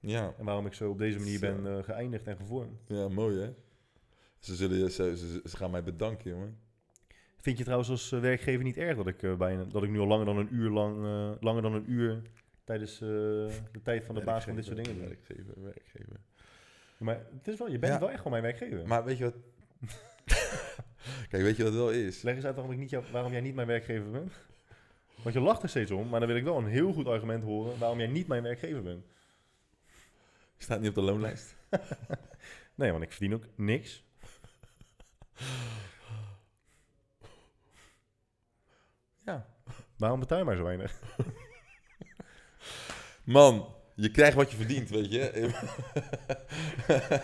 Ja. 0.00 0.34
En 0.38 0.44
waarom 0.44 0.66
ik 0.66 0.74
zo 0.74 0.90
op 0.90 0.98
deze 0.98 1.18
manier 1.18 1.40
ben 1.40 1.66
eh, 1.66 1.82
geëindigd 1.84 2.26
en 2.26 2.36
gevormd. 2.36 2.80
ja, 2.86 3.08
mooi 3.08 3.38
hè? 3.40 3.52
Ze, 4.38 4.54
zullen, 4.54 4.90
ze, 4.90 5.16
ze, 5.16 5.40
ze 5.44 5.56
gaan 5.56 5.70
mij 5.70 5.82
bedanken, 5.82 6.30
jongen. 6.30 6.58
Vind 7.36 7.58
je 7.58 7.64
trouwens 7.64 7.90
als 7.90 8.12
eh, 8.12 8.20
werkgever 8.20 8.64
niet 8.64 8.76
erg 8.76 8.96
dat 8.96 9.06
ik, 9.06 9.38
bijna, 9.38 9.64
dat 9.64 9.82
ik 9.82 9.90
nu 9.90 9.98
al 9.98 10.06
langer 10.06 10.26
dan 10.26 10.36
een 10.36 10.54
uur 10.54 10.70
lang, 10.70 10.96
langer 11.40 11.62
dan 11.62 11.72
een 11.74 11.90
uur 11.90 12.22
tijdens 12.64 12.92
eh, 12.94 13.08
de 13.08 13.80
tijd 13.82 14.04
van 14.04 14.14
de 14.14 14.24
baas 14.24 14.44
van 14.44 14.54
dit 14.54 14.64
soort 14.64 14.84
dingen? 14.84 15.00
Werkgever, 15.00 15.62
werkgever. 15.62 16.16
Maar 16.96 17.20
het 17.36 17.48
is 17.48 17.58
wel, 17.58 17.70
je 17.70 17.78
bent 17.78 17.92
Ja. 17.92 17.98
wel 17.98 18.08
echt 18.10 18.16
gewoon 18.22 18.40
mijn 18.40 18.56
werkgever. 18.56 18.86
Maar 18.86 19.04
weet 19.04 19.18
je 19.18 19.24
wat... 19.24 19.34
Kijk, 21.30 21.42
weet 21.42 21.56
je 21.56 21.62
wat 21.62 21.72
het 21.72 21.80
wel 21.82 21.90
is? 21.90 22.22
Leg 22.22 22.34
eens 22.34 22.44
uit 22.44 22.54
waarom, 22.54 22.72
ik 22.72 22.78
niet 22.78 22.90
jou- 22.90 23.04
waarom 23.12 23.32
jij 23.32 23.40
niet 23.40 23.54
mijn 23.54 23.66
werkgever 23.66 24.10
bent. 24.10 24.32
Want 25.22 25.34
je 25.34 25.40
lacht 25.40 25.62
er 25.62 25.68
steeds 25.68 25.90
om, 25.90 26.08
maar 26.08 26.20
dan 26.20 26.28
wil 26.28 26.38
ik 26.38 26.44
wel 26.44 26.58
een 26.58 26.66
heel 26.66 26.92
goed 26.92 27.06
argument 27.06 27.42
horen 27.44 27.78
waarom 27.78 27.98
jij 27.98 28.06
niet 28.08 28.26
mijn 28.26 28.42
werkgever 28.42 28.82
bent. 28.82 29.04
Je 30.56 30.62
staat 30.62 30.80
niet 30.80 30.88
op 30.88 30.94
de 30.94 31.00
loonlijst. 31.00 31.54
Nee, 32.76 32.90
want 32.90 33.02
ik 33.02 33.10
verdien 33.10 33.34
ook 33.34 33.44
niks. 33.56 34.04
Ja. 39.24 39.46
Waarom 39.96 40.20
betaal 40.20 40.38
je 40.38 40.44
maar 40.44 40.56
zo 40.56 40.62
weinig? 40.64 41.00
Man, 43.24 43.66
je 43.94 44.10
krijgt 44.10 44.36
wat 44.36 44.50
je 44.50 44.56
verdient, 44.56 44.88
weet 44.90 45.12
je. 45.12 45.50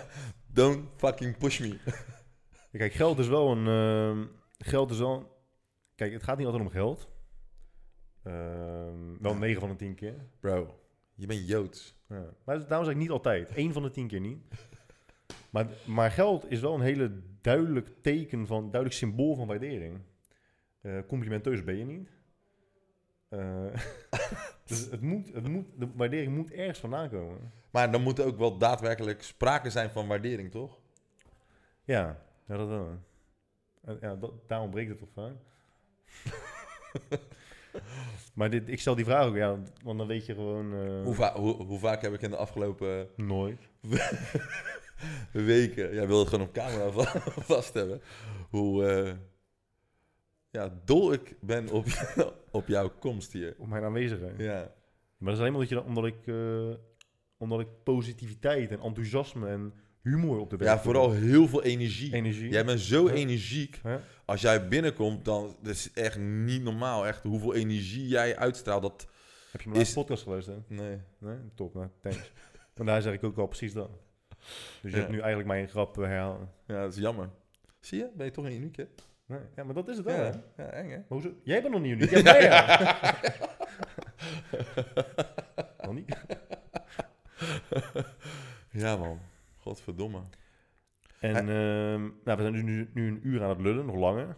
Don't 0.53 0.89
fucking 0.97 1.37
push 1.39 1.61
me. 1.61 1.79
Kijk, 2.79 2.93
geld 2.93 3.19
is 3.19 3.29
wel 3.29 3.51
een. 3.57 3.67
ehm, 3.67 4.27
geld 4.59 4.91
is 4.91 4.99
wel. 4.99 5.39
Kijk, 5.95 6.13
het 6.13 6.23
gaat 6.23 6.37
niet 6.37 6.47
altijd 6.47 6.65
om 6.65 6.71
geld. 6.71 7.09
Ehm, 8.23 9.17
wel 9.21 9.33
Ja. 9.33 9.39
9 9.39 9.61
van 9.61 9.69
de 9.69 9.77
10 9.77 9.95
keer. 9.95 10.15
Bro, 10.41 10.79
je 11.15 11.27
bent 11.27 11.49
Joods. 11.49 11.95
Ja. 12.09 12.25
Maar 12.45 12.67
daarom 12.67 12.85
zeg 12.85 12.95
ik 12.95 13.01
niet 13.01 13.11
altijd. 13.11 13.51
1 13.55 13.73
van 13.73 13.83
de 13.83 13.91
10 13.91 14.07
keer 14.07 14.21
niet. 14.21 14.39
Maar, 15.51 15.67
maar 15.85 16.11
geld 16.11 16.51
is 16.51 16.61
wel 16.61 16.75
een 16.75 16.81
hele 16.81 17.13
duidelijk 17.41 17.89
teken 18.03 18.47
van, 18.47 18.61
duidelijk 18.61 18.93
symbool 18.93 19.35
van 19.35 19.47
waardering. 19.47 19.99
Eh, 20.81 20.99
complimenteus 21.07 21.65
ben 21.65 21.77
je 21.77 21.85
niet. 21.85 22.09
Eh, 23.31 23.65
dus 24.67 24.91
het 24.91 25.01
moet, 25.01 25.33
het 25.35 25.49
moet, 25.49 25.67
de 25.77 25.89
waardering 25.95 26.35
moet 26.37 26.51
ergens 26.53 26.79
vandaan 26.79 27.09
komen. 27.11 27.53
Maar 27.71 27.91
dan 27.93 28.03
moet 28.03 28.19
er 28.19 28.25
ook 28.27 28.39
wel 28.39 28.59
daadwerkelijk 28.59 29.23
sprake 29.23 29.71
zijn 29.71 29.91
van 29.91 30.07
waardering, 30.07 30.51
toch? 30.51 30.79
Ja, 31.85 32.23
ja 32.47 32.57
dat 32.57 32.69
wel. 32.69 32.99
Ja, 34.01 34.15
dat, 34.17 34.33
daarom 34.49 34.71
breekt 34.71 34.89
het 34.89 34.99
toch 34.99 35.09
vaak. 35.15 35.35
maar 38.35 38.51
dit, 38.51 38.69
ik 38.69 38.81
stel 38.81 38.95
die 38.95 39.05
vraag 39.05 39.27
ook, 39.27 39.37
ja, 39.37 39.59
want 39.83 39.99
dan 39.99 40.07
weet 40.07 40.27
je 40.27 40.35
gewoon... 40.35 40.75
eh, 40.75 41.03
Hoe, 41.05 41.15
va- 41.15 41.37
hoe, 41.37 41.55
hoe 41.65 41.79
vaak 41.79 42.03
heb 42.03 42.13
ik 42.15 42.23
in 42.23 42.31
de 42.31 42.37
afgelopen 42.37 43.09
Nooit. 43.17 43.69
weken... 45.33 45.95
Jij 45.95 46.07
wil 46.07 46.19
het 46.19 46.29
gewoon 46.29 46.47
op 46.47 46.53
camera 46.53 46.91
va- 46.91 47.21
vast 47.41 47.75
hebben. 47.75 48.03
Hoe 48.51 48.87
eh, 48.87 49.13
ja, 50.51 50.81
dol 50.85 51.13
ik 51.13 51.37
ben 51.41 51.69
op, 51.71 51.85
op 52.51 52.67
jouw 52.69 52.91
komst 52.99 53.33
hier. 53.33 53.55
Op 53.59 53.67
mijn 53.67 53.85
aanwezigheid. 53.85 54.39
Ja. 54.39 54.73
Maar 55.17 55.29
dat 55.29 55.33
is 55.33 55.39
alleen 55.39 55.51
maar 55.53 55.61
dat 55.61 55.69
je, 55.69 55.75
dan- 55.75 55.85
omdat, 55.85 56.07
ik, 56.07 56.27
eh, 56.27 56.71
omdat 57.37 57.61
ik 57.61 57.69
positiviteit 57.85 58.71
en 58.71 58.81
enthousiasme 58.81 59.49
en 59.49 59.73
humor 60.03 60.39
op 60.39 60.51
de 60.51 60.57
weg 60.57 60.69
ja, 60.69 60.79
vooral 60.81 61.13
heel 61.13 61.49
veel 61.49 61.63
energie. 61.63 62.13
energie. 62.15 62.49
Jij 62.51 62.65
bent 62.65 62.81
zo 62.81 63.07
Ja. 63.09 63.15
energiek. 63.15 63.81
Als 64.25 64.41
jij 64.41 64.69
binnenkomt, 64.69 65.25
dan 65.25 65.57
dat 65.63 65.73
is 65.75 65.93
echt 65.93 66.19
niet 66.19 66.63
normaal. 66.63 67.07
Echt 67.07 67.23
hoeveel 67.23 67.55
energie 67.55 68.07
jij 68.09 68.37
uitstraalt. 68.37 68.83
Dat, 68.83 69.07
Heb 69.51 69.61
je 69.61 69.69
mijn 69.69 69.81
Is- 69.81 69.93
podcast 69.93 70.23
geluisterd? 70.23 70.71
nee. 70.71 70.99
Nee? 71.19 71.37
Top, 71.55 71.75
nou, 71.75 71.89
thanks. 72.03 72.33
Want 72.75 72.89
daar 72.89 73.03
zeg 73.03 73.15
ik 73.15 73.25
ook 73.25 73.37
al 73.39 73.47
precies 73.47 73.73
dat. 73.73 73.91
Dus 74.39 74.47
je 74.83 74.89
Ja. 74.91 74.97
hebt 74.97 75.11
nu 75.11 75.19
eigenlijk 75.19 75.49
mijn 75.49 75.69
grap 75.69 75.99
eh, 75.99 76.05
herhalen. 76.05 76.51
Ja, 76.67 76.81
dat 76.83 76.93
is 76.93 76.99
jammer. 76.99 77.29
Zie 77.81 77.99
je? 77.99 78.09
Ben 78.17 78.27
je 78.27 78.33
toch 78.33 78.45
een 78.45 78.53
uniek, 78.53 78.77
hè? 78.77 78.85
Nee, 79.31 79.41
ja, 79.57 79.65
maar 79.65 79.75
dat 79.75 79.89
is 79.89 79.97
het 79.97 80.07
wel, 80.07 80.17
hè? 80.17 80.31
Ja, 80.57 80.71
eng, 80.71 80.91
hè? 80.91 80.99
Hoezo? 81.09 81.35
Jij 81.43 81.63
bent 81.63 81.73
nog 81.73 81.83
niet 81.83 81.93
uniek. 81.93 82.11
Jij 82.11 82.23
bent 82.33 82.43
ja. 82.43 83.21
nog 85.87 85.95
niet. 85.95 86.17
Ja, 88.71 88.97
man. 88.97 89.21
Godverdomme. 89.57 90.21
En 91.21 91.37
ehm, 91.37 92.01
nou, 92.25 92.37
we 92.37 92.43
zijn 92.43 92.53
nu, 92.53 92.63
nu, 92.63 92.91
nu 92.95 93.09
een 93.09 93.21
uur 93.23 93.43
aan 93.43 93.49
het 93.49 93.61
lullen, 93.61 93.87
nog 93.87 93.97
langer. 93.97 94.37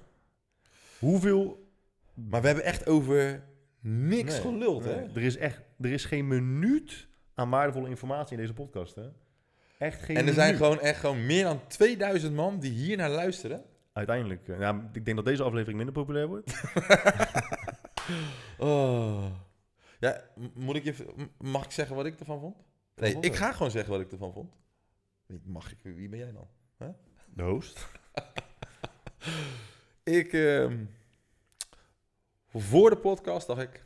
Hoeveel... 0.98 1.70
Maar 2.14 2.40
we 2.40 2.46
hebben 2.46 2.64
echt 2.64 2.86
over 2.86 3.42
niks 3.80 4.32
Nee, 4.32 4.40
geluld, 4.40 4.84
nee. 4.84 4.94
hè? 4.94 5.00
Er 5.14 5.22
is 5.22 5.36
echt 5.36 5.60
er 5.80 5.92
is 5.92 6.04
geen 6.04 6.28
minuut 6.28 7.08
aan 7.34 7.50
waardevolle 7.50 7.88
informatie 7.88 8.36
in 8.36 8.40
deze 8.40 8.54
podcast, 8.54 8.94
hè? 8.94 9.08
Echt 9.78 10.02
geen 10.02 10.16
En 10.16 10.26
er 10.26 10.32
zijn 10.32 10.56
gewoon 10.56 10.80
echt 10.80 11.00
gewoon 11.00 11.26
meer 11.26 11.44
dan 11.44 11.66
2000 11.66 12.34
man 12.34 12.58
die 12.58 12.70
hier 12.70 12.96
naar 12.96 13.10
luisteren. 13.10 13.64
Uiteindelijk, 13.92 14.46
ja, 14.46 14.90
ik 14.92 15.04
denk 15.04 15.16
dat 15.16 15.26
deze 15.26 15.42
aflevering 15.42 15.76
minder 15.76 15.94
populair 15.94 16.26
wordt. 16.26 16.52
Oh. 18.58 19.26
Ja, 20.00 20.22
moet 20.54 20.76
ik 20.76 20.84
je, 20.84 21.26
mag 21.38 21.64
ik 21.64 21.70
zeggen 21.70 21.96
wat 21.96 22.06
ik 22.06 22.18
ervan 22.18 22.40
vond? 22.40 22.56
Nee, 22.96 23.16
ik 23.20 23.34
ga 23.34 23.52
gewoon 23.52 23.70
zeggen 23.70 23.92
wat 23.92 24.00
ik 24.00 24.12
ervan 24.12 24.32
vond. 24.32 24.54
Mag 25.44 25.72
ik? 25.72 25.78
Wie 25.82 26.08
ben 26.08 26.18
jij 26.18 26.32
dan? 26.32 26.48
De 27.34 27.42
host. 27.42 27.86
Ik, 30.04 30.32
ehm, 30.32 30.84
voor 32.46 32.90
de 32.90 32.96
podcast 32.96 33.46
dacht 33.46 33.60
ik, 33.60 33.84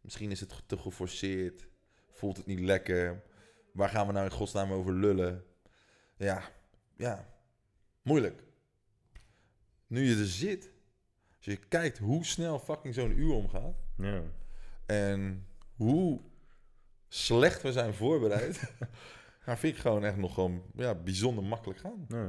misschien 0.00 0.30
is 0.30 0.40
het 0.40 0.62
te 0.66 0.78
geforceerd, 0.78 1.68
voelt 2.10 2.36
het 2.36 2.46
niet 2.46 2.60
lekker, 2.60 3.22
waar 3.72 3.88
gaan 3.88 4.06
we 4.06 4.12
nou 4.12 4.24
in 4.24 4.30
godsnaam 4.30 4.72
over 4.72 4.92
lullen? 4.92 5.44
Ja, 6.16 6.42
ja, 6.96 7.28
moeilijk. 8.02 8.42
Nu 9.86 10.04
je 10.04 10.16
er 10.16 10.26
zit, 10.26 10.70
als 11.36 11.44
je 11.44 11.56
kijkt 11.56 11.98
hoe 11.98 12.24
snel 12.24 12.58
fucking 12.58 12.94
zo'n 12.94 13.18
uur 13.18 13.32
omgaat. 13.32 13.76
Ja. 13.96 14.22
En 14.86 15.46
hoe 15.76 16.20
slecht 17.08 17.62
we 17.62 17.72
zijn 17.72 17.94
voorbereid. 17.94 18.72
maar 19.46 19.58
vind 19.58 19.74
ik 19.74 19.80
gewoon 19.80 20.04
echt 20.04 20.16
nog 20.16 20.34
gewoon 20.34 20.62
ja, 20.74 20.94
bijzonder 20.94 21.44
makkelijk 21.44 21.80
gaan. 21.80 22.06
Ja. 22.08 22.26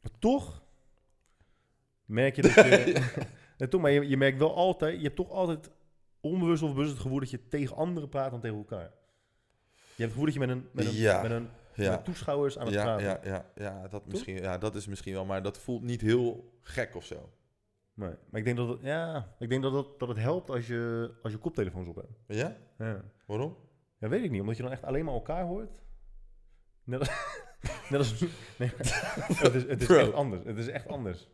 Maar 0.00 0.18
toch 0.18 0.62
merk 2.04 2.36
je 2.36 2.42
dat 2.42 2.54
je... 2.54 3.10
Toch, 3.68 3.80
maar 3.80 3.90
je, 3.90 4.08
je 4.08 4.16
merkt 4.16 4.38
wel 4.38 4.54
altijd... 4.54 4.96
Je 4.96 5.02
hebt 5.02 5.16
toch 5.16 5.30
altijd 5.30 5.70
onbewust 6.20 6.62
of 6.62 6.72
bewust 6.72 6.90
het 6.90 7.00
gevoel 7.00 7.18
dat 7.18 7.30
je 7.30 7.48
tegen 7.48 7.76
anderen 7.76 8.08
praat 8.08 8.30
dan 8.30 8.40
tegen 8.40 8.56
elkaar. 8.56 8.90
Je 9.70 9.78
hebt 9.78 9.96
het 9.96 10.10
gevoel 10.10 10.24
dat 10.24 10.34
je 10.34 10.40
met 10.40 10.48
een, 10.48 10.68
met 10.72 10.86
een, 10.86 10.94
Ja. 10.94 11.22
met 11.22 11.30
een 11.30 11.48
Ja. 11.82 11.90
met 11.90 12.04
toeschouwers 12.04 12.58
aan 12.58 12.66
het 12.66 12.74
Ja, 12.74 12.82
praten. 12.82 13.04
ja, 13.06 13.20
ja, 13.24 13.50
ja, 13.54 13.88
dat 13.88 14.06
misschien, 14.06 14.36
ja, 14.36 14.58
dat 14.58 14.74
is 14.74 14.86
misschien 14.86 15.12
wel, 15.12 15.24
maar 15.24 15.42
dat 15.42 15.58
voelt 15.58 15.82
niet 15.82 16.00
heel 16.00 16.52
gek 16.60 16.94
of 16.96 17.04
zo. 17.04 17.32
Nee, 17.94 18.14
maar 18.30 18.40
ik 18.40 18.44
denk 18.44 18.56
dat 18.56 18.68
het, 18.68 18.78
ja, 18.82 19.34
ik 19.38 19.48
denk 19.48 19.62
dat 19.62 19.72
het, 19.72 19.98
dat 19.98 20.08
het 20.08 20.18
helpt 20.18 20.50
als 20.50 20.66
je, 20.66 21.10
als 21.22 21.32
je 21.32 21.38
koptelefoons 21.38 21.88
op 21.88 21.96
hebt. 21.96 22.18
Ja? 22.26 22.56
Ja. 22.78 23.04
Waarom? 23.26 23.56
ja, 23.98 24.08
weet 24.08 24.24
ik 24.24 24.30
niet. 24.30 24.40
Omdat 24.40 24.56
je 24.56 24.62
dan 24.62 24.72
echt 24.72 24.82
alleen 24.84 25.04
maar 25.04 25.14
elkaar 25.14 25.44
hoort. 25.44 25.70
Net 26.84 26.98
als... 26.98 27.08
net 27.90 27.98
als 27.98 28.20
nee, 28.58 28.70
het 28.76 29.54
is, 29.54 29.62
het 29.62 29.82
is 29.82 29.88
echt 29.88 30.12
anders. 30.12 30.44
Het 30.44 30.58
is 30.58 30.68
echt 30.68 30.88
anders. 30.88 31.28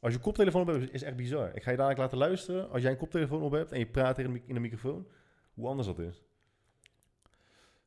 Als 0.00 0.12
je 0.12 0.18
koptelefoon 0.18 0.60
op 0.60 0.66
hebt, 0.66 0.92
is 0.92 1.02
echt 1.02 1.16
bizar. 1.16 1.50
Ik 1.54 1.62
ga 1.62 1.70
je 1.70 1.76
dadelijk 1.76 2.00
laten 2.00 2.18
luisteren. 2.18 2.70
Als 2.70 2.82
jij 2.82 2.90
een 2.90 2.96
koptelefoon 2.96 3.42
op 3.42 3.52
hebt 3.52 3.72
en 3.72 3.78
je 3.78 3.86
praat 3.86 4.18
in 4.18 4.42
de 4.46 4.60
microfoon, 4.60 5.08
hoe 5.54 5.68
anders 5.68 5.86
dat 5.88 5.98
is. 5.98 6.24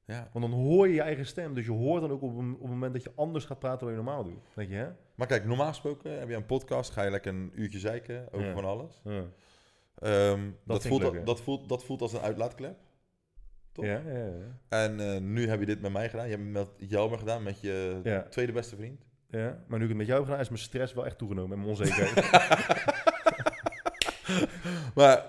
Ja. 0.05 0.29
Want 0.33 0.45
dan 0.49 0.59
hoor 0.59 0.87
je 0.87 0.93
je 0.93 1.01
eigen 1.01 1.25
stem. 1.25 1.53
Dus 1.53 1.65
je 1.65 1.71
hoort 1.71 2.01
dan 2.01 2.11
ook 2.11 2.21
op, 2.21 2.37
een, 2.37 2.53
op 2.53 2.61
het 2.61 2.69
moment 2.69 2.93
dat 2.93 3.03
je 3.03 3.11
anders 3.15 3.45
gaat 3.45 3.59
praten 3.59 3.79
dan 3.79 3.89
je 3.89 3.95
normaal 4.03 4.23
doet. 4.23 4.39
Denk 4.55 4.69
je, 4.69 4.75
hè? 4.75 4.87
Maar 5.15 5.27
kijk, 5.27 5.45
normaal 5.45 5.67
gesproken 5.67 6.19
heb 6.19 6.29
je 6.29 6.35
een 6.35 6.45
podcast, 6.45 6.91
ga 6.91 7.03
je 7.03 7.09
lekker 7.11 7.33
een 7.33 7.51
uurtje 7.55 7.79
zeiken 7.79 8.27
over 8.31 8.47
Ja. 8.47 8.53
van 8.53 8.65
alles. 8.65 9.01
Ja. 9.03 9.23
Ehm, 9.95 10.49
dat, 10.65 10.87
voelt, 10.87 11.01
leuk, 11.01 11.25
dat, 11.25 11.41
voelt, 11.41 11.69
dat 11.69 11.83
voelt 11.83 12.01
als 12.01 12.13
een 12.13 12.19
uitlaatklep. 12.21 12.77
Toch? 13.71 13.85
Ja, 13.85 14.01
ja, 14.05 14.25
ja. 14.25 14.59
En 14.69 14.99
eh, 15.13 15.19
nu 15.21 15.47
heb 15.49 15.59
je 15.59 15.65
dit 15.65 15.81
met 15.81 15.91
mij 15.91 16.09
gedaan. 16.09 16.25
Je 16.29 16.35
hebt 16.35 16.43
het 16.43 16.53
met 16.79 16.89
Jelmer 16.89 17.17
gedaan, 17.19 17.43
met 17.43 17.61
je 17.61 17.99
Ja. 18.03 18.21
tweede 18.21 18.51
beste 18.51 18.75
vriend. 18.75 19.05
ja. 19.29 19.63
Maar 19.67 19.77
nu 19.77 19.83
ik 19.83 19.89
het 19.89 19.97
met 19.97 20.07
jou 20.07 20.17
heb 20.19 20.27
gedaan, 20.27 20.41
is 20.43 20.49
mijn 20.49 20.61
stress 20.61 20.93
wel 20.93 21.05
echt 21.05 21.17
toegenomen. 21.17 21.51
En 21.51 21.57
mijn 21.65 21.69
onzekerheid. 21.69 22.29
Maar 24.95 25.25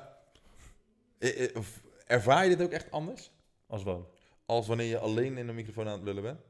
ervaar 2.07 2.43
je 2.45 2.57
dit 2.57 2.63
ook 2.67 2.73
echt 2.73 2.91
anders? 2.91 3.33
Als 3.67 3.83
wat? 3.83 4.09
Als 4.47 4.67
wanneer 4.67 4.87
je 4.87 4.99
alleen 4.99 5.39
in 5.39 5.47
de 5.47 5.53
microfoon 5.53 5.87
aan 5.87 5.93
het 5.93 6.03
lullen 6.03 6.23
bent? 6.23 6.41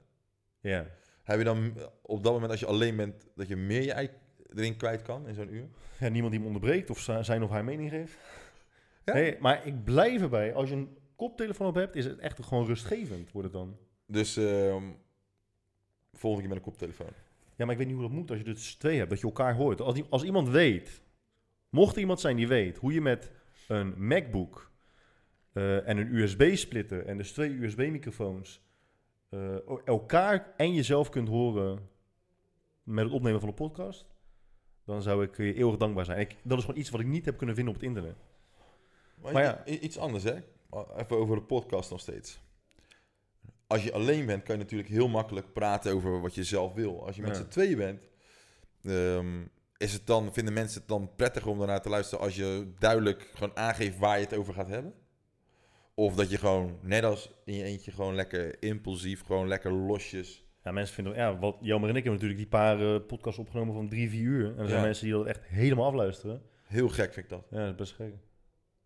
Ja. 0.61 0.87
Heb 1.23 1.39
je 1.39 1.45
dan 1.45 1.73
op 2.03 2.23
dat 2.23 2.33
moment, 2.33 2.51
als 2.51 2.61
je 2.61 2.67
alleen 2.67 2.97
bent, 2.97 3.27
dat 3.35 3.49
je 3.49 3.57
meer 3.57 3.83
je 3.83 4.11
erin 4.55 4.77
kwijt 4.77 5.03
kan 5.03 5.29
in 5.29 5.35
zo'n 5.35 5.55
uur? 5.55 5.69
ja. 5.99 6.09
Niemand 6.09 6.33
die 6.33 6.41
me 6.41 6.47
onderbreekt 6.47 6.91
of 6.91 6.99
zi- 6.99 7.23
zijn 7.23 7.43
of 7.43 7.51
haar 7.51 7.65
mening 7.65 7.91
geeft. 7.91 8.17
Ja? 9.05 9.13
Nee, 9.15 9.37
maar 9.41 9.67
ik 9.67 9.85
blijf 9.85 10.21
erbij. 10.23 10.55
Als 10.55 10.69
je 10.69 10.75
een 10.75 10.97
koptelefoon 11.17 11.67
op 11.67 11.75
hebt, 11.75 11.97
is 11.97 12.05
het 12.05 12.19
echt 12.19 12.45
gewoon 12.45 12.67
rustgevend, 12.67 13.33
wordt 13.33 13.49
het 13.49 13.57
dan. 13.57 13.77
Dus 14.07 14.37
ehm, 14.37 14.85
volgende 16.13 16.47
keer 16.47 16.55
met 16.57 16.65
een 16.65 16.71
koptelefoon. 16.73 17.13
Ja, 17.57 17.65
maar 17.65 17.71
ik 17.71 17.77
weet 17.79 17.87
niet 17.87 17.97
hoe 17.97 18.05
dat 18.07 18.13
moet 18.17 18.31
als 18.31 18.39
je 18.39 18.45
dus 18.45 18.75
twee 18.75 18.99
hebt, 18.99 19.11
dat 19.11 19.19
je 19.21 19.27
elkaar 19.27 19.55
hoort. 19.55 19.81
Als, 19.81 19.95
die- 19.95 20.07
als 20.11 20.23
iemand 20.23 20.49
weet, 20.49 21.03
mocht 21.69 21.95
er 21.95 22.01
iemand 22.01 22.21
zijn 22.21 22.37
die 22.37 22.49
weet 22.49 22.77
hoe 22.77 22.93
je 22.93 23.01
met 23.01 23.31
een 23.69 23.95
MacBook 24.07 24.71
eh, 25.53 25.89
en 25.89 25.97
een 25.97 26.15
USB-splitter 26.15 27.07
en 27.07 27.17
dus 27.17 27.33
twee 27.33 27.51
USB-microfoons 27.51 28.63
eh, 29.29 29.69
elkaar 29.85 30.55
en 30.57 30.75
jezelf 30.75 31.09
kunt 31.09 31.29
horen 31.29 31.89
met 32.83 33.05
het 33.05 33.13
opnemen 33.13 33.41
van 33.41 33.49
een 33.49 33.55
podcast, 33.55 34.07
dan 34.85 35.03
zou 35.03 35.25
ik 35.25 35.37
je 35.37 35.55
eeuwig 35.55 35.77
dankbaar 35.77 36.05
zijn. 36.05 36.19
Ik, 36.21 36.37
dat 36.43 36.59
is 36.59 36.65
gewoon 36.65 36.81
iets 36.81 36.91
wat 36.91 37.01
ik 37.01 37.07
niet 37.07 37.25
heb 37.25 37.37
kunnen 37.37 37.55
vinden 37.55 37.75
op 37.75 37.81
het 37.81 37.89
internet. 37.89 38.17
Maar, 39.15 39.33
Maar 39.33 39.43
ja. 39.43 39.65
iets 39.67 39.99
anders, 39.99 40.25
hè? 40.25 40.35
Even 40.97 41.17
over 41.17 41.37
de 41.37 41.43
podcast 41.43 41.91
nog 41.91 42.01
steeds. 42.01 42.41
Als 43.67 43.85
je 43.85 43.93
alleen 43.93 44.27
bent, 44.27 44.43
kan 44.43 44.57
je 44.57 44.63
natuurlijk 44.63 44.91
heel 44.91 45.09
makkelijk 45.09 45.53
praten 45.53 45.93
over 45.95 46.21
wat 46.21 46.35
je 46.35 46.45
zelf 46.45 46.73
wil. 46.75 47.07
Als 47.07 47.17
je 47.17 47.23
met 47.23 47.37
Ja. 47.37 47.43
z'n 47.43 47.49
tweeën 47.49 47.77
bent, 47.77 48.03
ehm, 48.85 49.43
is 49.77 49.93
het 49.93 50.07
dan, 50.07 50.33
vinden 50.33 50.55
mensen 50.55 50.81
het 50.81 50.89
dan 50.89 51.11
prettiger 51.17 51.51
om 51.51 51.59
daarnaar 51.59 51.83
te 51.83 51.89
luisteren 51.89 52.25
als 52.25 52.37
je 52.37 52.73
duidelijk 52.79 53.31
gewoon 53.35 53.57
aangeeft 53.57 53.99
waar 53.99 54.19
je 54.19 54.25
het 54.25 54.35
over 54.37 54.55
gaat 54.55 54.69
hebben? 54.69 54.95
Of 55.95 56.15
dat 56.15 56.31
je 56.31 56.39
gewoon, 56.39 56.79
net 56.83 57.05
als 57.05 57.31
in 57.45 57.55
je 57.55 57.63
eentje, 57.65 57.91
gewoon 57.91 58.15
lekker 58.15 58.63
impulsief, 58.63 59.23
gewoon 59.25 59.49
lekker 59.49 59.73
losjes. 59.73 60.45
Ja, 60.63 60.73
mensen 60.73 60.95
vinden, 60.95 61.15
ja, 61.15 61.39
wat 61.39 61.57
Jelmer 61.61 61.89
en 61.89 61.97
ik 61.97 62.05
hebben 62.05 62.21
natuurlijk 62.23 62.39
die 62.51 62.59
paar 62.61 62.81
eh, 62.95 63.07
podcasts 63.07 63.39
opgenomen 63.41 63.75
van 63.75 63.89
drie, 63.89 64.11
vier 64.11 64.23
uur. 64.23 64.45
En 64.47 64.59
er 64.59 64.67
zijn 64.69 64.81
Ja. 64.81 64.85
mensen 64.87 65.05
die 65.05 65.15
dat 65.15 65.27
echt 65.27 65.41
helemaal 65.45 65.87
afluisteren. 65.87 66.43
Heel 66.67 66.89
gek 66.89 67.13
vind 67.13 67.25
ik 67.27 67.29
dat. 67.31 67.47
Ja, 67.51 67.59
dat 67.59 67.69
is 67.69 67.75
best 67.77 67.93
gek. 67.93 68.15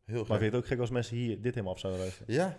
Heel 0.05 0.15
Maar 0.17 0.25
gek. 0.25 0.27
vind 0.27 0.41
je 0.41 0.45
het 0.45 0.55
ook 0.55 0.67
gek 0.67 0.79
als 0.79 0.91
mensen 0.91 1.17
hier 1.17 1.41
dit 1.43 1.55
helemaal 1.55 1.73
af 1.73 1.79
zouden 1.79 2.03
luisteren? 2.03 2.35
Ja. 2.35 2.57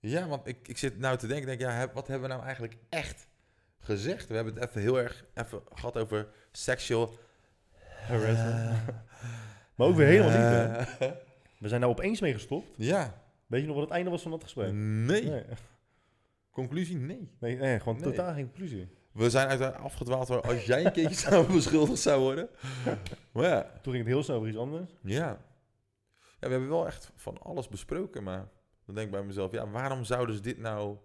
Ja, 0.00 0.28
want 0.28 0.46
ik, 0.46 0.68
ik 0.68 0.78
zit 0.78 0.98
nou 0.98 1.16
te 1.16 1.26
denken, 1.26 1.46
denk, 1.46 1.60
ja, 1.60 1.90
wat 1.94 2.06
hebben 2.06 2.28
we 2.28 2.34
nou 2.34 2.44
eigenlijk 2.46 2.76
echt 2.88 3.28
gezegd? 3.78 4.28
We 4.28 4.34
hebben 4.34 4.54
het 4.54 4.68
even 4.68 4.80
heel 4.80 4.98
erg 4.98 5.24
even 5.34 5.60
gehad 5.72 5.96
over 5.96 6.28
sexual 6.52 7.10
Harassment. 8.06 8.80
Maar 9.74 9.86
ook 9.86 9.96
weer 9.96 10.06
helemaal 10.06 10.78
niet, 10.78 10.88
We 11.60 11.68
zijn 11.68 11.80
daar 11.80 11.90
opeens 11.90 12.20
mee 12.20 12.32
gestopt. 12.32 12.68
ja. 12.76 13.26
Weet 13.48 13.60
je 13.60 13.66
nog 13.66 13.76
wat 13.76 13.84
het 13.84 13.94
einde 13.94 14.10
was 14.10 14.22
van 14.22 14.30
dat 14.30 14.42
gesprek? 14.42 14.72
Nee. 14.72 15.22
Nee, 15.24 15.44
Conclusie, 16.50 16.96
nee. 16.96 17.30
nee, 17.40 17.56
nee 17.56 17.78
gewoon 17.78 17.94
Nee. 18.00 18.10
totaal 18.10 18.34
geen 18.34 18.44
conclusie. 18.44 18.88
We 19.12 19.30
zijn 19.30 19.48
uiteindelijk 19.48 19.86
afgedwaald 19.88 20.28
waar 20.28 20.40
als 20.40 20.64
jij 20.64 20.84
een 20.84 20.92
keertje 20.92 21.14
zou 21.30 21.52
beschuldigd 21.52 22.00
zou 22.02 22.20
worden. 22.20 22.48
Maar 23.32 23.44
ja. 23.44 23.62
Toen 23.82 23.92
ging 23.92 24.04
het 24.04 24.06
heel 24.14 24.22
snel 24.22 24.36
over 24.36 24.48
iets 24.48 24.58
anders. 24.58 24.90
Ja. 25.02 25.16
Ja, 26.40 26.46
we 26.46 26.48
hebben 26.48 26.68
wel 26.68 26.86
echt 26.86 27.12
van 27.14 27.38
alles 27.42 27.68
besproken, 27.68 28.22
maar 28.22 28.48
dan 28.86 28.94
denk 28.94 29.06
ik 29.06 29.12
bij 29.12 29.22
mezelf, 29.22 29.52
ja, 29.52 29.68
waarom 29.68 30.04
zouden 30.04 30.34
ze 30.34 30.40
dit 30.40 30.58
nou 30.58 30.96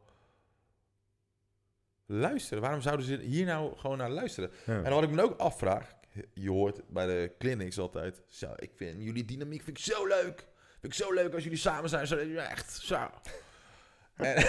luisteren? 2.06 2.62
Waarom 2.64 2.82
zouden 2.82 3.06
ze 3.06 3.18
hier 3.18 3.46
nou 3.46 3.78
gewoon 3.78 3.98
naar 3.98 4.10
luisteren? 4.12 4.52
Ja. 4.66 4.84
En 4.84 4.92
wat 4.92 5.04
ik 5.04 5.10
me 5.12 5.22
ook 5.22 5.40
afvraag, 5.40 5.96
je 6.34 6.50
hoort 6.50 6.82
bij 6.88 7.06
de 7.06 7.32
clinics 7.40 7.80
altijd, 7.80 8.22
zo, 8.28 8.52
ik 8.56 8.72
vind 8.76 9.04
jullie 9.04 9.26
dynamiek 9.26 9.64
vind 9.64 9.78
ik 9.78 9.84
zo 9.84 10.08
leuk. 10.08 10.48
Vind 10.84 10.96
ik 10.96 11.04
zo 11.04 11.14
leuk 11.14 11.34
als 11.34 11.44
jullie 11.44 11.58
samen 11.58 11.90
zijn, 11.90 12.08
zo, 12.08 12.18
echt 12.36 12.72
zo. 12.72 12.96
en, 14.16 14.46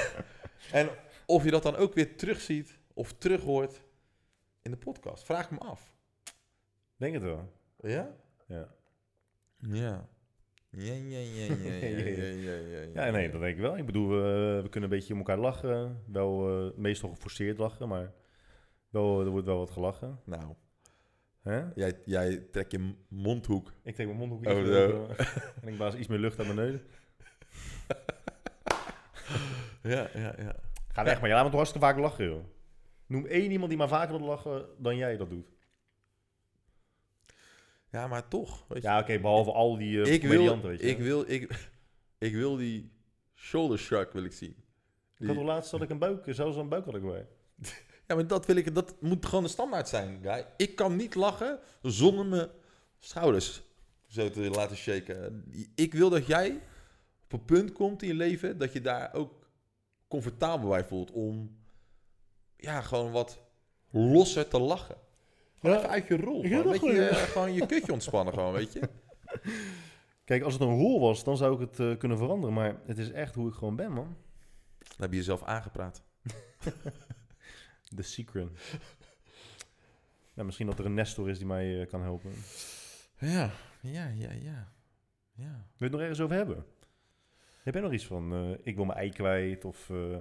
en 0.72 0.88
of 1.26 1.44
je 1.44 1.50
dat 1.50 1.62
dan 1.62 1.76
ook 1.76 1.94
weer 1.94 2.16
terugziet 2.16 2.78
of 2.94 3.12
terughoort 3.12 3.80
in 4.62 4.70
de 4.70 4.76
podcast, 4.76 5.24
vraag 5.24 5.50
me 5.50 5.58
af. 5.58 5.94
Denk 6.96 7.14
het 7.14 7.22
wel. 7.22 7.52
Ja? 7.80 8.16
Ja. 8.46 8.74
Ja. 9.58 10.08
Ja, 10.70 10.92
ja, 10.92 11.18
ja, 11.18 11.18
ja, 11.18 11.54
ja, 11.54 11.74
ja, 11.74 12.26
ja, 12.26 12.54
ja, 12.54 12.80
ja, 12.94 13.10
nee, 13.16 13.30
dat 13.30 13.40
denk 13.40 13.56
ik 13.56 13.62
wel. 13.62 13.76
Ik 13.76 13.86
bedoel, 13.86 14.08
we, 14.08 14.60
we 14.62 14.68
kunnen 14.68 14.90
een 14.90 14.96
beetje 14.96 15.12
om 15.12 15.18
elkaar 15.18 15.38
lachen. 15.38 16.02
Wel 16.06 16.48
eh, 16.48 16.76
meestal 16.78 17.08
geforceerd 17.08 17.58
lachen, 17.58 17.88
maar 17.88 18.12
wel, 18.88 19.20
er 19.20 19.30
wordt 19.30 19.46
wel 19.46 19.58
wat 19.58 19.70
gelachen. 19.70 20.20
Nou, 20.24 20.54
Hè? 21.44 21.62
jij, 21.74 22.00
jij 22.04 22.36
trekt 22.36 22.70
je 22.70 22.94
mondhoek. 23.08 23.72
Ik 23.82 23.94
trek 23.94 24.06
mijn 24.06 24.18
mondhoek 24.18 24.46
Oh, 24.46 24.58
iets 24.58 24.68
zo. 24.68 24.72
meer 24.72 24.94
open. 24.94 25.16
en 25.62 25.68
ik 25.68 25.76
blaas 25.76 25.94
iets 25.94 26.08
meer 26.08 26.18
lucht 26.18 26.40
aan 26.40 26.54
mijn 26.54 26.70
neus. 26.70 26.80
Ja, 29.82 30.08
ja, 30.14 30.34
ja. 30.38 30.56
Ga 30.88 31.04
weg, 31.04 31.20
maar 31.20 31.28
je 31.28 31.34
laat 31.34 31.44
me 31.44 31.50
toch 31.50 31.58
hartstikke 31.58 31.86
vaak 31.86 31.98
lachen, 31.98 32.24
joh. 32.24 32.44
Noem 33.06 33.26
één 33.26 33.50
iemand 33.50 33.68
die 33.68 33.78
maar 33.78 33.88
vaker 33.88 34.18
wil 34.18 34.26
lachen 34.26 34.66
dan 34.78 34.96
jij 34.96 35.16
dat 35.16 35.30
doet. 35.30 35.48
Ja, 37.90 38.06
maar 38.06 38.28
toch. 38.28 38.64
Weet 38.68 38.82
je. 38.82 38.88
Ja, 38.88 38.98
oké, 38.98 39.20
behalve 39.20 39.52
al 39.52 39.76
die 39.76 39.96
uh, 39.96 40.12
ik, 40.12 40.22
wil, 40.22 40.30
comedianten, 40.30 40.68
weet 40.68 40.80
je. 40.80 40.86
ik, 40.86 40.98
wil, 40.98 41.30
ik, 41.30 41.70
ik 42.28 42.34
wil 42.34 42.56
die 42.56 42.92
shoulder 43.34 43.78
shrug 43.78 44.12
wil 44.12 44.24
ik 44.24 44.32
zien. 44.32 44.56
Ik 45.18 45.26
had 45.26 45.36
al 45.36 45.44
laatst 45.44 45.70
dat 45.70 45.82
ik 45.82 45.90
een 45.90 45.98
buik, 45.98 46.24
zelfs 46.28 46.56
een 46.56 46.68
buik 46.68 46.84
had 46.84 46.94
ik 46.94 47.02
bij. 47.02 47.26
Ja, 48.06 48.14
maar 48.14 48.26
dat 48.26 48.46
wil 48.46 48.56
ik, 48.56 48.74
dat 48.74 48.94
moet 49.00 49.26
gewoon 49.26 49.44
de 49.44 49.50
standaard 49.50 49.88
zijn, 49.88 50.18
guy. 50.22 50.46
Ik 50.56 50.76
kan 50.76 50.96
niet 50.96 51.14
lachen 51.14 51.58
zonder 51.82 52.26
mijn 52.26 52.48
schouders 52.98 53.62
zo 54.06 54.30
te 54.30 54.40
laten 54.40 54.76
shaken. 54.76 55.44
Ik 55.74 55.94
wil 55.94 56.10
dat 56.10 56.26
jij 56.26 56.60
op 57.24 57.32
een 57.32 57.44
punt 57.44 57.72
komt 57.72 58.02
in 58.02 58.08
je 58.08 58.14
leven 58.14 58.58
dat 58.58 58.72
je 58.72 58.80
daar 58.80 59.14
ook 59.14 59.48
comfortabel 60.08 60.68
bij 60.68 60.84
voelt 60.84 61.10
om 61.10 61.56
ja, 62.56 62.80
gewoon 62.80 63.10
wat 63.10 63.38
losser 63.90 64.48
te 64.48 64.58
lachen. 64.58 64.96
Gewoon 65.60 65.76
Ja, 65.76 65.82
even 65.82 65.92
uit 65.92 66.06
je 66.06 66.16
rol. 66.16 66.42
Gewoon, 66.42 66.56
heb 66.56 66.64
weet 66.64 66.80
dat 66.80 66.90
je, 66.90 67.06
gewoon, 67.06 67.26
gewoon 67.26 67.52
je 67.52 67.66
kutje 67.66 67.92
ontspannen, 67.92 68.34
gewoon, 68.34 68.52
weet 68.52 68.72
je. 68.72 68.80
Kijk, 70.24 70.42
als 70.42 70.52
het 70.52 70.62
een 70.62 70.78
rol 70.78 71.00
was, 71.00 71.24
dan 71.24 71.36
zou 71.36 71.54
ik 71.54 71.60
het 71.60 71.80
eh, 71.80 71.98
kunnen 71.98 72.18
veranderen. 72.18 72.54
Maar 72.54 72.80
het 72.86 72.98
is 72.98 73.10
echt 73.10 73.34
hoe 73.34 73.48
ik 73.48 73.54
gewoon 73.54 73.76
ben, 73.76 73.92
man. 73.92 74.16
Dan 74.78 74.96
heb 74.96 75.10
je 75.10 75.16
jezelf 75.16 75.42
aangepraat. 75.42 76.02
The 77.96 78.02
secret. 78.02 78.48
nou, 80.34 80.46
misschien 80.46 80.66
dat 80.66 80.78
er 80.78 80.84
een 80.84 80.94
Nestor 80.94 81.28
is 81.28 81.38
die 81.38 81.46
mij 81.46 81.80
eh, 81.80 81.88
kan 81.88 82.02
helpen. 82.02 82.30
Wil 83.18 83.30
Ja, 83.30 83.50
ja, 83.80 84.08
ja, 84.08 84.32
ja. 84.32 84.72
ja. 85.32 85.66
je 85.76 85.84
het 85.84 85.92
nog 85.92 86.00
ergens 86.00 86.20
over 86.20 86.36
hebben? 86.36 86.64
Heb 87.62 87.74
jij 87.74 87.82
nog 87.82 87.92
iets 87.92 88.06
van, 88.06 88.32
eh, 88.32 88.50
ik 88.62 88.76
wil 88.76 88.84
mijn 88.84 88.98
ei 88.98 89.10
kwijt? 89.10 89.64
Of 89.64 89.90
eh, 89.90 90.16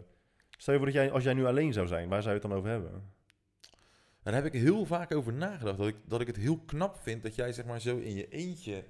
stel 0.58 0.74
je 0.74 0.80
voor 0.80 0.86
dat 0.86 0.94
jij, 0.94 1.12
als 1.12 1.24
jij 1.24 1.34
nu 1.34 1.46
alleen 1.46 1.74
zou 1.74 1.88
zijn, 1.88 2.10
waar 2.10 2.22
zou 2.22 2.36
je 2.36 2.40
het 2.40 2.50
dan 2.50 2.58
over 2.58 2.70
hebben? 2.70 3.12
Daar 4.24 4.34
heb 4.34 4.46
ik 4.46 4.54
heel 4.54 4.86
vaak 4.86 5.16
over 5.16 5.34
nagedacht. 5.34 5.78
Dat 5.78 5.88
ik, 5.88 5.96
dat 6.06 6.22
ik 6.22 6.28
het 6.28 6.36
heel 6.36 6.60
knap 6.60 6.98
vind 7.02 7.24
dat 7.24 7.36
jij 7.36 7.54
zeg 7.54 7.66
maar 7.66 7.82
zo 7.82 7.98
in 7.98 8.16
je 8.16 8.30
eentje 8.30 8.84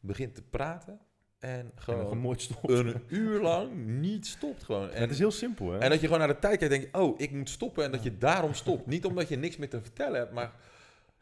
begint 0.00 0.34
te 0.34 0.42
praten. 0.42 1.00
En 1.38 1.72
gewoon 1.74 2.34
een 2.62 3.02
uur 3.08 3.40
lang 3.40 3.86
niet 3.86 4.26
stopt 4.26 4.64
gewoon. 4.64 4.90
En 4.90 5.00
het 5.00 5.10
is 5.10 5.18
heel 5.18 5.30
simpel, 5.30 5.70
hè? 5.70 5.78
en 5.78 5.90
dat 5.90 6.00
je 6.00 6.06
gewoon 6.06 6.18
naar 6.18 6.34
de 6.34 6.38
tijd 6.38 6.58
kijkt 6.58 6.74
en 6.74 6.80
denkt, 6.80 6.96
oh, 6.96 7.20
ik 7.20 7.30
moet 7.30 7.50
stoppen. 7.50 7.84
En 7.84 7.90
dat 7.90 8.02
je 8.02 8.18
daarom 8.18 8.54
stopt. 8.54 8.86
Niet 8.86 9.04
omdat 9.04 9.28
je 9.28 9.36
niks 9.36 9.56
meer 9.56 9.68
te 9.68 9.80
vertellen 9.80 10.18
hebt, 10.18 10.32
maar 10.32 10.52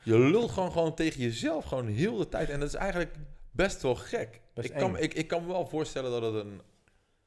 je 0.02 0.18
lult 0.18 0.50
gewoon, 0.50 0.72
gewoon 0.72 0.94
tegen 0.94 1.20
jezelf 1.20 1.64
gewoon 1.64 1.86
heel 1.86 2.16
de 2.16 2.28
tijd. 2.28 2.50
En 2.50 2.60
dat 2.60 2.68
is 2.68 2.74
eigenlijk 2.74 3.14
best 3.50 3.82
wel 3.82 3.94
gek. 3.94 4.40
Best 4.54 4.68
ik, 4.68 4.76
kan, 4.76 4.98
ik, 4.98 5.14
ik 5.14 5.28
kan 5.28 5.42
me 5.42 5.52
wel 5.52 5.66
voorstellen 5.66 6.10
dat 6.10 6.34
het 6.34 6.44
een 6.44 6.60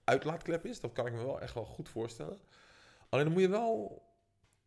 uitlaatklep 0.04 0.66
is. 0.66 0.80
Dat 0.80 0.94
kan 0.94 1.08
ik 1.08 1.14
me 1.14 1.26
wel 1.26 1.42
echt 1.42 1.54
wel 1.54 1.66
goed 1.66 1.90
voorstellen. 1.90 2.38
Alleen 3.10 3.26
dan 3.26 3.34
moet 3.34 3.42
je 3.42 3.50
wel, 3.50 4.02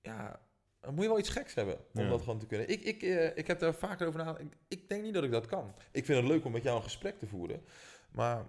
ja, 0.03 0.41
dan 0.83 0.95
moet 0.95 1.03
je 1.03 1.09
wel 1.09 1.19
iets 1.19 1.29
geks 1.29 1.55
hebben 1.55 1.77
om 1.95 2.03
Ja. 2.03 2.09
dat 2.09 2.21
gewoon 2.23 2.39
te 2.39 2.47
kunnen. 2.47 2.69
Ik, 2.69 2.83
ik, 2.85 3.03
eh, 3.03 3.37
ik 3.37 3.47
heb 3.47 3.59
daar 3.59 3.75
vaker 3.75 4.07
over 4.07 4.19
nagedacht. 4.19 4.45
Ik, 4.45 4.57
ik 4.69 4.89
denk 4.89 5.03
niet 5.03 5.15
dat 5.15 5.25
ik 5.25 5.31
dat 5.31 5.47
kan. 5.47 5.75
Ik 5.93 6.05
vind 6.05 6.19
het 6.19 6.29
leuk 6.29 6.45
om 6.45 6.53
met 6.53 6.63
jou 6.63 6.77
een 6.77 6.83
gesprek 6.83 7.19
te 7.19 7.27
voeren. 7.27 7.63
Maar 8.11 8.47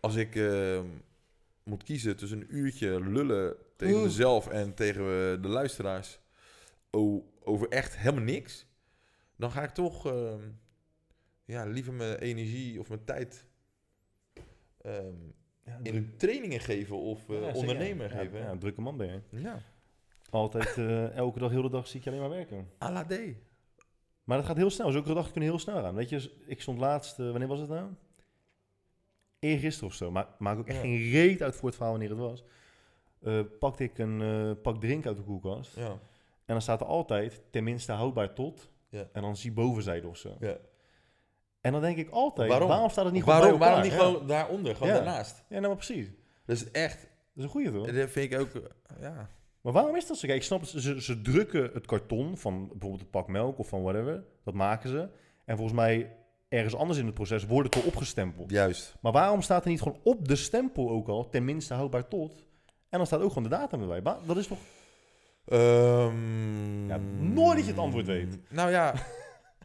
als 0.00 0.14
ik 0.16 0.36
eh, 0.36 0.80
moet 1.62 1.82
kiezen 1.82 2.16
tussen 2.16 2.40
een 2.40 2.54
uurtje 2.56 3.00
lullen 3.00 3.56
tegen 3.76 3.94
Oeh. 3.94 4.04
mezelf 4.04 4.48
en 4.48 4.74
tegen 4.74 5.00
eh, 5.02 5.42
de 5.42 5.48
luisteraars 5.48 6.18
over 7.44 7.68
echt 7.68 7.96
helemaal 7.96 8.24
niks, 8.24 8.66
dan 9.36 9.50
ga 9.50 9.62
ik 9.62 9.70
toch 9.70 10.06
eh, 10.06 10.34
ja, 11.44 11.64
liever 11.64 11.92
mijn 11.92 12.18
energie 12.18 12.80
of 12.80 12.88
mijn 12.88 13.04
tijd 13.04 13.46
ehm, 14.80 15.14
Ja, 15.64 15.78
in 15.82 16.14
trainingen 16.16 16.60
geven 16.60 16.96
of 16.96 17.28
eh, 17.28 17.40
Ja, 17.40 17.46
Ja, 17.46 18.08
geven. 18.08 18.38
Ja, 18.38 18.50
een 18.50 18.58
drukke 18.58 18.80
man 18.80 18.96
ben 18.96 19.06
je. 19.06 19.40
Ja, 19.40 19.62
Altijd, 20.30 20.76
eh, 20.78 21.16
elke 21.16 21.38
dag, 21.38 21.50
heel 21.50 21.62
de 21.62 21.70
dag 21.70 21.86
zie 21.88 21.98
ik 21.98 22.04
je 22.04 22.10
alleen 22.10 22.22
maar 22.22 22.30
werken. 22.36 22.68
à 22.82 22.90
la 22.92 23.04
D. 23.04 23.18
Maar 24.24 24.36
dat 24.36 24.46
gaat 24.46 24.56
heel 24.56 24.70
snel. 24.70 24.90
Zulke 24.90 25.08
gedachten 25.08 25.32
kunnen 25.32 25.50
heel 25.50 25.58
snel 25.58 25.82
gaan. 25.82 25.94
Weet 25.94 26.08
je, 26.08 26.42
ik 26.46 26.60
stond 26.60 26.78
laatst, 26.78 27.18
eh, 27.18 27.30
wanneer 27.30 27.48
was 27.48 27.60
het 27.60 27.68
nou? 27.68 27.88
Eergisteren 29.38 29.88
of 29.88 29.94
zo. 29.94 30.10
Maar 30.10 30.26
maak 30.38 30.58
ook 30.58 30.66
echt 30.66 30.76
Ja. 30.76 30.82
geen 30.82 31.10
reet 31.10 31.42
uit 31.42 31.54
voor 31.56 31.66
het 31.68 31.74
verhaal 31.76 31.92
wanneer 31.98 32.10
het 32.10 32.18
was. 32.18 32.44
Eh, 33.22 33.40
pakte 33.58 33.84
ik 33.84 33.98
een 33.98 34.58
pak 34.62 34.80
drink 34.80 35.06
uit 35.06 35.16
de 35.16 35.22
koelkast. 35.22 35.76
Ja. 35.76 35.88
En 36.44 36.52
dan 36.54 36.62
staat 36.62 36.80
er 36.80 36.86
altijd, 36.86 37.40
tenminste 37.50 37.92
houdbaar 37.92 38.34
tot. 38.34 38.70
Ja. 38.88 39.08
En 39.12 39.22
dan 39.22 39.36
zie 39.36 39.52
bovenzijde 39.52 40.08
of 40.08 40.16
zo. 40.16 40.36
Ja. 40.40 40.56
En 41.60 41.72
dan 41.72 41.80
denk 41.80 41.96
ik 41.96 42.10
altijd, 42.10 42.48
Waarom? 42.48 42.68
waarom, 42.68 42.88
staat 42.90 43.04
het 43.04 43.14
niet 43.14 43.24
waarom, 43.24 43.44
gewoon 43.44 43.58
waarom 43.58 43.82
niet 43.82 43.92
gewoon 43.92 44.26
daaronder, 44.26 44.74
gewoon 44.76 44.88
Ja. 44.88 44.94
daarnaast? 44.94 45.36
Ja, 45.48 45.56
nou 45.56 45.66
maar 45.66 45.76
precies. 45.76 46.10
Dat 46.46 46.56
is 46.56 46.70
echt, 46.70 47.00
Dat 47.00 47.08
is 47.34 47.42
een 47.44 47.48
goeie 47.48 47.72
toch? 47.72 47.86
dat 47.92 48.10
vind 48.10 48.32
ik 48.32 48.38
ook, 48.40 48.50
ja. 49.00 49.30
Maar 49.64 49.72
waarom 49.72 49.96
is 49.96 50.06
dat 50.06 50.16
zo? 50.16 50.26
Kijk, 50.26 50.38
ik 50.38 50.44
snap. 50.44 50.64
Ze, 50.64 51.02
ze 51.02 51.20
drukken 51.22 51.70
het 51.72 51.86
karton 51.86 52.36
van 52.36 52.68
bijvoorbeeld 52.68 53.00
een 53.00 53.10
pak 53.10 53.28
melk 53.28 53.58
of 53.58 53.68
van 53.68 53.82
whatever. 53.82 54.24
Dat 54.44 54.54
maken 54.54 54.90
ze. 54.90 55.08
En 55.44 55.56
volgens 55.56 55.76
mij 55.76 56.16
ergens 56.48 56.74
anders 56.74 56.98
in 56.98 57.06
het 57.06 57.14
proces 57.14 57.46
wordt 57.46 57.74
het 57.74 57.82
al 57.84 57.88
opgestempeld. 57.90 58.50
Juist. 58.50 58.96
Maar 59.00 59.12
waarom 59.12 59.42
staat 59.42 59.64
er 59.64 59.70
niet 59.70 59.82
gewoon 59.82 59.98
op 60.02 60.28
de 60.28 60.36
stempel 60.36 60.90
ook 60.90 61.08
al, 61.08 61.28
tenminste 61.28 61.74
houdbaar 61.74 62.08
tot? 62.08 62.32
En 62.88 62.98
dan 62.98 63.06
staat 63.06 63.20
ook 63.20 63.28
gewoon 63.28 63.42
de 63.42 63.56
datum 63.56 63.80
erbij. 63.80 64.00
Maar 64.00 64.16
dat 64.26 64.36
is 64.36 64.46
toch... 64.46 64.58
Ehm, 65.46 66.88
Ja, 66.88 66.98
nooit 67.18 67.56
dat 67.56 67.64
je 67.64 67.70
het 67.70 67.80
antwoord 67.80 68.06
weet. 68.06 68.38
Nou 68.50 68.70
ja, 68.70 68.94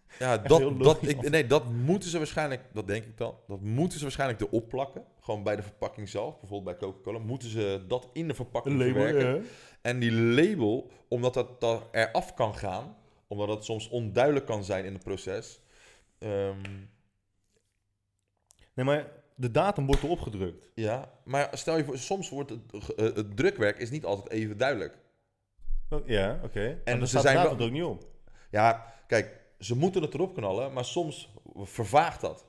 ja 0.20 0.38
dat, 0.38 0.80
dat, 0.80 1.08
ik, 1.08 1.30
nee, 1.30 1.48
dat 1.48 1.66
moeten 1.66 2.10
ze 2.10 2.18
waarschijnlijk, 2.18 2.62
dat 2.74 2.88
denk 2.88 3.04
ik 3.06 3.18
dan, 3.18 3.36
dat 3.48 3.62
moeten 3.62 3.98
ze 3.98 4.04
waarschijnlijk 4.04 4.42
erop 4.42 4.70
plakken. 4.70 5.04
Gewoon 5.20 5.44
bij 5.44 5.56
de 5.56 5.62
verpakking 5.62 6.10
zelf, 6.10 6.40
bijvoorbeeld 6.40 6.80
bij 6.80 6.90
Coca-Cola, 6.90 7.20
moeten 7.20 7.50
ze 7.50 7.84
dat 7.88 8.10
in 8.14 8.28
de 8.28 8.34
verpakking 8.34 8.82
verwerken. 8.82 9.36
ja. 9.36 9.42
En 9.82 10.00
die 10.00 10.12
label, 10.12 10.92
omdat 11.08 11.34
dat, 11.34 11.62
dat 11.62 11.84
eraf 11.92 12.34
kan 12.34 12.56
gaan, 12.56 12.96
omdat 13.28 13.48
het 13.48 13.64
soms 13.64 13.90
onduidelijk 13.90 14.46
kan 14.46 14.64
zijn 14.64 14.86
in 14.86 14.94
het 14.94 15.04
proces. 15.04 15.62
ehm, 16.20 16.58
Nee, 18.74 18.86
maar 18.86 19.08
de 19.36 19.52
datum 19.52 19.86
wordt 19.86 20.04
erop 20.04 20.20
gedrukt. 20.20 20.70
ja, 20.76 21.12
maar 21.24 21.50
stel 21.54 21.78
je 21.78 21.84
voor, 21.84 21.98
soms 21.98 22.30
wordt 22.30 22.50
het, 22.50 22.96
eh, 22.96 23.06
het 23.06 23.38
drukwerk 23.38 23.78
is 23.78 23.90
niet 23.90 24.06
altijd 24.06 24.30
even 24.32 24.58
duidelijk. 24.58 24.98
Ja, 26.06 26.40
oké. 26.44 26.82
En 26.84 27.08
ze 27.08 27.20
zijn 27.20 27.36
wel- 27.36 27.58
er 27.58 27.64
ook 27.64 27.72
niet 27.72 27.84
op. 27.84 28.06
Ja, 28.52 28.94
kijk, 29.08 29.39
ze 29.60 29.76
moeten 29.76 30.02
het 30.02 30.14
erop 30.14 30.34
knallen, 30.34 30.74
maar 30.74 30.86
soms 30.86 31.34
vervaagt 31.56 32.22
dat. 32.22 32.46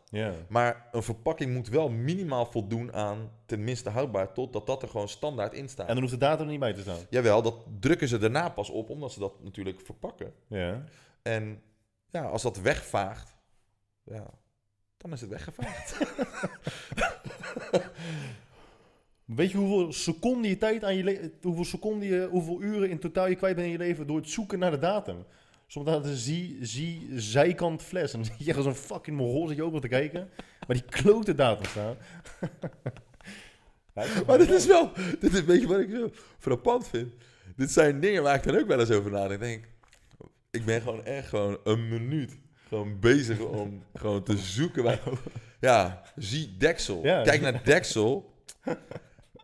Maar 0.48 0.88
een 0.92 1.02
verpakking 1.02 1.54
moet 1.54 1.68
wel 1.68 1.88
minimaal 1.88 2.46
voldoen 2.46 2.92
aan 2.92 3.30
tenminste 3.46 3.90
houdbaar 3.90 4.32
tot 4.32 4.52
dat 4.52 4.66
dat 4.66 4.82
er 4.82 4.88
gewoon 4.88 5.08
standaard 5.08 5.54
in 5.54 5.68
staat. 5.68 5.88
En 5.88 5.92
dan 5.92 6.02
hoeft 6.02 6.14
de 6.14 6.20
datum 6.20 6.44
er 6.44 6.50
niet 6.50 6.60
bij 6.60 6.72
te 6.72 6.80
staan. 6.80 6.98
Jawel, 7.10 7.42
dat 7.42 7.66
drukken 7.80 8.08
ze 8.08 8.18
daarna 8.18 8.48
pas 8.48 8.70
op, 8.70 8.90
omdat 8.90 9.12
ze 9.12 9.18
dat 9.18 9.42
natuurlijk 9.42 9.80
verpakken. 9.80 10.32
Ja. 10.46 10.84
En 11.22 11.62
ja, 12.10 12.22
als 12.22 12.42
dat 12.42 12.60
wegvaagt, 12.60 13.36
ja, 14.04 14.30
dan 14.96 15.12
is 15.12 15.20
het 15.20 15.30
weggevaagd. 15.30 15.98
Weet 19.24 19.50
je 19.50 19.56
hoeveel 19.56 19.92
seconden 19.92 20.50
je 20.50 20.56
tijd 20.56 20.84
aan 20.84 20.96
je 20.96 21.32
hoeveel 21.42 21.64
seconden 21.64 22.08
je, 22.08 22.28
hoeveel 22.30 22.62
uren 22.62 22.90
in 22.90 22.98
totaal 22.98 23.26
je 23.26 23.36
kwijt 23.36 23.54
bent 23.54 23.66
in 23.66 23.72
je 23.72 23.78
leven 23.78 24.06
door 24.06 24.16
het 24.16 24.28
zoeken 24.28 24.58
naar 24.58 24.70
de 24.70 24.78
datum? 24.78 25.24
Soms 25.70 25.88
staat 25.88 26.06
er 26.06 26.16
zie, 26.16 26.58
zie 26.60 27.08
zijkant 27.14 27.82
fles. 27.82 28.12
En 28.12 28.18
dan 28.22 28.28
zit 28.28 28.46
je 28.46 28.52
echt 28.52 28.62
zo'n 28.62 28.74
fucking 28.74 29.16
morol 29.16 29.46
zit 29.46 29.56
je 29.56 29.62
ook 29.62 29.70
wel 29.70 29.80
te 29.80 29.88
kijken. 29.88 30.30
Maar 30.66 30.76
die 30.76 30.84
klote 31.02 31.34
datum 31.34 31.64
staan. 31.64 31.96
Ja, 33.94 34.22
maar 34.26 34.38
dit 34.38 34.50
is 34.50 34.66
wel, 34.66 34.92
dit 35.18 35.32
is 35.32 35.38
een 35.38 35.44
beetje 35.44 35.66
wat 35.66 35.80
ik 35.80 35.90
zo 35.90 36.10
frappant 36.38 36.88
vind. 36.88 37.12
Dit 37.56 37.70
zijn 37.70 38.00
dingen 38.00 38.22
waar 38.22 38.34
ik 38.34 38.42
dan 38.42 38.58
ook 38.58 38.66
wel 38.66 38.80
eens 38.80 38.90
over 38.90 39.10
nadenk. 39.10 39.32
Ik 39.32 39.40
denk, 39.40 39.64
ik 40.50 40.64
ben 40.64 40.80
gewoon 40.80 41.04
echt 41.04 41.28
gewoon 41.28 41.58
een 41.64 41.88
minuut 41.88 42.38
gewoon 42.68 43.00
bezig 43.00 43.40
om 43.40 43.82
gewoon 43.94 44.22
te 44.22 44.36
zoeken. 44.38 44.82
Bij, 44.82 45.00
ja, 45.60 46.02
zie 46.16 46.56
deksel. 46.56 47.04
Ja. 47.04 47.22
Kijk 47.22 47.40
naar 47.40 47.64
deksel. 47.64 48.34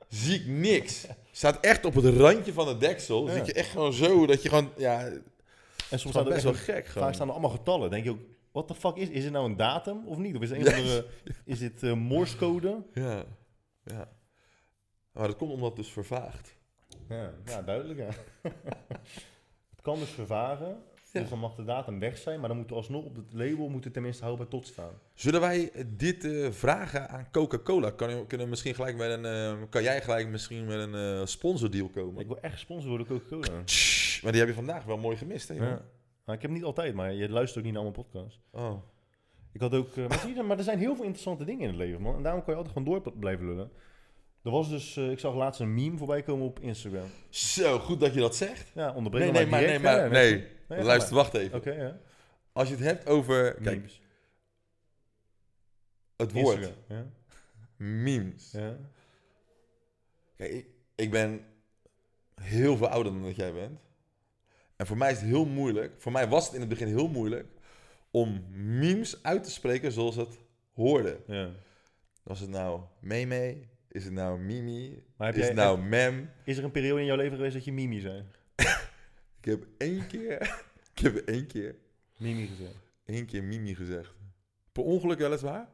zie 0.08 0.34
ik 0.34 0.46
niks. 0.46 1.06
Staat 1.30 1.60
echt 1.60 1.84
op 1.84 1.94
het 1.94 2.16
randje 2.16 2.52
van 2.52 2.68
het 2.68 2.80
deksel. 2.80 3.26
Ja. 3.26 3.32
Zit 3.32 3.46
je 3.46 3.52
echt 3.52 3.70
gewoon 3.70 3.92
zo 3.92 4.26
dat 4.26 4.42
je 4.42 4.48
gewoon, 4.48 4.70
ja, 4.76 5.10
En 5.90 5.98
soms 5.98 6.14
staan 6.14 6.26
er 6.26 6.32
best 6.32 6.44
wel 6.44 6.54
gek 6.54 6.86
vaak 6.86 7.14
staan 7.14 7.26
er 7.26 7.32
allemaal 7.32 7.50
getallen. 7.50 7.90
denk 7.90 8.04
je 8.04 8.10
ook, 8.10 8.20
wat 8.52 8.68
de 8.68 8.74
fuck 8.74 8.96
is, 8.96 9.08
is 9.08 9.24
het 9.24 9.32
nou 9.32 9.50
een 9.50 9.56
datum 9.56 10.06
of 10.06 10.16
niet? 10.16 10.36
Of 10.36 10.42
is 10.42 10.50
het 10.50 10.58
een 10.58 10.66
of 10.66 10.74
andere, 10.74 11.06
is 11.44 11.58
dit 11.58 11.82
eh 11.82 11.92
Morsecode? 11.92 12.82
Ja, 12.92 13.24
ja. 13.84 14.08
Maar 15.12 15.26
dat 15.26 15.36
komt 15.36 15.52
omdat 15.52 15.68
het 15.68 15.76
dus 15.76 15.92
vervaagt. 15.92 16.56
Ja, 17.08 17.32
ja 17.44 17.62
duidelijk 17.62 17.98
ja. 17.98 18.08
het 19.74 19.80
kan 19.82 19.98
dus 19.98 20.08
vervagen. 20.08 20.76
Ja. 21.12 21.20
Dus 21.20 21.30
dan 21.30 21.38
mag 21.38 21.54
de 21.54 21.64
datum 21.64 21.98
weg 21.98 22.18
zijn, 22.18 22.40
maar 22.40 22.48
dan 22.48 22.58
moet 22.58 22.70
er 22.70 22.76
alsnog 22.76 23.04
op 23.04 23.16
het 23.16 23.32
label 23.32 23.68
moet 23.68 23.84
er 23.84 23.90
tenminste 23.90 24.24
houdbaar 24.24 24.48
tot 24.48 24.66
staan. 24.66 24.92
Zullen 25.14 25.40
wij 25.40 25.70
dit 25.86 26.24
eh, 26.24 26.50
vragen 26.50 27.08
aan 27.08 27.30
Coca-Cola? 27.30 27.90
Kan, 27.90 28.26
kunnen 28.26 28.48
misschien 28.48 28.74
gelijk 28.74 28.96
met 28.96 29.10
een, 29.10 29.24
eh, 29.24 29.62
kan 29.68 29.82
jij 29.82 30.02
gelijk 30.02 30.28
misschien 30.28 30.64
met 30.64 30.78
een 30.78 31.28
sponsordeal 31.28 31.88
komen? 31.88 32.20
Ik 32.20 32.26
wil 32.26 32.40
echt 32.40 32.52
gesponsord 32.52 32.88
worden 32.88 33.06
door 33.06 33.18
Coca-Cola. 33.18 33.62
Maar 34.22 34.32
die 34.32 34.40
heb 34.40 34.50
je 34.50 34.56
vandaag 34.56 34.84
wel 34.84 34.96
mooi 34.98 35.16
gemist, 35.16 35.48
hè? 35.48 35.54
Ja. 35.54 35.84
Maar 36.24 36.34
ik 36.34 36.42
heb 36.42 36.50
niet 36.50 36.64
altijd, 36.64 36.94
maar 36.94 37.12
je 37.12 37.28
luistert 37.28 37.58
ook 37.58 37.64
niet 37.64 37.72
naar 37.72 37.82
mijn 37.82 37.94
podcast. 37.94 38.40
Oh. 38.50 38.82
Ik 39.52 39.60
had 39.60 39.74
ook, 39.74 39.96
eh, 39.96 40.08
maar, 40.08 40.18
zie 40.18 40.34
je, 40.34 40.42
maar 40.42 40.58
er 40.58 40.64
zijn 40.64 40.78
heel 40.78 40.94
veel 40.94 41.04
interessante 41.04 41.44
dingen 41.44 41.60
in 41.62 41.68
het 41.68 41.76
leven, 41.76 42.00
man. 42.02 42.16
En 42.16 42.22
daarom 42.22 42.42
kan 42.44 42.52
je 42.52 42.58
altijd 42.58 42.76
gewoon 42.78 43.02
door 43.02 43.12
blijven 43.18 43.46
lullen. 43.46 43.70
Er 44.42 44.50
was 44.50 44.68
dus, 44.68 44.96
eh, 44.96 45.10
ik 45.10 45.18
zag 45.18 45.34
laatst 45.34 45.60
een 45.60 45.74
meme 45.74 45.96
voorbij 45.98 46.22
komen 46.22 46.46
op 46.46 46.60
Instagram. 46.60 47.06
Zo, 47.28 47.78
goed 47.78 48.00
dat 48.00 48.14
je 48.14 48.20
dat 48.20 48.36
zegt. 48.36 48.72
Ja, 48.74 48.92
onderbreek 48.94 49.22
Nee, 49.22 49.32
nee, 49.32 49.46
maar, 49.46 49.60
nee, 49.62 49.78
maar, 49.78 50.10
nee. 50.10 50.44
Luister, 50.68 51.14
wacht 51.14 51.34
even. 51.34 51.56
Oké, 51.58 51.70
ja. 51.70 51.98
Als 52.52 52.68
je 52.68 52.74
het 52.74 52.84
hebt 52.84 53.08
over, 53.08 53.54
kijk, 53.54 53.76
Memes. 53.76 54.00
het 56.16 56.32
woord, 56.32 56.58
Instagram, 56.58 56.82
Ja. 56.88 57.06
memes. 57.76 58.50
ja. 58.52 58.76
Kijk, 60.36 60.52
ik, 60.52 60.66
ik 60.94 61.10
ben 61.10 61.44
heel 62.42 62.76
veel 62.76 62.88
ouder 62.88 63.12
dan 63.12 63.22
dat 63.22 63.36
jij 63.36 63.52
bent. 63.52 63.80
En 64.76 64.86
voor 64.86 64.96
mij 64.96 65.10
is 65.12 65.18
het 65.18 65.26
heel 65.28 65.46
moeilijk, 65.46 65.92
voor 65.98 66.12
mij 66.12 66.28
was 66.28 66.44
het 66.44 66.54
in 66.54 66.60
het 66.60 66.68
begin 66.68 66.86
heel 66.86 67.08
moeilijk, 67.08 67.46
om 68.10 68.44
memes 68.50 69.22
uit 69.22 69.44
te 69.44 69.50
spreken 69.50 69.92
zoals 69.92 70.16
het 70.16 70.38
hoorde. 70.74 71.20
ja. 71.26 71.50
Was 72.22 72.40
het 72.40 72.50
nou 72.50 72.80
meme? 73.00 73.58
Is 73.88 74.04
het 74.04 74.12
nou 74.12 74.38
mimi? 74.38 75.02
Maar 75.16 75.26
heb 75.26 75.36
Is 75.36 75.40
jij, 75.40 75.48
het 75.50 75.56
nou 75.60 75.78
mem? 75.82 76.30
is 76.44 76.58
er 76.58 76.64
een 76.64 76.70
periode 76.70 77.00
in 77.00 77.06
jouw 77.06 77.16
leven 77.16 77.36
geweest 77.36 77.54
dat 77.54 77.64
je 77.64 77.72
Mimi 77.72 78.00
zei? 78.00 78.24
Ik 79.40 79.44
heb 79.44 79.66
één 79.78 80.06
keer, 80.06 80.62
ik 80.94 80.98
heb 81.02 81.16
één 81.16 81.46
keer, 81.46 81.76
Mimi 82.16 82.46
gezegd. 82.46 82.74
één 83.04 83.26
keer 83.26 83.44
mimi 83.44 83.74
gezegd. 83.74 84.14
Per 84.72 84.82
ongeluk 84.84 85.18
weliswaar, 85.18 85.68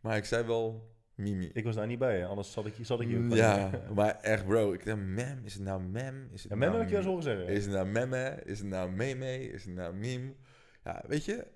maar 0.00 0.16
ik 0.16 0.24
zei 0.24 0.44
wel 0.46 0.91
mimi. 1.14 1.50
Ik 1.52 1.64
was 1.64 1.74
daar 1.74 1.86
niet 1.86 1.98
bij, 1.98 2.26
anders 2.26 2.52
zat 2.52 2.66
ik, 2.66 2.74
zat 2.80 3.00
ik 3.00 3.08
hier. 3.08 3.20
Ja, 3.36 3.70
maar 3.94 4.20
echt 4.20 4.46
bro, 4.46 4.72
ik 4.72 4.84
dacht 4.84 4.98
mem, 4.98 5.40
is 5.44 5.54
het 5.54 5.62
nou 5.62 5.82
mem? 5.82 6.28
Is 6.32 6.42
het 6.42 6.52
Ja, 6.52 6.58
nou 6.58 6.72
heb 6.78 6.82
ik 6.82 6.88
je 6.90 7.02
horen 7.08 7.22
zeggen. 7.22 7.46
Is 7.46 7.64
het 7.64 7.74
nou 7.74 7.86
memme? 7.86 8.40
Is 8.44 8.58
het 8.58 8.68
nou 8.68 8.90
meme? 8.90 9.50
Is 9.50 9.64
het 9.64 9.74
nou 9.74 9.94
meme? 9.94 10.32
Ja, 10.84 11.02
weet 11.06 11.24
je, 11.24 11.46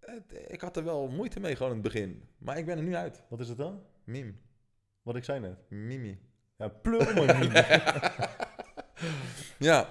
het- 0.00 0.44
ik 0.48 0.60
had 0.60 0.76
er 0.76 0.84
wel 0.84 1.08
moeite 1.08 1.40
mee 1.40 1.56
gewoon 1.56 1.72
in 1.72 1.78
het 1.82 1.92
begin. 1.92 2.22
Maar 2.38 2.58
ik 2.58 2.66
ben 2.66 2.76
er 2.76 2.82
nu 2.84 2.94
uit. 2.94 3.22
Wat 3.28 3.40
is 3.40 3.48
het 3.48 3.58
dan? 3.58 3.82
Meme, 4.04 4.32
Wat 5.02 5.16
ik 5.16 5.24
zei 5.24 5.40
net. 5.40 5.58
mimi. 5.68 6.18
Ja, 6.56 6.72
Mimi. 6.82 7.52
Ja, 9.58 9.88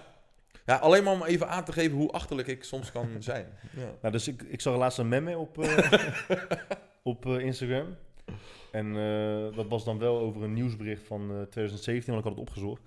Ja, 0.66 0.76
alleen 0.76 1.04
maar 1.04 1.14
om 1.14 1.24
even 1.24 1.50
aan 1.50 1.64
te 1.64 1.72
geven 1.72 1.98
hoe 1.98 2.12
achterlijk 2.12 2.48
ik 2.48 2.64
soms 2.64 2.92
kan 2.92 3.10
zijn. 3.24 3.48
Ja. 3.76 3.92
Nou, 4.02 4.12
dus 4.12 4.28
ik, 4.28 4.42
ik 4.42 4.62
zag 4.62 4.76
laatst 4.78 4.98
een 5.00 5.08
meme 5.08 5.38
op, 5.38 5.58
eh, 5.60 5.92
op 7.04 7.26
eh, 7.26 7.40
Instagram. 7.40 7.96
En 8.76 8.96
eh, 8.96 9.56
dat 9.56 9.68
was 9.68 9.84
dan 9.86 9.98
wel 10.00 10.20
over 10.20 10.44
een 10.44 10.54
nieuwsbericht 10.54 11.04
van 11.04 11.22
eh, 11.22 11.42
2017, 11.42 12.14
want 12.14 12.26
ik 12.26 12.30
had 12.32 12.40
het 12.40 12.48
opgezocht. 12.50 12.82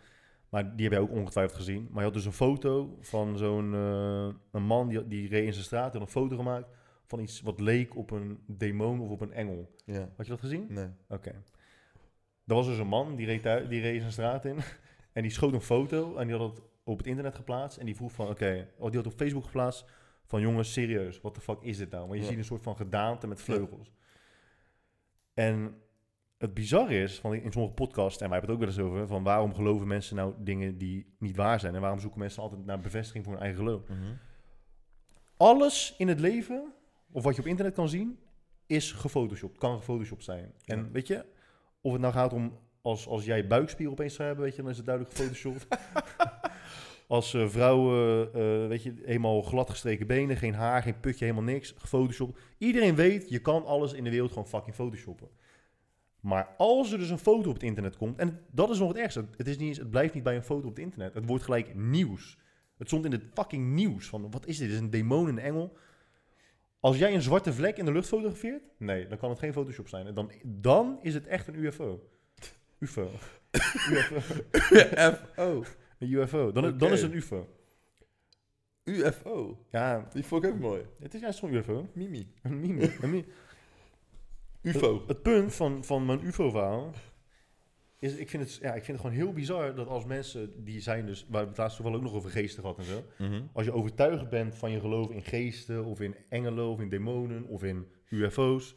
Maar 0.48 0.76
die 0.76 0.84
heb 0.84 0.92
jij 0.92 1.00
ook 1.02 1.10
ongetwijfeld 1.12 1.56
gezien. 1.58 1.82
Maar 1.90 1.98
je 1.98 2.04
had 2.04 2.12
dus 2.14 2.24
een 2.24 2.32
foto 2.32 2.96
van 3.00 3.36
zo'n 3.36 3.74
eh, 3.74 4.28
een 4.50 4.62
man 4.62 4.88
die, 4.88 5.06
die 5.08 5.28
reed 5.28 5.44
in 5.46 5.52
zijn 5.52 5.64
straat. 5.64 5.92
Had 5.92 6.02
een 6.02 6.08
foto 6.08 6.36
gemaakt 6.36 6.68
van 7.06 7.20
iets 7.20 7.40
wat 7.40 7.60
leek 7.60 7.96
op 7.96 8.10
een 8.10 8.38
demon 8.46 9.00
of 9.00 9.10
op 9.10 9.20
een 9.20 9.32
engel. 9.32 9.70
ja. 9.84 10.08
Had 10.16 10.26
je 10.26 10.32
dat 10.32 10.40
gezien? 10.40 10.66
Nee. 10.68 10.88
Oké. 11.08 11.30
Er 12.46 12.54
was 12.54 12.66
dus 12.66 12.78
een 12.78 12.86
man, 12.88 13.16
die 13.16 13.26
reed, 13.26 13.42
thui- 13.42 13.68
die 13.68 13.80
reed 13.80 14.00
zijn 14.00 14.12
straat 14.12 14.44
in. 14.44 14.56
En 15.12 15.22
die 15.24 15.32
schoot 15.32 15.52
een 15.52 15.60
foto 15.60 16.16
en 16.16 16.26
die 16.26 16.36
had 16.36 16.50
het 16.50 16.62
op 16.84 16.98
het 16.98 17.06
internet 17.06 17.34
geplaatst. 17.34 17.78
En 17.78 17.86
die 17.86 17.94
vroeg 17.96 18.12
van, 18.12 18.28
oké, 18.28 18.68
oh, 18.78 18.86
die 18.90 18.96
had 18.96 19.06
op 19.12 19.18
Facebook 19.18 19.44
geplaatst. 19.44 19.84
Van 20.26 20.40
jongens, 20.40 20.72
serieus, 20.72 21.20
wat 21.20 21.34
de 21.34 21.40
fuck 21.40 21.60
is 21.60 21.76
dit 21.76 21.90
nou? 21.90 22.02
Want 22.06 22.14
je 22.14 22.22
Ja. 22.22 22.28
ziet 22.28 22.38
een 22.38 22.44
soort 22.44 22.62
van 22.62 22.76
gedaante 22.76 23.26
met 23.26 23.40
vleugels. 23.40 23.92
En 25.38 25.74
het 26.38 26.54
bizarre 26.54 27.02
is, 27.02 27.18
van 27.18 27.34
in 27.34 27.52
sommige 27.52 27.74
podcasts, 27.74 28.22
en 28.22 28.28
wij 28.28 28.38
hebben 28.38 28.56
het 28.56 28.62
ook 28.62 28.74
wel 28.74 28.84
eens 28.84 28.92
over, 28.92 29.06
van 29.06 29.22
waarom 29.22 29.54
geloven 29.54 29.86
mensen 29.86 30.16
nou 30.16 30.34
dingen 30.38 30.78
die 30.78 31.14
niet 31.18 31.36
waar 31.36 31.60
zijn? 31.60 31.74
En 31.74 31.80
waarom 31.80 32.00
zoeken 32.00 32.18
mensen 32.18 32.42
altijd 32.42 32.64
naar 32.64 32.80
bevestiging 32.80 33.24
voor 33.24 33.32
hun 33.32 33.42
eigen 33.42 33.58
geloof? 33.58 33.88
Mhm. 33.88 34.14
alles 35.36 35.94
in 35.98 36.08
het 36.08 36.20
leven, 36.20 36.72
of 37.12 37.22
wat 37.22 37.34
je 37.34 37.40
op 37.40 37.46
internet 37.46 37.74
kan 37.74 37.88
zien, 37.88 38.18
is 38.66 38.92
gefotoshopt. 38.92 39.58
Kan 39.58 39.78
gefotoshopt 39.78 40.24
zijn. 40.24 40.52
En 40.64 40.92
weet 40.92 41.06
je, 41.06 41.24
of 41.80 41.92
het 41.92 42.00
nou 42.00 42.12
gaat 42.12 42.32
om 42.32 42.58
als, 42.82 43.06
als 43.06 43.24
jij 43.24 43.46
buikspier 43.46 43.90
opeens 43.90 44.14
zou 44.14 44.26
hebben, 44.26 44.44
weet 44.44 44.56
je, 44.56 44.62
dan 44.62 44.70
is 44.70 44.76
het 44.76 44.86
duidelijk 44.86 45.16
gefotoshopt. 45.16 45.66
als 47.08 47.34
eh, 47.34 47.48
vrouwen, 47.48 48.28
eh, 48.34 48.66
weet 48.68 48.82
je, 48.82 48.94
helemaal 49.04 49.42
gladgestreken 49.42 50.06
benen, 50.06 50.36
geen 50.36 50.54
haar, 50.54 50.82
geen 50.82 51.00
putje, 51.00 51.24
helemaal 51.24 51.52
niks, 51.52 51.74
gefotoshopt. 51.76 52.40
Iedereen 52.58 52.94
weet, 52.94 53.28
je 53.28 53.38
kan 53.38 53.64
alles 53.64 53.92
in 53.92 54.04
de 54.04 54.10
wereld 54.10 54.32
gewoon 54.32 54.48
fucking 54.48 54.74
photoshoppen. 54.74 55.28
Maar 56.20 56.54
als 56.56 56.92
er 56.92 56.98
dus 56.98 57.10
een 57.10 57.18
foto 57.18 57.48
op 57.48 57.54
het 57.54 57.62
internet 57.62 57.96
komt, 57.96 58.18
en 58.18 58.40
dat 58.50 58.70
is 58.70 58.78
nog 58.78 58.88
het 58.88 58.96
ergste, 58.96 59.24
het, 59.36 59.48
is 59.48 59.56
niet 59.56 59.68
eens, 59.68 59.78
het 59.78 59.90
blijft 59.90 60.14
niet 60.14 60.22
bij 60.22 60.36
een 60.36 60.42
foto 60.42 60.68
op 60.68 60.74
het 60.74 60.84
internet, 60.84 61.14
het 61.14 61.26
wordt 61.26 61.44
gelijk 61.44 61.74
nieuws. 61.74 62.38
Het 62.76 62.86
stond 62.86 63.04
in 63.04 63.12
het 63.12 63.24
fucking 63.34 63.66
nieuws 63.66 64.08
van, 64.08 64.30
wat 64.30 64.46
is 64.46 64.58
dit? 64.58 64.66
Dit 64.66 64.76
is 64.76 64.82
een 64.82 64.90
demon, 64.90 65.28
een 65.28 65.38
engel. 65.38 65.76
Als 66.80 66.98
jij 66.98 67.14
een 67.14 67.22
zwarte 67.22 67.52
vlek 67.52 67.76
in 67.76 67.84
de 67.84 67.92
lucht 67.92 68.08
fotografeert, 68.08 68.62
nee, 68.78 69.06
dan 69.06 69.18
kan 69.18 69.30
het 69.30 69.38
geen 69.38 69.52
Photoshop 69.52 69.88
zijn. 69.88 70.06
En 70.06 70.14
dan, 70.14 70.32
dan 70.44 70.98
is 71.02 71.14
het 71.14 71.26
echt 71.26 71.48
een 71.48 71.54
UFO. 71.54 72.08
UFO. 72.78 73.10
UFO. 73.90 74.16
UFO. 74.70 75.64
Een 75.98 76.10
UFO. 76.10 76.52
Dan, 76.52 76.78
dan 76.78 76.92
is 76.92 77.02
het 77.02 77.10
een 77.10 77.16
UFO. 77.16 77.48
UFO. 78.84 79.64
Ja, 79.70 80.08
Die 80.12 80.24
vond 80.24 80.44
ik 80.44 80.50
ook 80.50 80.58
mooi. 80.58 80.82
het 81.00 81.14
is 81.14 81.20
juist 81.20 81.38
zo'n 81.38 81.52
UFO. 81.54 81.88
Mimi. 81.92 82.32
Een 82.42 82.60
mimi. 82.60 82.90
Een 83.00 83.10
mi- 83.10 83.24
UFO. 84.62 84.98
Het, 84.98 85.08
het 85.08 85.22
punt 85.22 85.54
van, 85.54 85.84
van 85.84 86.06
mijn 86.06 86.24
UFO-verhaal 86.26 86.90
is, 87.98 88.14
ik 88.16 88.28
vind, 88.30 88.42
het, 88.42 88.54
ja, 88.54 88.68
ik 88.74 88.84
vind 88.84 88.98
het 88.98 89.06
gewoon 89.06 89.24
heel 89.24 89.32
bizar 89.32 89.74
dat 89.74 89.86
als 89.88 90.04
mensen 90.04 90.64
die 90.64 90.80
zijn 90.80 91.06
dus, 91.06 91.26
waar 91.28 91.42
we 91.42 91.48
het 91.48 91.58
laatst 91.58 91.76
toevallig 91.76 91.98
ook 92.00 92.04
nog 92.06 92.14
over 92.16 92.30
geesten 92.30 92.62
gehad 92.62 92.78
en 92.78 92.84
zo. 92.84 93.04
Mhm. 93.18 93.42
Als 93.52 93.64
je 93.64 93.72
overtuigd 93.72 94.28
bent 94.28 94.54
van 94.54 94.70
je 94.70 94.80
geloof 94.80 95.10
in 95.10 95.22
geesten, 95.22 95.84
of 95.84 96.00
in 96.00 96.14
engelen, 96.28 96.66
of 96.68 96.80
in 96.80 96.88
demonen, 96.88 97.44
of 97.44 97.62
in 97.64 97.86
UFO's, 98.08 98.74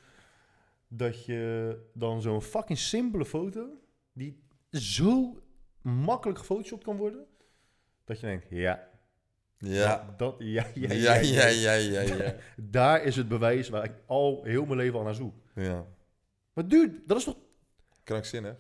dat 0.88 1.26
je 1.26 1.78
dan 1.94 2.22
zo'n 2.22 2.42
fucking 2.42 2.78
simpele 2.80 3.26
foto, 3.26 3.68
die 4.14 4.44
zo 4.72 5.38
makkelijk 5.82 6.40
gefotoshopt 6.40 6.84
kan 6.84 6.98
worden, 6.98 7.26
dat 8.04 8.20
je 8.20 8.26
denkt, 8.26 8.46
ja, 8.50 8.90
Ja. 9.58 10.14
dat, 10.18 10.36
ja, 10.40 10.66
ja, 10.76 10.94
Ja, 10.94 11.16
ja, 11.16 11.46
ja, 11.46 11.74
ja, 11.74 12.02
ja. 12.02 12.36
daar 12.58 13.04
is 13.04 13.16
het 13.16 13.28
bewijs 13.28 13.70
waar 13.70 13.84
ik 13.84 13.94
al 14.06 14.44
heel 14.44 14.66
mijn 14.66 14.78
leven 14.78 14.98
al 15.00 15.06
naar 15.06 15.16
zoek. 15.16 15.36
Ja. 15.56 15.86
Maar 16.54 16.68
dude, 16.68 17.02
dat 17.06 17.18
is 17.18 17.24
toch 17.24 17.38
Krankzinnig. 18.04 18.56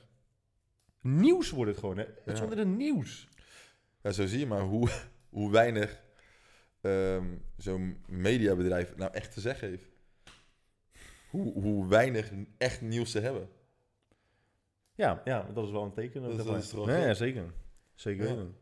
nieuws 1.01 1.49
wordt 1.49 1.71
het 1.71 1.79
gewoon, 1.79 1.97
hè? 1.97 2.03
Het 2.03 2.33
is 2.33 2.39
gewoon 2.39 2.57
een 2.57 2.77
nieuws. 2.77 3.27
Ja, 4.01 4.11
zo 4.11 4.25
zie 4.27 4.39
je 4.39 4.47
maar 4.47 4.61
hoe, 4.61 4.89
hoe 5.29 5.51
weinig 5.51 6.03
ehm, 6.81 7.37
zo'n 7.57 8.03
mediabedrijf 8.07 8.95
nou 8.95 9.13
echt 9.13 9.33
te 9.33 9.41
zeggen 9.41 9.67
heeft. 9.69 9.89
Hoe, 11.29 11.53
hoe 11.53 11.87
weinig 11.87 12.31
echt 12.57 12.81
nieuws 12.81 13.11
ze 13.11 13.19
hebben. 13.19 13.49
Ja, 15.01 15.21
ja, 15.25 15.47
dat 15.53 15.65
is 15.65 15.71
wel 15.71 15.83
een 15.83 15.93
teken. 15.93 16.21
Dat- 16.21 16.37
Dat, 16.37 16.45
dat 16.45 16.57
is 16.63 16.73
nee, 16.73 17.01
ja, 17.07 17.13
zeker. 17.13 17.43
Zeker 17.95 18.23
Ja. 18.27 18.29
weten. 18.29 18.55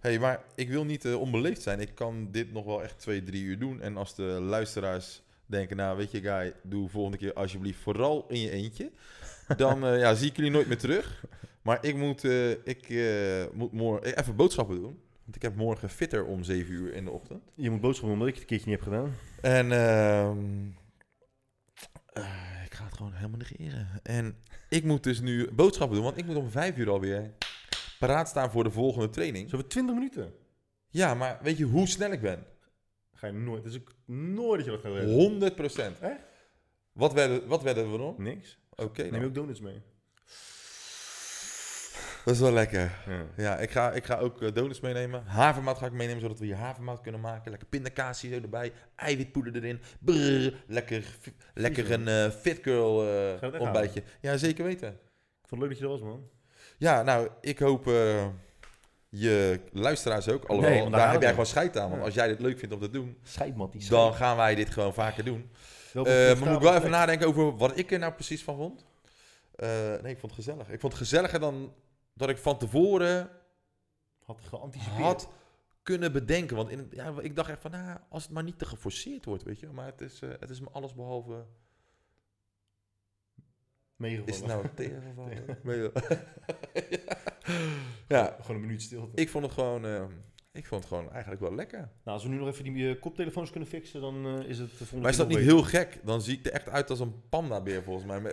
hey, 0.00 0.18
maar 0.18 0.44
ik 0.54 0.68
wil 0.68 0.84
niet 0.84 1.04
eh, 1.04 1.20
onbeleefd 1.20 1.62
zijn. 1.62 1.80
Ik 1.80 1.94
kan 1.94 2.28
dit 2.30 2.52
nog 2.52 2.64
wel 2.64 2.82
echt 2.82 2.98
twee, 2.98 3.22
drie 3.22 3.42
uur 3.44 3.58
doen. 3.58 3.80
En 3.80 3.96
als 3.96 4.14
de 4.14 4.22
luisteraars 4.22 5.22
denken, 5.46 5.76
nou 5.76 5.96
weet 5.96 6.10
je 6.10 6.20
guy, 6.20 6.52
doe 6.62 6.88
volgende 6.88 7.18
keer 7.18 7.32
alsjeblieft 7.32 7.80
vooral 7.80 8.24
in 8.28 8.40
je 8.40 8.50
eentje. 8.50 8.90
Dan 9.56 9.84
eh, 9.84 9.98
ja, 9.98 10.14
zie 10.14 10.30
ik 10.30 10.36
jullie 10.36 10.50
nooit 10.50 10.66
meer 10.66 10.78
terug. 10.78 11.24
Maar 11.62 11.84
ik 11.84 11.96
moet, 11.96 12.24
eh, 12.24 12.50
ik, 12.50 12.88
eh, 12.88 13.44
moet 13.52 13.72
morgen 13.72 14.18
even 14.18 14.36
boodschappen 14.36 14.76
doen. 14.80 15.00
Want 15.24 15.36
ik 15.36 15.42
heb 15.42 15.56
morgen 15.56 15.88
fitter 15.88 16.24
om 16.24 16.42
7 16.42 16.72
uur 16.72 16.92
in 16.94 17.04
de 17.04 17.10
ochtend. 17.10 17.42
Je 17.54 17.70
moet 17.70 17.80
boodschappen 17.80 18.18
doen, 18.18 18.18
omdat 18.20 18.28
ik 18.28 18.34
het 18.34 18.42
een 18.42 18.48
keertje 18.48 18.70
niet 18.70 18.80
heb 18.80 18.88
gedaan. 18.88 19.14
En 19.40 19.72
ehm, 19.72 20.66
eh, 22.12 22.64
ik 22.64 22.74
ga 22.74 22.84
het 22.84 22.94
gewoon 22.96 23.12
helemaal 23.12 23.38
negeren. 23.38 23.88
En 24.02 24.36
ik 24.74 24.84
moet 24.84 25.02
dus 25.02 25.20
nu 25.20 25.50
boodschappen 25.52 25.96
doen, 25.96 26.04
want 26.04 26.18
ik 26.18 26.26
moet 26.26 26.36
om 26.36 26.50
5 26.50 26.76
uur 26.76 26.90
alweer 26.90 27.30
paraat 27.98 28.28
staan 28.28 28.50
voor 28.50 28.64
de 28.64 28.70
volgende 28.70 29.10
training. 29.10 29.50
Zo 29.50 29.56
voor 29.56 29.66
20 29.66 29.94
minuten. 29.94 30.34
Ja, 30.88 31.14
maar 31.14 31.38
weet 31.42 31.58
je 31.58 31.64
hoe 31.64 31.88
snel 31.88 32.10
ik 32.10 32.20
ben? 32.20 32.46
Ga 33.12 33.26
je 33.26 33.32
nooit. 33.32 33.64
Dus 33.64 33.74
ik 33.74 33.90
nooit 34.06 34.56
dat 34.56 34.64
je 34.64 34.70
dat 34.70 34.80
gaat 34.80 34.92
redden. 34.92 35.14
100 35.14 35.54
procent. 35.54 35.98
Echt? 35.98 36.20
Wat 36.92 37.12
werden, 37.12 37.46
wat 37.46 37.62
werden 37.62 37.92
we 37.92 37.98
dan? 37.98 38.14
Niks. 38.18 38.58
Oké, 38.70 39.02
Neem 39.02 39.10
nou, 39.10 39.22
je 39.22 39.28
ook 39.28 39.34
donuts 39.34 39.60
mee? 39.60 39.82
Dat 42.24 42.34
is 42.34 42.40
wel 42.40 42.52
lekker. 42.52 42.92
Ja. 43.06 43.26
Ja, 43.36 43.58
ik 43.58 43.70
ga, 43.70 43.92
ik 43.92 44.04
ga 44.04 44.18
ook 44.18 44.42
eh, 44.42 44.52
donuts 44.52 44.80
meenemen. 44.80 45.22
Havermout 45.26 45.78
ga 45.78 45.86
ik 45.86 45.92
meenemen, 45.92 46.20
zodat 46.20 46.38
we 46.38 46.44
hier 46.44 46.56
havermout 46.56 47.00
kunnen 47.00 47.20
maken. 47.20 47.50
Lekker 47.50 47.68
pindakaasje 47.68 48.28
zo 48.28 48.34
erbij. 48.40 48.72
Eiwitpoeder 48.96 49.54
erin. 49.56 49.80
Brrr, 50.00 50.54
lekker, 50.66 51.04
lekker 51.54 51.90
een 51.92 52.08
eh, 52.08 52.30
fit 52.30 52.58
girl 52.62 53.08
eh, 53.40 53.60
ontbijtje. 53.60 54.02
Ja, 54.20 54.36
zeker 54.36 54.64
weten. 54.64 54.88
Ik 54.88 55.48
vond 55.48 55.60
het 55.60 55.60
leuk 55.60 55.68
dat 55.68 55.78
je 55.78 55.84
er 55.84 55.90
was, 55.90 56.00
man. 56.00 56.28
Ja, 56.78 57.02
nou, 57.02 57.28
ik 57.40 57.58
hoop 57.58 57.84
je 59.08 59.60
luisteraars 59.72 60.28
ook. 60.28 60.44
Alhoewel, 60.44 60.80
Nee, 60.82 60.90
daar 60.90 61.12
heb 61.12 61.20
jij 61.20 61.30
gewoon 61.30 61.46
scheid 61.46 61.76
aan. 61.76 61.88
Want 61.88 62.00
Ja. 62.00 62.04
als 62.06 62.14
jij 62.14 62.28
dit 62.28 62.40
leuk 62.40 62.58
vindt 62.58 62.74
om 62.74 62.80
te 62.80 62.90
doen, 62.90 63.18
dan 63.88 64.14
gaan 64.14 64.36
wij 64.36 64.54
dit 64.54 64.70
gewoon 64.70 64.94
vaker 64.94 65.24
doen. 65.24 65.50
Maar 65.92 66.36
moet 66.38 66.48
ik 66.48 66.60
wel 66.60 66.74
even 66.76 66.90
nadenken 66.90 67.26
over 67.26 67.56
wat 67.56 67.78
ik 67.78 67.92
er 67.92 67.98
nou 67.98 68.12
precies 68.12 68.42
van 68.44 68.56
vond. 68.56 68.84
Nee, 70.02 70.12
ik 70.12 70.18
vond 70.18 70.36
het 70.36 70.44
gezellig. 70.44 70.68
Ik 70.70 70.80
vond 70.80 70.92
het 70.92 71.02
gezelliger 71.02 71.40
dan 71.40 71.72
dat 72.14 72.28
ik 72.28 72.38
van 72.38 72.58
tevoren 72.58 73.30
Had 74.24 74.40
geanticipeerd. 74.40 74.98
had 75.02 75.28
kunnen 75.82 76.12
bedenken. 76.12 76.56
Want 76.56 76.70
in, 76.70 76.88
ja, 76.90 77.14
ik 77.20 77.36
dacht 77.36 77.50
echt 77.50 77.60
van, 77.60 77.70
nou, 77.70 77.98
als 78.08 78.22
het 78.22 78.32
maar 78.32 78.42
niet 78.42 78.58
te 78.58 78.66
geforceerd 78.66 79.24
wordt, 79.24 79.42
weet 79.42 79.60
je. 79.60 79.66
Maar 79.66 79.86
het 79.86 80.00
is, 80.00 80.20
eh, 80.22 80.30
het 80.40 80.50
is 80.50 80.60
me 80.60 80.68
alles 80.70 80.94
behalve... 80.94 81.44
meegevallen. 83.96 84.32
Is 84.34 84.38
het 84.38 84.46
nou 84.48 84.68
tegengevallen? 84.74 85.58
Nee, 85.62 85.90
ja, 88.08 88.36
Gewoon 88.40 88.56
een 88.56 88.60
minuut 88.66 88.82
stilte. 88.82 89.20
ik 89.20 89.28
vond 89.30 89.44
het 89.44 89.52
gewoon... 89.52 89.84
eh, 89.84 90.04
ik 90.52 90.66
vond 90.66 90.80
het 90.84 90.92
gewoon 90.92 91.10
eigenlijk 91.12 91.40
wel 91.40 91.54
lekker. 91.54 91.78
Nou, 91.78 91.90
als 92.04 92.22
we 92.22 92.28
nu 92.28 92.36
nog 92.36 92.48
even 92.48 92.64
die 92.64 92.90
eh, 92.94 93.00
koptelefoons 93.00 93.50
kunnen 93.50 93.68
fixen, 93.68 94.00
dan 94.00 94.26
is 94.44 94.58
het 94.58 94.70
volgende 94.70 95.00
Maar 95.02 95.10
is 95.10 95.16
dat 95.16 95.28
niet 95.28 95.38
heel 95.38 95.62
gek? 95.62 96.00
Dan 96.04 96.22
zie 96.22 96.38
ik 96.38 96.46
er 96.46 96.52
echt 96.52 96.68
uit 96.68 96.90
als 96.90 97.00
een 97.00 97.28
pandabeer 97.28 97.82
volgens 97.82 98.06
mij. 98.06 98.20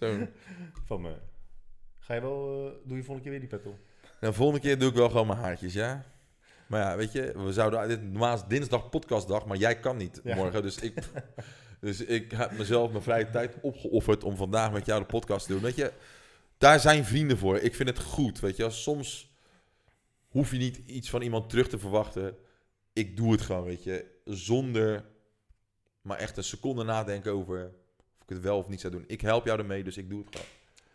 Beter. 0.00 0.32
Van 0.84 1.00
me. 1.00 1.16
Ga 2.06 2.14
je 2.14 2.20
wel... 2.20 2.66
eh, 2.66 2.72
doe 2.88 2.96
je 2.96 3.02
volgende 3.04 3.20
keer 3.22 3.30
weer 3.30 3.40
die 3.40 3.58
pet 3.58 3.66
op? 3.66 3.78
Nou, 4.20 4.34
volgende 4.34 4.60
keer 4.60 4.78
doe 4.78 4.88
ik 4.88 4.94
wel 4.94 5.08
gewoon 5.08 5.26
mijn 5.26 5.38
haartjes, 5.38 5.72
ja? 5.72 6.04
Maar 6.66 6.80
ja, 6.80 6.96
weet 6.96 7.12
je, 7.12 7.32
we 7.44 7.52
zouden... 7.52 7.88
Dit, 7.88 8.02
normaal 8.02 8.34
is 8.34 8.42
dinsdag 8.48 8.88
podcastdag, 8.88 9.46
maar 9.46 9.56
jij 9.56 9.80
kan 9.80 9.96
niet 9.96 10.20
Ja. 10.24 10.34
morgen. 10.34 10.62
Dus 10.62 10.76
ik, 10.78 10.94
dus 11.80 12.00
ik 12.04 12.30
heb 12.32 12.52
mezelf 12.58 12.90
mijn 12.90 13.02
vrije 13.02 13.30
tijd 13.30 13.56
opgeofferd 13.60 14.24
om 14.24 14.36
vandaag 14.36 14.72
met 14.72 14.86
jou 14.86 15.00
de 15.00 15.06
podcast 15.06 15.46
te 15.46 15.52
doen. 15.52 15.62
Weet 15.62 15.76
je, 15.76 15.92
daar 16.58 16.80
zijn 16.80 17.04
vrienden 17.04 17.38
voor. 17.38 17.56
Ik 17.58 17.74
vind 17.74 17.88
het 17.88 17.98
goed, 17.98 18.40
weet 18.40 18.56
je. 18.56 18.70
Soms 18.70 19.34
hoef 20.28 20.50
je 20.50 20.58
niet 20.58 20.76
iets 20.86 21.10
van 21.10 21.22
iemand 21.22 21.50
terug 21.50 21.68
te 21.68 21.78
verwachten. 21.78 22.36
Ik 22.92 23.16
doe 23.16 23.32
het 23.32 23.40
gewoon, 23.40 23.64
weet 23.64 23.84
je. 23.84 24.04
Zonder 24.24 25.04
maar 26.00 26.18
echt 26.18 26.36
een 26.36 26.44
seconde 26.44 26.84
nadenken 26.84 27.32
over 27.32 27.64
of 28.16 28.22
ik 28.22 28.28
het 28.28 28.40
wel 28.40 28.58
of 28.58 28.68
niet 28.68 28.80
zou 28.80 28.92
doen. 28.92 29.04
Ik 29.06 29.20
help 29.20 29.44
jou 29.44 29.58
ermee, 29.58 29.84
dus 29.84 29.96
ik 29.96 30.08
doe 30.08 30.18
het 30.24 30.28
gewoon. 30.36 30.46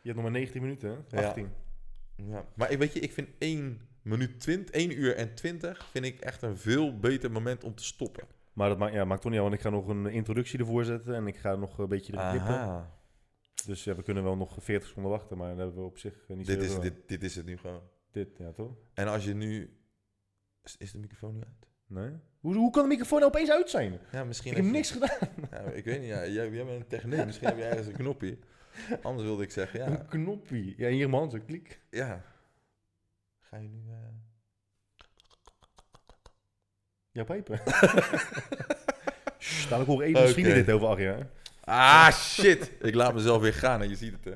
Je 0.02 0.10
hebt 0.10 0.16
nog 0.16 0.24
maar 0.24 0.40
19 0.40 0.62
minuten, 0.62 0.90
hè? 0.90 1.22
Ja. 1.22 1.28
18. 1.28 1.50
Ja. 2.16 2.46
Maar 2.56 2.72
ik 2.72 2.78
weet 2.78 2.94
je, 2.94 3.00
ik 3.00 3.12
vind 3.12 3.30
1 3.38 3.82
minuut 4.02 4.40
20, 4.40 4.76
1 4.76 5.00
uur 5.00 5.16
en 5.16 5.36
20 5.36 5.86
vind 5.92 6.06
ik 6.06 6.20
echt 6.20 6.42
een 6.42 6.58
veel 6.58 7.00
beter 7.00 7.32
moment 7.32 7.64
om 7.64 7.76
te 7.76 7.84
stoppen. 7.84 8.24
Maar 8.54 8.70
dat 8.70 8.78
maakt, 8.78 8.94
ja, 8.94 9.06
maakt 9.06 9.22
toch 9.22 9.32
niet 9.32 9.40
uit, 9.42 9.50
want 9.50 9.62
ik 9.62 9.68
ga 9.68 9.76
nog 9.76 9.88
een 9.88 10.06
introductie 10.06 10.60
ervoor 10.60 10.84
zetten 10.84 11.16
en 11.16 11.28
ik 11.28 11.36
ga 11.36 11.56
nog 11.56 11.78
een 11.78 11.88
beetje 11.88 12.14
erin 12.14 12.30
knippen. 12.30 12.90
Dus 13.66 13.84
ja, 13.84 13.96
we 13.96 14.04
kunnen 14.04 14.24
wel 14.24 14.36
nog 14.36 14.58
40 14.60 14.88
seconden 14.88 15.12
wachten, 15.12 15.38
maar 15.38 15.50
dat 15.50 15.58
hebben 15.58 15.76
we 15.76 15.82
op 15.82 15.98
zich 15.98 16.14
eh, 16.28 16.36
niet 16.38 16.46
zo 16.46 16.54
Dit 16.54 16.64
is, 16.64 16.80
dit, 16.80 16.94
dit 17.06 17.24
is 17.24 17.36
het 17.36 17.46
nu 17.46 17.58
gewoon. 17.58 17.82
Dit, 18.12 18.38
ja 18.38 18.52
toch? 18.52 18.72
En 18.94 19.08
als 19.08 19.26
je 19.26 19.34
nu 19.34 19.78
Is, 20.64 20.78
is 20.78 20.92
de 20.92 20.98
microfoon 20.98 21.34
niet 21.34 21.46
uit? 21.46 21.68
Nee? 21.88 22.12
Hoe, 22.40 22.56
hoe 22.56 22.72
kan 22.72 22.84
de 22.84 22.90
microfoon 22.90 23.20
nou 23.20 23.32
opeens 23.32 23.52
uit 23.52 23.70
zijn? 23.70 24.00
Ja, 24.12 24.24
misschien... 24.24 24.52
Ik 24.52 24.58
heb 24.58 24.66
niks 24.66 24.92
gedaan. 24.92 25.30
Ja, 25.52 25.60
ik 25.60 25.86
weet 25.86 26.00
niet, 26.00 26.10
ja, 26.10 26.28
jij, 26.28 26.50
jij 26.50 26.66
bent 26.66 26.70
een 26.70 26.88
techneut. 26.88 27.26
Misschien 27.26 27.48
heb 27.48 27.58
je 27.58 27.64
ergens 27.64 27.88
een 27.88 27.94
knopje. 27.94 28.38
Anders 29.04 29.28
wilde 29.28 29.44
ik 29.44 29.52
zeggen, 29.52 29.80
ja. 29.80 29.86
Een 29.88 30.08
knopje. 30.08 30.74
Ja, 30.78 30.90
hier 30.90 31.10
man, 31.10 31.32
zo 31.32 31.38
klik. 31.46 31.82
Ja. 31.90 32.22
Ga 33.40 33.58
je 33.58 33.68
nu... 33.68 33.82
eh, 33.90 33.96
Ja, 37.12 37.24
pijpen. 37.24 37.60
Sst, 39.38 39.64
dadelijk 39.70 39.90
horen 39.90 40.06
even 40.08 40.30
vrienden 40.30 40.54
Oké. 40.54 40.64
dit 40.64 40.76
over 40.76 40.88
Arjen. 40.88 41.18
hè? 41.18 41.24
Ah, 41.64 42.12
shit. 42.12 42.72
Ik 42.82 42.96
laat 42.96 43.14
mezelf 43.14 43.42
weer 43.42 43.54
gaan 43.54 43.82
en 43.82 43.90
je 43.90 43.96
ziet 43.96 44.14
het, 44.14 44.24
hè. 44.24 44.34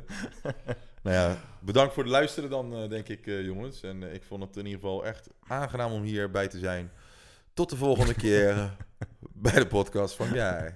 nou 1.04 1.16
ja, 1.16 1.38
bedankt 1.60 1.94
voor 1.94 2.04
het 2.04 2.12
luisteren 2.12 2.50
dan, 2.50 2.74
eh, 2.76 2.90
denk 2.90 3.08
ik, 3.08 3.28
eh, 3.28 3.46
jongens. 3.46 3.84
En 3.84 4.04
ik 4.14 4.24
vond 4.24 4.44
het 4.44 4.56
in 4.58 4.66
ieder 4.66 4.80
geval 4.80 5.06
echt 5.06 5.28
aangenaam 5.48 5.92
om 5.92 6.04
hierbij 6.04 6.48
te 6.48 6.60
zijn. 6.60 6.92
Tot 7.54 7.70
de 7.70 7.76
volgende 7.76 8.14
keer 8.14 8.76
bij 9.20 9.54
de 9.54 9.68
podcast 9.68 10.16
van 10.16 10.34
Jij. 10.34 10.76